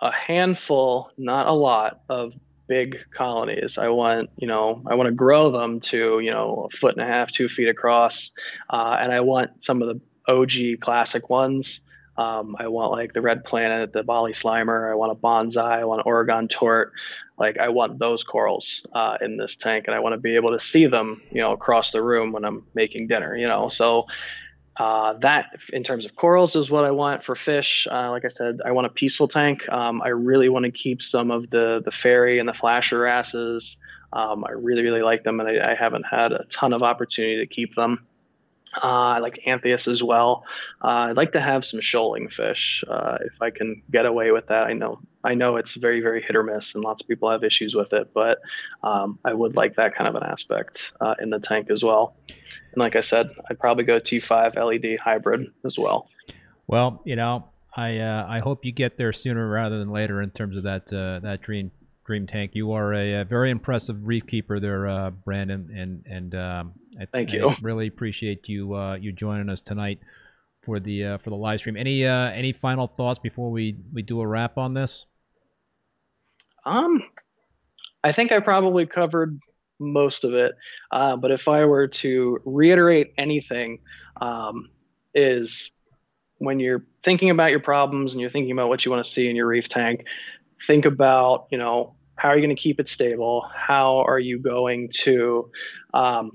a 0.00 0.10
handful, 0.10 1.10
not 1.16 1.46
a 1.46 1.52
lot, 1.52 2.00
of 2.08 2.32
big 2.66 2.98
colonies. 3.12 3.76
I 3.78 3.88
want, 3.88 4.30
you 4.36 4.46
know, 4.46 4.80
I 4.86 4.94
want 4.94 5.08
to 5.08 5.14
grow 5.14 5.50
them 5.50 5.80
to, 5.80 6.20
you 6.20 6.30
know, 6.30 6.68
a 6.72 6.76
foot 6.76 6.96
and 6.96 7.02
a 7.02 7.06
half, 7.06 7.32
two 7.32 7.48
feet 7.48 7.68
across, 7.68 8.30
uh, 8.70 8.96
and 9.00 9.12
I 9.12 9.20
want 9.20 9.50
some 9.62 9.82
of 9.82 9.88
the 9.88 10.00
OG 10.32 10.80
classic 10.80 11.28
ones. 11.28 11.80
Um, 12.16 12.56
I 12.58 12.68
want 12.68 12.92
like 12.92 13.12
the 13.12 13.20
red 13.20 13.44
planet, 13.44 13.92
the 13.92 14.02
Bali 14.02 14.32
slimer. 14.32 14.90
I 14.90 14.94
want 14.94 15.12
a 15.12 15.14
bonsai. 15.14 15.80
I 15.80 15.84
want 15.84 16.00
an 16.00 16.04
Oregon 16.06 16.48
tort. 16.48 16.92
Like 17.38 17.58
I 17.58 17.70
want 17.70 17.98
those 17.98 18.22
corals 18.22 18.82
uh, 18.92 19.16
in 19.20 19.36
this 19.36 19.56
tank, 19.56 19.86
and 19.86 19.94
I 19.94 20.00
want 20.00 20.12
to 20.12 20.18
be 20.18 20.36
able 20.36 20.50
to 20.50 20.60
see 20.60 20.86
them, 20.86 21.22
you 21.30 21.40
know, 21.40 21.52
across 21.52 21.90
the 21.90 22.02
room 22.02 22.32
when 22.32 22.44
I'm 22.44 22.64
making 22.74 23.08
dinner. 23.08 23.36
You 23.36 23.48
know, 23.48 23.68
so 23.68 24.06
uh, 24.80 25.12
that, 25.18 25.58
in 25.74 25.84
terms 25.84 26.06
of 26.06 26.16
corals, 26.16 26.56
is 26.56 26.70
what 26.70 26.86
I 26.86 26.90
want 26.90 27.22
for 27.22 27.36
fish. 27.36 27.86
Uh, 27.90 28.10
like 28.10 28.24
I 28.24 28.28
said, 28.28 28.60
I 28.64 28.72
want 28.72 28.86
a 28.86 28.90
peaceful 28.90 29.28
tank. 29.28 29.68
Um, 29.68 30.00
I 30.00 30.08
really 30.08 30.48
want 30.48 30.64
to 30.64 30.70
keep 30.70 31.02
some 31.02 31.30
of 31.30 31.50
the 31.50 31.82
the 31.84 31.90
fairy 31.90 32.38
and 32.38 32.48
the 32.48 32.54
flasher 32.54 33.00
wrasses. 33.00 33.76
Um, 34.14 34.42
I 34.42 34.52
really, 34.52 34.80
really 34.80 35.02
like 35.02 35.22
them, 35.22 35.38
and 35.38 35.50
I, 35.50 35.72
I, 35.72 35.74
haven't 35.74 36.04
had 36.10 36.32
a 36.32 36.46
ton 36.50 36.72
of 36.72 36.82
opportunity 36.82 37.36
to 37.36 37.46
keep 37.46 37.76
them. 37.76 38.06
Uh, 38.76 38.86
I 38.86 39.18
like 39.18 39.40
Anthias 39.46 39.88
as 39.88 40.02
well. 40.02 40.44
Uh, 40.82 41.10
I'd 41.10 41.16
like 41.16 41.32
to 41.32 41.40
have 41.40 41.64
some 41.64 41.80
shoaling 41.80 42.28
fish 42.28 42.84
uh, 42.88 43.18
if 43.20 43.40
I 43.40 43.50
can 43.50 43.82
get 43.90 44.06
away 44.06 44.30
with 44.30 44.46
that. 44.46 44.64
I 44.64 44.74
know 44.74 45.00
I 45.24 45.34
know 45.34 45.56
it's 45.56 45.74
very 45.74 46.00
very 46.00 46.22
hit 46.22 46.36
or 46.36 46.44
miss, 46.44 46.74
and 46.74 46.84
lots 46.84 47.02
of 47.02 47.08
people 47.08 47.30
have 47.30 47.42
issues 47.42 47.74
with 47.74 47.92
it, 47.92 48.12
but 48.14 48.38
um, 48.84 49.18
I 49.24 49.34
would 49.34 49.56
like 49.56 49.74
that 49.76 49.94
kind 49.96 50.08
of 50.08 50.14
an 50.14 50.22
aspect 50.22 50.92
uh, 51.00 51.14
in 51.20 51.30
the 51.30 51.40
tank 51.40 51.68
as 51.70 51.82
well. 51.82 52.14
And 52.28 52.76
like 52.76 52.94
I 52.94 53.00
said, 53.00 53.30
I'd 53.50 53.58
probably 53.58 53.84
go 53.84 53.98
T5 53.98 54.54
LED 54.54 55.00
hybrid 55.00 55.52
as 55.64 55.76
well. 55.76 56.08
Well, 56.68 57.02
you 57.04 57.16
know, 57.16 57.46
I 57.76 57.98
uh, 57.98 58.26
I 58.28 58.38
hope 58.38 58.64
you 58.64 58.70
get 58.70 58.96
there 58.96 59.12
sooner 59.12 59.48
rather 59.48 59.80
than 59.80 59.90
later 59.90 60.22
in 60.22 60.30
terms 60.30 60.56
of 60.56 60.62
that 60.62 60.92
uh, 60.92 61.18
that 61.20 61.42
dream 61.42 61.72
dream 62.06 62.28
tank. 62.28 62.52
You 62.54 62.70
are 62.72 62.94
a, 62.94 63.22
a 63.22 63.24
very 63.24 63.50
impressive 63.50 63.96
reef 64.06 64.28
keeper 64.28 64.60
there, 64.60 65.10
Brandon, 65.24 65.70
and 65.76 66.04
and 66.06 66.34
um, 66.36 66.72
I, 67.00 67.06
Thank 67.06 67.32
you. 67.32 67.48
I 67.48 67.56
really 67.62 67.86
appreciate 67.86 68.48
you 68.48 68.74
uh, 68.74 68.96
you 68.96 69.12
joining 69.12 69.48
us 69.48 69.60
tonight 69.60 70.00
for 70.64 70.78
the 70.78 71.04
uh, 71.04 71.18
for 71.18 71.30
the 71.30 71.36
live 71.36 71.60
stream. 71.60 71.76
Any 71.76 72.06
uh, 72.06 72.30
any 72.30 72.52
final 72.52 72.86
thoughts 72.86 73.18
before 73.18 73.50
we 73.50 73.76
we 73.92 74.02
do 74.02 74.20
a 74.20 74.26
wrap 74.26 74.58
on 74.58 74.74
this? 74.74 75.06
Um, 76.66 77.02
I 78.04 78.12
think 78.12 78.32
I 78.32 78.40
probably 78.40 78.86
covered 78.86 79.38
most 79.78 80.24
of 80.24 80.34
it. 80.34 80.52
Uh, 80.92 81.16
but 81.16 81.30
if 81.30 81.48
I 81.48 81.64
were 81.64 81.88
to 81.88 82.38
reiterate 82.44 83.14
anything, 83.16 83.78
um, 84.20 84.68
is 85.14 85.70
when 86.36 86.60
you're 86.60 86.84
thinking 87.04 87.30
about 87.30 87.50
your 87.50 87.60
problems 87.60 88.12
and 88.12 88.20
you're 88.20 88.30
thinking 88.30 88.52
about 88.52 88.68
what 88.68 88.84
you 88.84 88.90
want 88.90 89.04
to 89.04 89.10
see 89.10 89.28
in 89.28 89.36
your 89.36 89.46
reef 89.46 89.68
tank, 89.68 90.04
think 90.66 90.84
about 90.84 91.46
you 91.50 91.56
know 91.56 91.94
how 92.16 92.28
are 92.28 92.36
you 92.36 92.42
going 92.42 92.54
to 92.54 92.62
keep 92.62 92.78
it 92.78 92.88
stable? 92.90 93.48
How 93.54 94.04
are 94.06 94.18
you 94.18 94.38
going 94.38 94.90
to 95.04 95.50
um, 95.94 96.32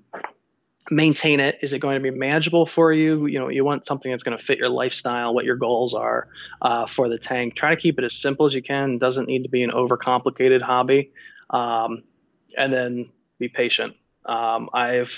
maintain 0.91 1.39
it? 1.39 1.57
Is 1.61 1.73
it 1.73 1.79
going 1.79 1.95
to 1.95 2.11
be 2.11 2.15
manageable 2.15 2.65
for 2.65 2.93
you? 2.93 3.25
You 3.25 3.39
know, 3.39 3.49
you 3.49 3.63
want 3.63 3.87
something 3.87 4.11
that's 4.11 4.23
going 4.23 4.37
to 4.37 4.43
fit 4.43 4.57
your 4.57 4.69
lifestyle, 4.69 5.33
what 5.33 5.45
your 5.45 5.55
goals 5.55 5.93
are 5.93 6.27
uh, 6.61 6.85
for 6.85 7.09
the 7.09 7.17
tank. 7.17 7.55
Try 7.55 7.73
to 7.73 7.81
keep 7.81 7.97
it 7.97 8.05
as 8.05 8.13
simple 8.13 8.45
as 8.45 8.53
you 8.53 8.61
can. 8.61 8.97
Doesn't 8.97 9.27
need 9.27 9.43
to 9.43 9.49
be 9.49 9.63
an 9.63 9.71
overcomplicated 9.71 10.61
hobby. 10.61 11.11
Um, 11.49 12.03
and 12.57 12.73
then 12.73 13.09
be 13.39 13.49
patient. 13.49 13.95
Um, 14.25 14.69
I've 14.73 15.11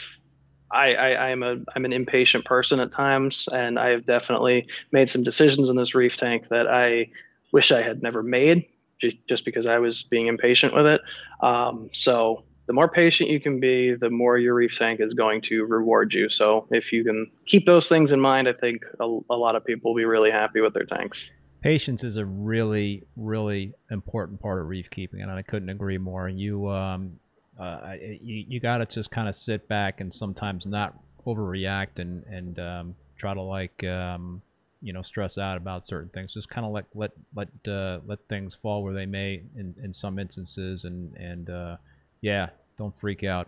I, 0.69 0.95
I, 0.95 1.29
am 1.29 1.43
a 1.43 1.57
I'm 1.75 1.85
an 1.85 1.93
impatient 1.93 2.43
person 2.43 2.81
at 2.81 2.91
times, 2.91 3.47
and 3.53 3.79
I 3.79 3.89
have 3.89 4.05
definitely 4.05 4.67
made 4.91 5.09
some 5.09 5.23
decisions 5.23 5.69
in 5.69 5.77
this 5.77 5.95
reef 5.95 6.17
tank 6.17 6.49
that 6.49 6.67
I 6.67 7.09
wish 7.53 7.71
I 7.71 7.81
had 7.81 8.03
never 8.03 8.21
made, 8.21 8.65
just, 8.99 9.15
just 9.29 9.45
because 9.45 9.65
I 9.65 9.79
was 9.79 10.03
being 10.03 10.27
impatient 10.27 10.73
with 10.73 10.85
it. 10.85 11.01
Um, 11.41 11.89
so 11.93 12.43
the 12.67 12.73
more 12.73 12.89
patient 12.89 13.29
you 13.29 13.39
can 13.39 13.59
be, 13.59 13.95
the 13.95 14.09
more 14.09 14.37
your 14.37 14.53
reef 14.53 14.77
tank 14.77 14.99
is 14.99 15.13
going 15.13 15.41
to 15.43 15.63
reward 15.63 16.13
you. 16.13 16.29
So 16.29 16.67
if 16.69 16.91
you 16.91 17.03
can 17.03 17.31
keep 17.45 17.65
those 17.65 17.87
things 17.87 18.11
in 18.11 18.19
mind, 18.19 18.47
I 18.47 18.53
think 18.53 18.83
a, 18.99 19.19
a 19.29 19.35
lot 19.35 19.55
of 19.55 19.65
people 19.65 19.91
will 19.91 19.97
be 19.97 20.05
really 20.05 20.31
happy 20.31 20.59
with 20.59 20.73
their 20.73 20.85
tanks. 20.85 21.29
Patience 21.61 22.03
is 22.03 22.17
a 22.17 22.25
really, 22.25 23.03
really 23.15 23.73
important 23.89 24.41
part 24.41 24.61
of 24.61 24.67
reef 24.67 24.89
keeping, 24.89 25.21
and 25.21 25.31
I 25.31 25.41
couldn't 25.41 25.69
agree 25.69 25.97
more. 25.97 26.29
You, 26.29 26.69
um, 26.69 27.19
uh, 27.59 27.95
you, 28.01 28.45
you 28.47 28.59
got 28.59 28.77
to 28.77 28.85
just 28.85 29.11
kind 29.11 29.27
of 29.27 29.35
sit 29.35 29.67
back 29.67 29.99
and 30.01 30.13
sometimes 30.13 30.65
not 30.65 30.93
overreact 31.25 31.99
and 31.99 32.23
and 32.25 32.59
um, 32.59 32.95
try 33.17 33.33
to 33.33 33.41
like 33.41 33.83
um, 33.83 34.41
you 34.81 34.93
know 34.93 35.01
stress 35.01 35.37
out 35.37 35.57
about 35.57 35.87
certain 35.87 36.09
things. 36.09 36.33
Just 36.33 36.49
kind 36.49 36.65
of 36.65 36.71
like 36.71 36.85
let 36.93 37.11
let 37.35 37.49
uh, 37.67 37.99
let 38.05 38.19
things 38.29 38.55
fall 38.61 38.83
where 38.83 38.93
they 38.93 39.05
may 39.05 39.41
in, 39.55 39.73
in 39.83 39.93
some 39.93 40.19
instances, 40.19 40.83
and 40.83 41.15
and 41.17 41.49
uh, 41.49 41.77
yeah, 42.21 42.49
don't 42.77 42.97
freak 42.99 43.23
out. 43.23 43.47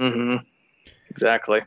Mm-hmm. 0.00 0.44
Exactly. 1.10 1.60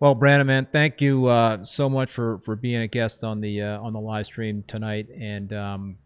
Well, 0.00 0.14
Brandon, 0.14 0.46
man, 0.46 0.66
thank 0.70 1.00
you 1.00 1.26
uh, 1.26 1.64
so 1.64 1.88
much 1.88 2.12
for, 2.12 2.38
for 2.44 2.56
being 2.56 2.82
a 2.82 2.88
guest 2.88 3.24
on 3.24 3.40
the 3.40 3.62
uh, 3.62 3.80
on 3.80 3.92
the 3.92 4.00
live 4.00 4.26
stream 4.26 4.64
tonight, 4.66 5.08
and 5.08 5.52
um, 5.52 5.98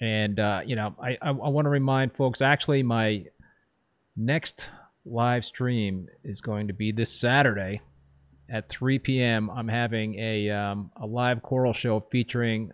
and 0.00 0.40
uh, 0.40 0.62
you 0.64 0.74
know, 0.76 0.94
I, 1.00 1.10
I, 1.22 1.28
I 1.28 1.30
want 1.30 1.66
to 1.66 1.70
remind 1.70 2.14
folks. 2.14 2.40
Actually, 2.40 2.82
my 2.82 3.24
next 4.16 4.68
live 5.04 5.44
stream 5.44 6.08
is 6.22 6.40
going 6.40 6.68
to 6.68 6.74
be 6.74 6.92
this 6.92 7.12
Saturday 7.12 7.82
at 8.50 8.68
3 8.68 8.98
p.m. 8.98 9.50
I'm 9.50 9.68
having 9.68 10.18
a 10.18 10.50
um, 10.50 10.90
a 10.96 11.06
live 11.06 11.42
coral 11.42 11.72
show 11.72 12.04
featuring. 12.10 12.72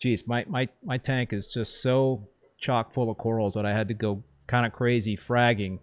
Geez, 0.00 0.26
my, 0.26 0.44
my 0.48 0.68
my 0.84 0.98
tank 0.98 1.32
is 1.32 1.46
just 1.46 1.82
so 1.82 2.28
chock 2.58 2.94
full 2.94 3.10
of 3.10 3.18
corals 3.18 3.54
that 3.54 3.66
I 3.66 3.72
had 3.72 3.88
to 3.88 3.94
go 3.94 4.22
kind 4.52 4.66
of 4.66 4.72
crazy 4.72 5.16
fragging, 5.16 5.78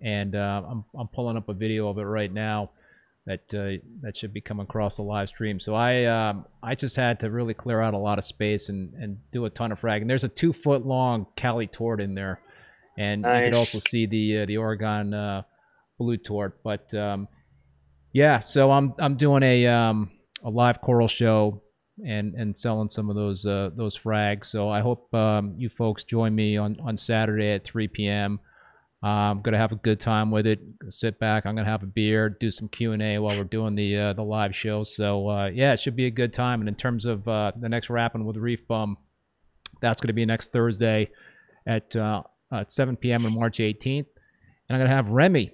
and 0.00 0.36
uh, 0.36 0.62
I'm 0.70 0.84
I'm 0.96 1.08
pulling 1.08 1.36
up 1.36 1.48
a 1.48 1.52
video 1.52 1.88
of 1.88 1.98
it 1.98 2.04
right 2.04 2.32
now 2.32 2.70
that 3.26 3.40
uh, 3.52 3.82
that 4.02 4.16
should 4.16 4.32
be 4.32 4.40
coming 4.40 4.62
across 4.62 4.94
the 4.96 5.02
live 5.02 5.28
stream. 5.28 5.58
So 5.58 5.74
I 5.74 6.04
um, 6.04 6.46
I 6.62 6.76
just 6.76 6.94
had 6.94 7.18
to 7.20 7.30
really 7.30 7.52
clear 7.52 7.82
out 7.82 7.94
a 7.94 7.98
lot 7.98 8.18
of 8.18 8.24
space 8.24 8.68
and, 8.68 8.94
and 8.94 9.18
do 9.32 9.44
a 9.44 9.50
ton 9.50 9.72
of 9.72 9.80
fragging. 9.80 10.06
There's 10.06 10.22
a 10.22 10.28
two 10.28 10.52
foot 10.52 10.86
long 10.86 11.26
Cali 11.34 11.66
tort 11.66 12.00
in 12.00 12.14
there, 12.14 12.40
and 12.96 13.22
nice. 13.22 13.40
you 13.40 13.50
could 13.50 13.58
also 13.58 13.80
see 13.90 14.06
the 14.06 14.42
uh, 14.42 14.46
the 14.46 14.56
Oregon 14.56 15.12
uh, 15.12 15.42
blue 15.98 16.16
tort. 16.16 16.62
But 16.62 16.94
um, 16.94 17.26
yeah, 18.12 18.38
so 18.38 18.70
I'm 18.70 18.94
I'm 19.00 19.16
doing 19.16 19.42
a 19.42 19.66
um, 19.66 20.12
a 20.44 20.50
live 20.50 20.80
coral 20.80 21.08
show 21.08 21.60
and 22.04 22.34
and 22.34 22.56
selling 22.56 22.90
some 22.90 23.08
of 23.10 23.16
those 23.16 23.46
uh, 23.46 23.70
those 23.74 23.98
frags. 23.98 24.46
So 24.46 24.68
I 24.68 24.80
hope 24.80 25.12
um, 25.14 25.54
you 25.56 25.68
folks 25.68 26.04
join 26.04 26.34
me 26.34 26.56
on 26.56 26.78
on 26.80 26.96
Saturday 26.96 27.52
at 27.52 27.64
3 27.64 27.88
p.m. 27.88 28.40
I'm 29.02 29.40
gonna 29.42 29.58
have 29.58 29.72
a 29.72 29.76
good 29.76 30.00
time 30.00 30.30
with 30.30 30.46
it. 30.46 30.58
Sit 30.88 31.18
back. 31.18 31.46
I'm 31.46 31.54
gonna 31.54 31.68
have 31.68 31.82
a 31.82 31.86
beer, 31.86 32.28
do 32.28 32.50
some 32.50 32.68
Q 32.68 32.92
and 32.92 33.02
A 33.02 33.18
while 33.18 33.36
we're 33.36 33.44
doing 33.44 33.74
the 33.74 33.96
uh, 33.96 34.12
the 34.14 34.22
live 34.22 34.54
show. 34.54 34.82
So 34.84 35.28
uh, 35.28 35.46
yeah, 35.46 35.72
it 35.72 35.80
should 35.80 35.96
be 35.96 36.06
a 36.06 36.10
good 36.10 36.32
time. 36.32 36.60
And 36.60 36.68
in 36.68 36.74
terms 36.74 37.04
of 37.04 37.26
uh, 37.28 37.52
the 37.58 37.68
next 37.68 37.90
rapping 37.90 38.24
with 38.24 38.36
Reef 38.36 38.66
Bum, 38.66 38.96
that's 39.80 40.00
gonna 40.00 40.12
be 40.12 40.26
next 40.26 40.52
Thursday 40.52 41.10
at 41.66 41.94
uh, 41.94 42.22
at 42.52 42.72
7 42.72 42.96
p.m. 42.96 43.26
on 43.26 43.34
March 43.34 43.58
18th. 43.58 44.06
And 44.68 44.76
I'm 44.76 44.78
gonna 44.78 44.88
have 44.88 45.08
Remy 45.08 45.52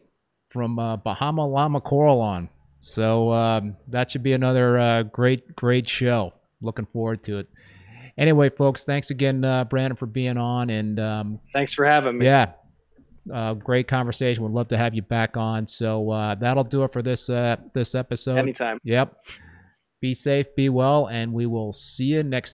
from 0.51 0.79
uh, 0.79 0.97
Bahama 0.97 1.47
Llama 1.47 1.81
Coral 1.81 2.21
on. 2.21 2.49
So 2.83 3.33
um, 3.33 3.77
that 3.89 4.11
should 4.11 4.25
be 4.25 4.33
another 4.33 4.79
uh, 4.79 5.03
great, 5.05 5.55
great 5.57 5.89
show. 5.89 6.35
Looking 6.61 6.87
forward 6.87 7.23
to 7.25 7.39
it. 7.39 7.49
Anyway, 8.19 8.51
folks, 8.51 8.85
thanks 8.85 9.11
again, 9.11 9.45
uh, 9.45 9.65
Brandon, 9.65 9.97
for 9.97 10.07
being 10.07 10.37
on. 10.37 10.69
And 10.69 11.01
um, 11.01 11.41
thanks 11.53 11.73
for 11.73 11.87
having 11.87 12.19
me. 12.19 12.27
Yeah, 12.27 12.53
uh, 13.33 13.55
great 13.55 13.89
conversation. 13.89 14.43
Would 14.43 14.53
love 14.53 14.69
to 14.69 14.77
have 14.77 14.95
you 14.95 15.03
back 15.03 15.37
on. 15.37 15.67
So 15.67 16.11
uh, 16.11 16.35
that'll 16.35 16.65
do 16.65 16.83
it 16.83 16.93
for 16.93 17.03
this 17.03 17.31
uh, 17.31 17.57
this 17.73 17.95
episode. 17.95 18.39
Anytime. 18.39 18.79
Yep. 18.83 19.17
Be 20.01 20.15
safe, 20.15 20.47
be 20.57 20.69
well, 20.69 21.07
and 21.07 21.33
we 21.33 21.47
will 21.47 21.73
see 21.73 22.07
you 22.07 22.25
next. 22.25 22.51